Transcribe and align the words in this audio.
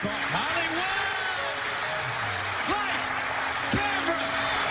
caught. 0.00 0.12
Hollywood! 0.32 1.60
Lights! 2.72 3.20
Camera! 3.68 4.16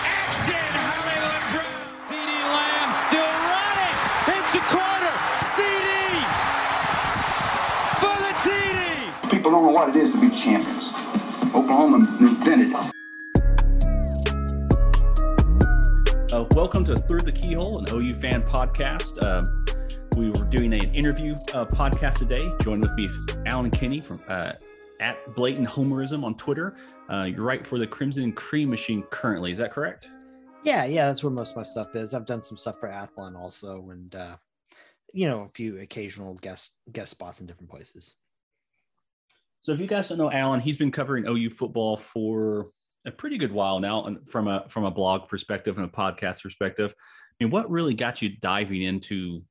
Action! 0.02 0.66
Hollywood 0.90 1.44
Brown! 1.54 1.86
CeeDee 2.10 2.42
Lamb 2.50 2.90
still 3.06 3.30
running! 3.46 3.94
Into 4.34 4.58
corner! 4.74 5.14
CeeDee! 5.54 6.26
For 8.02 8.16
the 8.26 8.34
TD! 8.42 9.30
People 9.30 9.52
don't 9.52 9.62
know 9.62 9.70
what 9.70 9.94
it 9.94 10.02
is 10.02 10.10
to 10.10 10.18
be 10.18 10.30
champions. 10.30 10.94
Oklahoma 11.54 11.98
invented 12.18 12.70
it. 12.70 12.74
Uh, 16.32 16.44
welcome 16.56 16.82
to 16.82 16.96
Through 16.96 17.22
the 17.22 17.32
Keyhole, 17.32 17.78
an 17.78 17.94
OU 17.94 18.14
fan 18.16 18.42
podcast. 18.42 19.22
Um, 19.22 19.44
we 20.16 20.30
were 20.30 20.44
doing 20.46 20.74
an 20.74 20.92
interview 20.92 21.34
uh, 21.54 21.66
podcast 21.66 22.18
today. 22.18 22.52
Joined 22.62 22.84
with 22.84 22.94
me, 22.94 23.08
Allen 23.46 23.70
Kenney 23.70 24.00
from 24.00 24.20
uh, 24.26 24.54
at 25.00 25.34
Blatant 25.34 25.66
Homerism 25.66 26.22
on 26.22 26.36
Twitter. 26.36 26.76
Uh, 27.10 27.24
you're 27.24 27.44
right 27.44 27.66
for 27.66 27.78
the 27.78 27.86
Crimson 27.86 28.22
and 28.22 28.36
Cream 28.36 28.70
Machine 28.70 29.02
currently. 29.10 29.50
Is 29.50 29.58
that 29.58 29.72
correct? 29.72 30.08
Yeah, 30.62 30.84
yeah, 30.84 31.06
that's 31.06 31.24
where 31.24 31.32
most 31.32 31.50
of 31.50 31.56
my 31.56 31.62
stuff 31.62 31.96
is. 31.96 32.14
I've 32.14 32.26
done 32.26 32.42
some 32.42 32.56
stuff 32.56 32.78
for 32.78 32.88
Athlon 32.88 33.34
also, 33.36 33.88
and 33.90 34.14
uh, 34.14 34.36
you 35.12 35.26
know, 35.26 35.42
a 35.42 35.48
few 35.48 35.80
occasional 35.80 36.34
guest 36.34 36.74
guest 36.92 37.10
spots 37.10 37.40
in 37.40 37.46
different 37.46 37.70
places. 37.70 38.14
So, 39.62 39.72
if 39.72 39.80
you 39.80 39.86
guys 39.86 40.08
don't 40.08 40.18
know 40.18 40.30
Allen, 40.30 40.60
he's 40.60 40.76
been 40.76 40.92
covering 40.92 41.26
OU 41.26 41.50
football 41.50 41.96
for 41.96 42.66
a 43.06 43.10
pretty 43.10 43.38
good 43.38 43.52
while 43.52 43.80
now, 43.80 44.04
and 44.04 44.28
from 44.28 44.48
a 44.48 44.66
from 44.68 44.84
a 44.84 44.90
blog 44.90 45.28
perspective 45.28 45.78
and 45.78 45.86
a 45.86 45.90
podcast 45.90 46.42
perspective. 46.42 46.94
I 47.40 47.44
mean, 47.44 47.50
what 47.50 47.70
really 47.70 47.94
got 47.94 48.20
you 48.20 48.28
diving 48.28 48.82
into 48.82 49.42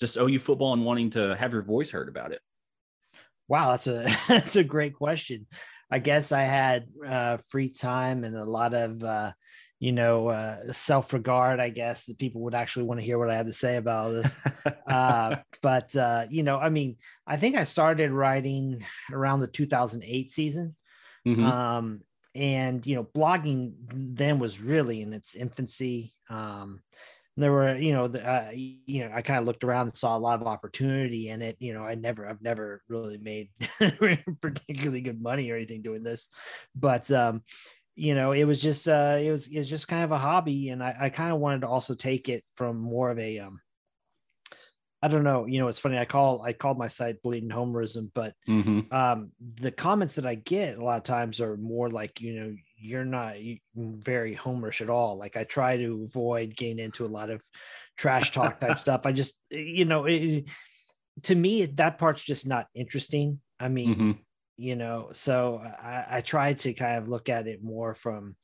just 0.00 0.16
OU 0.16 0.40
football 0.40 0.72
and 0.72 0.84
wanting 0.84 1.10
to 1.10 1.36
have 1.36 1.52
your 1.52 1.62
voice 1.62 1.90
heard 1.90 2.08
about 2.08 2.32
it? 2.32 2.40
Wow, 3.52 3.72
that's 3.72 3.86
a 3.86 4.06
that's 4.28 4.56
a 4.56 4.64
great 4.64 4.94
question. 4.94 5.46
I 5.90 5.98
guess 5.98 6.32
I 6.32 6.40
had 6.40 6.86
uh, 7.06 7.36
free 7.50 7.68
time 7.68 8.24
and 8.24 8.34
a 8.34 8.46
lot 8.46 8.72
of 8.72 9.04
uh, 9.04 9.32
you 9.78 9.92
know 9.92 10.28
uh, 10.28 10.72
self 10.72 11.12
regard. 11.12 11.60
I 11.60 11.68
guess 11.68 12.06
that 12.06 12.18
people 12.18 12.40
would 12.44 12.54
actually 12.54 12.84
want 12.86 13.00
to 13.00 13.04
hear 13.04 13.18
what 13.18 13.28
I 13.28 13.36
had 13.36 13.44
to 13.44 13.52
say 13.52 13.76
about 13.76 14.12
this. 14.12 14.34
uh, 14.86 15.36
but 15.60 15.94
uh, 15.94 16.24
you 16.30 16.42
know, 16.42 16.58
I 16.58 16.70
mean, 16.70 16.96
I 17.26 17.36
think 17.36 17.56
I 17.56 17.64
started 17.64 18.10
writing 18.10 18.86
around 19.12 19.40
the 19.40 19.48
2008 19.48 20.30
season. 20.30 20.74
Mhm. 21.28 21.44
Um, 21.44 22.00
and 22.34 22.86
you 22.86 22.94
know, 22.94 23.04
blogging 23.04 23.74
then 23.92 24.38
was 24.38 24.62
really 24.62 25.02
in 25.02 25.12
its 25.12 25.34
infancy. 25.34 26.14
Um, 26.30 26.80
there 27.36 27.52
were, 27.52 27.76
you 27.76 27.92
know, 27.92 28.08
the, 28.08 28.26
uh, 28.26 28.50
you 28.52 29.00
know, 29.00 29.10
I 29.14 29.22
kind 29.22 29.38
of 29.40 29.46
looked 29.46 29.64
around 29.64 29.88
and 29.88 29.96
saw 29.96 30.16
a 30.16 30.18
lot 30.20 30.40
of 30.40 30.46
opportunity 30.46 31.28
in 31.30 31.42
it. 31.42 31.56
You 31.60 31.72
know, 31.74 31.82
I 31.84 31.94
never, 31.94 32.26
I've 32.26 32.42
never 32.42 32.82
really 32.88 33.18
made 33.18 33.50
particularly 34.40 35.00
good 35.00 35.20
money 35.22 35.50
or 35.50 35.56
anything 35.56 35.82
doing 35.82 36.02
this, 36.02 36.28
but 36.74 37.10
um, 37.10 37.42
you 37.96 38.14
know, 38.14 38.32
it 38.32 38.44
was 38.44 38.60
just, 38.62 38.88
uh, 38.88 39.18
it 39.20 39.30
was, 39.30 39.48
it 39.48 39.58
was 39.58 39.68
just 39.70 39.88
kind 39.88 40.04
of 40.04 40.12
a 40.12 40.18
hobby, 40.18 40.70
and 40.70 40.82
I, 40.82 40.96
I 40.98 41.10
kind 41.10 41.32
of 41.32 41.40
wanted 41.40 41.62
to 41.62 41.68
also 41.68 41.94
take 41.94 42.28
it 42.28 42.44
from 42.54 42.78
more 42.78 43.10
of 43.10 43.18
a, 43.18 43.38
um, 43.40 43.60
I 45.02 45.08
don't 45.08 45.24
know, 45.24 45.46
you 45.46 45.58
know, 45.60 45.68
it's 45.68 45.80
funny. 45.80 45.98
I 45.98 46.04
call, 46.04 46.42
I 46.42 46.52
called 46.52 46.78
my 46.78 46.86
site 46.86 47.22
Blatant 47.22 47.52
Homerism, 47.52 48.10
but 48.14 48.34
Mhm. 48.46 48.92
um 48.92 49.32
the 49.40 49.72
comments 49.72 50.16
that 50.16 50.26
i 50.26 50.34
get 50.36 50.78
a 50.78 50.84
lot 50.84 50.98
of 50.98 51.02
times 51.04 51.40
are 51.40 51.56
more 51.56 51.90
like 51.90 52.20
you 52.20 52.34
know 52.40 52.56
you're 52.82 53.04
not 53.04 53.36
very 53.74 54.36
homerish 54.36 54.80
at 54.80 54.90
all 54.90 55.16
like 55.18 55.36
i 55.36 55.44
try 55.44 55.76
to 55.76 56.04
avoid 56.04 56.56
getting 56.56 56.78
into 56.78 57.04
a 57.04 57.08
lot 57.08 57.30
of 57.30 57.42
trash 57.96 58.32
talk 58.32 58.58
type 58.58 58.78
stuff 58.80 59.02
i 59.06 59.12
just 59.12 59.40
you 59.50 59.84
know 59.84 60.04
it, 60.06 60.44
to 61.22 61.34
me 61.34 61.66
that 61.66 61.98
part's 61.98 62.22
just 62.22 62.46
not 62.46 62.66
interesting 62.74 63.40
i 63.60 63.68
mean 63.68 64.02
Mhm. 64.02 64.24
you 64.56 64.76
know 64.76 65.10
so 65.12 65.58
i 65.58 66.06
i 66.18 66.20
try 66.20 66.52
to 66.54 66.72
kind 66.74 66.98
of 66.98 67.08
look 67.08 67.28
at 67.28 67.46
it 67.46 67.62
more 67.62 67.94
from 67.94 68.36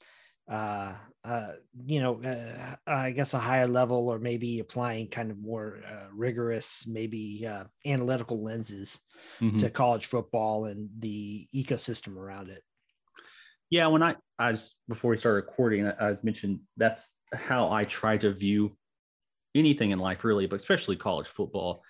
uh 0.50 0.96
uh 1.24 1.52
you 1.86 2.00
know 2.00 2.22
uh, 2.22 2.76
i 2.86 3.10
guess 3.10 3.34
a 3.34 3.38
higher 3.38 3.68
level 3.68 4.08
or 4.08 4.18
maybe 4.18 4.60
applying 4.60 5.08
kind 5.08 5.30
of 5.30 5.38
more 5.38 5.80
uh, 5.86 6.08
rigorous 6.12 6.86
maybe 6.86 7.46
uh, 7.46 7.64
analytical 7.86 8.42
lenses 8.42 9.00
Mhm. 9.40 9.58
to 9.58 9.70
college 9.70 10.06
football 10.06 10.66
and 10.66 10.90
the 10.98 11.48
ecosystem 11.54 12.16
around 12.16 12.48
it. 12.50 12.62
Yeah, 13.70 13.88
when 13.88 14.02
I, 14.02 14.16
as 14.38 14.74
before 14.88 15.10
we 15.10 15.18
started 15.18 15.46
recording, 15.46 15.86
I, 15.86 16.16
mentioned 16.22 16.60
that's 16.76 17.14
how 17.34 17.70
I 17.70 17.84
try 17.84 18.16
to 18.18 18.32
view 18.32 18.76
anything 19.54 19.90
in 19.90 19.98
life, 19.98 20.24
really, 20.24 20.46
but 20.46 20.56
especially 20.56 20.96
college 20.96 21.26
football. 21.26 21.82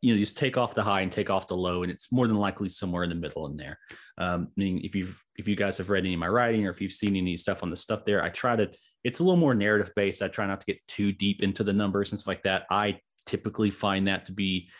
You 0.00 0.14
know, 0.14 0.20
just 0.20 0.38
take 0.38 0.56
off 0.56 0.76
the 0.76 0.82
high 0.84 1.00
and 1.00 1.10
take 1.10 1.28
off 1.28 1.48
the 1.48 1.56
low, 1.56 1.82
and 1.82 1.90
it's 1.90 2.12
more 2.12 2.28
than 2.28 2.36
likely 2.36 2.68
somewhere 2.68 3.02
in 3.02 3.08
the 3.08 3.16
middle 3.16 3.46
in 3.46 3.56
there. 3.56 3.78
Um, 4.16 4.46
I 4.56 4.60
mean, 4.60 4.80
if 4.84 4.94
you've 4.94 5.20
if 5.36 5.48
you 5.48 5.56
guys 5.56 5.76
have 5.78 5.90
read 5.90 6.04
any 6.04 6.14
of 6.14 6.20
my 6.20 6.28
writing 6.28 6.66
or 6.66 6.70
if 6.70 6.80
you've 6.80 6.92
seen 6.92 7.16
any 7.16 7.36
stuff 7.36 7.64
on 7.64 7.70
the 7.70 7.76
stuff 7.76 8.04
there, 8.04 8.22
I 8.22 8.28
try 8.28 8.54
to. 8.54 8.70
It's 9.02 9.18
a 9.18 9.24
little 9.24 9.38
more 9.38 9.54
narrative 9.54 9.92
based. 9.96 10.22
I 10.22 10.28
try 10.28 10.46
not 10.46 10.60
to 10.60 10.66
get 10.66 10.86
too 10.86 11.10
deep 11.12 11.42
into 11.42 11.64
the 11.64 11.72
numbers 11.72 12.12
and 12.12 12.18
stuff 12.20 12.28
like 12.28 12.42
that. 12.42 12.66
I 12.70 13.00
typically 13.26 13.70
find 13.70 14.06
that 14.06 14.26
to 14.26 14.32
be 14.32 14.70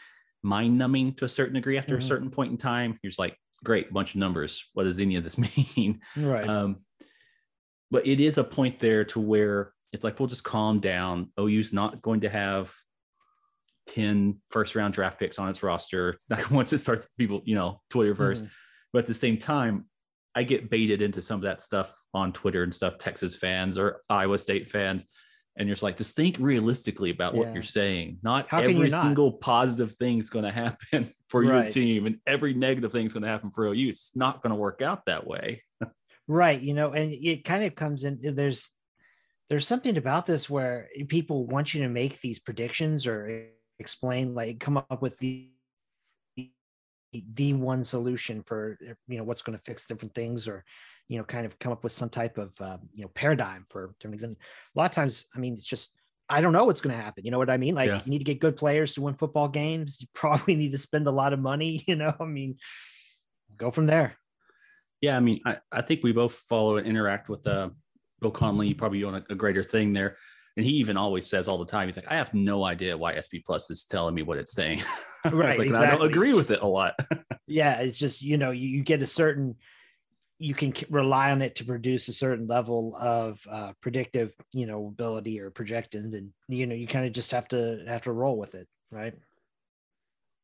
mind 0.43 0.78
numbing 0.78 1.15
to 1.15 1.25
a 1.25 1.28
certain 1.28 1.54
degree 1.54 1.78
after 1.78 1.97
Mhm. 1.97 2.00
a 2.00 2.03
certain 2.03 2.31
point 2.31 2.53
in 2.53 2.59
time. 2.59 2.98
You're 3.03 3.10
just 3.10 3.19
like, 3.19 3.37
great, 3.65 3.93
bunch 3.93 4.15
of 4.15 4.21
numbers. 4.21 4.67
What 4.75 4.85
does 4.85 5.01
any 5.01 5.17
of 5.17 5.25
this 5.25 5.39
mean? 5.77 6.01
Right. 6.17 6.49
Um, 6.49 6.79
but 7.91 8.07
it 8.07 8.21
is 8.21 8.39
a 8.39 8.45
point 8.45 8.79
there 8.79 9.05
to 9.07 9.21
where 9.21 9.73
it's 9.93 10.05
like, 10.05 10.19
we'll 10.19 10.29
just 10.29 10.45
calm 10.45 10.81
down. 10.81 11.31
OU's 11.41 11.73
not 11.73 12.03
going 12.03 12.21
to 12.21 12.29
have 12.29 12.73
10 13.89 14.39
first 14.51 14.75
round 14.77 14.95
draft 14.95 15.19
picks 15.19 15.39
on 15.39 15.49
its 15.49 15.63
roster. 15.63 16.19
Like 16.31 16.51
once 16.51 16.73
it 16.73 16.79
starts, 16.79 17.09
people, 17.19 17.41
you 17.45 17.55
know, 17.55 17.81
Twitterverse. 17.91 18.43
Mhm. 18.43 18.51
But 18.93 19.01
at 19.01 19.07
the 19.07 19.15
same 19.15 19.39
time, 19.39 19.87
I 20.35 20.43
get 20.43 20.71
baited 20.71 21.03
into 21.03 21.23
some 21.23 21.37
of 21.37 21.43
that 21.43 21.61
stuff 21.61 21.95
on 22.15 22.33
Twitter 22.33 22.63
and 22.63 22.75
stuff, 22.75 22.99
Texas 22.99 23.35
fans 23.37 23.79
or 23.79 24.01
Iowa 24.09 24.39
State 24.39 24.69
fans. 24.69 25.07
And 25.59 25.67
you're 25.69 25.75
just 25.75 25.83
like, 25.83 25.97
just 25.97 26.15
think 26.15 26.37
realistically 26.39 27.11
about 27.11 27.35
what 27.35 27.53
you're 27.53 27.63
saying. 27.65 28.19
Not 28.23 28.49
How 28.49 28.61
every 28.61 28.91
not? 28.91 29.03
single 29.03 29.33
positive 29.33 29.93
thing 29.95 30.19
is 30.21 30.31
going 30.31 30.45
to 30.45 30.53
happen 30.53 31.11
for 31.29 31.43
your 31.43 31.53
Right. 31.55 31.71
team, 31.71 32.07
and 32.07 32.21
every 32.27 32.55
negative 32.55 32.93
thing 32.93 33.07
is 33.07 33.13
going 33.13 33.25
to 33.25 33.29
happen 33.29 33.51
for 33.51 33.67
OU. 33.67 33.89
It's 33.89 34.15
not 34.15 34.41
going 34.41 34.51
to 34.53 34.57
work 34.57 34.83
out 34.83 35.05
that 35.07 35.27
way. 35.27 35.65
right. 36.29 36.61
You 36.61 36.75
know, 36.75 36.93
and 36.93 37.13
it 37.13 37.43
kind 37.45 37.65
of 37.65 37.75
comes 37.75 38.05
in 38.05 38.21
uh, 38.27 38.31
there's 38.33 38.71
there's 39.49 39.67
something 39.67 39.97
about 39.97 40.27
this 40.27 40.49
where 40.49 40.89
people 41.09 41.47
want 41.47 41.75
you 41.75 41.83
to 41.83 41.89
make 41.89 42.21
these 42.21 42.39
predictions 42.39 43.07
or 43.07 43.47
explain 43.81 44.35
like 44.35 44.61
come 44.61 44.77
up 44.77 45.03
with 45.03 45.19
the 45.19 45.49
the 47.13 47.53
one 47.55 47.85
solution 47.85 48.43
for 48.43 48.79
you 49.07 49.17
know 49.17 49.25
what's 49.25 49.43
going 49.43 49.57
to 49.57 49.65
fix 49.65 49.87
different 49.87 50.15
things 50.15 50.47
or 50.47 50.65
you 51.09 51.19
know 51.19 51.25
kind 51.25 51.47
of 51.47 51.59
come 51.59 51.73
up 51.73 51.83
with 51.83 51.93
some 51.93 52.09
type 52.11 52.39
of 52.39 52.55
uh, 52.61 52.79
you 52.93 53.03
know 53.03 53.11
paradigm 53.15 53.65
for 53.69 53.95
different 54.01 54.21
things. 54.21 54.23
And 54.23 54.37
a 54.37 54.79
lot 54.79 54.91
of 54.91 54.95
times 54.95 55.27
i 55.35 55.39
mean 55.39 55.55
it's 55.55 55.65
just 55.65 55.93
i 56.29 56.41
don't 56.41 56.53
know 56.53 56.65
what's 56.65 56.81
going 56.81 56.95
to 56.97 57.03
happen. 57.03 57.25
You 57.25 57.31
know 57.31 57.39
what 57.39 57.51
i 57.51 57.57
mean? 57.57 57.75
Like 57.75 57.89
Yeah. 57.89 58.03
you 58.05 58.11
need 58.11 58.19
to 58.19 58.25
get 58.25 58.41
good 58.41 58.57
players 58.57 58.95
to 58.95 59.03
win 59.03 59.15
football 59.15 59.49
games. 59.49 59.99
You 60.01 60.09
probably 60.15 60.55
need 60.55 60.73
to 60.73 60.79
spend 60.79 61.07
a 61.07 61.11
lot 61.13 61.33
of 61.33 61.41
money 61.41 61.85
you 61.87 61.97
know? 61.97 62.15
I 62.21 62.25
mean 62.25 62.57
go 63.57 63.71
from 63.71 63.87
there. 63.87 64.17
Yeah, 65.01 65.17
I 65.17 65.21
mean, 65.21 65.41
I, 65.47 65.59
I 65.71 65.81
think 65.81 66.03
we 66.03 66.13
both 66.13 66.33
follow 66.35 66.77
and 66.77 66.87
interact 66.87 67.29
with 67.29 67.47
uh, 67.47 67.71
Bill 68.21 68.33
Connelly, 68.33 68.69
you 68.69 68.75
probably 68.75 69.05
on 69.05 69.15
a, 69.15 69.25
a 69.31 69.35
greater 69.35 69.63
thing 69.63 69.93
there. 69.93 70.17
And 70.59 70.67
he 70.67 70.73
even 70.73 70.99
always 70.99 71.27
says 71.27 71.49
all 71.49 71.57
the 71.57 71.65
time, 71.65 71.89
he's 71.89 71.97
like, 71.97 72.11
I 72.11 72.17
have 72.17 72.35
no 72.35 72.65
idea 72.65 72.99
why 72.99 73.19
SP+ 73.19 73.41
is 73.71 73.87
telling 73.89 74.15
me 74.15 74.23
what 74.23 74.37
it's 74.37 74.53
saying. 74.53 74.83
Right, 75.25 75.59
like, 75.59 75.67
and 75.67 75.77
I 75.77 75.81
don't 75.81 75.95
exactly. 75.95 76.09
agree 76.09 76.33
with 76.33 76.53
it 76.53 76.63
a 76.63 76.67
lot. 76.67 76.95
yeah 77.49 77.81
it's 77.81 77.99
just 77.99 78.23
you 78.23 78.37
know 78.37 78.51
you, 78.51 78.69
you 78.69 78.83
get 78.83 79.03
a 79.03 79.07
certain 79.07 79.57
you 80.39 80.55
can 80.55 80.73
rely 80.91 81.33
on 81.33 81.43
it 81.43 81.57
to 81.57 81.65
produce 81.65 82.07
a 82.07 82.13
certain 82.13 82.47
level 82.47 82.97
of 83.01 83.45
uh, 83.51 83.73
predictive 83.81 84.33
you 84.53 84.67
know 84.67 84.87
ability 84.87 85.41
or 85.41 85.51
projections 85.51 86.15
and 86.15 86.31
you 86.47 86.67
know 86.67 86.75
you 86.75 86.87
kind 86.87 87.07
of 87.07 87.13
just 87.13 87.33
have 87.33 87.49
to 87.49 87.83
have 87.89 88.03
to 88.03 88.13
roll 88.13 88.39
with 88.39 88.55
it 88.55 88.69
right 88.93 89.15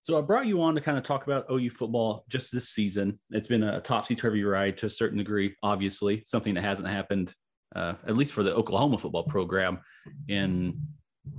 So 0.03 0.19
I 0.19 0.23
brought 0.23 0.47
you 0.47 0.61
on 0.63 0.75
to 0.75 0.81
kind 0.81 0.99
of 0.99 1.05
talk 1.05 1.25
about 1.25 1.47
OU 1.51 1.71
football 1.71 2.25
just 2.29 2.53
this 2.53 2.69
season. 2.71 3.19
It's 3.31 3.49
been 3.49 3.63
a 3.63 3.81
topsy 3.81 4.15
turvy 4.15 4.45
ride 4.45 4.77
to 4.79 4.87
a 4.87 4.91
certain 4.91 5.19
degree, 5.19 5.55
obviously, 5.63 6.23
something 6.27 6.55
that 6.55 6.65
hasn't 6.65 6.89
happened, 6.89 7.33
uh, 7.75 7.95
at 8.07 8.17
least 8.17 8.35
for 8.35 8.43
the 8.43 8.55
Oklahoma 8.55 8.99
football 8.99 9.25
program, 9.25 9.81
in 10.29 10.81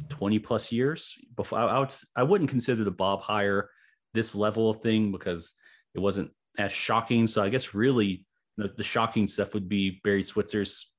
20 0.10 0.40
plus 0.40 0.72
years. 0.72 1.18
Before 1.36 1.60
I, 1.60 1.80
would, 1.80 1.94
I 2.16 2.24
wouldn't 2.24 2.50
consider 2.50 2.84
the 2.84 2.92
Bob 2.92 3.22
hire 3.22 3.70
this 4.14 4.36
level 4.36 4.70
of 4.70 4.82
thing 4.82 5.12
because 5.12 5.54
it 5.94 6.00
wasn't 6.00 6.32
as 6.58 6.72
shocking. 6.72 7.28
So 7.28 7.44
I 7.44 7.50
guess 7.50 7.74
really 7.74 8.26
the, 8.58 8.70
the 8.76 8.84
shocking 8.84 9.28
stuff 9.28 9.54
would 9.54 9.70
be 9.70 10.02
Barry 10.04 10.24
Switzer's 10.24 10.92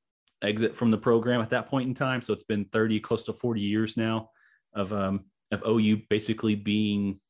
exit 0.42 0.74
from 0.74 0.90
the 0.90 0.98
program 0.98 1.40
at 1.40 1.50
that 1.50 1.68
point 1.68 1.88
in 1.88 1.94
time. 1.94 2.22
So 2.22 2.32
it's 2.32 2.44
been 2.44 2.66
30, 2.66 3.00
close 3.00 3.24
to 3.26 3.32
40 3.32 3.60
years 3.60 3.96
now 3.96 4.30
of 4.74 4.92
um, 4.92 5.24
of 5.52 5.62
OU 5.66 6.02
basically 6.10 6.54
being 6.54 7.20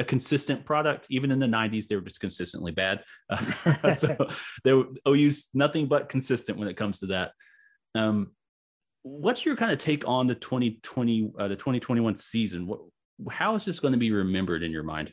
a 0.00 0.04
consistent 0.04 0.64
product. 0.64 1.06
Even 1.10 1.30
in 1.30 1.38
the 1.38 1.46
90s, 1.46 1.86
they 1.86 1.94
were 1.94 2.02
just 2.02 2.20
consistently 2.20 2.72
bad. 2.72 3.04
Uh, 3.28 3.94
so 3.94 4.16
they 4.64 4.72
were, 4.72 4.86
OU's 5.06 5.48
nothing 5.54 5.86
but 5.86 6.08
consistent 6.08 6.58
when 6.58 6.68
it 6.68 6.76
comes 6.76 7.00
to 7.00 7.06
that. 7.06 7.32
Um, 7.94 8.32
what's 9.02 9.44
your 9.44 9.56
kind 9.56 9.72
of 9.72 9.78
take 9.78 10.08
on 10.08 10.26
the 10.26 10.34
2020, 10.34 11.32
uh, 11.38 11.48
the 11.48 11.56
2021 11.56 12.16
season? 12.16 12.66
What, 12.66 12.80
how 13.30 13.54
is 13.54 13.64
this 13.64 13.78
going 13.78 13.92
to 13.92 13.98
be 13.98 14.10
remembered 14.10 14.62
in 14.62 14.72
your 14.72 14.82
mind? 14.82 15.12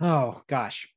Oh 0.00 0.42
gosh, 0.46 0.88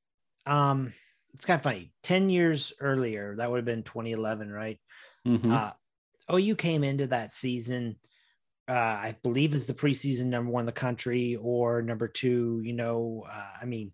um, 0.45 0.93
it's 1.33 1.45
kind 1.45 1.57
of 1.57 1.63
funny. 1.63 1.93
10 2.03 2.29
years 2.29 2.73
earlier, 2.79 3.35
that 3.37 3.49
would 3.49 3.57
have 3.57 3.65
been 3.65 3.83
2011, 3.83 4.51
right? 4.51 4.79
Mhm. 5.27 5.51
Uh, 5.51 5.73
OU 6.33 6.55
came 6.55 6.83
into 6.83 7.07
that 7.07 7.33
season, 7.33 7.97
uh, 8.69 8.73
I 8.73 9.15
believe 9.23 9.53
is 9.53 9.65
the 9.65 9.73
preseason 9.73 10.27
number 10.27 10.51
one 10.51 10.61
in 10.61 10.65
the 10.65 10.71
country 10.71 11.35
or 11.35 11.81
number 11.81 12.07
two, 12.07 12.61
you 12.63 12.73
know, 12.73 13.25
uh, 13.29 13.49
I 13.61 13.65
mean, 13.65 13.91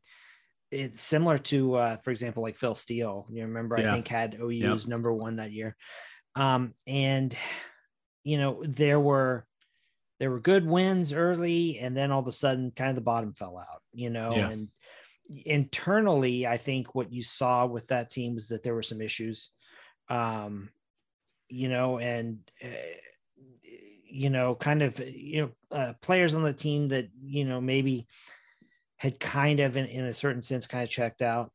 it's 0.72 1.02
similar 1.02 1.40
to, 1.40 1.76
uh, 1.76 1.98
for 1.98 2.12
example, 2.12 2.44
like 2.44 2.56
Phil 2.56 2.76
Steele, 2.76 3.28
you 3.32 3.42
remember, 3.42 3.76
I 3.76 3.82
think 3.94 4.08
had 4.08 4.38
OU's 4.40 4.88
number 4.88 5.12
one 5.12 5.38
that 5.38 5.52
year. 5.52 5.76
Um, 6.36 6.76
and, 6.86 7.36
you 8.24 8.38
know, 8.38 8.64
there 8.64 9.00
were, 9.00 9.48
there 10.20 10.30
were 10.30 10.40
good 10.40 10.68
wins 10.68 11.12
early 11.14 11.80
and 11.80 11.98
then 11.98 12.12
all 12.12 12.20
of 12.20 12.28
a 12.28 12.32
sudden 12.32 12.72
kind 12.76 12.90
of 12.90 12.96
the 12.96 13.02
bottom 13.02 13.34
fell 13.34 13.58
out, 13.58 13.82
you 13.94 14.12
know, 14.12 14.36
Yeah. 14.36 14.50
and 14.50 14.68
internally, 15.46 16.46
I 16.46 16.58
think 16.58 16.94
what 16.94 17.12
you 17.12 17.24
saw 17.24 17.66
with 17.66 17.88
that 17.88 18.10
team 18.10 18.36
was 18.36 18.50
that 18.50 18.62
there 18.62 18.76
were 18.76 18.84
some 18.84 19.02
issues. 19.02 19.50
Um, 20.10 20.70
you 21.50 21.70
know, 21.70 21.98
and 21.98 22.40
uh, 22.64 22.68
you 24.10 24.30
know, 24.30 24.56
kind 24.56 24.82
of 24.82 25.00
you 25.00 25.42
know, 25.72 25.78
uh, 25.78 25.94
players 26.02 26.36
on 26.36 26.44
the 26.44 26.54
team 26.54 26.90
that 26.90 27.10
you 27.22 27.46
know 27.46 27.62
maybe 27.62 28.08
had 28.98 29.20
kind 29.20 29.60
of, 29.62 29.78
in, 29.78 29.86
in 29.86 30.06
a 30.06 30.14
certain 30.14 30.42
sense, 30.42 30.68
kind 30.68 30.84
of 30.84 30.90
checked 30.90 31.22
out, 31.22 31.52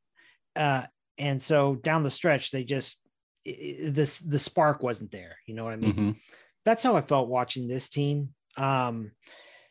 uh, 0.57 0.83
and 1.19 1.43
so 1.43 1.77
down 1.77 2.03
the 2.03 2.11
stretch, 2.11 2.51
they 2.51 2.65
just 2.65 3.07
this 3.45 4.19
the 4.19 4.39
spark 4.39 4.83
wasn't 4.83 5.11
there. 5.11 5.37
You 5.47 5.55
know 5.55 5.65
what 5.65 5.75
I 5.75 5.77
mean? 5.77 5.95
Mhm. 5.95 6.17
That's 6.65 6.83
how 6.83 6.97
I 6.97 7.03
felt 7.03 7.29
watching 7.29 7.69
this 7.69 7.89
team. 7.89 8.35
Um, 8.57 9.13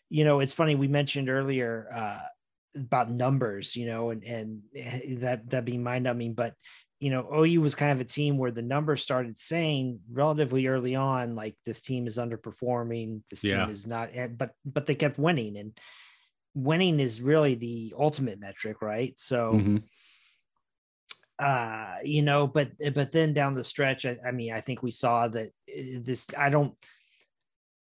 you 0.09 0.25
know, 0.25 0.39
it's 0.41 0.53
funny 0.53 0.75
we 0.75 0.87
mentioned 0.87 1.29
earlier 1.29 1.87
uh, 1.93 2.79
about 2.79 3.09
numbers, 3.09 3.75
you 3.75 3.87
know, 3.87 4.11
and 4.11 4.23
and 4.23 4.61
eh, 4.75 5.15
that 5.19 5.49
that 5.49 5.65
being 5.65 5.83
mind 5.83 6.03
numbing, 6.03 6.33
but 6.35 6.53
you 6.99 7.09
know, 7.09 7.27
OU 7.35 7.61
was 7.61 7.75
kind 7.75 7.91
of 7.91 7.99
a 7.99 8.05
team 8.05 8.37
where 8.37 8.51
the 8.51 8.61
numbers 8.61 9.01
started 9.01 9.37
saying 9.37 9.99
relatively 10.11 10.67
early 10.67 10.95
on, 10.95 11.35
like 11.35 11.55
this 11.65 11.81
team 11.81 12.07
is 12.07 12.17
underperforming, 12.17 13.21
this 13.29 13.43
Yeah. 13.43 13.61
team 13.65 13.69
is 13.71 13.85
not, 13.85 14.11
but 14.37 14.51
but 14.65 14.85
they 14.85 14.95
kept 14.95 15.19
winning, 15.19 15.57
and 15.57 15.77
winning 16.53 16.99
is 16.99 17.21
really 17.21 17.55
the 17.55 17.93
ultimate 17.97 18.39
metric, 18.39 18.81
right? 18.81 19.19
So, 19.19 19.53
Mhm. 19.53 19.83
uh, 21.39 21.97
you 22.03 22.21
know, 22.21 22.47
but 22.47 22.71
but 22.93 23.11
then 23.11 23.33
down 23.33 23.53
the 23.53 23.63
stretch, 23.63 24.05
I, 24.05 24.17
I 24.25 24.31
mean, 24.31 24.53
I 24.53 24.61
think 24.61 24.81
we 24.81 24.91
saw 24.91 25.27
that 25.27 25.47
uh, 25.47 25.99
this. 26.01 26.27
I 26.37 26.49
don't. 26.49 26.73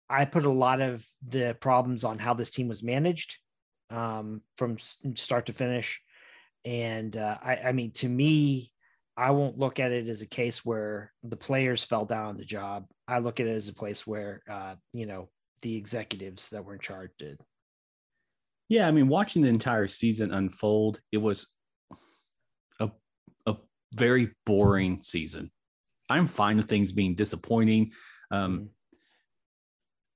I 0.09 0.25
put 0.25 0.45
a 0.45 0.49
lot 0.49 0.81
of 0.81 1.05
the 1.27 1.55
problems 1.59 2.03
on 2.03 2.17
how 2.19 2.33
this 2.33 2.51
team 2.51 2.67
was 2.67 2.83
managed, 2.83 3.37
um, 3.91 4.41
from 4.57 4.77
start 4.79 5.45
to 5.47 5.53
finish, 5.53 6.01
and 6.65 7.15
uh, 7.15 7.37
I, 7.41 7.55
I 7.57 7.71
mean, 7.71 7.91
to 7.93 8.09
me, 8.09 8.71
I 9.19 9.31
won't 9.31 9.57
look 9.59 9.79
at 9.81 9.91
it 9.91 10.07
as 10.07 10.21
a 10.21 10.27
case 10.27 10.63
where 10.65 11.11
the 11.23 11.35
players 11.35 11.83
fell 11.83 12.05
down 12.05 12.27
on 12.27 12.37
the 12.37 12.45
job. 12.45 12.85
I 13.05 13.19
look 13.19 13.41
at 13.41 13.47
it 13.47 13.55
as 13.55 13.67
a 13.67 13.73
place 13.73 14.07
where, 14.07 14.41
uh, 14.49 14.75
you 14.93 15.05
know, 15.05 15.29
the 15.61 15.75
executives 15.75 16.49
that 16.51 16.63
were 16.63 16.75
in 16.75 16.79
charge 16.79 17.11
did. 17.19 17.41
Yeah, 18.69 18.87
I 18.87 18.91
mean, 18.91 19.09
watching 19.09 19.41
the 19.41 19.49
entire 19.49 19.89
season 19.89 20.31
unfold, 20.31 21.01
it 21.11 21.17
was 21.17 21.47
a 22.79 22.91
a 23.45 23.57
very 23.93 24.31
boring 24.45 25.01
season. 25.01 25.51
I'm 26.09 26.25
fine 26.27 26.55
with 26.57 26.69
things 26.69 26.93
being 26.93 27.15
disappointing. 27.15 27.91
Um, 28.31 28.59
Mhm. 28.59 28.69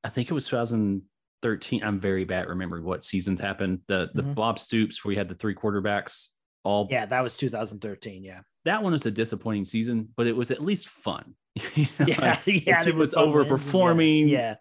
I 0.06 0.10
think 0.10 0.30
it 0.30 0.34
was 0.34 0.48
2013. 0.48 1.84
I'm 1.84 2.00
very 2.00 2.24
bad 2.24 2.44
at 2.44 2.48
remembering 2.50 2.86
what 2.86 3.04
seasons 3.04 3.40
happened. 3.42 3.82
The 3.88 4.12
the 4.14 4.24
Mhm. 4.24 4.36
Bob 4.36 4.60
Stoops, 4.60 5.04
where 5.04 5.10
we 5.10 5.16
had 5.18 5.28
the 5.28 5.36
three 5.36 5.56
quarterbacks. 5.56 6.30
All 6.64 6.88
Yeah, 6.90 7.06
that 7.06 7.22
was 7.22 7.38
2013. 7.38 8.24
Yeah. 8.24 8.42
that 8.66 8.82
one 8.82 8.94
was 8.94 9.06
a 9.06 9.12
disappointing 9.12 9.66
season, 9.66 10.10
but 10.16 10.28
it 10.28 10.36
was 10.36 10.52
at 10.52 10.62
least 10.64 10.88
fun. 10.90 11.36
You 11.76 11.88
know, 12.00 12.06
Yeah. 12.08 12.40
like, 12.46 12.66
yeah. 12.66 12.84
were 12.86 12.94
was 12.94 13.14
overperforming. 13.14 14.30
Yeah. 14.30 14.56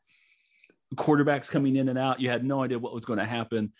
quarterbacks 0.94 1.50
coming 1.50 1.76
in 1.76 1.88
and 1.88 1.98
out. 1.98 2.20
You 2.20 2.28
had 2.30 2.44
no 2.44 2.62
idea 2.62 2.78
what 2.78 2.94
was 2.94 3.04
going 3.04 3.18
to 3.18 3.24
happen. 3.24 3.72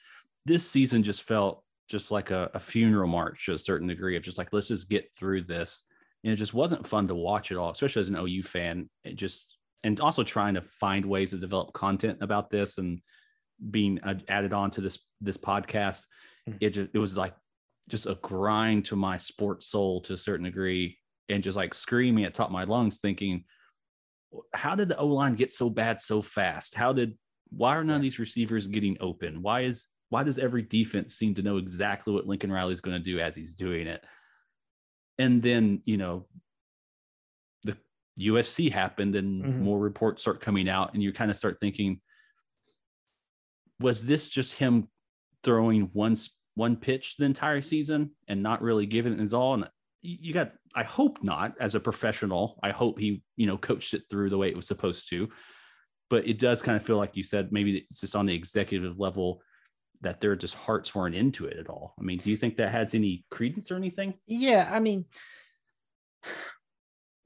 This 0.46 0.68
season 0.68 1.02
just 1.02 1.22
felt 1.22 1.62
just 1.88 2.10
like 2.10 2.30
a, 2.30 2.50
a 2.54 2.58
funeral 2.58 3.08
march 3.08 3.46
to 3.46 3.52
a 3.52 3.58
certain 3.58 3.86
degree 3.88 4.16
of 4.16 4.22
just 4.22 4.38
like, 4.38 4.48
let's 4.52 4.68
just 4.68 4.88
get 4.88 5.12
through 5.16 5.42
this. 5.42 5.82
And 6.24 6.32
it 6.32 6.36
just 6.36 6.54
wasn't 6.54 6.86
fun 6.86 7.08
to 7.08 7.14
watch 7.14 7.50
at 7.52 7.58
all, 7.58 7.70
especially 7.70 8.00
as 8.02 8.08
an 8.08 8.16
OU 8.16 8.42
fan. 8.44 8.88
It 9.04 9.16
just, 9.16 9.56
and 9.84 10.00
also 10.00 10.22
trying 10.22 10.54
to 10.54 10.62
find 10.62 11.04
ways 11.04 11.30
to 11.30 11.36
develop 11.36 11.72
content 11.72 12.18
about 12.22 12.48
this 12.50 12.78
and 12.78 13.00
being 13.70 14.00
uh, 14.02 14.14
added 14.28 14.52
on 14.52 14.70
to 14.72 14.80
this, 14.80 15.00
this 15.20 15.36
podcast. 15.36 16.06
Mhm. 16.48 16.56
It 16.60 16.70
just, 16.70 16.90
it 16.94 16.98
was 16.98 17.18
like 17.18 17.34
just 17.88 18.06
a 18.06 18.14
grind 18.16 18.84
to 18.86 18.96
my 18.96 19.18
sports 19.18 19.68
soul 19.68 20.00
to 20.02 20.14
a 20.14 20.16
certain 20.16 20.44
degree 20.44 20.98
and 21.28 21.42
just 21.42 21.56
like 21.56 21.74
screaming 21.74 22.24
at 22.24 22.34
top 22.34 22.48
of 22.48 22.52
my 22.52 22.64
lungs 22.64 22.98
thinking, 22.98 23.44
how 24.54 24.74
did 24.74 24.88
the 24.88 24.96
O 24.96 25.06
line 25.06 25.34
get 25.34 25.50
so 25.50 25.68
bad 25.68 26.00
so 26.00 26.22
fast? 26.22 26.74
How 26.74 26.92
did 26.92 27.18
why 27.50 27.76
are 27.76 27.84
none 27.84 27.96
of 27.96 28.02
these 28.02 28.18
receivers 28.18 28.66
getting 28.66 28.96
open? 29.00 29.42
Why 29.42 29.62
is 29.62 29.86
why 30.08 30.22
does 30.22 30.38
every 30.38 30.62
defense 30.62 31.14
seem 31.14 31.34
to 31.34 31.42
know 31.42 31.56
exactly 31.58 32.12
what 32.12 32.26
Lincoln 32.26 32.52
Riley's 32.52 32.80
going 32.80 32.96
to 32.96 33.02
do 33.02 33.20
as 33.20 33.34
he's 33.36 33.54
doing 33.54 33.86
it? 33.86 34.04
And 35.18 35.42
then, 35.42 35.82
you 35.84 35.96
know, 35.98 36.26
the 37.64 37.76
USC 38.16 38.70
happened 38.70 39.14
and 39.16 39.44
Mhm. 39.44 39.60
more 39.60 39.78
reports 39.78 40.22
start 40.22 40.40
coming 40.40 40.68
out, 40.68 40.94
and 40.94 41.02
you 41.02 41.12
kind 41.12 41.30
of 41.30 41.36
start 41.36 41.58
thinking, 41.60 42.00
was 43.78 44.06
this 44.06 44.30
just 44.30 44.54
him 44.54 44.88
throwing 45.42 45.82
one 45.92 46.12
s- 46.12 46.30
one 46.54 46.76
pitch 46.76 47.16
the 47.16 47.24
entire 47.24 47.62
season 47.62 48.10
and 48.28 48.42
not 48.42 48.62
really 48.62 48.86
giving 48.86 49.12
it 49.12 49.18
his 49.18 49.34
all? 49.34 49.54
And 49.54 49.68
you 50.04 50.34
got 50.34 50.50
i 50.74 50.82
hope 50.82 51.22
not 51.22 51.54
as 51.60 51.76
a 51.76 51.80
professional 51.80 52.58
i 52.64 52.72
hope 52.72 52.98
he 52.98 53.22
you 53.36 53.46
know 53.46 53.56
coached 53.56 53.94
it 53.94 54.02
through 54.10 54.28
the 54.28 54.36
way 54.36 54.48
it 54.48 54.56
was 54.56 54.66
supposed 54.66 55.08
to 55.08 55.28
but 56.10 56.26
it 56.26 56.40
does 56.40 56.60
kind 56.60 56.76
of 56.76 56.84
feel 56.84 56.96
like 56.96 57.16
you 57.16 57.22
said 57.22 57.52
maybe 57.52 57.86
it's 57.88 58.00
just 58.00 58.16
on 58.16 58.26
the 58.26 58.34
executive 58.34 58.98
level 58.98 59.40
that 60.00 60.20
their 60.20 60.34
just 60.34 60.56
hearts 60.56 60.92
weren't 60.92 61.14
into 61.14 61.46
it 61.46 61.56
at 61.56 61.68
all 61.68 61.94
i 62.00 62.02
mean 62.02 62.18
do 62.18 62.30
you 62.30 62.36
think 62.36 62.56
that 62.56 62.72
has 62.72 62.94
any 62.94 63.24
credence 63.30 63.70
or 63.70 63.76
anything 63.76 64.12
Yeah, 64.26 64.68
I 64.68 64.80
mean, 64.80 65.04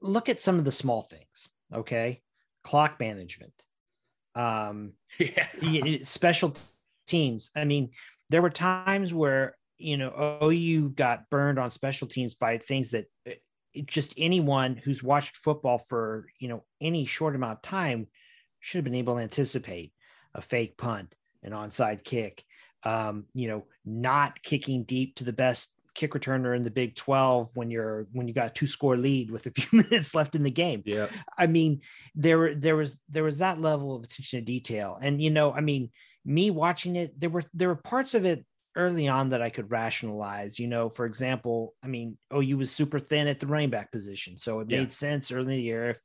look 0.01 0.29
at 0.29 0.39
some 0.39 0.57
of 0.57 0.65
the 0.65 0.71
small 0.71 1.01
things. 1.01 1.49
Okay, 1.73 2.21
clock 2.63 2.99
management, 2.99 3.53
um, 4.35 4.93
yeah 5.19 5.97
special 6.03 6.55
teams. 7.07 7.49
I 7.55 7.65
mean, 7.65 7.91
there 8.29 8.41
were 8.41 8.49
times 8.49 9.13
where 9.13 9.55
you 9.77 9.97
know 9.97 10.39
OU 10.41 10.89
got 10.89 11.29
burned 11.29 11.59
on 11.59 11.71
special 11.71 12.07
teams 12.07 12.35
by 12.35 12.57
things 12.57 12.91
that 12.91 13.05
uh, 13.27 13.33
just 13.85 14.13
anyone 14.17 14.75
who's 14.75 15.03
watched 15.03 15.37
football 15.37 15.77
for 15.77 16.27
you 16.39 16.47
know 16.47 16.63
any 16.81 17.05
short 17.05 17.35
amount 17.35 17.57
of 17.57 17.61
time 17.61 18.07
should 18.59 18.79
have 18.79 18.85
been 18.85 18.95
able 18.95 19.15
to 19.15 19.21
anticipate 19.21 19.93
a 20.33 20.41
fake 20.41 20.77
punt, 20.77 21.13
an 21.43 21.51
onside 21.51 22.03
kick, 22.03 22.43
um, 22.83 23.25
you 23.33 23.47
know, 23.47 23.65
not 23.85 24.41
kicking 24.41 24.83
deep 24.83 25.15
to 25.15 25.23
the 25.23 25.33
best 25.33 25.69
kick 25.95 26.13
returner 26.13 26.55
in 26.55 26.63
the 26.63 26.69
Big 26.71 26.95
12 26.95 27.49
when 27.55 27.71
you're 27.71 28.07
when 28.13 28.27
you 28.27 28.33
got 28.33 28.47
a 28.47 28.53
two 28.53 28.67
score 28.67 28.95
lead 28.95 29.31
with 29.31 29.45
a 29.47 29.51
few 29.57 29.79
minutes 29.81 30.13
left 30.15 30.35
in 30.35 30.43
the 30.43 30.51
game. 30.51 30.83
yeah 30.85 31.07
I 31.37 31.47
mean, 31.47 31.81
there 32.15 32.37
were 32.37 32.55
there 32.55 32.75
was 32.75 33.01
there 33.09 33.23
was 33.23 33.39
that 33.39 33.59
level 33.59 33.95
of 33.95 34.03
attention 34.03 34.39
to 34.39 34.45
detail. 34.45 34.97
And 35.01 35.21
you 35.21 35.31
know, 35.31 35.51
I 35.51 35.61
mean, 35.61 35.89
me 36.27 36.51
watching 36.51 36.97
it, 36.97 37.17
there 37.19 37.29
were 37.29 37.43
there 37.53 37.69
were 37.69 37.75
parts 37.75 38.13
of 38.13 38.25
it 38.25 38.45
early 38.75 39.07
on 39.07 39.29
that 39.29 39.41
I 39.41 39.49
could 39.49 39.71
rationalize. 39.71 40.59
You 40.59 40.67
know, 40.67 40.89
for 40.89 41.05
example, 41.05 41.73
I 41.83 41.87
mean, 41.87 42.17
oh, 42.29 42.41
OU 42.41 42.57
was 42.57 42.71
super 42.71 42.99
thin 42.99 43.27
at 43.27 43.39
the 43.39 43.47
running 43.47 43.69
back 43.71 43.91
position. 43.91 44.37
So 44.37 44.59
it 44.59 44.69
Yeah. 44.69 44.79
made 44.79 44.91
sense 44.91 45.31
early 45.31 45.53
in 45.53 45.59
the 45.59 45.63
year 45.63 45.89
if 45.91 46.01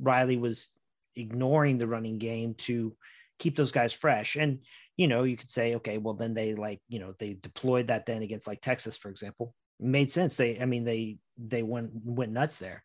Riley 0.00 0.38
was 0.38 0.70
ignoring 1.14 1.76
the 1.78 1.86
running 1.86 2.18
game 2.18 2.54
to 2.54 2.96
keep 3.38 3.56
those 3.56 3.70
guys 3.70 3.92
fresh. 3.92 4.36
And 4.36 4.64
you 4.96 5.06
know, 5.06 5.22
you 5.22 5.36
could 5.36 5.50
say, 5.50 5.76
okay, 5.76 5.96
well, 5.98 6.14
then 6.14 6.34
they 6.34 6.54
like, 6.54 6.80
you 6.88 6.98
know, 6.98 7.12
they 7.20 7.34
deployed 7.34 7.86
that 7.86 8.04
then 8.04 8.22
against 8.22 8.48
like 8.48 8.60
Texas, 8.60 8.96
for 8.96 9.10
example. 9.10 9.54
It 9.78 9.86
made 9.86 10.10
sense. 10.10 10.36
They, 10.36 10.58
I 10.58 10.64
mean, 10.64 10.84
they 10.84 11.18
they 11.36 11.62
went 11.62 11.90
went 11.94 12.32
nuts 12.32 12.58
there. 12.58 12.82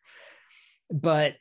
But 0.92 1.34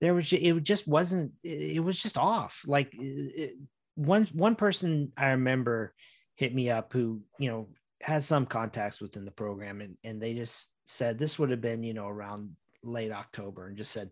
there 0.00 0.14
was 0.14 0.32
it 0.32 0.62
just 0.62 0.86
wasn't 0.86 1.32
it 1.42 1.82
was 1.82 2.00
just 2.00 2.18
off. 2.18 2.62
Like 2.66 2.90
it, 2.92 3.56
one 3.94 4.28
one 4.32 4.56
person 4.56 5.12
I 5.16 5.30
remember 5.30 5.94
hit 6.34 6.54
me 6.54 6.70
up 6.70 6.92
who, 6.92 7.22
you 7.38 7.50
know, 7.50 7.68
has 8.02 8.26
some 8.26 8.46
contacts 8.46 9.00
within 9.00 9.24
the 9.24 9.30
program 9.30 9.80
and 9.80 9.96
and 10.04 10.20
they 10.20 10.34
just 10.34 10.70
said 10.86 11.18
this 11.18 11.38
would 11.38 11.50
have 11.50 11.60
been, 11.60 11.82
you 11.82 11.94
know, 11.94 12.06
around 12.06 12.56
late 12.82 13.12
October 13.12 13.66
and 13.66 13.76
just 13.76 13.92
said 13.92 14.10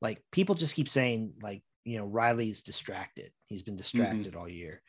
like 0.00 0.22
people 0.32 0.54
just 0.54 0.74
keep 0.74 0.88
saying 0.88 1.32
like 1.42 1.62
you 1.84 1.98
know 1.98 2.06
Riley's 2.06 2.62
distracted. 2.62 3.30
He's 3.46 3.62
been 3.62 3.76
distracted 3.76 4.34
all 4.34 4.48
year. 4.48 4.82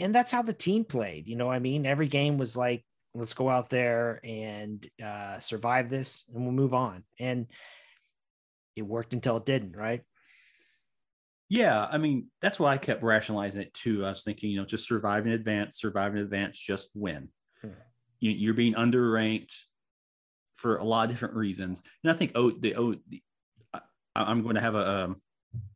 And 0.00 0.14
that's 0.14 0.30
how 0.30 0.42
the 0.42 0.52
team 0.52 0.84
played. 0.84 1.26
You 1.26 1.34
know, 1.34 1.46
what 1.46 1.56
I 1.56 1.58
mean, 1.58 1.84
every 1.84 2.06
game 2.06 2.38
was 2.38 2.56
like, 2.56 2.84
let's 3.14 3.34
go 3.34 3.48
out 3.48 3.68
there 3.68 4.20
and 4.22 4.88
uh, 5.04 5.40
survive 5.40 5.90
this 5.90 6.24
and 6.32 6.44
we'll 6.44 6.52
move 6.52 6.74
on. 6.74 7.02
And 7.18 7.48
it 8.78 8.86
worked 8.86 9.12
until 9.12 9.36
it 9.36 9.46
didn't, 9.46 9.76
right? 9.76 10.02
yeah 11.50 11.88
i 11.90 11.96
mean 11.96 12.26
that's 12.42 12.60
why 12.60 12.74
i 12.74 12.76
kept 12.76 13.02
rationalizing 13.02 13.62
it 13.62 13.72
too 13.72 14.04
i 14.04 14.10
was 14.10 14.22
thinking 14.22 14.50
you 14.50 14.58
know 14.58 14.66
just 14.66 14.86
survive 14.86 15.26
in 15.26 15.32
advance 15.32 15.80
survive 15.80 16.14
in 16.14 16.20
advance 16.20 16.58
just 16.60 16.90
win 16.94 17.30
Hmm. 17.62 17.70
you, 18.20 18.32
you're 18.32 18.52
being 18.52 18.74
underranked 18.74 19.54
for 20.58 20.76
a 20.76 20.84
lot 20.84 21.04
of 21.04 21.10
different 21.10 21.34
reasons. 21.34 21.82
And 22.02 22.10
I 22.10 22.14
think 22.14 22.32
oh 22.34 22.50
the 22.50 22.74
oh 22.74 22.94
the, 23.08 23.22
I, 23.72 23.80
I'm 24.16 24.42
going 24.42 24.56
to 24.56 24.60
have 24.60 24.74
a 24.74 25.04
um, 25.04 25.22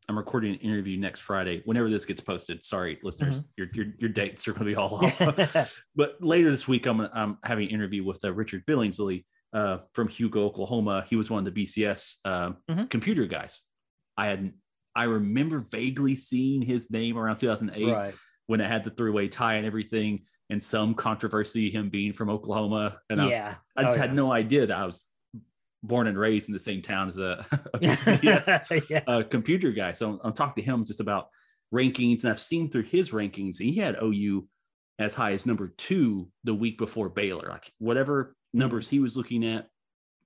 I'm 0.07 0.17
recording 0.17 0.53
an 0.53 0.59
interview 0.59 0.97
next 0.97 1.21
Friday. 1.21 1.61
Whenever 1.65 1.89
this 1.89 2.05
gets 2.05 2.19
posted, 2.19 2.63
sorry 2.63 2.99
listeners, 3.01 3.43
your, 3.57 3.67
your 3.73 3.87
your 3.97 4.09
dates 4.09 4.47
are 4.47 4.51
going 4.51 4.65
to 4.65 4.71
be 4.71 4.75
all 4.75 4.95
off. 5.05 5.81
but 5.95 6.17
later 6.21 6.51
this 6.51 6.67
week, 6.67 6.85
I'm 6.85 6.99
I'm 7.13 7.37
having 7.43 7.67
an 7.69 7.71
interview 7.73 8.03
with 8.03 8.23
uh, 8.23 8.33
Richard 8.33 8.65
Billingsley 8.65 9.25
uh, 9.53 9.79
from 9.93 10.07
Hugo, 10.07 10.45
Oklahoma. 10.45 11.05
He 11.07 11.15
was 11.15 11.29
one 11.29 11.45
of 11.47 11.53
the 11.53 11.63
BCS 11.63 12.17
uh, 12.25 12.51
Mhm. 12.69 12.89
computer 12.89 13.25
guys. 13.25 13.63
I 14.17 14.25
had 14.27 14.53
I 14.95 15.05
remember 15.05 15.59
vaguely 15.71 16.15
seeing 16.15 16.61
his 16.61 16.91
name 16.91 17.17
around 17.17 17.37
2008 17.37 17.91
right. 17.91 18.13
when 18.45 18.61
it 18.61 18.67
had 18.69 18.83
the 18.83 18.91
three 18.91 19.09
way 19.11 19.27
tie 19.27 19.55
and 19.55 19.65
everything, 19.65 20.25
and 20.51 20.61
some 20.61 20.93
controversy 20.93 21.71
him 21.71 21.89
being 21.89 22.13
from 22.13 22.29
Oklahoma. 22.29 22.99
And 23.09 23.19
I, 23.21 23.29
yeah. 23.29 23.55
I 23.75 23.83
just 23.83 23.95
Oh, 23.95 23.99
had 23.99 24.11
yeah. 24.11 24.15
no 24.15 24.31
idea 24.31 24.67
that 24.67 24.77
I 24.77 24.85
was 24.85 25.03
born 25.81 26.05
and 26.07 26.17
raised 26.17 26.47
in 26.47 26.53
the 26.53 26.59
same 26.59 26.81
town 26.83 27.07
as 27.09 27.17
a, 27.17 27.43
a 27.73 27.77
BCS 27.79 28.89
yeah. 28.89 29.01
uh, 29.07 29.23
computer 29.23 29.71
guy. 29.71 29.93
So 29.93 30.11
I'm, 30.11 30.19
I'm 30.25 30.33
talking 30.33 30.63
to 30.63 30.69
him 30.69 30.85
just 30.85 30.99
about 30.99 31.27
rankings, 31.73 32.23
and 32.23 32.31
I've 32.31 32.39
seen 32.39 32.69
through 32.69 32.83
his 32.83 33.09
rankings, 33.09 33.57
he 33.57 33.73
had 33.75 33.97
OU 34.01 34.47
as 34.99 35.15
high 35.15 35.31
as 35.33 35.45
number 35.47 35.73
two 35.75 36.29
the 36.43 36.53
week 36.53 36.77
before 36.77 37.09
Baylor. 37.09 37.49
Like 37.49 37.71
whatever 37.79 38.35
numbers 38.53 38.87
he 38.87 38.99
was 38.99 39.17
looking 39.17 39.45
at 39.45 39.69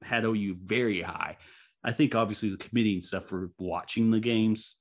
had 0.01 0.25
OU 0.25 0.57
very 0.63 1.01
high. 1.01 1.37
I 1.83 1.91
think 1.91 2.15
obviously 2.15 2.49
the 2.49 2.57
committee 2.57 2.93
and 2.93 3.03
stuff 3.03 3.25
for 3.25 3.51
watching 3.57 4.11
the 4.11 4.19
games 4.19 4.75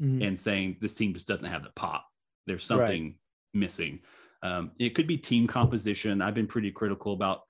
Mhm. 0.00 0.26
and 0.26 0.38
saying 0.38 0.78
this 0.80 0.94
team 0.94 1.12
just 1.12 1.28
doesn't 1.28 1.48
have 1.50 1.62
the 1.64 1.70
pop. 1.70 2.06
There's 2.46 2.62
Right. 2.70 2.78
something 2.78 3.18
missing. 3.52 4.00
Um, 4.42 4.72
it 4.78 4.90
could 4.94 5.06
be 5.06 5.18
team 5.18 5.46
composition. 5.46 6.22
I've 6.22 6.34
been 6.34 6.46
pretty 6.46 6.70
critical 6.72 7.12
about 7.12 7.42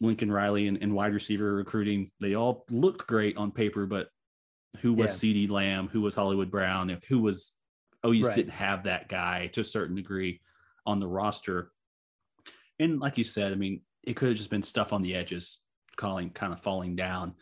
Lincoln 0.00 0.30
Riley 0.30 0.68
and, 0.68 0.80
and 0.82 0.94
wide 0.94 1.14
receiver 1.14 1.54
recruiting. 1.54 2.10
They 2.20 2.34
all 2.34 2.64
looked 2.70 3.06
great 3.06 3.36
on 3.36 3.50
paper, 3.50 3.86
but 3.86 4.10
who 4.80 4.92
was 4.92 5.22
Yeah. 5.22 5.32
CeeDee 5.32 5.48
Lamb? 5.50 5.88
Who 5.88 6.02
was 6.02 6.14
Hollywood 6.14 6.50
Brown? 6.50 7.00
Who 7.08 7.20
was 7.20 7.52
oh, 8.04 8.12
you 8.12 8.26
Right. 8.26 8.36
didn't 8.36 8.52
have 8.52 8.84
that 8.84 9.08
guy 9.08 9.48
to 9.48 9.62
a 9.62 9.64
certain 9.64 9.96
degree 9.96 10.40
on 10.84 11.00
the 11.00 11.08
roster. 11.08 11.72
And 12.78 13.00
like 13.00 13.18
you 13.18 13.24
said, 13.24 13.50
I 13.52 13.56
mean, 13.56 13.80
it 14.06 14.14
could 14.16 14.28
have 14.28 14.36
just 14.38 14.50
been 14.50 14.62
stuff 14.62 14.92
on 14.92 15.02
the 15.02 15.14
edges, 15.14 15.58
calling 15.96 16.30
kind 16.30 16.52
of 16.52 16.60
falling 16.60 16.96
down. 16.96 17.34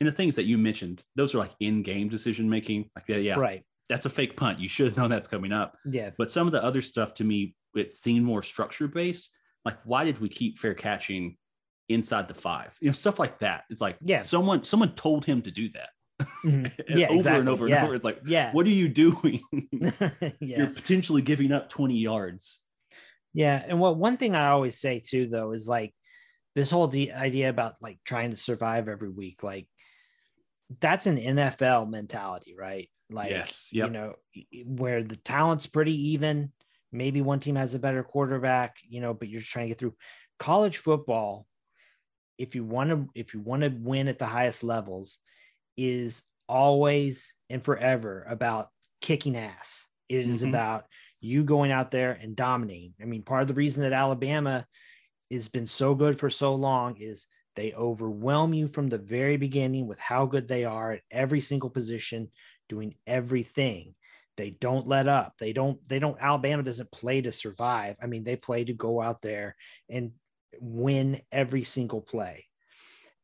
And 0.00 0.08
the 0.08 0.12
things 0.12 0.36
that 0.36 0.44
you 0.44 0.56
mentioned, 0.58 1.02
those 1.16 1.34
are 1.34 1.38
like 1.38 1.52
in-game 1.60 2.08
decision 2.08 2.48
making. 2.48 2.90
Like, 2.96 3.04
yeah, 3.08 3.16
yeah, 3.16 3.34
Right. 3.38 3.64
that's 3.88 4.06
a 4.06 4.10
fake 4.10 4.36
punt. 4.36 4.58
You 4.58 4.68
should 4.68 4.86
have 4.88 4.96
known 4.96 5.10
that's 5.10 5.28
coming 5.28 5.52
up. 5.52 5.76
Yeah. 5.84 6.10
But 6.16 6.30
some 6.30 6.46
of 6.46 6.52
the 6.52 6.62
other 6.64 6.82
stuff 6.82 7.14
to 7.14 7.24
me, 7.24 7.54
it 7.74 7.92
seemed 7.92 8.24
more 8.24 8.42
structure 8.42 8.88
based. 8.88 9.30
Like, 9.64 9.78
why 9.84 10.04
did 10.04 10.18
we 10.20 10.28
keep 10.28 10.58
fair 10.58 10.74
catching 10.74 11.36
inside 11.88 12.26
the 12.28 12.34
five? 12.34 12.76
You 12.80 12.88
know, 12.88 12.92
stuff 12.92 13.18
like 13.18 13.38
that. 13.40 13.64
It's 13.70 13.80
like, 13.80 13.96
Yeah. 14.00 14.20
someone 14.22 14.62
someone 14.64 14.94
told 14.94 15.24
him 15.24 15.42
to 15.42 15.50
do 15.50 15.68
that. 15.70 15.90
Mhm. 16.44 16.72
Yeah. 16.88 17.06
over 17.06 17.14
exactly. 17.16 17.40
and 17.40 17.48
over 17.48 17.68
yeah. 17.68 17.76
and 17.76 17.84
over. 17.86 17.94
It's 17.94 18.04
like, 18.04 18.20
Yeah. 18.26 18.52
what 18.52 18.66
are 18.66 18.70
you 18.70 18.88
doing? 18.88 19.40
yeah. 19.72 20.30
You're 20.40 20.70
potentially 20.70 21.22
giving 21.22 21.52
up 21.52 21.68
20 21.70 21.96
yards. 21.98 22.60
Yeah, 23.34 23.64
and 23.66 23.80
what 23.80 23.96
one 23.96 24.16
thing 24.18 24.34
I 24.34 24.48
always 24.48 24.78
say 24.78 25.00
too, 25.00 25.26
though, 25.26 25.52
is 25.52 25.66
like 25.66 25.94
this 26.54 26.70
whole 26.70 26.88
the 26.88 27.12
idea 27.12 27.48
about 27.48 27.80
like 27.80 27.98
trying 28.04 28.30
to 28.30 28.36
survive 28.36 28.88
every 28.88 29.08
week, 29.08 29.42
like 29.42 29.68
that's 30.80 31.06
an 31.06 31.18
NFL 31.18 31.88
mentality, 31.88 32.54
right? 32.58 32.88
Like, 33.10 33.30
Yes, 33.30 33.70
you 33.72 33.90
know, 33.90 34.14
where 34.64 35.02
the 35.02 35.16
talent's 35.16 35.66
pretty 35.66 36.12
even. 36.12 36.52
Maybe 36.92 37.22
one 37.22 37.40
team 37.40 37.56
has 37.56 37.74
a 37.74 37.78
better 37.78 38.02
quarterback, 38.02 38.76
you 38.86 39.00
know, 39.00 39.14
but 39.14 39.28
you're 39.28 39.40
just 39.40 39.50
trying 39.52 39.66
to 39.66 39.68
get 39.70 39.78
through 39.78 39.94
college 40.38 40.78
football. 40.78 41.46
If 42.38 42.54
you 42.54 42.64
want 42.64 42.90
to, 42.90 43.08
if 43.14 43.34
you 43.34 43.40
want 43.40 43.62
to 43.62 43.68
win 43.68 44.08
at 44.08 44.18
the 44.18 44.26
highest 44.26 44.62
levels, 44.64 45.18
is 45.76 46.22
always 46.48 47.34
and 47.48 47.64
forever 47.64 48.26
about 48.28 48.68
kicking 49.00 49.36
ass. 49.36 49.88
It 50.08 50.28
is 50.28 50.42
Mhm. 50.42 50.48
about 50.48 50.86
you 51.20 51.44
going 51.44 51.70
out 51.70 51.90
there 51.90 52.12
and 52.12 52.36
dominating. 52.36 52.94
I 53.00 53.04
mean, 53.04 53.22
part 53.22 53.42
of 53.42 53.48
the 53.48 53.54
reason 53.54 53.82
that 53.84 53.92
Alabama 53.92 54.66
has 55.32 55.48
been 55.48 55.66
so 55.66 55.94
good 55.94 56.18
for 56.18 56.30
so 56.30 56.54
long 56.54 56.96
is 56.98 57.26
they 57.54 57.72
overwhelm 57.74 58.54
you 58.54 58.68
from 58.68 58.88
the 58.88 58.98
very 58.98 59.36
beginning 59.36 59.86
with 59.86 59.98
how 59.98 60.26
good 60.26 60.48
they 60.48 60.64
are 60.64 60.92
at 60.92 61.02
every 61.10 61.40
single 61.40 61.70
position, 61.70 62.30
doing 62.68 62.94
everything. 63.06 63.94
They 64.36 64.50
don't 64.50 64.86
let 64.86 65.08
up. 65.08 65.34
They 65.38 65.52
don't, 65.52 65.78
they 65.88 65.98
don't, 65.98 66.16
Alabama 66.18 66.62
doesn't 66.62 66.90
play 66.90 67.20
to 67.20 67.32
survive. 67.32 67.96
I 68.02 68.06
mean, 68.06 68.24
they 68.24 68.36
play 68.36 68.64
to 68.64 68.72
go 68.72 69.02
out 69.02 69.20
there 69.20 69.56
and 69.90 70.12
win 70.58 71.20
every 71.30 71.64
single 71.64 72.00
play. 72.00 72.46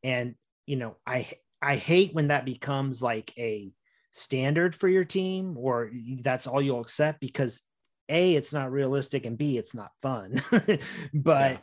And, 0.03 0.35
you 0.67 0.75
know, 0.75 0.97
I, 1.07 1.27
I 1.61 1.75
hate 1.75 2.13
when 2.13 2.27
that 2.27 2.45
becomes 2.45 3.01
like 3.01 3.33
a 3.37 3.71
standard 4.11 4.75
for 4.75 4.87
your 4.87 5.05
team 5.05 5.57
or 5.57 5.91
that's 6.21 6.47
all 6.47 6.61
you'll 6.61 6.81
accept 6.81 7.19
because 7.19 7.63
a 8.09 8.33
it's 8.33 8.51
not 8.51 8.71
realistic 8.71 9.25
and 9.27 9.37
b 9.37 9.55
it's 9.57 9.75
not 9.75 9.91
fun 10.01 10.41
but 11.13 11.51
Yeah. 11.51 11.57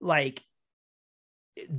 Like 0.00 0.42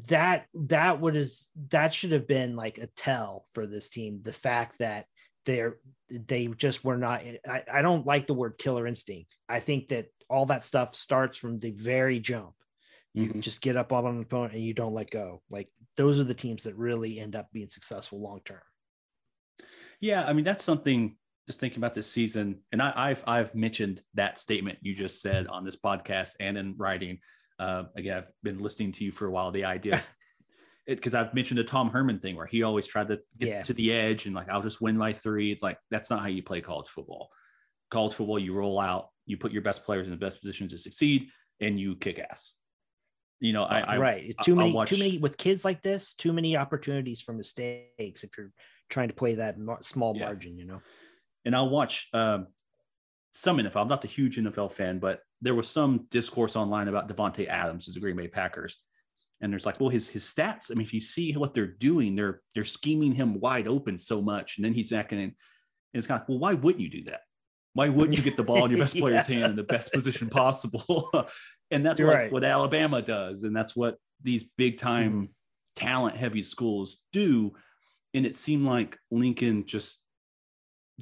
that 0.08 0.48
that 0.54 1.00
would 1.00 1.16
is 1.16 1.50
that 1.70 1.94
should 1.94 2.12
have 2.12 2.28
been 2.28 2.56
like 2.56 2.78
a 2.80 2.88
tell 2.88 3.46
for 3.54 3.68
this 3.68 3.90
team 3.90 4.22
the 4.24 4.34
fact 4.34 4.80
that 4.80 5.06
they're 5.46 5.78
they 6.10 6.48
just 6.48 6.84
were 6.84 6.98
not 6.98 7.22
I, 7.48 7.64
I 7.72 7.82
don't 7.82 8.06
like 8.06 8.28
the 8.28 8.34
word 8.34 8.58
killer 8.58 8.88
instinct 8.88 9.36
i 9.48 9.60
think 9.60 9.90
that 9.90 10.08
all 10.30 10.48
that 10.48 10.64
stuff 10.64 10.96
starts 10.96 11.38
from 11.38 11.60
the 11.60 11.72
very 11.72 12.20
jump 12.20 12.54
you 13.14 13.30
Mhm. 13.30 13.42
just 13.42 13.62
get 13.62 13.78
up 13.78 13.94
on 13.94 14.06
an 14.06 14.22
opponent 14.22 14.54
and 14.54 14.64
you 14.64 14.74
don't 14.74 14.94
let 14.94 15.12
go 15.12 15.42
like 15.50 15.70
those 15.96 16.20
are 16.20 16.26
the 16.26 16.34
teams 16.34 16.64
that 16.64 16.76
really 16.76 17.20
end 17.20 17.36
up 17.36 17.48
being 17.54 17.70
successful 17.70 18.20
long 18.22 18.42
term 18.46 18.62
Yeah, 20.00 20.26
I 20.28 20.34
mean 20.34 20.46
that's 20.46 20.64
something. 20.64 21.18
Just 21.48 21.62
thinking 21.62 21.80
about 21.80 21.94
this 21.94 22.12
season, 22.12 22.60
and 22.74 22.82
I, 22.82 22.92
I've 22.94 23.24
I've 23.26 23.56
mentioned 23.56 24.02
that 24.16 24.38
statement 24.38 24.80
you 24.82 24.94
just 24.94 25.22
said 25.22 25.48
on 25.48 25.64
this 25.64 25.78
podcast 25.78 26.34
and 26.42 26.58
in 26.58 26.76
writing. 26.78 27.20
Uh, 27.60 27.86
again, 27.96 28.18
I've 28.18 28.32
been 28.44 28.60
listening 28.60 28.92
to 28.94 29.04
you 29.04 29.12
for 29.12 29.26
a 29.26 29.32
while. 29.32 29.52
The 29.52 29.66
idea, 29.66 30.04
because 30.86 31.14
I've 31.16 31.34
mentioned 31.34 31.58
the 31.60 31.64
Tom 31.64 31.90
Herman 31.90 32.20
thing 32.20 32.36
where 32.36 32.46
he 32.46 32.64
always 32.64 32.86
tried 32.88 33.08
to 33.10 33.20
get 33.40 33.50
Yeah. 33.50 33.62
to 33.64 33.74
the 33.74 33.92
edge 33.92 34.26
and 34.26 34.36
like 34.36 34.50
I'll 34.50 34.62
just 34.62 34.82
win 34.82 34.98
by 34.98 35.14
three. 35.14 35.52
It's 35.52 35.64
like 35.64 35.78
that's 35.90 36.10
not 36.10 36.22
how 36.22 36.28
you 36.28 36.44
play 36.44 36.62
college 36.62 36.88
football. 36.88 37.30
College 37.90 38.14
football, 38.14 38.38
you 38.40 38.54
roll 38.54 38.80
out, 38.80 39.10
you 39.26 39.38
put 39.38 39.52
your 39.52 39.62
best 39.62 39.84
players 39.86 40.06
in 40.08 40.12
the 40.12 40.18
best 40.18 40.42
positions 40.42 40.72
to 40.72 40.78
succeed, 40.78 41.30
and 41.60 41.80
you 41.80 41.96
kick 41.96 42.20
ass. 42.20 42.56
You 43.40 43.54
know, 43.54 43.64
I, 43.64 43.80
I 43.82 43.98
right 43.98 44.36
too 44.44 44.56
many 44.56 44.72
watch- 44.72 44.90
too 44.90 44.98
many 44.98 45.18
with 45.20 45.38
kids 45.38 45.64
like 45.64 45.82
this 45.84 46.14
too 46.14 46.34
many 46.34 46.58
opportunities 46.58 47.22
for 47.22 47.34
mistakes 47.34 48.24
if 48.24 48.36
you're 48.38 48.52
trying 48.90 49.10
to 49.10 49.14
play 49.14 49.36
that 49.36 49.56
small 49.82 50.16
Yeah. 50.16 50.26
margin 50.26 50.58
you 50.58 50.66
know 50.66 50.82
and 51.46 51.56
I'll 51.56 51.70
watch 51.70 52.08
um, 52.14 52.48
some 53.34 53.58
NFL. 53.60 53.82
I'm 53.84 53.88
not 53.88 54.04
a 54.04 54.08
huge 54.08 54.38
NFL 54.38 54.72
fan, 54.72 54.98
but 55.00 55.22
there 55.42 55.56
was 55.56 55.70
some 55.70 56.08
discourse 56.10 56.56
online 56.56 56.88
about 56.88 57.08
Davante 57.08 57.48
Adams 57.48 57.88
as 57.88 57.94
the 57.94 58.00
Green 58.00 58.16
Bay 58.16 58.28
Packers, 58.28 58.78
and 59.42 59.52
there's 59.52 59.66
like, 59.66 59.80
well, 59.80 59.90
his 59.90 60.10
his 60.10 60.24
stats. 60.24 60.72
I 60.72 60.76
mean, 60.78 60.86
if 60.86 60.94
you 60.94 61.02
see 61.02 61.34
what 61.34 61.54
they're 61.54 61.68
doing, 61.68 62.16
they're 62.16 62.42
they're 62.56 62.64
scheming 62.64 63.14
him 63.14 63.40
wide 63.40 63.68
open 63.68 63.98
so 63.98 64.22
much, 64.22 64.58
and 64.58 64.66
then 64.66 64.74
he's 64.74 64.92
acting. 64.92 65.20
And 65.20 65.34
it's 65.94 66.08
kind 66.08 66.20
of 66.20 66.24
like, 66.24 66.30
well, 66.30 66.40
why 66.40 66.54
wouldn't 66.54 66.82
you 66.82 66.90
do 66.90 67.04
that? 67.06 67.22
Why 67.74 67.90
wouldn't 67.90 68.18
you 68.18 68.24
get 68.24 68.36
the 68.36 68.44
ball 68.44 68.66
in 68.66 68.72
your 68.72 68.80
best 68.86 68.98
player's 68.98 69.28
hand 69.28 69.46
in 69.46 69.56
the 69.56 69.64
best 69.64 69.94
position 69.94 70.30
possible? 70.30 71.12
and 71.72 71.86
that's 71.86 72.00
what, 72.00 72.08
right. 72.14 72.32
what 72.32 72.44
Alabama 72.44 73.02
does, 73.02 73.44
and 73.44 73.56
that's 73.56 73.76
what 73.76 73.98
these 74.24 74.44
big 74.58 74.80
time 74.80 75.12
Mm-hmm. 75.12 75.26
talent 75.76 76.16
heavy 76.16 76.42
schools 76.42 76.98
do. 77.14 77.54
And 78.14 78.26
it 78.26 78.36
seemed 78.36 78.66
like 78.66 78.98
Lincoln 79.12 79.66
just 79.66 80.00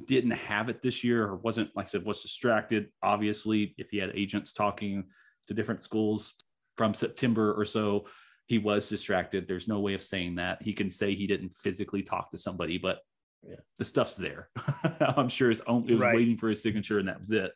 didn't 0.07 0.31
have 0.31 0.69
it 0.69 0.81
this 0.81 1.03
year 1.03 1.25
or 1.25 1.37
wasn't 1.37 1.69
like 1.75 1.85
I 1.85 1.89
said 1.89 2.03
was 2.05 2.21
distracted 2.21 2.89
obviously 3.01 3.73
if 3.77 3.89
he 3.91 3.97
had 3.97 4.11
agents 4.13 4.51
talking 4.51 5.05
to 5.47 5.53
different 5.53 5.81
schools 5.81 6.33
from 6.77 6.93
September 6.93 7.53
or 7.53 7.63
so 7.63 8.05
he 8.47 8.57
was 8.57 8.89
distracted 8.89 9.47
there's 9.47 9.67
no 9.69 9.79
way 9.79 9.93
of 9.93 10.01
saying 10.03 10.35
that 10.35 10.61
he 10.61 10.73
can 10.73 10.89
say 10.89 11.15
he 11.15 11.27
didn't 11.27 11.53
physically 11.53 12.03
talk 12.03 12.29
to 12.31 12.37
somebody 12.37 12.77
but 12.77 12.99
Yeah. 13.41 13.55
the 13.79 13.85
stuff's 13.85 14.17
there 14.17 14.49
I'm 14.99 15.29
sure 15.29 15.49
it's 15.49 15.61
only, 15.65 15.91
it 15.91 15.95
was 15.95 16.01
Right. 16.01 16.15
waiting 16.15 16.37
for 16.37 16.49
his 16.49 16.61
signature 16.61 16.99
and 16.99 17.07
that 17.07 17.19
was 17.19 17.31
it 17.31 17.51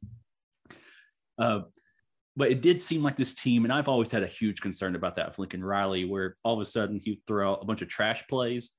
uh, 1.38 1.62
but 2.38 2.50
it 2.52 2.62
did 2.62 2.80
seem 2.80 3.04
like 3.04 3.18
this 3.18 3.34
team 3.34 3.66
and 3.66 3.74
I've 3.74 3.90
always 3.90 4.12
had 4.12 4.24
a 4.24 4.28
huge 4.28 4.62
concern 4.62 4.96
about 4.96 5.16
that 5.16 5.28
with 5.28 5.40
Lincoln 5.40 5.64
Riley 5.64 6.06
where 6.06 6.36
all 6.46 6.54
of 6.54 6.62
a 6.62 6.66
sudden 6.66 7.00
he'd 7.04 7.22
throw 7.28 7.52
out 7.52 7.60
a 7.62 7.66
bunch 7.66 7.82
of 7.82 7.90
trash 7.90 8.26
plays 8.30 8.72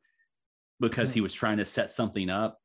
because 0.80 1.10
Mhm. 1.10 1.14
he 1.14 1.20
was 1.20 1.34
trying 1.34 1.58
to 1.58 1.66
set 1.66 1.90
something 1.92 2.30
up 2.30 2.58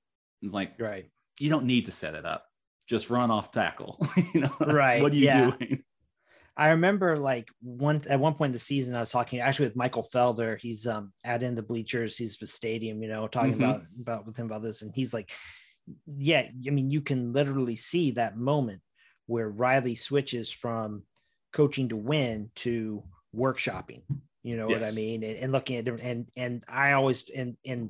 It's 0.46 0.54
like 0.54 0.80
right 0.80 1.10
you 1.40 1.50
don't 1.50 1.66
need 1.66 1.86
to 1.86 1.92
set 1.92 2.16
it 2.16 2.26
up. 2.26 2.46
Just 2.88 3.10
run 3.10 3.30
off 3.30 3.52
tackle. 3.52 4.00
you 4.34 4.42
know, 4.42 4.56
Right, 4.62 5.02
What 5.02 5.12
are 5.12 5.16
you 5.16 5.26
yeah. 5.26 5.52
doing? 5.52 5.84
I 6.56 6.70
remember 6.70 7.18
like 7.18 7.50
one 7.62 8.00
at 8.10 8.20
one 8.22 8.36
point 8.36 8.50
in 8.52 8.54
the 8.54 8.60
season, 8.60 8.96
I 8.96 9.02
was 9.02 9.10
talking 9.10 9.42
actually 9.42 9.66
with 9.68 9.76
Michael 9.76 10.08
Felder. 10.14 10.58
He's 10.58 10.88
um 10.88 11.12
at 11.26 11.44
in 11.44 11.56
the 11.56 11.62
bleachers, 11.62 12.16
he's 12.16 12.38
the 12.38 12.48
stadium, 12.48 13.02
you 13.04 13.10
know, 13.10 13.28
talking 13.28 13.54
Mhm. 13.54 13.58
about 13.58 13.82
about 14.00 14.26
with 14.26 14.38
him 14.38 14.46
about 14.46 14.62
this, 14.64 14.82
and 14.82 14.96
he's 14.96 15.14
like, 15.14 15.32
yeah, 16.06 16.48
I 16.66 16.70
mean, 16.70 16.90
you 16.90 17.02
can 17.02 17.34
literally 17.34 17.76
see 17.76 18.12
that 18.12 18.38
moment 18.38 18.82
where 19.26 19.50
Riley 19.50 19.96
switches 19.96 20.50
from 20.50 21.04
coaching 21.52 21.90
to 21.90 21.98
win 21.98 22.52
to 22.56 23.04
workshopping. 23.36 24.04
You 24.44 24.56
know 24.56 24.68
what 24.68 24.84
I 24.86 24.92
mean? 24.92 25.24
And, 25.24 25.38
and 25.38 25.52
looking 25.52 25.76
at 25.78 25.84
different 25.86 26.06
and 26.06 26.28
and 26.38 26.64
I 26.70 26.94
always 26.94 27.30
and 27.30 27.58
and 27.66 27.90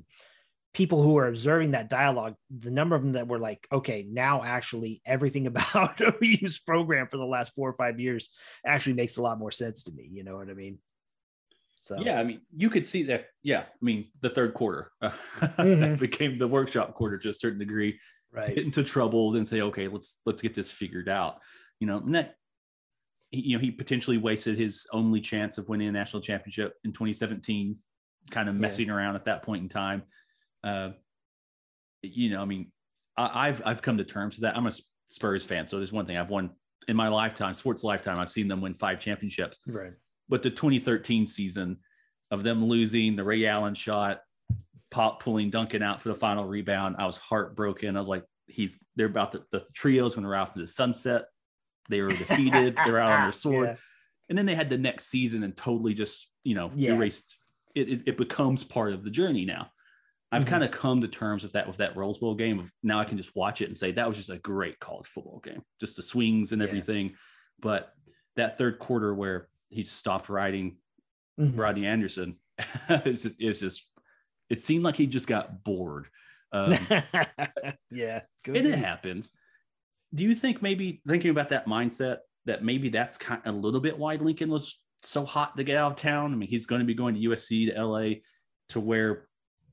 people 0.75 1.01
who 1.01 1.17
are 1.17 1.27
observing 1.27 1.71
that 1.71 1.89
dialogue, 1.89 2.35
the 2.55 2.69
number 2.69 2.95
of 2.95 3.01
them 3.01 3.13
that 3.13 3.27
were 3.27 3.39
like, 3.39 3.65
okay, 3.71 4.05
now 4.07 4.43
actually 4.43 5.01
everything 5.05 5.47
about 5.51 5.99
OU's 6.21 6.59
program 6.59 7.07
for 7.09 7.17
the 7.17 7.25
last 7.25 7.55
four 7.55 7.69
or 7.69 7.73
five 7.73 7.99
years 7.99 8.29
actually 8.65 8.93
makes 8.93 9.17
a 9.17 9.21
lot 9.21 9.39
more 9.39 9.51
sense 9.51 9.83
to 9.83 9.91
me. 9.91 10.07
You 10.11 10.23
know 10.23 10.35
what 10.35 10.49
I 10.49 10.53
mean? 10.53 10.77
So 11.81 11.97
Yeah, 11.99 12.19
I 12.19 12.23
mean, 12.23 12.41
you 12.55 12.69
could 12.69 12.85
see 12.85 13.03
that. 13.03 13.27
Yeah, 13.43 13.61
I 13.61 13.65
mean, 13.85 14.09
the 14.21 14.29
third 14.29 14.53
quarter 14.53 14.91
uh, 15.01 15.09
Mhm. 15.39 15.79
that 15.79 15.99
became 15.99 16.37
the 16.37 16.47
workshop 16.47 16.93
quarter 16.93 17.17
to 17.19 17.29
a 17.29 17.33
certain 17.33 17.59
degree. 17.59 17.99
right. 18.31 18.53
Get 18.55 18.65
into 18.65 18.83
trouble, 18.83 19.31
then 19.31 19.45
say, 19.45 19.61
okay, 19.61 19.87
let's 19.87 20.19
let's 20.25 20.41
get 20.41 20.53
this 20.53 20.69
figured 20.71 21.07
out. 21.09 21.39
You 21.79 21.87
know, 21.87 21.97
and 21.97 22.13
that 22.15 22.35
you 23.31 23.55
know 23.57 23.61
he 23.61 23.69
potentially 23.71 24.17
wasted 24.17 24.57
his 24.57 24.87
only 24.91 25.21
chance 25.21 25.57
of 25.57 25.69
winning 25.69 25.87
a 25.87 25.91
national 25.91 26.21
championship 26.21 26.73
in 26.83 26.91
2017, 26.91 27.75
kind 28.31 28.49
of 28.49 28.55
Yeah. 28.55 28.61
messing 28.61 28.89
around 28.89 29.15
at 29.15 29.25
that 29.25 29.43
point 29.43 29.61
in 29.63 29.69
time. 29.69 30.03
Uh, 30.65 30.89
you 32.01 32.29
know, 32.31 32.41
I 32.41 32.45
mean, 32.45 32.71
I, 33.17 33.47
I've 33.47 33.61
I've 33.65 33.81
come 33.81 33.97
to 33.97 34.03
terms 34.03 34.35
with 34.35 34.41
that. 34.41 34.57
I'm 34.57 34.67
a 34.67 34.71
Spurs 35.09 35.45
fan, 35.45 35.67
so 35.67 35.77
there's 35.77 35.93
one 35.93 36.05
thing 36.05 36.17
I've 36.17 36.29
won 36.29 36.49
in 36.87 36.95
my 36.95 37.07
lifetime, 37.07 37.53
sports 37.53 37.83
lifetime. 37.83 38.19
I've 38.19 38.29
seen 38.31 38.47
them 38.47 38.61
win 38.61 38.73
five 38.73 38.99
championships 38.99 39.59
Right. 39.67 39.93
but 40.29 40.43
the 40.43 40.49
2013 40.49 41.25
season 41.25 41.77
of 42.31 42.43
them 42.43 42.65
losing 42.65 43.15
the 43.15 43.23
Ray 43.23 43.45
Allen 43.45 43.73
shot, 43.75 44.21
pop 44.91 45.21
pulling 45.23 45.49
Duncan 45.49 45.81
out 45.83 46.01
for 46.01 46.09
the 46.09 46.15
final 46.15 46.45
rebound, 46.45 46.95
I 46.99 47.05
was 47.05 47.17
heartbroken. 47.17 47.95
I 47.95 47.99
was 47.99 48.07
like, 48.07 48.23
he's 48.47 48.79
they're 48.95 49.05
about 49.07 49.31
to, 49.33 49.43
the 49.51 49.63
trio's 49.73 50.15
when 50.15 50.23
to 50.23 50.29
ride 50.29 50.41
off 50.41 50.49
into 50.49 50.61
the 50.61 50.67
sunset. 50.67 51.25
They 51.89 52.01
were 52.01 52.09
defeated. 52.09 52.75
they're 52.85 52.99
out 52.99 53.11
on 53.11 53.21
their 53.23 53.31
sword, 53.31 53.67
Yeah. 53.67 53.75
and 54.29 54.37
then 54.37 54.45
they 54.47 54.55
had 54.55 54.69
the 54.69 54.77
next 54.77 55.07
season 55.07 55.43
and 55.43 55.55
totally 55.55 55.93
just 55.93 56.31
you 56.43 56.55
know 56.55 56.71
Yeah. 56.75 56.93
erased. 56.93 57.37
It, 57.75 57.89
it, 57.91 58.01
it 58.07 58.17
becomes 58.17 58.63
part 58.63 58.93
of 58.93 59.03
the 59.03 59.09
journey 59.11 59.45
now. 59.45 59.69
I've 60.31 60.43
Mhm. 60.45 60.47
kind 60.49 60.63
of 60.63 60.71
come 60.71 61.01
to 61.01 61.07
terms 61.07 61.43
with 61.43 61.53
that 61.53 61.67
with 61.67 61.77
that 61.77 61.95
Rose 61.95 62.17
Bowl 62.17 62.35
game. 62.35 62.59
Of 62.59 62.71
now 62.83 62.99
I 62.99 63.03
can 63.05 63.17
just 63.17 63.35
watch 63.35 63.61
it 63.61 63.67
and 63.67 63.77
say 63.77 63.91
that 63.91 64.07
was 64.07 64.17
just 64.17 64.29
a 64.29 64.37
great 64.39 64.79
college 64.79 65.07
football 65.07 65.39
game, 65.39 65.61
just 65.79 65.95
the 65.95 66.03
swings 66.03 66.51
and 66.51 66.61
Yeah. 66.61 66.67
everything. 66.67 67.15
But 67.59 67.93
that 68.35 68.57
third 68.57 68.79
quarter 68.79 69.13
where 69.13 69.49
he 69.69 69.83
stopped 69.85 70.27
riding 70.29 70.77
Mhm. 71.39 71.57
Rodney 71.57 71.85
Anderson. 71.85 72.39
it's 72.89 73.21
just, 73.23 73.37
it's 73.41 73.59
just, 73.59 73.89
it 74.49 74.61
seemed 74.61 74.83
like 74.83 74.95
he 74.95 75.07
just 75.07 75.27
got 75.27 75.63
bored. 75.63 76.07
Um, 76.51 76.71
yeah. 77.91 78.21
Good. 78.43 78.57
and 78.57 78.67
it 78.67 78.77
happens. 78.77 79.31
Do 80.13 80.23
you 80.23 80.35
think 80.35 80.61
maybe 80.61 81.01
thinking 81.07 81.31
about 81.31 81.49
that 81.49 81.65
mindset 81.65 82.19
that 82.45 82.63
maybe 82.63 82.89
that's 82.89 83.17
kind 83.17 83.41
of 83.45 83.53
a 83.53 83.57
little 83.57 83.81
bit 83.81 83.97
why 83.97 84.15
Lincoln 84.15 84.49
was 84.49 84.79
so 85.01 85.25
hot 85.25 85.57
to 85.57 85.63
get 85.63 85.77
out 85.77 85.91
of 85.93 85.97
town? 85.97 86.31
I 86.33 86.35
mean, 86.35 86.49
he's 86.49 86.65
going 86.65 86.79
to 86.79 86.85
be 86.85 86.93
going 86.93 87.15
to 87.15 87.21
USC 87.21 87.67
to 87.67 87.73
LA 87.83 88.21
to 88.69 88.79
where 88.79 89.27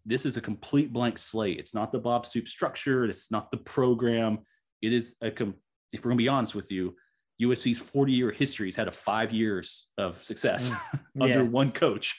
this 0.04 0.26
is 0.26 0.37
a 0.37 0.40
complete 0.40 0.92
blank 0.92 1.18
slate. 1.18 1.59
It's 1.59 1.75
not 1.75 1.92
the 1.92 1.99
Bob 1.99 2.26
Stoops 2.26 2.50
structure. 2.50 3.04
It's 3.04 3.30
not 3.30 3.50
the 3.50 3.59
program. 3.59 4.38
It 4.80 4.92
is 4.92 5.14
a, 5.21 5.30
com- 5.30 5.54
if 5.92 6.00
we're 6.00 6.11
going 6.11 6.18
to 6.18 6.25
be 6.25 6.28
honest 6.28 6.54
with 6.54 6.73
you, 6.73 6.97
USC's 7.40 7.78
40 7.80 8.12
year 8.12 8.30
history 8.30 8.68
has 8.68 8.76
had 8.76 8.88
a 8.88 8.92
five 8.92 9.32
years 9.32 9.88
of 9.99 10.23
success 10.23 10.68
mm. 10.68 11.00
under 11.21 11.42
Yeah. 11.42 11.49
one 11.49 11.73
coach. 11.73 12.18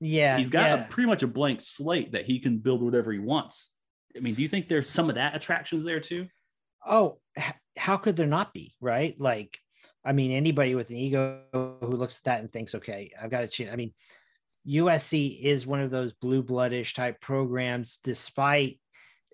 Yeah. 0.00 0.36
he's 0.36 0.50
got 0.50 0.78
yeah. 0.78 0.86
a 0.86 0.88
pretty 0.88 1.08
much 1.08 1.22
a 1.22 1.26
blank 1.26 1.60
slate 1.60 2.12
that 2.12 2.26
he 2.26 2.38
can 2.38 2.58
build 2.58 2.82
whatever 2.82 3.12
he 3.12 3.18
wants. 3.18 3.72
I 4.16 4.20
mean, 4.20 4.34
do 4.34 4.42
you 4.42 4.48
think 4.48 4.68
there's 4.68 4.88
some 4.88 5.08
of 5.08 5.14
that 5.14 5.34
attractions 5.34 5.84
there 5.84 6.00
too? 6.00 6.26
oh 6.86 7.18
how 7.76 7.96
could 7.96 8.16
there 8.16 8.26
not 8.26 8.54
be 8.54 8.74
right 8.80 9.20
like 9.20 9.58
i 10.04 10.12
mean 10.12 10.30
anybody 10.30 10.74
with 10.74 10.90
an 10.90 10.96
ego 10.96 11.40
who 11.52 11.96
looks 11.96 12.18
at 12.18 12.24
that 12.24 12.40
and 12.40 12.50
thinks 12.50 12.74
okay 12.74 13.10
i've 13.20 13.30
got 13.30 13.40
to 13.40 13.48
change 13.48 13.70
i 13.70 13.76
mean 13.76 13.92
usc 14.68 15.40
is 15.40 15.66
one 15.66 15.80
of 15.80 15.90
those 15.90 16.12
blue 16.14 16.42
bloodish 16.42 16.94
type 16.94 17.20
programs 17.20 17.98
despite 18.02 18.80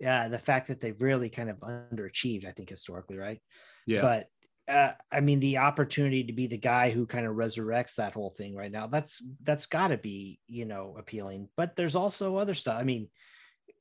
uh, 0.06 0.28
the 0.28 0.38
fact 0.38 0.68
that 0.68 0.80
they've 0.80 1.00
really 1.00 1.28
kind 1.28 1.50
of 1.50 1.58
underachieved 1.60 2.46
i 2.46 2.50
think 2.52 2.68
historically 2.68 3.16
right 3.16 3.40
Yeah. 3.86 4.02
but 4.02 4.26
uh, 4.68 4.92
I 5.10 5.20
mean, 5.20 5.40
the 5.40 5.58
opportunity 5.58 6.22
to 6.24 6.32
be 6.32 6.46
the 6.46 6.56
guy 6.56 6.90
who 6.90 7.04
kind 7.04 7.26
of 7.26 7.34
resurrects 7.34 7.96
that 7.96 8.12
whole 8.14 8.30
thing 8.30 8.54
right 8.54 8.70
now, 8.70 8.86
that's 8.86 9.20
that's 9.42 9.66
got 9.66 9.88
to 9.88 9.96
be, 9.98 10.38
you 10.46 10.64
know, 10.64 10.94
appealing. 10.96 11.48
But 11.56 11.74
there's 11.74 11.96
also 11.96 12.36
other 12.36 12.54
stuff. 12.54 12.78
I 12.80 12.84
mean, 12.84 13.08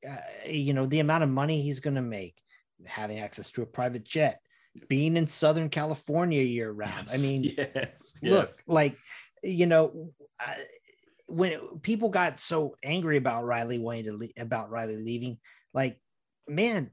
uh, 0.06 0.16
you 0.44 0.74
know, 0.74 0.86
the 0.86 0.98
amount 0.98 1.22
of 1.22 1.30
money 1.30 1.62
he's 1.62 1.78
going 1.78 1.94
to 1.94 2.02
make, 2.02 2.34
having 2.84 3.20
access 3.20 3.52
to 3.52 3.62
a 3.62 3.66
private 3.66 4.02
jet, 4.04 4.40
being 4.88 5.16
in 5.16 5.28
Southern 5.28 5.68
California 5.70 6.42
year 6.42 6.70
round. 6.72 7.08
I 7.12 7.18
mean, 7.18 7.44
yes, 7.56 8.18
look, 8.20 8.46
yes. 8.46 8.60
like, 8.66 8.96
you 9.44 9.66
know, 9.66 10.10
I, 10.40 10.56
when 11.32 11.80
people 11.80 12.10
got 12.10 12.40
so 12.40 12.76
angry 12.82 13.16
about 13.16 13.44
Riley 13.44 13.78
wanting 13.78 14.04
to 14.04 14.16
le- 14.16 14.42
about 14.42 14.70
Riley 14.70 14.96
leaving, 14.96 15.38
like, 15.72 15.98
man, 16.46 16.90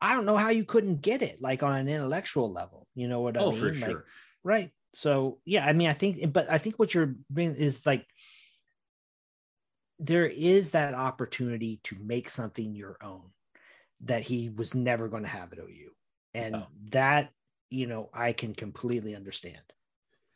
I 0.00 0.14
don't 0.14 0.26
know 0.26 0.36
how 0.36 0.50
you 0.50 0.64
couldn't 0.64 1.00
get 1.02 1.22
it, 1.22 1.40
like 1.40 1.62
on 1.62 1.74
an 1.76 1.88
intellectual 1.88 2.52
level. 2.52 2.86
You 2.94 3.08
know 3.08 3.20
what 3.20 3.36
I 3.36 3.40
oh, 3.40 3.52
mean? 3.52 3.60
for 3.60 3.72
Like, 3.72 3.90
sure. 3.90 4.04
right. 4.44 4.70
So 4.94 5.38
yeah, 5.44 5.64
I 5.64 5.72
mean, 5.72 5.88
I 5.88 5.92
think, 5.92 6.32
but 6.32 6.50
I 6.50 6.58
think 6.58 6.78
what 6.78 6.94
you're 6.94 7.14
bringing 7.30 7.56
is 7.56 7.86
like 7.86 8.06
there 9.98 10.26
is 10.26 10.72
that 10.72 10.94
opportunity 10.94 11.80
to 11.84 11.96
make 12.02 12.28
something 12.28 12.74
your 12.74 12.96
own 13.02 13.30
that 14.02 14.22
he 14.22 14.50
was 14.50 14.74
never 14.74 15.08
going 15.08 15.22
to 15.22 15.28
have 15.28 15.52
at 15.52 15.58
OU, 15.58 15.90
and 16.34 16.52
No. 16.52 16.66
that 16.90 17.30
you 17.70 17.86
know 17.86 18.10
I 18.12 18.32
can 18.32 18.54
completely 18.54 19.14
understand. 19.14 19.60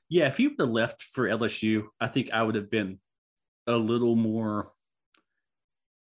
Yeah, 0.08 0.26
if 0.26 0.40
you 0.40 0.50
would 0.50 0.60
have 0.60 0.70
left 0.70 1.02
for 1.02 1.28
LSU, 1.28 1.84
I 2.00 2.08
think 2.08 2.32
I 2.32 2.42
would 2.42 2.54
have 2.54 2.70
been 2.70 2.98
a 3.72 3.76
little 3.78 4.16
more. 4.16 4.72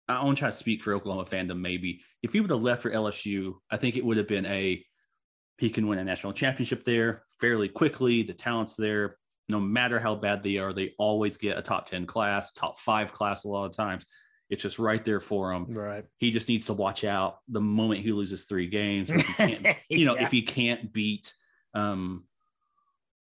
I 0.09 0.23
want 0.25 0.39
to 0.39 0.41
try 0.41 0.51
to 0.51 0.57
speak 0.57 0.81
for 0.83 0.95
Oklahoma 0.95 1.25
fandom. 1.25 1.59
Maybe 1.61 2.01
if 2.23 2.33
he 2.33 2.41
would 2.41 2.51
have 2.51 2.63
left 2.63 2.83
for 2.83 2.91
LSU, 2.91 3.55
I 3.71 3.77
think 3.77 3.97
it 3.97 4.05
would 4.05 4.17
have 4.17 4.29
been 4.29 4.47
a 4.47 4.85
he 5.59 5.71
can 5.71 5.87
win 5.89 5.99
a 5.99 6.05
national 6.05 6.33
championship 6.35 6.85
there 6.85 7.23
fairly 7.41 7.69
quickly. 7.69 8.23
The 8.23 8.35
talent's 8.35 8.77
there. 8.77 9.17
No 9.49 9.59
matter 9.59 9.99
how 9.99 10.15
bad 10.15 10.43
they 10.43 10.59
are, 10.59 10.73
they 10.73 10.93
always 10.99 11.37
get 11.39 11.57
a 11.57 11.63
top 11.63 11.89
10 11.89 12.05
class, 12.07 12.53
top 12.53 12.79
five 12.79 13.13
class 13.13 13.45
a 13.45 13.49
lot 13.49 13.65
of 13.65 13.75
times. 13.77 14.05
It's 14.51 14.63
just 14.63 14.79
right 14.79 15.03
there 15.05 15.19
for 15.21 15.53
him. 15.53 15.65
Right. 15.69 16.05
He 16.19 16.31
just 16.31 16.49
needs 16.49 16.67
to 16.67 16.73
watch 16.75 17.05
out 17.05 17.39
the 17.49 17.61
moment 17.61 18.03
he 18.03 18.13
loses 18.13 18.45
three 18.45 18.69
games. 18.69 19.09
If 19.11 19.27
he 19.27 19.33
can't, 19.57 19.77
you 19.89 20.05
know, 20.05 20.15
Yeah. 20.17 20.25
if 20.25 20.31
he 20.31 20.43
can't 20.43 20.93
beat 20.93 21.35
um, 21.75 22.25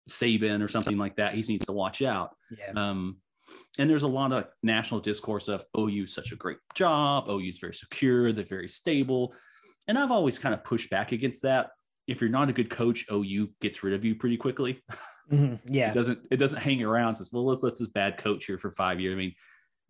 Saban 0.08 0.62
or 0.62 0.68
something 0.68 0.98
like 0.98 1.16
that, 1.16 1.34
he 1.34 1.42
needs 1.48 1.66
to 1.66 1.72
watch 1.72 2.02
out. 2.02 2.36
Yeah. 2.56 2.72
Um, 2.76 3.16
and 3.78 3.88
there's 3.88 4.02
a 4.02 4.08
lot 4.08 4.32
of 4.32 4.46
national 4.62 5.00
discourse 5.00 5.48
of 5.48 5.64
OU 5.78 6.06
such 6.06 6.32
a 6.32 6.36
great 6.36 6.58
job. 6.74 7.28
OU 7.28 7.48
is 7.48 7.58
very 7.58 7.74
secure. 7.74 8.32
They're 8.32 8.44
very 8.44 8.68
stable. 8.68 9.34
And 9.86 9.98
I've 9.98 10.10
always 10.10 10.38
kind 10.38 10.54
of 10.54 10.64
pushed 10.64 10.90
back 10.90 11.12
against 11.12 11.42
that. 11.42 11.70
If 12.06 12.20
you're 12.20 12.30
not 12.30 12.48
a 12.48 12.52
good 12.52 12.70
coach, 12.70 13.06
OU 13.12 13.50
gets 13.60 13.82
rid 13.82 13.94
of 13.94 14.04
you 14.04 14.14
pretty 14.14 14.36
quickly. 14.36 14.82
Mhm. 15.30 15.60
Yeah. 15.66 15.90
It 15.90 15.94
doesn't. 15.94 16.26
It 16.30 16.36
doesn't 16.38 16.58
hang 16.62 16.82
around. 16.82 17.14
Says, 17.16 17.30
well, 17.30 17.44
let's 17.44 17.62
let 17.62 17.78
this 17.78 17.88
bad 17.88 18.16
coach 18.16 18.46
here 18.46 18.56
for 18.56 18.70
five 18.70 18.98
years. 18.98 19.12
I 19.12 19.18
mean, 19.18 19.34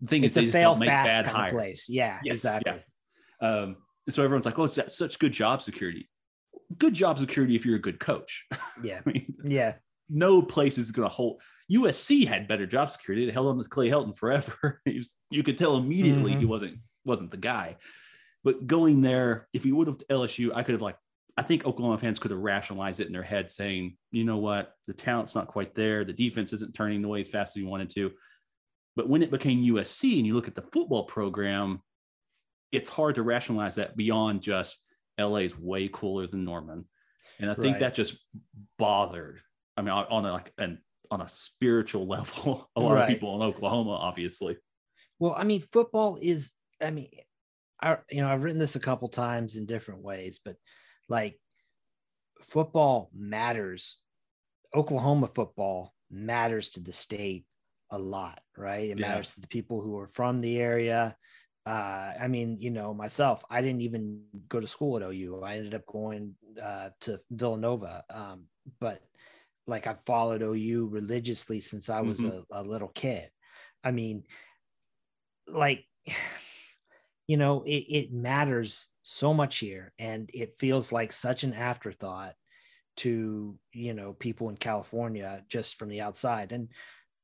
the 0.01 0.09
thing 0.09 0.25
It's 0.25 0.33
is, 0.33 0.35
they 0.35 0.41
a 0.41 0.45
just 0.47 0.53
fail 0.53 0.73
don't 0.73 0.81
make 0.81 0.89
fast 0.89 1.07
bad 1.07 1.27
hires. 1.27 1.53
place. 1.53 1.89
Yeah. 1.89 2.19
Yes, 2.25 2.35
exactly. 2.39 2.83
Um, 3.41 3.77
and 4.09 4.13
so 4.13 4.25
everyone's 4.25 4.47
like, 4.47 4.59
oh, 4.59 4.65
it's 4.65 4.75
that 4.75 4.91
such 4.91 5.21
good 5.21 5.31
job 5.33 5.63
security. 5.63 6.09
Good 6.77 6.93
job 6.93 7.21
security 7.21 7.55
if 7.55 7.65
you're 7.65 7.77
a 7.77 7.81
good 7.81 8.01
coach. 8.01 8.47
Yeah. 8.83 9.01
I 9.07 9.11
mean, 9.11 9.33
Yeah. 9.45 9.75
No 10.09 10.43
place 10.43 10.79
is 10.79 10.91
going 10.91 11.09
to 11.09 11.15
hold. 11.15 11.41
USC 11.71 12.27
had 12.27 12.49
better 12.49 12.67
job 12.67 12.91
security. 12.91 13.27
They 13.27 13.33
held 13.33 13.47
on 13.49 13.63
to 13.63 13.69
Clay 13.69 13.89
Helton 13.89 14.17
forever. 14.17 14.81
He 14.85 14.97
was- 14.97 15.15
you 15.31 15.43
could 15.43 15.59
tell 15.59 15.77
immediately 15.77 16.33
he 16.33 16.45
Mhm. 16.45 16.49
wasn't 16.49 16.79
wasn't 17.05 17.31
the 17.31 17.37
guy. 17.37 17.77
But 18.45 18.67
going 18.67 19.01
there, 19.03 19.49
if 19.53 19.65
he 19.65 19.73
would 19.73 19.87
have 19.89 19.99
to 19.99 20.05
LSU, 20.07 20.53
I 20.55 20.63
could 20.63 20.73
have 20.75 20.83
like 20.83 20.97
I 21.37 21.43
think 21.43 21.65
Oklahoma 21.65 21.99
fans 21.99 22.19
could 22.19 22.33
have 22.33 22.41
rationalized 22.41 22.99
it 22.99 23.07
in 23.07 23.13
their 23.13 23.23
head, 23.23 23.49
saying, 23.51 23.97
you 24.11 24.25
know 24.25 24.39
what, 24.39 24.75
the 24.89 24.93
talent's 24.93 25.37
not 25.37 25.47
quite 25.47 25.73
there. 25.75 26.05
The 26.05 26.13
defense 26.13 26.53
isn't 26.53 26.75
turning 26.75 27.01
the 27.01 27.07
way 27.07 27.21
as 27.21 27.29
fast 27.29 27.57
as 27.57 27.63
you 27.63 27.69
wanted 27.69 27.91
to. 27.91 28.11
But 28.97 29.09
when 29.09 29.23
it 29.23 29.31
became 29.31 29.63
USC 29.63 30.19
and 30.19 30.27
you 30.27 30.35
look 30.35 30.49
at 30.49 30.57
the 30.57 30.63
football 30.73 31.05
program, 31.05 31.81
it's 32.73 32.91
hard 32.91 33.15
to 33.15 33.23
rationalize 33.23 33.77
that 33.77 33.97
beyond 33.97 34.43
just 34.43 34.85
LA 35.17 35.39
is 35.43 35.57
way 35.57 35.89
cooler 35.93 36.27
than 36.27 36.45
Norman. 36.45 36.87
And 37.39 37.49
I 37.49 37.55
think 37.55 37.75
Right. 37.75 37.81
that 37.81 37.95
just 37.95 38.19
bothered. 38.77 39.41
I 39.79 39.81
mean, 39.81 39.91
on, 39.91 40.27
a, 40.27 40.33
like 40.33 40.53
an 40.59 40.81
on 41.11 41.21
a 41.21 41.29
spiritual 41.29 42.07
level, 42.17 42.69
a 42.75 42.81
lot 42.81 42.95
Right. 42.95 43.03
of 43.03 43.09
people 43.09 43.37
in 43.37 43.43
Oklahoma, 43.43 43.93
obviously. 43.93 44.57
Well, 45.21 45.35
I 45.37 45.45
mean, 45.45 45.63
football 45.63 46.19
is, 46.21 46.55
I 46.83 46.91
mean, 46.91 47.09
I, 47.81 47.99
you 48.11 48.21
know, 48.21 48.29
I've 48.29 48.43
written 48.43 48.59
this 48.59 48.75
a 48.77 48.81
couple 48.81 49.09
times 49.09 49.57
in 49.57 49.67
different 49.67 50.03
ways, 50.03 50.41
but 50.45 50.57
like 51.09 51.41
football 52.41 53.11
matters. 53.15 53.99
Oklahoma 54.75 55.29
football 55.29 55.95
matters 56.11 56.71
to 56.71 56.81
the 56.81 56.93
state 56.93 57.47
a 57.91 57.99
lot, 57.99 58.41
right? 58.57 58.91
It 58.91 58.99
Yeah. 58.99 59.09
matters 59.11 59.35
to 59.35 59.41
the 59.41 59.49
people 59.49 59.81
who 59.81 59.97
are 59.99 60.09
from 60.09 60.41
the 60.41 60.59
area. 60.59 61.17
Uh, 61.65 62.15
I 62.21 62.27
mean, 62.29 62.59
you 62.61 62.71
know, 62.71 62.93
myself, 62.95 63.45
I 63.49 63.61
didn't 63.61 63.83
even 63.83 64.23
go 64.49 64.59
to 64.59 64.67
school 64.67 64.97
at 64.97 65.03
OU. 65.03 65.43
I 65.45 65.57
ended 65.57 65.75
up 65.75 65.87
going 65.87 66.35
uh, 66.61 66.91
to 67.03 67.21
Villanova. 67.31 68.05
Um, 68.11 68.45
but 68.81 69.03
like 69.69 69.87
I've 69.87 70.01
followed 70.03 70.43
OU 70.43 70.89
religiously 70.89 71.61
since 71.61 71.89
I 71.91 72.01
was 72.01 72.21
Mhm. 72.21 72.45
a, 72.51 72.61
a 72.61 72.63
little 72.63 72.89
kid. 72.89 73.31
I 73.85 73.91
mean, 73.93 74.25
like, 75.47 75.85
you 77.27 77.37
know, 77.37 77.63
it, 77.65 77.85
it 77.89 78.13
matters 78.13 78.89
so 79.03 79.35
much 79.35 79.59
here, 79.59 79.93
and 79.99 80.31
it 80.33 80.55
feels 80.59 80.93
like 80.93 81.13
such 81.13 81.45
an 81.45 81.53
afterthought 81.55 82.35
to 82.97 83.57
you 83.73 83.95
know 83.95 84.13
people 84.13 84.49
in 84.49 84.57
California 84.57 85.45
just 85.49 85.77
from 85.77 85.89
the 85.89 86.01
outside. 86.01 86.53
And 86.53 86.69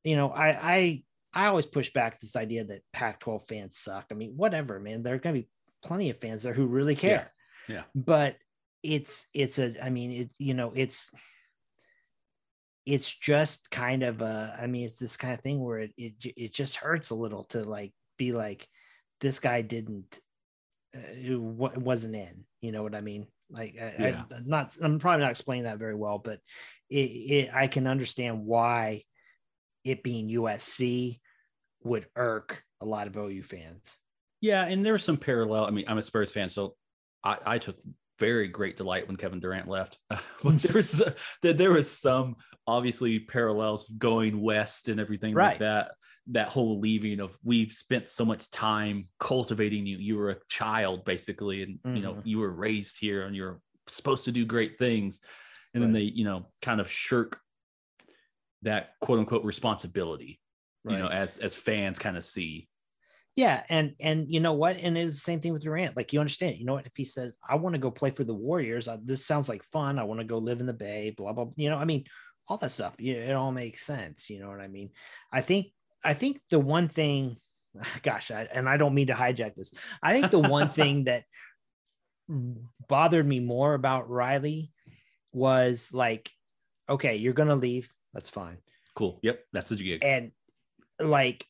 you 0.04 0.16
know, 0.16 0.30
I 0.30 0.48
I 0.74 1.04
I 1.32 1.46
always 1.46 1.66
push 1.66 1.92
back 1.92 2.20
this 2.20 2.36
idea 2.36 2.64
that 2.64 2.82
Pac-12 2.92 3.46
fans 3.48 3.76
suck. 3.78 4.06
I 4.10 4.14
mean, 4.14 4.36
whatever, 4.36 4.78
man. 4.78 5.02
There 5.02 5.14
are 5.14 5.18
going 5.18 5.34
to 5.34 5.42
be 5.42 5.48
plenty 5.82 6.10
of 6.10 6.18
fans 6.18 6.42
there 6.42 6.54
who 6.54 6.66
really 6.66 6.94
care. 6.94 7.32
yeah. 7.68 7.84
But 7.94 8.36
it's 8.82 9.26
it's 9.34 9.58
a 9.58 9.74
I 9.84 9.90
mean, 9.90 10.12
it 10.12 10.30
you 10.38 10.54
know, 10.54 10.72
it's 10.76 11.10
it's 12.86 13.10
just 13.10 13.70
kind 13.70 14.02
of 14.02 14.20
a 14.20 14.56
I 14.60 14.66
mean, 14.66 14.84
it's 14.84 14.98
this 14.98 15.16
kind 15.16 15.34
of 15.34 15.40
thing 15.40 15.62
where 15.62 15.78
it 15.78 15.92
it 15.96 16.14
it 16.36 16.54
just 16.54 16.76
hurts 16.76 17.10
a 17.10 17.14
little 17.14 17.44
to 17.44 17.62
like 17.62 17.92
be 18.18 18.32
like 18.32 18.66
this 19.20 19.38
guy 19.40 19.62
didn't 19.62 20.20
uh, 20.94 21.00
it 21.14 21.40
wa- 21.40 21.72
wasn't 21.76 22.14
in, 22.14 22.44
you 22.60 22.72
know 22.72 22.82
what 22.82 22.94
I 22.94 23.00
mean? 23.00 23.26
Like 23.50 23.76
I, 23.80 23.94
Yeah. 23.98 24.22
I'm 24.34 24.46
not 24.46 24.76
I'm 24.82 24.98
probably 24.98 25.22
not 25.22 25.30
explaining 25.30 25.64
that 25.64 25.78
very 25.78 25.94
well, 25.94 26.18
but 26.18 26.40
it, 26.90 26.96
it 26.96 27.50
I 27.54 27.66
can 27.66 27.86
understand 27.86 28.44
why 28.44 29.04
it 29.84 30.02
being 30.02 30.28
USC 30.28 31.20
would 31.82 32.06
irk 32.16 32.62
a 32.80 32.86
lot 32.86 33.06
of 33.06 33.16
OU 33.16 33.42
fans. 33.44 33.96
Yeah, 34.40 34.64
and 34.64 34.84
there 34.84 34.92
was 34.92 35.04
some 35.04 35.16
parallel. 35.16 35.64
I 35.64 35.70
mean, 35.70 35.84
I'm 35.88 35.98
a 35.98 36.02
Spurs 36.02 36.32
fan, 36.32 36.48
so 36.48 36.74
I, 37.22 37.38
I 37.46 37.58
took 37.58 37.76
very 38.18 38.48
great 38.48 38.76
delight 38.76 39.06
when 39.08 39.16
Kevin 39.16 39.40
Durant 39.40 39.68
left. 39.68 39.98
but 40.10 40.60
there 40.62 40.74
was 40.74 41.02
there 41.42 41.72
was 41.72 41.90
some 41.90 42.36
obviously 42.66 43.20
parallels 43.20 43.88
going 43.98 44.40
west 44.40 44.88
and 44.88 45.00
everything 45.00 45.34
Right. 45.34 45.52
like 45.52 45.58
that. 45.60 45.92
That 46.28 46.48
whole 46.48 46.80
leaving 46.80 47.20
of 47.20 47.38
we 47.42 47.68
spent 47.70 48.08
so 48.08 48.24
much 48.24 48.50
time 48.50 49.08
cultivating 49.20 49.86
you. 49.86 49.98
You 49.98 50.16
were 50.16 50.30
a 50.30 50.40
child 50.48 51.04
basically, 51.04 51.62
and 51.62 51.78
you 51.84 52.02
know 52.02 52.14
Mhm. 52.14 52.22
you 52.24 52.38
were 52.38 52.50
raised 52.50 52.98
here, 52.98 53.26
and 53.26 53.36
you're 53.36 53.60
supposed 53.86 54.24
to 54.24 54.32
do 54.32 54.46
great 54.46 54.78
things. 54.78 55.20
And 55.74 55.82
then 55.82 55.92
they, 55.92 56.02
you 56.02 56.24
know, 56.24 56.52
kind 56.62 56.80
of 56.80 56.88
shirk 56.90 57.40
that 58.62 58.90
quote 59.00 59.18
unquote 59.18 59.44
responsibility. 59.44 60.40
You 60.86 60.98
know, 60.98 61.08
as 61.08 61.38
as 61.38 61.56
fans 61.56 61.98
kind 61.98 62.16
of 62.16 62.24
see. 62.24 62.68
Yeah, 63.36 63.64
and 63.70 63.94
and 64.00 64.30
you 64.30 64.38
know 64.38 64.52
what? 64.52 64.76
And 64.76 64.98
it's 64.98 65.14
the 65.16 65.20
same 65.20 65.40
thing 65.40 65.52
with 65.54 65.62
Durant. 65.62 65.96
Like 65.96 66.12
you 66.12 66.20
understand, 66.20 66.58
you 66.58 66.66
know 66.66 66.74
what? 66.74 66.86
If 66.86 66.92
he 66.94 67.06
says, 67.06 67.36
"I 67.48 67.54
want 67.56 67.74
to 67.74 67.78
go 67.80 67.90
play 67.90 68.10
for 68.10 68.22
the 68.22 68.34
Warriors," 68.34 68.86
uh, 68.86 68.98
this 69.02 69.26
sounds 69.26 69.48
like 69.48 69.62
fun. 69.64 69.98
I 69.98 70.04
want 70.04 70.20
to 70.20 70.24
go 70.26 70.38
live 70.38 70.60
in 70.60 70.66
the 70.66 70.74
Bay. 70.74 71.10
Blah 71.16 71.32
blah. 71.32 71.46
You 71.56 71.70
know, 71.70 71.78
I 71.78 71.86
mean, 71.86 72.04
all 72.48 72.58
that 72.58 72.70
stuff. 72.72 72.94
Yeah, 72.98 73.14
it 73.14 73.32
all 73.32 73.52
makes 73.52 73.84
sense. 73.84 74.28
You 74.30 74.40
know 74.40 74.48
what 74.48 74.60
I 74.60 74.68
mean? 74.68 74.90
I 75.32 75.40
think 75.40 75.68
I 76.04 76.14
think 76.14 76.40
the 76.50 76.58
one 76.60 76.88
thing, 76.88 77.36
gosh, 78.02 78.30
I, 78.30 78.48
and 78.52 78.68
I 78.68 78.76
don't 78.76 78.94
mean 78.94 79.06
to 79.08 79.14
hijack 79.14 79.54
this. 79.54 79.72
I 80.02 80.12
think 80.12 80.30
the 80.30 80.38
one 80.40 80.68
thing 80.80 81.04
that 81.04 81.24
bothered 82.88 83.26
me 83.26 83.40
more 83.40 83.74
about 83.74 84.10
Riley 84.10 84.72
was 85.32 85.92
like, 85.92 86.30
okay, 86.88 87.16
you're 87.16 87.32
gonna 87.32 87.56
leave. 87.56 87.92
That's 88.12 88.30
fine 88.30 88.58
Cool. 88.94 89.18
Yep, 89.22 89.44
that's 89.52 89.70
what 89.70 89.80
you 89.80 89.98
get. 89.98 90.06
and 90.06 90.30
like 91.00 91.44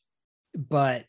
but 0.55 1.05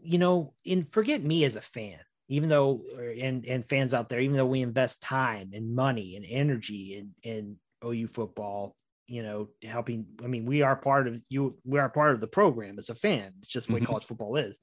you 0.00 0.18
know 0.18 0.54
in 0.64 0.84
forget 0.84 1.22
me 1.22 1.42
as 1.44 1.56
a 1.56 1.60
fan 1.60 1.98
even 2.28 2.48
though 2.48 2.82
and 3.20 3.44
and 3.46 3.64
fans 3.64 3.94
out 3.94 4.08
there 4.08 4.20
even 4.20 4.36
though 4.36 4.46
we 4.46 4.60
invest 4.62 5.00
time 5.00 5.50
and 5.54 5.74
money 5.74 6.16
and 6.16 6.24
energy 6.28 6.98
and 6.98 7.10
in 7.22 7.56
OU 7.84 8.06
football 8.08 8.74
you 9.08 9.22
know 9.22 9.48
helping 9.62 10.06
i 10.24 10.28
mean 10.28 10.46
we 10.46 10.62
are 10.62 10.76
part 10.76 11.08
of 11.08 11.20
you 11.28 11.52
we 11.64 11.78
are 11.78 11.88
part 11.88 12.12
of 12.14 12.20
the 12.20 12.26
program 12.26 12.78
as 12.78 12.88
a 12.88 12.94
fan. 12.94 13.32
It's 13.40 13.48
just 13.48 13.66
the 13.66 13.74
way 13.74 13.80
Mhm. 13.80 13.86
college 13.86 14.04
football 14.04 14.36
is. 14.36 14.58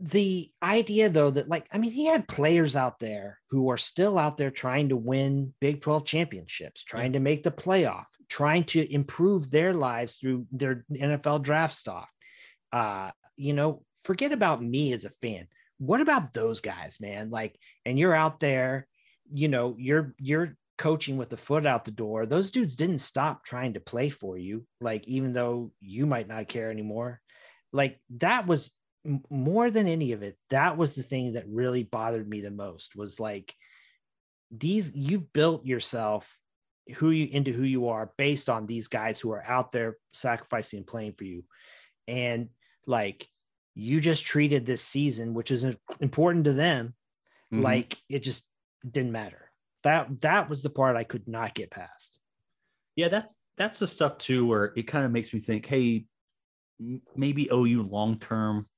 The 0.00 0.48
idea 0.62 1.08
though 1.08 1.30
that 1.30 1.48
like 1.48 1.66
i 1.72 1.78
mean 1.78 1.90
he 1.90 2.04
had 2.04 2.28
players 2.28 2.76
out 2.76 3.00
there 3.00 3.40
who 3.50 3.68
are 3.70 3.76
still 3.76 4.16
out 4.16 4.36
there 4.36 4.50
trying 4.52 4.90
to 4.90 4.96
win 4.96 5.52
big 5.60 5.80
12 5.82 6.04
championships 6.06 6.84
trying 6.84 7.14
to 7.14 7.18
make 7.20 7.42
the 7.42 7.50
playoff 7.50 8.04
trying 8.28 8.62
to 8.64 8.94
improve 8.94 9.50
their 9.50 9.74
lives 9.74 10.14
through 10.14 10.46
their 10.52 10.84
nfl 10.92 11.42
draft 11.42 11.74
stock. 11.74 12.08
Uh 12.70 13.10
you 13.36 13.54
know 13.54 13.82
forget 14.02 14.30
about 14.30 14.62
me 14.62 14.92
as 14.92 15.04
a 15.04 15.10
fan. 15.10 15.48
What 15.78 16.00
about 16.00 16.32
those 16.32 16.60
guys 16.60 17.00
man? 17.00 17.30
Like 17.30 17.58
and 17.84 17.98
you're 17.98 18.14
out 18.14 18.38
there 18.38 18.86
you 19.32 19.48
know 19.48 19.74
you're 19.78 20.14
you're 20.20 20.56
coaching 20.78 21.16
with 21.16 21.28
the 21.28 21.36
foot 21.36 21.66
out 21.66 21.84
the 21.84 21.90
door 21.90 22.24
those 22.24 22.50
dudes 22.50 22.76
didn't 22.76 23.00
stop 23.00 23.44
trying 23.44 23.74
to 23.74 23.80
play 23.80 24.08
for 24.08 24.38
you 24.38 24.64
like 24.80 25.06
even 25.08 25.32
though 25.32 25.72
you 25.80 26.06
might 26.06 26.28
not 26.28 26.48
care 26.48 26.70
anymore. 26.70 27.20
Like 27.72 28.00
that 28.18 28.46
was 28.46 28.72
more 29.28 29.70
than 29.70 29.86
any 29.88 30.12
of 30.12 30.22
it 30.22 30.36
that 30.50 30.76
was 30.76 30.94
the 30.94 31.02
thing 31.02 31.32
that 31.34 31.48
really 31.48 31.82
bothered 31.82 32.28
me 32.28 32.40
the 32.40 32.50
most 32.50 32.96
was 32.96 33.20
like 33.20 33.54
these 34.50 34.90
you've 34.94 35.32
built 35.32 35.64
yourself 35.66 36.34
who 36.96 37.10
you 37.10 37.28
into 37.30 37.52
who 37.52 37.64
you 37.64 37.88
are 37.88 38.12
based 38.16 38.48
on 38.48 38.66
these 38.66 38.88
guys 38.88 39.20
who 39.20 39.30
are 39.30 39.44
out 39.44 39.72
there 39.72 39.96
sacrificing 40.12 40.78
and 40.78 40.86
playing 40.86 41.12
for 41.12 41.24
you. 41.24 41.44
And 42.06 42.48
like 42.86 43.28
you 43.74 44.00
just 44.00 44.24
treated 44.24 44.64
this 44.64 44.82
season 44.82 45.34
which 45.34 45.50
is 45.50 45.64
important 46.00 46.44
to 46.46 46.52
them 46.52 46.94
Mhm. 47.52 47.62
like 47.62 47.96
it 48.08 48.20
just 48.20 48.44
didn't 48.90 49.12
matter 49.12 49.47
that 49.82 50.20
that 50.20 50.48
was 50.48 50.62
the 50.62 50.70
part 50.70 50.96
i 50.96 51.04
could 51.04 51.26
not 51.28 51.54
get 51.54 51.70
past 51.70 52.18
Yeah, 52.96 53.08
that's 53.08 53.38
that's 53.56 53.78
the 53.78 53.86
stuff 53.86 54.18
too 54.18 54.46
where 54.46 54.72
it 54.76 54.84
kind 54.84 55.04
of 55.04 55.12
makes 55.12 55.32
me 55.32 55.40
think, 55.40 55.66
hey, 55.66 56.06
maybe 57.16 57.48
OU 57.50 57.82
long 57.82 58.18
term 58.18 58.68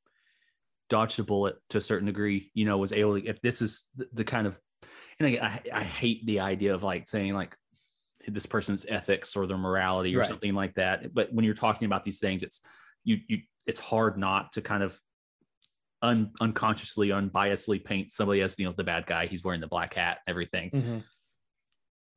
dodged 0.89 1.19
a 1.21 1.23
bullet 1.23 1.57
to 1.71 1.79
a 1.79 1.81
certain 1.81 2.07
degree. 2.07 2.51
You 2.55 2.65
know, 2.65 2.79
was 2.79 2.93
able 2.93 3.21
to 3.21 3.27
if 3.27 3.41
this 3.41 3.63
is 3.63 3.87
the, 4.13 4.25
kind 4.25 4.47
of 4.47 4.59
and 5.19 5.29
again, 5.29 5.45
I 5.45 5.61
I 5.73 5.83
hate 5.83 6.25
the 6.27 6.41
idea 6.41 6.75
of 6.75 6.83
like 6.83 7.09
saying 7.09 7.35
like 7.35 7.57
this 8.27 8.47
person's 8.47 8.85
ethics 8.89 9.37
or 9.37 9.47
their 9.47 9.59
morality 9.59 10.15
or 10.17 10.19
Right. 10.19 10.29
something 10.29 10.55
like 10.55 10.75
that. 10.75 11.15
But 11.15 11.33
when 11.33 11.45
you're 11.45 11.55
talking 11.55 11.87
about 11.87 12.05
these 12.05 12.21
things, 12.21 12.43
it's 12.43 12.61
you 13.05 13.19
you 13.29 13.39
it's 13.67 13.81
hard 13.81 14.19
not 14.19 14.53
to 14.53 14.63
kind 14.63 14.83
of 14.83 14.99
un, 16.03 16.31
unconsciously, 16.41 17.09
unbiasedly 17.09 17.85
paint 17.85 18.13
somebody 18.13 18.41
as 18.41 18.59
you 18.59 18.67
know 18.67 18.73
the 18.73 18.85
bad 18.85 19.07
guy. 19.07 19.27
He's 19.27 19.45
wearing 19.45 19.61
the 19.61 19.67
black 19.67 19.95
hat, 19.95 20.19
everything. 20.27 20.71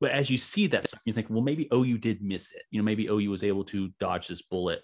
But 0.00 0.10
as 0.10 0.28
you 0.28 0.36
see 0.36 0.66
that, 0.68 0.88
stuff, 0.88 1.00
you 1.04 1.12
think, 1.12 1.30
well, 1.30 1.42
maybe 1.42 1.68
OU 1.72 1.98
did 1.98 2.22
miss 2.22 2.52
it. 2.52 2.62
You 2.70 2.78
know, 2.78 2.84
maybe 2.84 3.06
OU 3.06 3.30
was 3.30 3.44
able 3.44 3.64
to 3.64 3.90
dodge 4.00 4.28
this 4.28 4.42
bullet 4.42 4.82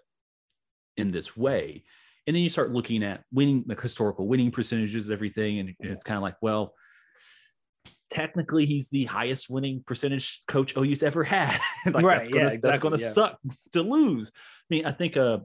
in 0.96 1.10
this 1.10 1.36
way. 1.36 1.84
And 2.26 2.36
then 2.36 2.42
you 2.42 2.50
start 2.50 2.72
looking 2.72 3.02
at 3.02 3.24
winning, 3.32 3.64
the 3.66 3.74
historical 3.74 4.28
winning 4.28 4.50
percentages, 4.50 5.10
everything. 5.10 5.58
And 5.58 5.74
it's 5.80 6.04
kind 6.04 6.16
of 6.16 6.22
like, 6.22 6.36
well, 6.40 6.74
technically 8.08 8.66
he's 8.66 8.88
the 8.90 9.04
highest 9.04 9.48
winning 9.48 9.82
percentage 9.86 10.42
coach 10.46 10.76
OU's 10.76 11.02
ever 11.02 11.24
had. 11.24 11.58
like 11.86 12.04
Right, 12.04 12.18
that's 12.18 12.30
gonna, 12.30 12.44
yeah, 12.44 12.56
that's 12.62 12.80
gonna 12.80 12.98
yeah. 12.98 13.08
suck 13.08 13.38
to 13.72 13.82
lose. 13.82 14.30
I 14.34 14.74
mean, 14.74 14.86
I 14.86 14.92
think 14.92 15.16
uh 15.16 15.38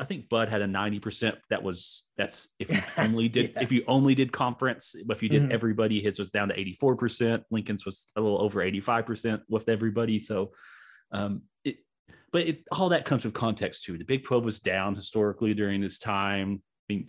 I 0.00 0.04
think 0.04 0.28
Bud 0.28 0.48
had 0.48 0.60
a 0.60 0.66
90% 0.66 1.36
that 1.50 1.62
was 1.62 2.04
that's 2.16 2.48
if 2.58 2.70
you 2.72 2.80
only 2.98 3.28
did 3.28 3.52
Yeah. 3.54 3.62
if 3.62 3.70
you 3.72 3.84
only 3.86 4.14
did 4.14 4.32
conference, 4.32 4.96
but 5.06 5.16
if 5.16 5.22
you 5.22 5.28
did 5.28 5.42
Mhm. 5.44 5.52
everybody, 5.52 6.00
his 6.00 6.18
was 6.18 6.30
down 6.30 6.48
to 6.48 6.54
84%. 6.58 7.44
Lincoln's 7.50 7.84
was 7.86 8.06
a 8.16 8.20
little 8.20 8.40
over 8.40 8.60
85% 8.60 9.42
with 9.48 9.68
everybody. 9.68 10.18
So 10.18 10.52
um 11.12 11.42
it 11.64 11.76
but 12.32 12.42
it 12.46 12.64
all 12.72 12.88
that 12.90 13.04
comes 13.04 13.24
with 13.24 13.34
context 13.34 13.84
too. 13.84 13.96
The 13.98 14.04
Big 14.04 14.24
12 14.24 14.44
was 14.44 14.60
down 14.60 14.94
historically 14.94 15.54
during 15.54 15.80
this 15.80 15.98
time. 15.98 16.62
I 16.90 16.92
mean, 16.92 17.08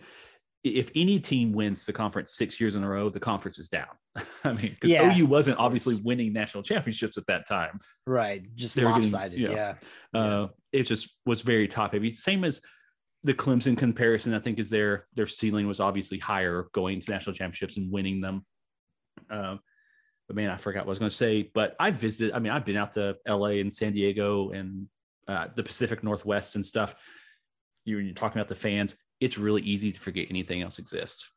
if 0.62 0.90
any 0.94 1.18
team 1.18 1.52
wins 1.52 1.86
the 1.86 1.92
conference 1.92 2.34
six 2.34 2.60
years 2.60 2.76
in 2.76 2.84
a 2.84 2.88
row, 2.88 3.08
the 3.08 3.18
conference 3.20 3.58
is 3.58 3.68
down. 3.68 3.88
I 4.44 4.52
mean, 4.52 4.70
because 4.72 4.90
Yeah, 4.90 5.12
OU 5.16 5.26
wasn't 5.26 5.58
obviously 5.58 5.96
winning 5.96 6.32
national 6.32 6.62
championships 6.62 7.16
at 7.18 7.26
that 7.26 7.48
time. 7.48 7.78
right 8.06 8.42
just 8.56 8.76
They 8.76 8.84
were 8.84 8.90
getting- 8.90 9.10
lopsided 9.10 9.38
yeah. 9.40 9.50
yeah 10.14 10.20
Uh, 10.20 10.48
it 10.72 10.84
just 10.84 11.10
was 11.26 11.42
very 11.42 11.68
top 11.68 11.92
heavy. 11.92 12.12
Same 12.12 12.44
as 12.44 12.62
the 13.22 13.34
Clemson 13.34 13.76
comparison, 13.76 14.34
I 14.34 14.38
think 14.38 14.58
is 14.58 14.70
their 14.70 15.06
their 15.14 15.26
ceiling 15.26 15.66
was 15.66 15.80
obviously 15.80 16.18
higher 16.18 16.68
going 16.72 17.00
to 17.00 17.10
national 17.10 17.34
championships 17.34 17.76
and 17.76 17.92
winning 17.92 18.20
them. 18.20 18.44
Um, 19.28 19.60
but 20.26 20.36
man, 20.36 20.50
I 20.50 20.56
forgot 20.56 20.86
what 20.86 20.90
I 20.90 20.90
was 20.90 20.98
going 20.98 21.10
to 21.10 21.16
say. 21.16 21.50
But 21.52 21.76
I 21.78 21.90
visited. 21.90 22.34
I 22.34 22.38
mean, 22.38 22.52
I've 22.52 22.64
been 22.64 22.76
out 22.76 22.92
to 22.92 23.16
LA 23.26 23.58
and 23.58 23.72
San 23.72 23.92
Diego 23.92 24.50
and 24.50 24.86
uh, 25.28 25.48
the 25.54 25.62
Pacific 25.62 26.02
Northwest 26.02 26.54
and 26.54 26.64
stuff. 26.64 26.94
You, 27.84 27.98
you're 27.98 28.14
talking 28.14 28.38
about 28.38 28.48
the 28.48 28.54
fans. 28.54 28.96
It's 29.20 29.36
really 29.36 29.62
easy 29.62 29.92
to 29.92 30.00
forget 30.00 30.28
anything 30.30 30.62
else 30.62 30.78
exists. 30.78 31.28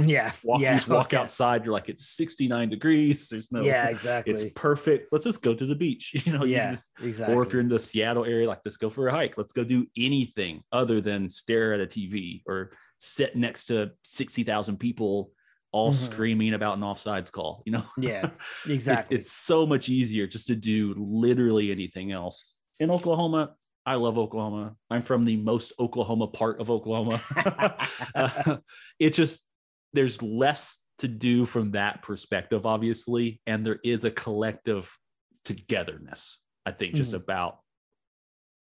Yeah 0.00 0.32
walk, 0.42 0.60
yeah 0.60 0.74
just 0.74 0.88
walk 0.88 1.06
okay. 1.06 1.16
outside. 1.16 1.64
You're 1.64 1.72
like, 1.72 1.88
it's 1.88 2.06
69 2.08 2.68
degrees. 2.68 3.28
There's 3.28 3.50
no. 3.52 3.62
yeah 3.62 3.86
exactly. 3.88 4.32
It's 4.32 4.44
perfect. 4.54 5.08
Let's 5.12 5.24
just 5.24 5.42
go 5.42 5.54
to 5.54 5.66
the 5.66 5.74
beach. 5.74 6.14
You 6.26 6.38
know, 6.38 6.44
you 6.44 6.56
yeah 6.56 6.70
just 6.70 6.90
exactly 7.02 7.34
or 7.34 7.42
if 7.42 7.52
you're 7.52 7.60
in 7.62 7.68
the 7.68 7.78
Seattle 7.78 8.24
area, 8.24 8.46
like 8.46 8.60
let's 8.64 8.76
go 8.76 8.90
for 8.90 9.08
a 9.08 9.12
hike. 9.12 9.36
Let's 9.38 9.52
go 9.52 9.64
do 9.64 9.86
anything 9.96 10.62
other 10.70 11.00
than 11.00 11.28
stare 11.28 11.72
at 11.72 11.80
a 11.80 11.86
TV 11.86 12.42
or 12.46 12.70
sit 12.98 13.34
next 13.34 13.64
to 13.66 13.90
60,000 14.04 14.76
people 14.76 15.32
all 15.72 15.90
Mhm. 15.92 15.94
screaming 15.94 16.54
about 16.54 16.76
an 16.76 16.82
offsides 16.82 17.30
call. 17.32 17.62
You 17.64 17.72
know, 17.72 17.84
Yeah, 17.96 18.30
exactly. 18.68 19.16
It's, 19.18 19.32
so 19.32 19.66
much 19.66 19.88
easier 19.88 20.26
just 20.26 20.48
to 20.48 20.56
do 20.56 20.94
literally 20.98 21.70
anything 21.70 22.12
else. 22.12 22.54
In 22.80 22.90
Oklahoma, 22.90 23.54
I 23.86 23.94
love 23.94 24.18
Oklahoma. 24.18 24.76
I'm 24.90 25.02
from 25.02 25.24
the 25.24 25.36
most 25.36 25.72
Oklahoma 25.78 26.28
part 26.28 26.60
of 26.60 26.70
Oklahoma. 26.70 27.20
Uh, 28.14 28.56
it's 28.98 29.16
just 29.16 29.46
there's 29.92 30.20
less 30.22 30.78
to 30.98 31.08
do 31.08 31.46
from 31.46 31.72
that 31.72 32.02
perspective, 32.02 32.66
obviously, 32.66 33.40
and 33.46 33.64
there 33.64 33.78
is 33.84 34.04
a 34.04 34.10
collective 34.10 34.92
togetherness. 35.44 36.40
I 36.66 36.72
think 36.72 36.94
just 36.94 37.12
Mhm. 37.12 37.22
about 37.22 37.58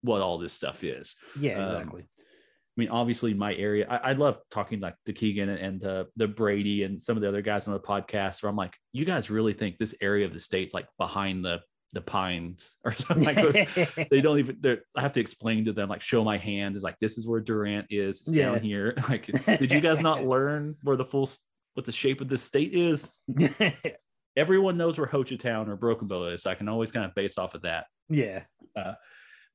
what 0.01 0.21
all 0.21 0.37
this 0.37 0.53
stuff 0.53 0.83
is. 0.83 1.15
yeah, 1.39 1.57
um, 1.57 1.63
exactly. 1.63 2.01
I 2.03 2.75
mean, 2.77 2.89
obviously, 2.89 3.33
my 3.33 3.53
area. 3.55 3.85
I, 3.89 4.11
I 4.11 4.13
love 4.13 4.37
talking 4.49 4.79
like 4.79 4.95
to 5.05 5.13
Keegan 5.13 5.49
and, 5.49 5.59
and 5.59 5.83
uh, 5.85 6.03
the 6.15 6.27
Brady 6.27 6.83
and 6.83 7.01
some 7.01 7.17
of 7.17 7.21
the 7.21 7.27
other 7.27 7.41
guys 7.41 7.67
on 7.67 7.73
the 7.73 7.79
podcast. 7.79 8.41
Where 8.43 8.49
I'm 8.49 8.55
like, 8.55 8.75
you 8.93 9.05
guys 9.05 9.29
really 9.29 9.53
think 9.53 9.77
this 9.77 9.95
area 10.01 10.25
of 10.25 10.33
the 10.33 10.39
state's 10.39 10.73
like 10.73 10.87
behind 10.97 11.43
the 11.43 11.59
the 11.91 12.01
pines 12.01 12.77
or 12.85 12.91
something? 12.91 13.23
like 13.25 13.35
that. 13.35 14.07
they 14.11 14.21
don't 14.21 14.39
even. 14.39 14.57
They're, 14.59 14.81
I 14.95 15.01
have 15.01 15.13
to 15.13 15.19
explain 15.19 15.65
to 15.65 15.73
them 15.73 15.89
like, 15.89 16.01
show 16.01 16.23
my 16.23 16.37
hand 16.37 16.75
is 16.75 16.83
like 16.83 16.97
this 16.99 17.17
is 17.17 17.27
where 17.27 17.39
Durant 17.41 17.87
is. 17.89 18.19
It's 18.21 18.31
Yeah. 18.33 18.51
down 18.51 18.61
here. 18.61 18.95
Like, 19.09 19.25
did 19.25 19.71
you 19.71 19.81
guys 19.81 20.01
not 20.01 20.23
learn 20.25 20.75
where 20.83 20.95
the 20.95 21.05
full 21.05 21.29
what 21.73 21.85
the 21.85 21.91
shape 21.91 22.21
of 22.21 22.27
the 22.29 22.37
state 22.37 22.73
is? 22.73 23.07
Everyone 24.37 24.77
knows 24.77 24.97
where 24.97 25.07
Hochatown 25.07 25.67
or 25.67 25.75
Broken 25.75 26.07
Bow 26.07 26.27
is. 26.27 26.43
So 26.43 26.49
I 26.49 26.55
can 26.55 26.69
always 26.69 26.91
kind 26.91 27.05
of 27.05 27.13
base 27.15 27.37
off 27.37 27.53
of 27.55 27.63
that 27.63 27.85
yeah, 28.11 28.43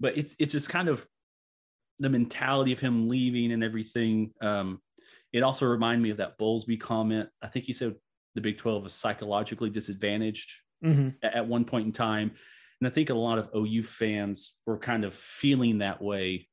but 0.01 0.17
it's 0.17 0.35
it's 0.39 0.53
just 0.53 0.69
kind 0.71 0.89
of 0.89 1.07
the 1.99 2.09
mentality 2.09 2.73
of 2.73 2.81
him 2.81 3.09
leaving 3.09 3.53
and 3.53 3.63
everything. 3.63 4.33
Um, 4.41 4.81
it 5.33 5.43
also 5.43 5.67
reminded 5.67 6.03
me 6.03 6.11
of 6.11 6.17
that 6.19 6.39
Bowlesby 6.39 6.81
comment. 6.81 7.29
I 7.43 7.49
think 7.49 7.67
he 7.67 7.73
said 7.73 7.95
the 8.35 8.41
Big 8.41 8.59
12 8.59 8.87
is 8.87 8.93
psychologically 8.93 9.71
disadvantaged 9.71 10.51
Mhm. 10.85 11.17
at 11.23 11.47
one 11.47 11.65
point 11.65 11.87
in 11.87 11.93
time. 11.93 12.33
And 12.81 12.87
I 12.87 12.91
think 12.91 13.11
a 13.11 13.15
lot 13.15 13.39
of 13.39 13.49
OU 13.55 13.83
fans 13.83 14.59
were 14.67 14.79
kind 14.79 15.05
of 15.05 15.15
feeling 15.15 15.79
that 15.79 16.03
way 16.03 16.49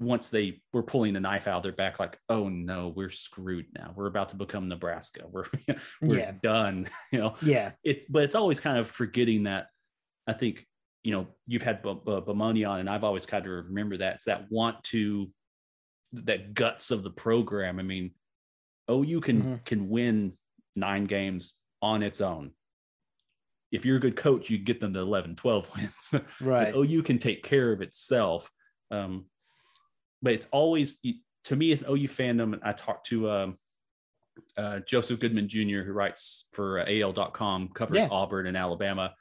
once 0.00 0.30
they 0.30 0.62
were 0.72 0.82
pulling 0.82 1.14
the 1.14 1.20
knife 1.20 1.48
out 1.48 1.56
of 1.56 1.62
their 1.64 1.72
back, 1.72 1.98
like, 1.98 2.18
oh 2.28 2.48
no, 2.48 2.88
we're 2.88 3.08
screwed 3.10 3.66
now. 3.74 3.92
We're 3.96 4.06
about 4.06 4.28
to 4.28 4.36
become 4.36 4.68
Nebraska. 4.68 5.24
We're 5.28 5.46
we're 6.02 6.18
Yeah. 6.18 6.32
done. 6.42 6.86
You 7.12 7.18
know, 7.20 7.34
yeah, 7.42 7.72
it's 7.82 8.04
but 8.04 8.22
it's 8.22 8.34
always 8.36 8.60
kind 8.60 8.78
of 8.78 8.88
forgetting 8.88 9.44
that 9.44 9.68
I 10.26 10.34
think 10.34 10.66
you 11.02 11.12
know 11.12 11.28
you've 11.46 11.62
had 11.62 11.82
B- 11.82 11.94
B- 12.04 12.12
Bomoni 12.12 12.68
on, 12.68 12.80
and 12.80 12.90
I've 12.90 13.02
always 13.04 13.24
kind 13.26 13.44
of 13.46 13.50
remember 13.66 13.96
that 13.96 14.16
it's 14.16 14.24
that 14.24 14.50
want 14.50 14.84
to 14.84 15.32
that 16.12 16.54
guts 16.54 16.90
of 16.90 17.02
the 17.02 17.10
program. 17.10 17.78
I 17.78 17.82
mean, 17.82 18.12
OU 18.90 19.20
can 19.20 19.42
Mhm. 19.42 19.64
can 19.64 19.88
win 19.88 20.34
nine 20.76 21.04
games 21.04 21.54
on 21.82 22.02
its 22.02 22.20
own. 22.20 22.52
If 23.70 23.84
you're 23.84 23.96
a 23.98 24.00
good 24.00 24.16
coach, 24.16 24.48
you 24.50 24.58
get 24.58 24.80
them 24.80 24.94
to 24.94 25.00
11, 25.00 25.36
12 25.36 25.76
wins. 26.12 26.24
Right. 26.40 26.74
OU 26.74 27.02
can 27.02 27.18
take 27.18 27.42
care 27.42 27.72
of 27.72 27.82
itself. 27.82 28.50
Um, 28.90 29.26
but 30.22 30.32
it's 30.32 30.48
always 30.52 30.98
to 31.44 31.56
me 31.56 31.72
as 31.72 31.82
OU 31.82 32.08
fandom. 32.08 32.54
and 32.54 32.62
I 32.64 32.72
talked 32.72 33.06
to 33.08 33.30
um, 33.30 33.58
uh, 34.56 34.80
Joseph 34.80 35.20
Goodman 35.20 35.48
Jr., 35.48 35.82
who 35.84 35.92
writes 35.92 36.48
for 36.52 36.80
uh, 36.80 36.84
AL.com, 36.88 37.68
covers 37.68 37.98
Yeah. 37.98 38.08
Auburn 38.10 38.46
and 38.46 38.56
Alabama. 38.56 39.14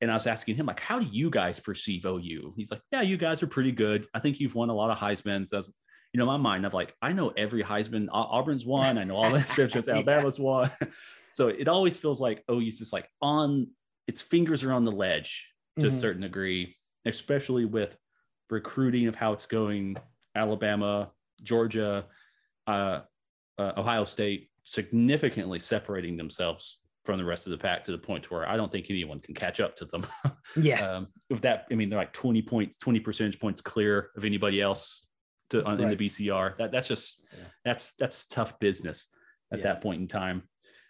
And 0.00 0.10
I 0.12 0.14
was 0.14 0.28
asking 0.28 0.54
him, 0.54 0.66
like, 0.66 0.78
how 0.78 1.00
do 1.00 1.06
you 1.10 1.28
guys 1.28 1.58
perceive 1.58 2.04
OU? 2.06 2.54
He's 2.56 2.70
like, 2.70 2.82
yeah, 2.92 3.02
you 3.02 3.16
guys 3.16 3.42
are 3.42 3.48
pretty 3.48 3.72
good. 3.72 4.06
I 4.14 4.20
think 4.20 4.38
you've 4.38 4.54
won 4.54 4.70
a 4.70 4.74
lot 4.74 4.90
of 4.92 4.98
Heisman's. 4.98 5.52
As 5.52 5.72
you 6.12 6.18
know, 6.18 6.26
my 6.26 6.36
mind, 6.36 6.64
I've 6.64 6.74
like, 6.74 6.94
I 7.02 7.12
know 7.12 7.30
every 7.36 7.62
Heisman. 7.62 8.08
Auburn's 8.12 8.64
won. 8.74 8.98
I 8.98 9.04
know 9.04 9.16
all 9.16 9.30
the 9.30 9.40
championships. 9.40 9.88
Yeah. 9.88 9.94
Alabama's 9.94 10.38
won. 10.38 10.70
so 11.32 11.48
it 11.48 11.68
always 11.68 11.96
feels 11.96 12.20
like 12.20 12.44
OU's 12.50 12.78
just 12.78 12.92
like 12.92 13.08
on 13.20 13.68
its 14.06 14.20
fingers 14.20 14.64
are 14.64 14.72
on 14.72 14.84
the 14.84 14.92
ledge 14.92 15.48
to 15.78 15.86
a 15.86 15.90
Mhm. 15.90 16.00
certain 16.00 16.22
degree, 16.22 16.74
especially 17.04 17.64
with 17.66 17.96
recruiting 18.50 19.06
of 19.06 19.14
how 19.14 19.32
it's 19.32 19.46
going. 19.46 19.96
Alabama, 20.34 21.10
Georgia, 21.42 22.06
uh, 22.66 23.00
uh, 23.58 23.72
Ohio 23.76 24.04
State 24.04 24.50
significantly 24.64 25.58
separating 25.58 26.16
themselves 26.16 26.78
from 27.04 27.18
the 27.18 27.24
rest 27.24 27.46
of 27.46 27.50
the 27.52 27.58
pack 27.58 27.82
to 27.84 27.90
the 27.92 27.98
point 27.98 28.24
to 28.24 28.30
where 28.30 28.48
I 28.48 28.56
don't 28.56 28.70
think 28.70 28.86
anyone 28.90 29.18
can 29.20 29.34
catch 29.34 29.60
up 29.60 29.76
to 29.76 29.84
them. 29.84 30.06
Yeah, 30.56 30.80
um, 30.90 31.08
with 31.28 31.42
that, 31.42 31.66
I 31.70 31.74
mean, 31.74 31.90
they're 31.90 31.98
like 31.98 32.14
20 32.14 32.40
points, 32.42 32.78
20 32.78 33.00
percentage 33.00 33.38
points 33.38 33.60
clear 33.60 34.10
of 34.16 34.24
anybody 34.24 34.62
else 34.62 35.06
to 35.50 35.64
on, 35.64 35.80
in 35.80 35.88
the 35.90 35.96
BCR. 35.96 36.56
That 36.58 36.72
that's 36.72 36.88
just 36.88 37.20
Yeah. 37.32 37.44
that's 37.64 37.92
that's 37.92 38.26
tough 38.26 38.58
business 38.58 39.08
at 39.52 39.58
Yeah. 39.58 39.64
that 39.64 39.82
point 39.82 40.00
in 40.00 40.08
time. 40.08 40.42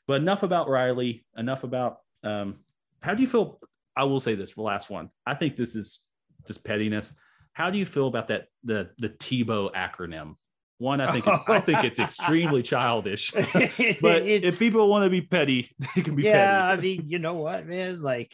But 0.07 0.23
enough 0.23 0.43
about 0.43 0.69
Riley. 0.69 1.25
Enough 1.37 1.65
about 1.65 1.99
um, 2.25 2.61
how 3.01 3.15
do 3.15 3.23
you 3.23 3.29
feel? 3.29 3.61
I 3.97 4.05
will 4.05 4.21
say 4.21 4.35
this, 4.35 4.53
the 4.53 4.63
last 4.63 4.91
one. 4.91 5.11
I 5.27 5.35
think 5.35 5.57
this 5.57 5.75
is 5.75 6.01
just 6.47 6.65
pettiness. 6.65 7.13
How 7.53 7.71
do 7.71 7.79
you 7.79 7.87
feel 7.87 8.07
about 8.07 8.29
that 8.29 8.47
the 8.65 8.91
the 8.99 9.11
Tebow 9.11 9.73
acronym? 9.75 10.37
One, 10.79 11.01
I 11.01 11.11
think 11.11 11.27
it's, 11.27 11.41
I 11.49 11.59
think 11.59 11.83
it's 11.83 11.99
extremely 11.99 12.63
childish. 12.73 13.33
but 13.33 14.23
if 14.23 14.61
people 14.61 14.89
want 14.89 15.05
to 15.05 15.11
be 15.11 15.21
petty, 15.21 15.75
they 15.97 16.03
can 16.03 16.15
be 16.15 16.23
yeah, 16.23 16.69
petty. 16.71 16.95
I 16.95 16.97
mean, 16.99 17.09
you 17.09 17.19
know 17.19 17.35
what, 17.35 17.67
man? 17.67 18.01
Like, 18.01 18.33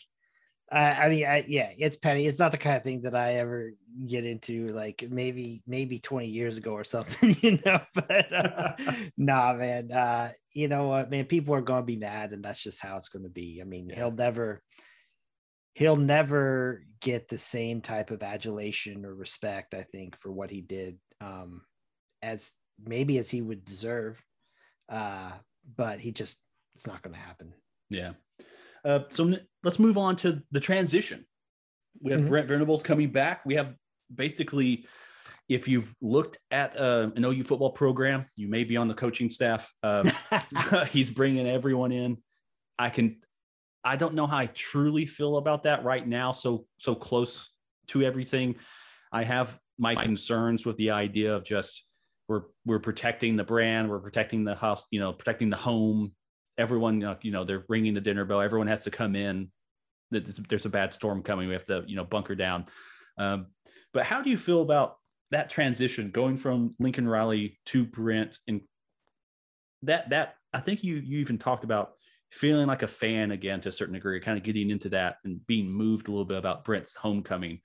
I, 0.74 1.04
I 1.04 1.08
mean, 1.08 1.24
I, 1.26 1.44
yeah, 1.46 1.70
it's 1.78 1.96
petty. 1.96 2.26
It's 2.26 2.38
not 2.38 2.50
the 2.52 2.58
kind 2.58 2.76
of 2.76 2.82
thing 2.82 3.02
that 3.02 3.14
I 3.14 3.34
ever 3.34 3.72
get 4.06 4.24
into. 4.24 4.68
Like, 4.68 5.04
maybe, 5.08 5.62
maybe 5.66 5.98
twenty 6.00 6.28
years 6.28 6.56
ago 6.56 6.72
or 6.72 6.84
something, 6.84 7.37
you 7.42 7.58
know. 7.64 7.80
But 7.94 8.32
uh, 8.32 8.72
nah, 9.16 9.54
man. 9.54 9.92
Uh, 9.92 10.30
you 10.52 10.68
know 10.68 10.88
what, 10.88 11.10
man? 11.10 11.26
People 11.26 11.54
are 11.54 11.60
going 11.60 11.82
to 11.82 11.87
be 11.87 11.96
mad, 11.96 12.32
and 12.32 12.44
that's 12.44 12.62
just 12.62 12.82
how 12.82 12.96
it's 12.96 13.08
going 13.08 13.22
to 13.24 13.28
be. 13.30 13.60
I 13.60 13.64
mean, 13.64 13.88
Yeah. 13.88 13.96
he'll 13.96 14.10
never, 14.10 14.62
he'll 15.74 15.96
never 15.96 16.82
get 17.00 17.28
the 17.28 17.38
same 17.38 17.80
type 17.80 18.10
of 18.10 18.22
adulation 18.22 19.04
or 19.04 19.14
respect. 19.14 19.74
I 19.74 19.82
think 19.82 20.16
for 20.18 20.32
what 20.32 20.50
he 20.50 20.60
did, 20.60 20.98
um, 21.20 21.62
as 22.22 22.52
maybe 22.84 23.18
as 23.18 23.30
he 23.30 23.40
would 23.42 23.64
deserve. 23.64 24.22
Uh, 24.88 25.32
but 25.76 25.98
he 26.00 26.12
just, 26.12 26.37
it's 26.74 26.87
not 26.87 27.02
going 27.02 27.14
to 27.14 27.20
happen. 27.20 27.54
Yeah. 27.90 28.12
Uh, 28.84 29.00
so 29.08 29.34
let's 29.62 29.78
move 29.78 29.96
on 29.96 30.16
to 30.16 30.42
the 30.50 30.60
transition. 30.60 31.24
We 32.00 32.12
have 32.12 32.22
Mhm. 32.22 32.28
Brent 32.28 32.48
Venables 32.48 32.82
coming 32.82 33.10
back. 33.10 33.44
We 33.46 33.54
have 33.54 33.74
basically, 34.14 34.86
if 35.48 35.68
you've 35.68 35.94
looked 36.00 36.38
at 36.50 36.78
uh, 36.78 37.10
an 37.16 37.24
OU 37.24 37.44
football 37.44 37.70
program, 37.70 38.26
you 38.36 38.48
may 38.48 38.64
be 38.64 38.76
on 38.76 38.88
the 38.88 38.94
coaching 38.94 39.30
staff. 39.30 39.72
Um, 39.82 40.10
he's 40.90 41.10
bringing 41.10 41.46
everyone 41.46 41.92
in. 41.92 42.18
I 42.78 42.90
can, 42.90 43.20
I 43.84 43.96
don't 43.96 44.14
know 44.14 44.26
how 44.26 44.38
I 44.38 44.46
truly 44.46 45.06
feel 45.06 45.36
about 45.36 45.62
that 45.62 45.84
right 45.84 46.06
now. 46.06 46.32
So 46.32 46.66
so 46.78 46.94
close 46.94 47.50
to 47.88 48.02
everything. 48.02 48.56
I 49.12 49.24
have 49.24 49.58
my 49.78 49.94
concerns 49.94 50.64
with 50.64 50.76
the 50.76 50.90
idea 50.90 51.34
of 51.34 51.44
just 51.44 51.84
we're 52.28 52.44
we're 52.64 52.80
protecting 52.80 53.36
the 53.36 53.44
brand, 53.44 53.88
we're 53.88 54.00
protecting 54.00 54.44
the 54.44 54.54
house, 54.54 54.86
you 54.90 55.00
know, 55.00 55.12
protecting 55.12 55.50
the 55.50 55.56
home. 55.56 56.12
Everyone, 56.58 57.02
uh, 57.02 57.16
you 57.22 57.30
know, 57.32 57.44
they're 57.44 57.64
ringing 57.68 57.94
the 57.94 58.00
dinner 58.00 58.24
bell. 58.24 58.40
Everyone 58.40 58.68
has 58.68 58.84
to 58.84 58.90
come 58.90 59.16
in. 59.16 59.50
There's- 60.10 60.40
There's 60.48 60.66
a 60.66 60.70
bad 60.70 60.94
storm 60.94 61.22
coming. 61.22 61.48
We 61.48 61.54
have 61.54 61.64
to, 61.66 61.84
you 61.86 61.96
know, 61.96 62.04
bunker 62.04 62.34
down. 62.34 62.66
Um, 63.18 63.46
but 63.92 64.04
how 64.04 64.22
do 64.22 64.30
you 64.30 64.36
feel 64.36 64.62
about 64.62 64.96
that 65.30 65.50
transition 65.50 66.10
going 66.10 66.36
from 66.36 66.74
Lincoln 66.78 67.08
Riley 67.08 67.58
to 67.66 67.84
Brent 67.84 68.38
and 68.46 68.60
that 69.82 70.10
that 70.10 70.36
I 70.52 70.60
think 70.60 70.84
you 70.84 70.96
you 70.96 71.18
even 71.18 71.38
talked 71.38 71.64
about 71.64 71.92
feeling 72.30 72.66
like 72.66 72.82
a 72.82 72.88
fan 72.88 73.30
again 73.30 73.60
to 73.60 73.68
a 73.68 73.72
certain 73.72 73.94
degree, 73.94 74.18
kind 74.20 74.36
of 74.38 74.44
getting 74.44 74.70
into 74.70 74.88
that 74.90 75.16
and 75.24 75.44
being 75.46 75.70
moved 75.70 76.08
a 76.08 76.10
little 76.10 76.24
bit 76.24 76.38
about 76.38 76.64
Brent's 76.64 76.94
homecoming. 76.94 77.60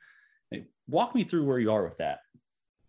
Walk 0.87 1.13
me 1.15 1.23
through 1.23 1.45
where 1.45 1.59
you 1.59 1.71
are 1.71 1.83
with 1.83 1.97
that. 1.97 2.19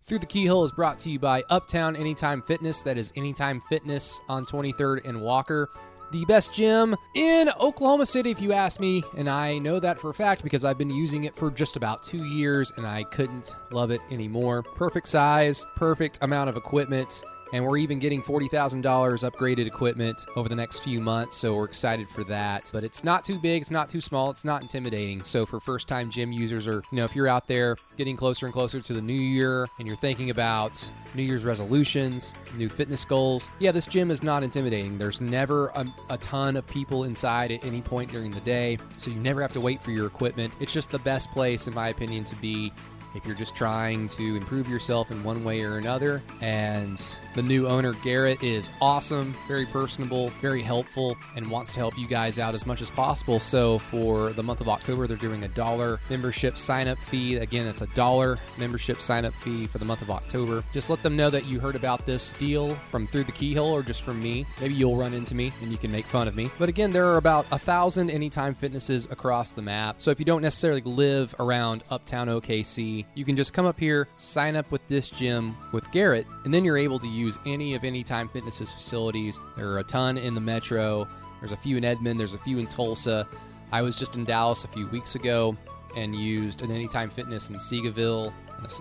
Through 0.04 0.20
the 0.20 0.26
Keyhole 0.26 0.64
is 0.64 0.72
brought 0.72 0.98
to 1.00 1.10
you 1.10 1.18
by 1.18 1.42
Uptown 1.50 1.94
Anytime 1.96 2.42
Fitness. 2.42 2.82
That 2.82 2.96
is 2.98 3.12
Anytime 3.16 3.60
Fitness 3.68 4.20
on 4.28 4.44
23rd 4.46 5.06
and 5.06 5.20
Walker. 5.20 5.70
The 6.11 6.25
best 6.25 6.53
gym 6.53 6.96
in 7.14 7.49
Oklahoma 7.61 8.05
City, 8.05 8.31
if 8.31 8.40
you 8.40 8.53
ask 8.53 8.81
me. 8.81 9.05
And 9.16 9.29
I 9.29 9.59
know 9.59 9.79
that 9.79 9.99
for 9.99 10.11
a 10.11 10.14
fact 10.14 10.42
because 10.42 10.64
I've 10.64 10.79
been 10.79 10.90
using 10.90 11.25
it 11.25 11.37
for 11.37 11.51
just 11.51 11.77
about 11.77 12.03
two 12.03 12.25
years 12.25 12.73
and 12.77 12.85
I 12.85 13.05
couldn't 13.05 13.55
love 13.70 13.92
it 13.92 14.01
anymore. 14.11 14.62
Perfect 14.62 15.07
size, 15.07 15.64
perfect 15.77 16.18
amount 16.23 16.51
of 16.51 16.57
equipment. 16.57 17.23
And 17.52 17.64
we're 17.64 17.78
even 17.78 17.98
getting 17.98 18.22
$40,000 18.22 18.82
upgraded 18.82 19.66
equipment 19.66 20.26
over 20.36 20.48
the 20.48 20.56
next 20.56 20.80
few 20.80 21.00
months. 21.00 21.36
So 21.36 21.54
we're 21.54 21.64
excited 21.64 22.08
for 22.08 22.24
that. 22.24 22.70
But 22.72 22.84
it's 22.84 23.04
not 23.04 23.24
too 23.24 23.38
big, 23.38 23.62
it's 23.62 23.70
not 23.70 23.88
too 23.88 24.00
small, 24.00 24.30
it's 24.30 24.44
not 24.44 24.62
intimidating. 24.62 25.22
So 25.22 25.44
for 25.44 25.60
first 25.60 25.88
time 25.88 26.10
gym 26.10 26.32
users, 26.32 26.66
or, 26.66 26.82
you 26.90 26.96
know, 26.96 27.04
if 27.04 27.16
you're 27.16 27.28
out 27.28 27.46
there 27.46 27.76
getting 27.96 28.16
closer 28.16 28.46
and 28.46 28.52
closer 28.52 28.80
to 28.80 28.92
the 28.92 29.02
new 29.02 29.12
year 29.12 29.66
and 29.78 29.86
you're 29.86 29.96
thinking 29.96 30.30
about 30.30 30.90
New 31.14 31.22
Year's 31.22 31.44
resolutions, 31.44 32.32
new 32.56 32.68
fitness 32.68 33.04
goals, 33.04 33.50
yeah, 33.58 33.72
this 33.72 33.86
gym 33.86 34.10
is 34.10 34.22
not 34.22 34.42
intimidating. 34.42 34.98
There's 34.98 35.20
never 35.20 35.68
a, 35.68 35.86
a 36.10 36.18
ton 36.18 36.56
of 36.56 36.66
people 36.66 37.04
inside 37.04 37.50
at 37.50 37.64
any 37.64 37.80
point 37.80 38.10
during 38.12 38.30
the 38.30 38.40
day. 38.40 38.78
So 38.98 39.10
you 39.10 39.16
never 39.16 39.42
have 39.42 39.52
to 39.54 39.60
wait 39.60 39.82
for 39.82 39.90
your 39.90 40.06
equipment. 40.06 40.52
It's 40.60 40.72
just 40.72 40.90
the 40.90 40.98
best 41.00 41.30
place, 41.32 41.66
in 41.66 41.74
my 41.74 41.88
opinion, 41.88 42.24
to 42.24 42.36
be 42.36 42.72
if 43.14 43.27
you're 43.27 43.37
just 43.37 43.55
trying 43.55 44.09
to 44.09 44.37
improve 44.37 44.68
yourself 44.68 45.11
in 45.11 45.23
one 45.25 45.44
way 45.44 45.62
or 45.62 45.79
another. 45.79 46.23
And 46.40 47.01
the 47.35 47.42
new 47.42 47.66
owner, 47.66 47.92
Garrett, 48.05 48.42
is 48.42 48.70
awesome, 48.81 49.35
very 49.46 49.66
personable, 49.66 50.29
very 50.40 50.62
helpful, 50.62 51.16
and 51.37 51.51
wants 51.51 51.73
to 51.73 51.79
help 51.79 51.96
you 51.99 52.07
guys 52.07 52.38
out 52.38 52.55
as 52.55 52.66
much 52.66 52.83
as 52.83 52.90
possible. 52.90 53.40
So 53.40 53.79
for 53.79 54.31
the 54.31 54.42
month 54.42 54.61
of 54.61 54.68
October, 54.68 55.07
they're 55.07 55.16
doing 55.16 55.44
a 55.44 55.49
dollar 55.49 56.01
membership 56.09 56.59
sign 56.59 56.88
up 56.88 56.99
fee. 56.99 57.37
Again, 57.37 57.66
it's 57.66 57.83
a 57.83 57.87
dollar 57.88 58.38
membership 58.59 59.01
sign 59.01 59.25
up 59.25 59.35
fee 59.35 59.66
for 59.66 59.79
the 59.79 59.85
month 59.85 60.03
of 60.03 60.11
October. 60.11 60.64
Just 60.73 60.90
let 60.90 61.03
them 61.03 61.16
know 61.16 61.31
that 61.31 61.46
you 61.46 61.61
heard 61.61 61.77
about 61.77 62.07
this 62.07 62.33
deal 62.33 62.75
from 62.75 63.07
Through 63.07 63.25
the 63.25 63.33
Keyhole 63.33 63.73
or 63.73 63.83
just 63.83 64.03
from 64.03 64.23
me. 64.23 64.46
Maybe 64.61 64.75
you'll 64.75 64.96
run 64.96 65.14
into 65.14 65.35
me 65.35 65.53
and 65.62 65.70
you 65.70 65.79
can 65.79 65.92
make 65.92 66.07
fun 66.07 66.29
of 66.29 66.35
me. 66.35 66.51
But 66.59 66.68
again, 66.68 66.90
there 66.90 67.07
are 67.07 67.16
about 67.16 67.46
a 67.53 67.59
thousand 67.59 68.11
Anytime 68.11 68.55
Fitnesses 68.55 69.07
across 69.11 69.51
the 69.51 69.62
map. 69.62 69.96
So 69.99 70.11
if 70.11 70.18
you 70.18 70.25
don't 70.25 70.42
necessarily 70.42 70.83
live 70.83 71.35
around 71.38 71.85
Uptown 71.90 72.29
OKC, 72.29 72.99
you 73.14 73.24
can 73.24 73.36
just 73.36 73.52
come 73.52 73.66
up 73.66 73.78
here, 73.78 74.08
sign 74.16 74.56
up 74.56 74.70
with 74.70 74.86
this 74.88 75.08
gym 75.08 75.56
with 75.72 75.90
Garrett, 75.92 76.26
and 76.44 76.52
then 76.52 76.64
you're 76.64 76.78
able 76.78 76.98
to 76.98 77.08
use 77.08 77.38
any 77.46 77.74
of 77.74 77.84
Anytime 77.84 78.28
Fitness's 78.28 78.72
facilities. 78.72 79.40
There 79.56 79.68
are 79.68 79.78
a 79.78 79.84
ton 79.84 80.18
in 80.18 80.34
the 80.34 80.40
metro. 80.40 81.06
There's 81.40 81.52
a 81.52 81.56
few 81.56 81.76
in 81.76 81.84
Edmond, 81.84 82.20
there's 82.20 82.34
a 82.34 82.38
few 82.38 82.58
in 82.58 82.66
Tulsa. 82.66 83.26
I 83.72 83.82
was 83.82 83.96
just 83.96 84.16
in 84.16 84.24
Dallas 84.24 84.64
a 84.64 84.68
few 84.68 84.86
weeks 84.88 85.14
ago 85.14 85.56
and 85.96 86.14
used 86.14 86.62
an 86.62 86.70
Anytime 86.70 87.10
Fitness 87.10 87.50
in 87.50 87.56
Seagoville, 87.56 88.32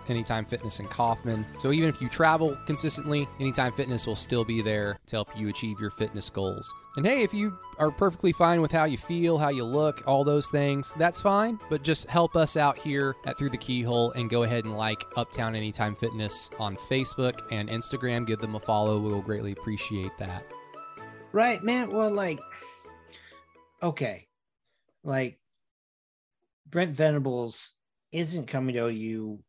Anytime 0.07 0.45
Fitness 0.45 0.79
in 0.79 0.87
Kaufman. 0.87 1.45
So 1.59 1.71
even 1.71 1.89
if 1.89 2.01
you 2.01 2.09
travel 2.09 2.57
consistently, 2.65 3.27
Anytime 3.39 3.73
Fitness 3.73 4.05
will 4.07 4.15
still 4.15 4.45
be 4.45 4.61
there 4.61 4.97
to 5.07 5.15
help 5.15 5.37
you 5.37 5.49
achieve 5.49 5.79
your 5.79 5.91
fitness 5.91 6.29
goals. 6.29 6.73
And 6.95 7.05
hey, 7.05 7.21
if 7.21 7.33
you 7.33 7.57
are 7.77 7.91
perfectly 7.91 8.31
fine 8.31 8.61
with 8.61 8.71
how 8.71 8.85
you 8.85 8.97
feel, 8.97 9.37
how 9.37 9.49
you 9.49 9.63
look, 9.63 10.03
all 10.05 10.23
those 10.23 10.49
things, 10.49 10.93
that's 10.97 11.21
fine. 11.21 11.59
But 11.69 11.83
just 11.83 12.07
help 12.07 12.35
us 12.35 12.57
out 12.57 12.77
here 12.77 13.15
at 13.25 13.37
Through 13.37 13.51
the 13.51 13.57
Keyhole 13.57 14.11
and 14.13 14.29
go 14.29 14.43
ahead 14.43 14.65
and 14.65 14.75
like 14.75 15.03
Uptown 15.15 15.55
Anytime 15.55 15.95
Fitness 15.95 16.49
on 16.59 16.75
Facebook 16.75 17.39
and 17.51 17.69
Instagram. 17.69 18.25
Give 18.27 18.39
them 18.39 18.55
a 18.55 18.59
follow. 18.59 18.99
We'll 18.99 19.21
greatly 19.21 19.51
appreciate 19.53 20.17
that. 20.17 20.45
Right, 21.31 21.63
man. 21.63 21.91
Well, 21.91 22.11
like, 22.11 22.39
okay, 23.83 24.27
like 25.03 25.39
Brent 26.67 26.91
Venables 26.91 27.73
isn't 28.11 28.47
coming 28.47 28.75
to 28.75 28.89
you 28.89 29.43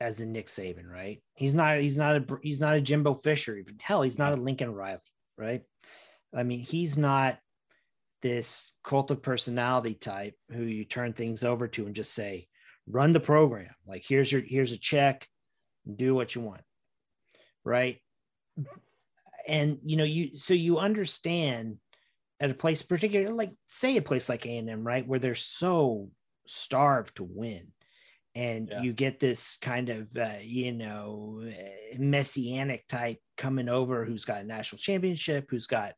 as 0.00 0.20
a 0.20 0.26
Nick 0.26 0.46
Saban, 0.46 0.88
right? 0.88 1.22
He's 1.34 1.54
not. 1.54 1.78
He's 1.78 1.98
not 1.98 2.16
a. 2.16 2.24
He's 2.42 2.60
not 2.60 2.74
a 2.74 2.80
Jimbo 2.80 3.14
Fisher. 3.14 3.56
Even 3.56 3.76
hell, 3.80 4.02
he's 4.02 4.18
not 4.18 4.32
a 4.32 4.36
Lincoln 4.36 4.74
Riley, 4.74 5.00
right? 5.36 5.62
I 6.34 6.42
mean, 6.42 6.60
he's 6.60 6.96
not 6.96 7.38
this 8.22 8.72
cult 8.84 9.10
of 9.10 9.22
personality 9.22 9.94
type 9.94 10.34
who 10.50 10.62
you 10.62 10.84
turn 10.84 11.12
things 11.12 11.42
over 11.42 11.66
to 11.68 11.86
and 11.86 11.94
just 11.94 12.12
say, 12.12 12.46
run 12.86 13.12
the 13.12 13.20
program. 13.20 13.74
Like 13.86 14.04
here's 14.06 14.30
your 14.30 14.42
here's 14.42 14.72
a 14.72 14.78
check, 14.78 15.26
do 15.96 16.14
what 16.14 16.34
you 16.34 16.40
want, 16.40 16.62
right? 17.64 17.98
And 19.46 19.78
you 19.84 19.96
know 19.96 20.04
you 20.04 20.36
so 20.36 20.54
you 20.54 20.78
understand 20.78 21.78
at 22.40 22.50
a 22.50 22.54
place 22.54 22.82
particularly 22.82 23.32
like 23.32 23.52
say 23.66 23.96
a 23.96 24.02
place 24.02 24.28
like 24.28 24.46
A&M, 24.46 24.86
right, 24.86 25.06
where 25.06 25.18
they're 25.18 25.34
so 25.34 26.10
starved 26.46 27.16
to 27.16 27.24
win 27.24 27.68
and 28.34 28.68
yeah. 28.70 28.82
you 28.82 28.92
get 28.92 29.18
this 29.18 29.56
kind 29.56 29.88
of 29.88 30.10
uh, 30.16 30.34
you 30.42 30.72
know 30.72 31.42
messianic 31.98 32.86
type 32.88 33.18
coming 33.36 33.68
over 33.68 34.04
who's 34.04 34.24
got 34.24 34.42
a 34.42 34.44
national 34.44 34.78
championship 34.78 35.46
who's 35.50 35.66
got 35.66 35.94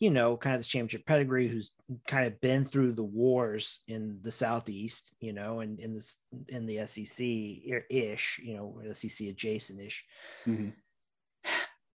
you 0.00 0.10
know 0.10 0.36
kind 0.36 0.54
of 0.54 0.60
this 0.60 0.66
championship 0.66 1.06
pedigree 1.06 1.48
who's 1.48 1.72
kind 2.06 2.26
of 2.26 2.40
been 2.40 2.64
through 2.64 2.92
the 2.92 3.02
wars 3.02 3.80
in 3.88 4.18
the 4.22 4.30
southeast 4.30 5.12
you 5.20 5.32
know 5.32 5.60
and 5.60 5.78
in 5.80 5.92
this 5.92 6.18
in 6.48 6.66
the 6.66 6.78
sec 6.86 7.26
ish 7.90 8.40
you 8.42 8.56
know 8.56 8.80
sec 8.92 9.28
adjacent 9.28 9.80
ish 9.80 10.04
mm-hmm. 10.46 10.70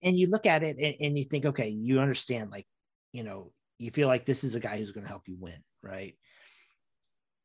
and 0.04 0.18
you 0.18 0.28
look 0.28 0.46
at 0.46 0.64
it 0.64 0.78
and, 0.78 0.96
and 1.00 1.18
you 1.18 1.24
think 1.24 1.46
okay 1.46 1.70
you 1.70 2.00
understand 2.00 2.52
like 2.52 2.68
you 3.14 3.24
know 3.24 3.52
you 3.78 3.90
feel 3.92 4.08
like 4.08 4.26
this 4.26 4.44
is 4.44 4.56
a 4.56 4.60
guy 4.60 4.78
who's 4.78 4.92
going 4.92 5.04
to 5.04 5.10
help 5.10 5.28
you 5.28 5.36
win 5.40 5.64
right 5.82 6.16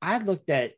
i 0.03 0.18
looked 0.18 0.51
at 0.51 0.72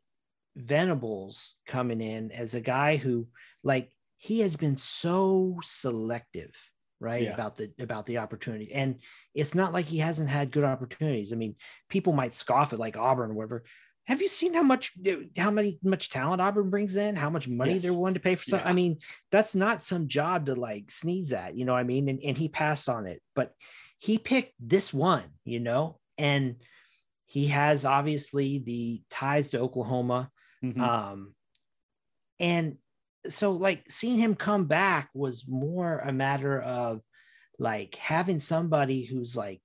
Venables 0.59 1.55
coming 1.65 2.01
in 2.01 2.31
as 2.31 2.53
a 2.53 2.61
guy 2.61 2.97
who 2.97 3.27
like 3.63 3.91
he 4.17 4.41
has 4.41 4.57
been 4.57 4.77
so 4.77 5.57
selective 5.63 6.51
right 6.99 7.23
yeah. 7.23 7.33
about 7.33 7.55
the 7.55 7.71
about 7.79 8.05
the 8.05 8.17
opportunity. 8.17 8.71
And 8.73 8.99
it's 9.33 9.55
not 9.55 9.73
like 9.73 9.85
he 9.85 9.99
hasn't 9.99 10.29
had 10.29 10.51
good 10.51 10.65
opportunities. 10.65 11.31
I 11.33 11.37
mean 11.37 11.55
people 11.89 12.13
might 12.13 12.33
scoff 12.33 12.73
at 12.73 12.79
like 12.79 12.97
auburn 12.97 13.31
or 13.31 13.33
whatever. 13.35 13.63
Have 14.05 14.21
you 14.21 14.27
seen 14.27 14.53
how 14.53 14.63
much 14.63 14.91
how 15.37 15.51
many 15.51 15.79
much 15.83 16.09
talent 16.09 16.41
auburn 16.41 16.69
brings 16.69 16.95
in? 16.95 17.15
How 17.15 17.29
much 17.29 17.47
money 17.47 17.73
yes. 17.73 17.83
they're 17.83 17.93
willing 17.93 18.15
to 18.15 18.19
pay 18.19 18.35
for 18.35 18.55
yeah. 18.55 18.63
i 18.65 18.73
mean 18.73 18.97
that's 19.31 19.55
not 19.55 19.85
some 19.85 20.07
job 20.07 20.47
to 20.47 20.55
like 20.55 20.91
sneeze 20.91 21.31
at 21.31 21.55
you 21.55 21.65
know 21.65 21.73
what 21.73 21.79
i 21.79 21.83
mean? 21.83 22.09
And, 22.09 22.19
and 22.21 22.37
he 22.37 22.49
passed 22.49 22.89
on 22.89 23.05
it 23.05 23.21
but 23.35 23.53
he 23.99 24.17
picked 24.17 24.53
this 24.59 24.93
one 24.93 25.23
you 25.45 25.59
know? 25.59 25.99
And 26.17 26.57
he 27.27 27.47
has 27.47 27.85
obviously 27.85 28.57
the 28.59 29.01
ties 29.09 29.51
to 29.51 29.59
oklahoma 29.59 30.29
Mm-hmm. 30.63 30.81
Um, 30.81 31.35
and 32.39 32.77
so 33.27 33.51
like 33.51 33.83
seeing 33.89 34.17
him 34.17 34.35
come 34.35 34.65
back 34.65 35.09
was 35.13 35.47
more 35.47 35.99
a 35.99 36.11
matter 36.11 36.59
of 36.61 37.01
like 37.57 37.95
having 37.95 38.39
somebody 38.39 39.03
who's 39.03 39.35
like 39.35 39.61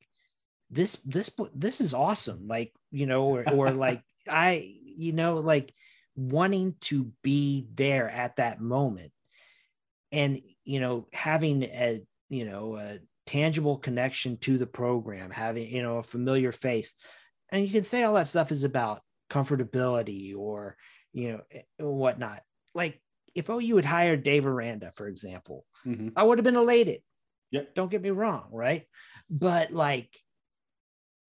this 0.71 0.97
this 1.05 1.31
this 1.55 1.81
is 1.81 1.95
awesome. 1.95 2.49
Like 2.49 2.73
you 2.91 3.07
know 3.07 3.25
or, 3.25 3.49
or 3.51 3.71
like 3.73 4.03
i 4.29 4.65
you 4.97 5.13
know 5.13 5.39
like 5.39 5.73
wanting 6.17 6.75
to 6.81 7.13
be 7.23 7.67
there 7.75 8.09
at 8.11 8.37
that 8.37 8.61
moment. 8.61 9.13
And 10.13 10.41
you 10.65 10.81
know 10.81 11.09
having 11.13 11.65
a 11.65 12.01
you 12.29 12.45
know 12.45 12.77
a 12.77 12.99
tangible 13.27 13.79
connection 13.79 14.37
to 14.37 14.59
the 14.59 14.67
program 14.67 15.31
having 15.31 15.69
you 15.73 15.83
know 15.83 15.99
a 15.99 16.03
familiar 16.03 16.53
face. 16.53 16.95
And 17.53 17.65
you 17.65 17.71
can 17.71 17.85
say 17.85 18.03
all 18.03 18.15
that 18.15 18.29
stuff 18.29 18.51
is 18.51 18.65
about 18.65 19.03
comfortability 19.35 20.37
or 20.37 20.77
you 21.12 21.33
know 21.33 21.40
eh, 21.53 21.62
whatnot. 21.79 22.42
Like 22.75 23.01
if 23.35 23.51
OU 23.51 23.77
had 23.77 23.85
hired 23.85 24.23
Dave 24.23 24.47
Aranda, 24.47 24.92
for 24.94 25.09
example, 25.09 25.64
mm-hmm. 25.87 26.09
I 26.16 26.23
would 26.23 26.38
have 26.38 26.44
been 26.44 26.57
elated. 26.57 27.01
Yep. 27.51 27.75
Don't 27.75 27.90
get 27.90 28.03
me 28.03 28.11
wrong, 28.11 28.49
right? 28.53 28.85
But 29.29 29.73
like 29.73 30.11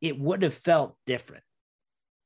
it 0.02 0.20
would 0.20 0.44
have 0.44 0.54
felt 0.54 0.98
different. 1.06 1.44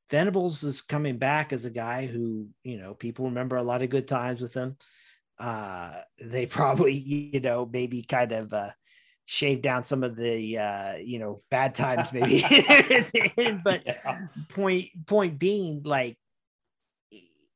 Venables 0.10 0.64
is 0.64 0.82
coming 0.82 1.18
back 1.18 1.54
as 1.54 1.66
a 1.66 1.70
guy 1.70 2.08
who, 2.08 2.48
you 2.64 2.78
know, 2.78 2.94
people 2.94 3.26
remember 3.26 3.58
a 3.58 3.64
lot 3.64 3.84
of 3.84 3.90
good 3.90 4.08
times 4.08 4.42
with 4.42 4.54
him. 4.54 4.76
Uh, 5.40 5.94
they 6.22 6.46
probably, 6.58 6.94
you 6.94 7.40
know, 7.40 7.70
maybe 7.72 8.02
kind 8.02 8.32
of 8.32 8.54
uh, 8.54 8.72
shave 9.32 9.62
down 9.62 9.84
some 9.84 10.04
of 10.04 10.16
the 10.16 10.58
uh, 10.58 10.96
you 10.96 11.20
know 11.20 11.44
bad 11.52 11.76
times 11.76 12.12
maybe. 12.14 12.44
But 13.64 13.84
yeah. 13.86 14.28
point 14.50 14.88
point 15.06 15.38
being 15.38 15.84
like 15.84 16.18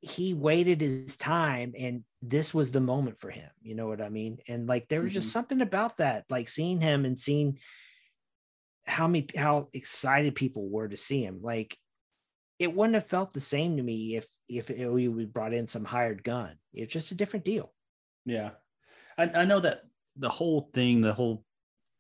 he 0.01 0.35
waited 0.35 0.81
his 0.81 1.15
time 1.17 1.73
and 1.79 2.03
this 2.21 2.53
was 2.53 2.71
the 2.71 2.79
moment 2.79 3.17
for 3.17 3.31
him 3.31 3.49
you 3.61 3.73
know 3.73 3.87
what 3.87 4.01
i 4.01 4.09
mean? 4.09 4.37
And 4.47 4.67
like 4.67 4.87
there 4.87 5.01
was 5.01 5.09
mm-hmm. 5.09 5.15
just 5.15 5.31
something 5.31 5.61
about 5.61 5.97
that 5.97 6.25
like 6.29 6.47
seeing 6.47 6.79
him 6.79 7.05
and 7.05 7.19
seeing 7.19 7.57
how 8.85 9.07
many 9.07 9.27
how 9.35 9.69
excited 9.73 10.35
people 10.35 10.69
were 10.69 10.89
to 10.89 10.97
see 10.97 11.23
him 11.23 11.39
like 11.41 11.75
it 12.59 12.73
wouldn't 12.73 12.95
have 12.95 13.07
felt 13.07 13.33
the 13.33 13.39
same 13.39 13.77
to 13.77 13.83
me 13.83 14.15
if 14.15 14.29
if 14.47 14.69
we 14.69 15.07
brought 15.25 15.53
in 15.53 15.67
some 15.67 15.85
hired 15.85 16.23
gun. 16.23 16.55
It's 16.73 16.93
just 16.93 17.11
a 17.11 17.15
different 17.15 17.45
deal. 17.45 17.73
Yeah. 18.25 18.51
I, 19.17 19.23
I 19.35 19.45
know 19.45 19.59
that 19.59 19.81
the 20.15 20.29
whole 20.29 20.69
thing 20.73 21.01
the 21.01 21.13
whole 21.13 21.43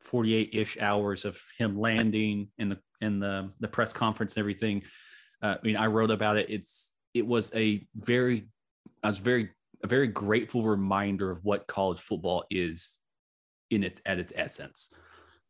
48-ish 0.09 0.77
hours 0.79 1.25
of 1.25 1.41
him 1.57 1.79
landing 1.79 2.49
in 2.57 2.69
the 2.69 2.79
in 3.01 3.19
the 3.19 3.51
the 3.59 3.67
press 3.67 3.93
conference 3.93 4.35
and 4.35 4.41
everything. 4.41 4.83
Uh, 5.41 5.55
I 5.59 5.65
mean, 5.65 5.77
I 5.77 5.87
wrote 5.87 6.11
about 6.11 6.37
it. 6.37 6.49
It's 6.49 6.93
it 7.13 7.25
was 7.25 7.51
a 7.55 7.85
very 7.95 8.47
I 9.03 9.07
was 9.07 9.17
very 9.17 9.49
a 9.83 9.87
very 9.87 10.07
grateful 10.07 10.63
reminder 10.63 11.29
of 11.29 11.43
what 11.43 11.67
college 11.67 11.99
football 11.99 12.45
is 12.49 12.99
in 13.69 13.83
its 13.83 14.01
at 14.05 14.19
its 14.19 14.31
essence. 14.35 14.93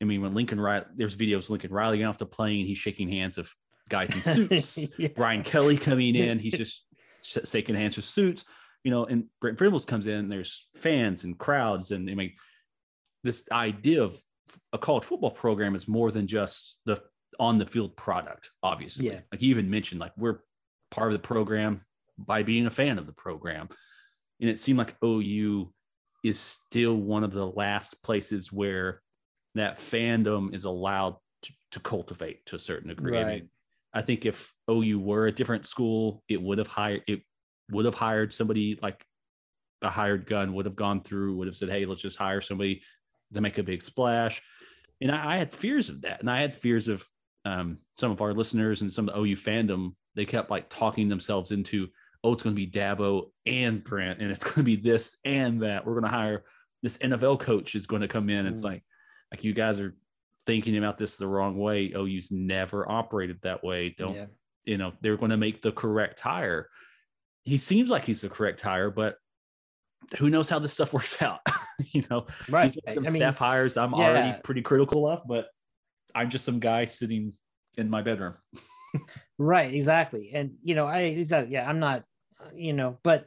I 0.01 0.05
mean, 0.05 0.21
when 0.21 0.33
Lincoln 0.33 0.59
Riley, 0.59 0.85
there's 0.95 1.15
videos 1.15 1.45
of 1.45 1.51
Lincoln 1.51 1.71
Riley 1.71 1.97
getting 1.97 2.09
off 2.09 2.17
the 2.17 2.25
plane, 2.25 2.65
he's 2.65 2.77
shaking 2.77 3.09
hands 3.09 3.37
of 3.37 3.53
guys 3.89 4.13
in 4.13 4.21
suits. 4.49 4.89
yeah. 4.97 5.09
Brian 5.15 5.43
Kelly 5.43 5.77
coming 5.77 6.15
in, 6.15 6.39
he's 6.39 6.53
just 6.55 6.85
shaking 7.23 7.75
hands 7.75 7.95
with 7.95 8.05
suits. 8.05 8.45
You 8.83 8.91
know, 8.91 9.05
and 9.05 9.25
Brent 9.39 9.57
Venables 9.57 9.85
comes 9.85 10.07
in, 10.07 10.27
there's 10.27 10.67
fans 10.73 11.23
and 11.23 11.37
crowds, 11.37 11.91
and 11.91 12.09
I 12.09 12.15
mean, 12.15 12.33
this 13.23 13.47
idea 13.49 14.03
of 14.03 14.19
a 14.71 14.77
college 14.77 15.03
football 15.03 15.31
program 15.31 15.75
is 15.75 15.87
more 15.87 16.11
than 16.11 16.27
just 16.27 16.77
the 16.85 17.01
on 17.39 17.57
the 17.57 17.65
field 17.65 17.95
product, 17.95 18.51
obviously. 18.61 19.07
Yeah. 19.07 19.19
Like 19.31 19.41
you 19.41 19.49
even 19.49 19.69
mentioned, 19.69 19.99
like 19.99 20.13
we're 20.17 20.39
part 20.91 21.11
of 21.11 21.13
the 21.13 21.27
program 21.27 21.81
by 22.17 22.43
being 22.43 22.65
a 22.65 22.71
fan 22.71 22.97
of 22.97 23.05
the 23.05 23.13
program. 23.13 23.69
And 24.39 24.49
it 24.49 24.59
seemed 24.59 24.77
like 24.77 24.95
OU 25.03 25.71
is 26.23 26.39
still 26.39 26.95
one 26.95 27.23
of 27.23 27.33
the 27.33 27.45
last 27.45 28.03
places 28.03 28.51
where 28.51 29.01
that 29.55 29.77
fandom 29.77 30.53
is 30.53 30.65
allowed 30.65 31.17
to, 31.43 31.53
to 31.71 31.79
cultivate 31.79 32.45
to 32.47 32.55
a 32.55 32.59
certain 32.59 32.89
degree. 32.89 33.17
Right. 33.17 33.25
I, 33.25 33.35
mean, 33.35 33.49
I 33.93 34.01
think 34.01 34.25
if 34.25 34.53
OU 34.69 34.99
were 34.99 35.27
a 35.27 35.31
different 35.31 35.65
school, 35.65 36.23
it 36.27 36.41
would 36.41 36.57
have 36.57 36.67
hired 36.67 37.03
it 37.07 37.21
would 37.71 37.85
have 37.85 37.95
hired 37.95 38.33
somebody 38.33 38.77
like 38.81 39.03
a 39.81 39.89
hired 39.89 40.25
gun 40.25 40.53
would 40.53 40.65
have 40.65 40.75
gone 40.75 41.01
through, 41.01 41.35
would 41.35 41.47
have 41.47 41.55
said, 41.55 41.69
"Hey, 41.69 41.85
let's 41.85 42.01
just 42.01 42.17
hire 42.17 42.41
somebody 42.41 42.81
to 43.33 43.41
make 43.41 43.57
a 43.57 43.63
big 43.63 43.81
splash." 43.81 44.41
And 45.01 45.11
I, 45.11 45.33
I 45.35 45.37
had 45.37 45.53
fears 45.53 45.89
of 45.89 46.01
that, 46.01 46.19
and 46.21 46.29
I 46.29 46.41
had 46.41 46.53
fears 46.55 46.87
of 46.87 47.05
um, 47.45 47.79
some 47.97 48.11
of 48.11 48.21
our 48.21 48.33
listeners 48.33 48.81
and 48.81 48.91
some 48.91 49.09
of 49.09 49.15
the 49.15 49.19
OU 49.21 49.35
fandom. 49.37 49.95
They 50.15 50.25
kept 50.25 50.49
like 50.51 50.69
talking 50.69 51.09
themselves 51.09 51.51
into, 51.51 51.87
"Oh, 52.23 52.33
it's 52.33 52.43
going 52.43 52.55
to 52.55 52.65
be 52.65 52.71
Dabo 52.71 53.31
and 53.45 53.83
Brent, 53.83 54.21
and 54.21 54.31
it's 54.31 54.43
going 54.43 54.55
to 54.55 54.63
be 54.63 54.75
this 54.75 55.17
and 55.25 55.61
that. 55.63 55.85
We're 55.85 55.93
going 55.99 56.03
to 56.11 56.17
hire 56.17 56.43
this 56.81 56.97
NFL 56.99 57.39
coach 57.39 57.75
is 57.75 57.85
going 57.87 58.01
to 58.03 58.07
come 58.07 58.29
in." 58.29 58.45
It's 58.45 58.61
Mm. 58.61 58.65
like, 58.65 58.83
like 59.31 59.43
you 59.43 59.53
guys 59.53 59.79
are 59.79 59.95
thinking 60.45 60.77
about 60.77 60.97
this 60.97 61.17
the 61.17 61.27
wrong 61.27 61.57
way. 61.57 61.91
OU's 61.95 62.29
never 62.31 62.89
operated 62.89 63.39
that 63.43 63.63
way. 63.63 63.89
Don't 63.97 64.15
Yeah. 64.15 64.25
you 64.65 64.77
know 64.77 64.93
they're 65.01 65.17
going 65.17 65.31
to 65.31 65.37
make 65.37 65.61
the 65.61 65.71
correct 65.71 66.19
hire. 66.19 66.69
He 67.45 67.57
seems 67.57 67.89
like 67.89 68.05
he's 68.05 68.21
the 68.21 68.29
correct 68.29 68.61
hire, 68.61 68.89
but 68.91 69.17
who 70.17 70.29
knows 70.29 70.49
how 70.49 70.59
this 70.59 70.73
stuff 70.73 70.93
works 70.93 71.21
out? 71.21 71.39
you 71.91 72.03
know, 72.09 72.25
Right. 72.49 72.73
some 72.93 73.05
I 73.05 73.09
mean, 73.09 73.17
staff 73.21 73.37
hires 73.37 73.77
I'm 73.77 73.91
yeah. 73.93 73.97
already 73.97 74.39
pretty 74.43 74.61
critical 74.61 75.07
of, 75.07 75.21
but 75.27 75.47
I'm 76.15 76.29
just 76.29 76.45
some 76.45 76.59
guy 76.59 76.85
sitting 76.85 77.33
in 77.77 77.89
my 77.89 78.01
bedroom. 78.01 78.35
Right, 79.39 79.73
exactly. 79.73 80.31
And 80.33 80.53
you 80.61 80.75
know, 80.75 80.85
I 80.85 80.99
exactly 81.01 81.53
yeah, 81.53 81.67
I'm 81.67 81.79
not, 81.79 82.03
you 82.55 82.73
know, 82.73 82.99
but 83.03 83.25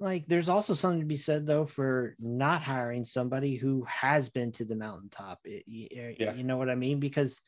like 0.00 0.26
there's 0.26 0.48
also 0.48 0.74
something 0.74 1.00
to 1.00 1.06
be 1.06 1.16
said 1.16 1.46
though 1.46 1.66
for 1.66 2.16
not 2.18 2.62
hiring 2.62 3.04
somebody 3.04 3.54
who 3.54 3.84
has 3.88 4.28
been 4.28 4.50
to 4.52 4.64
the 4.64 4.74
mountaintop. 4.74 5.38
It- 5.44 5.62
you, 5.68 5.86
er, 5.96 6.14
Yeah. 6.18 6.34
you 6.34 6.42
know 6.42 6.56
what 6.56 6.68
I 6.68 6.74
mean? 6.74 6.98
Because 6.98 7.42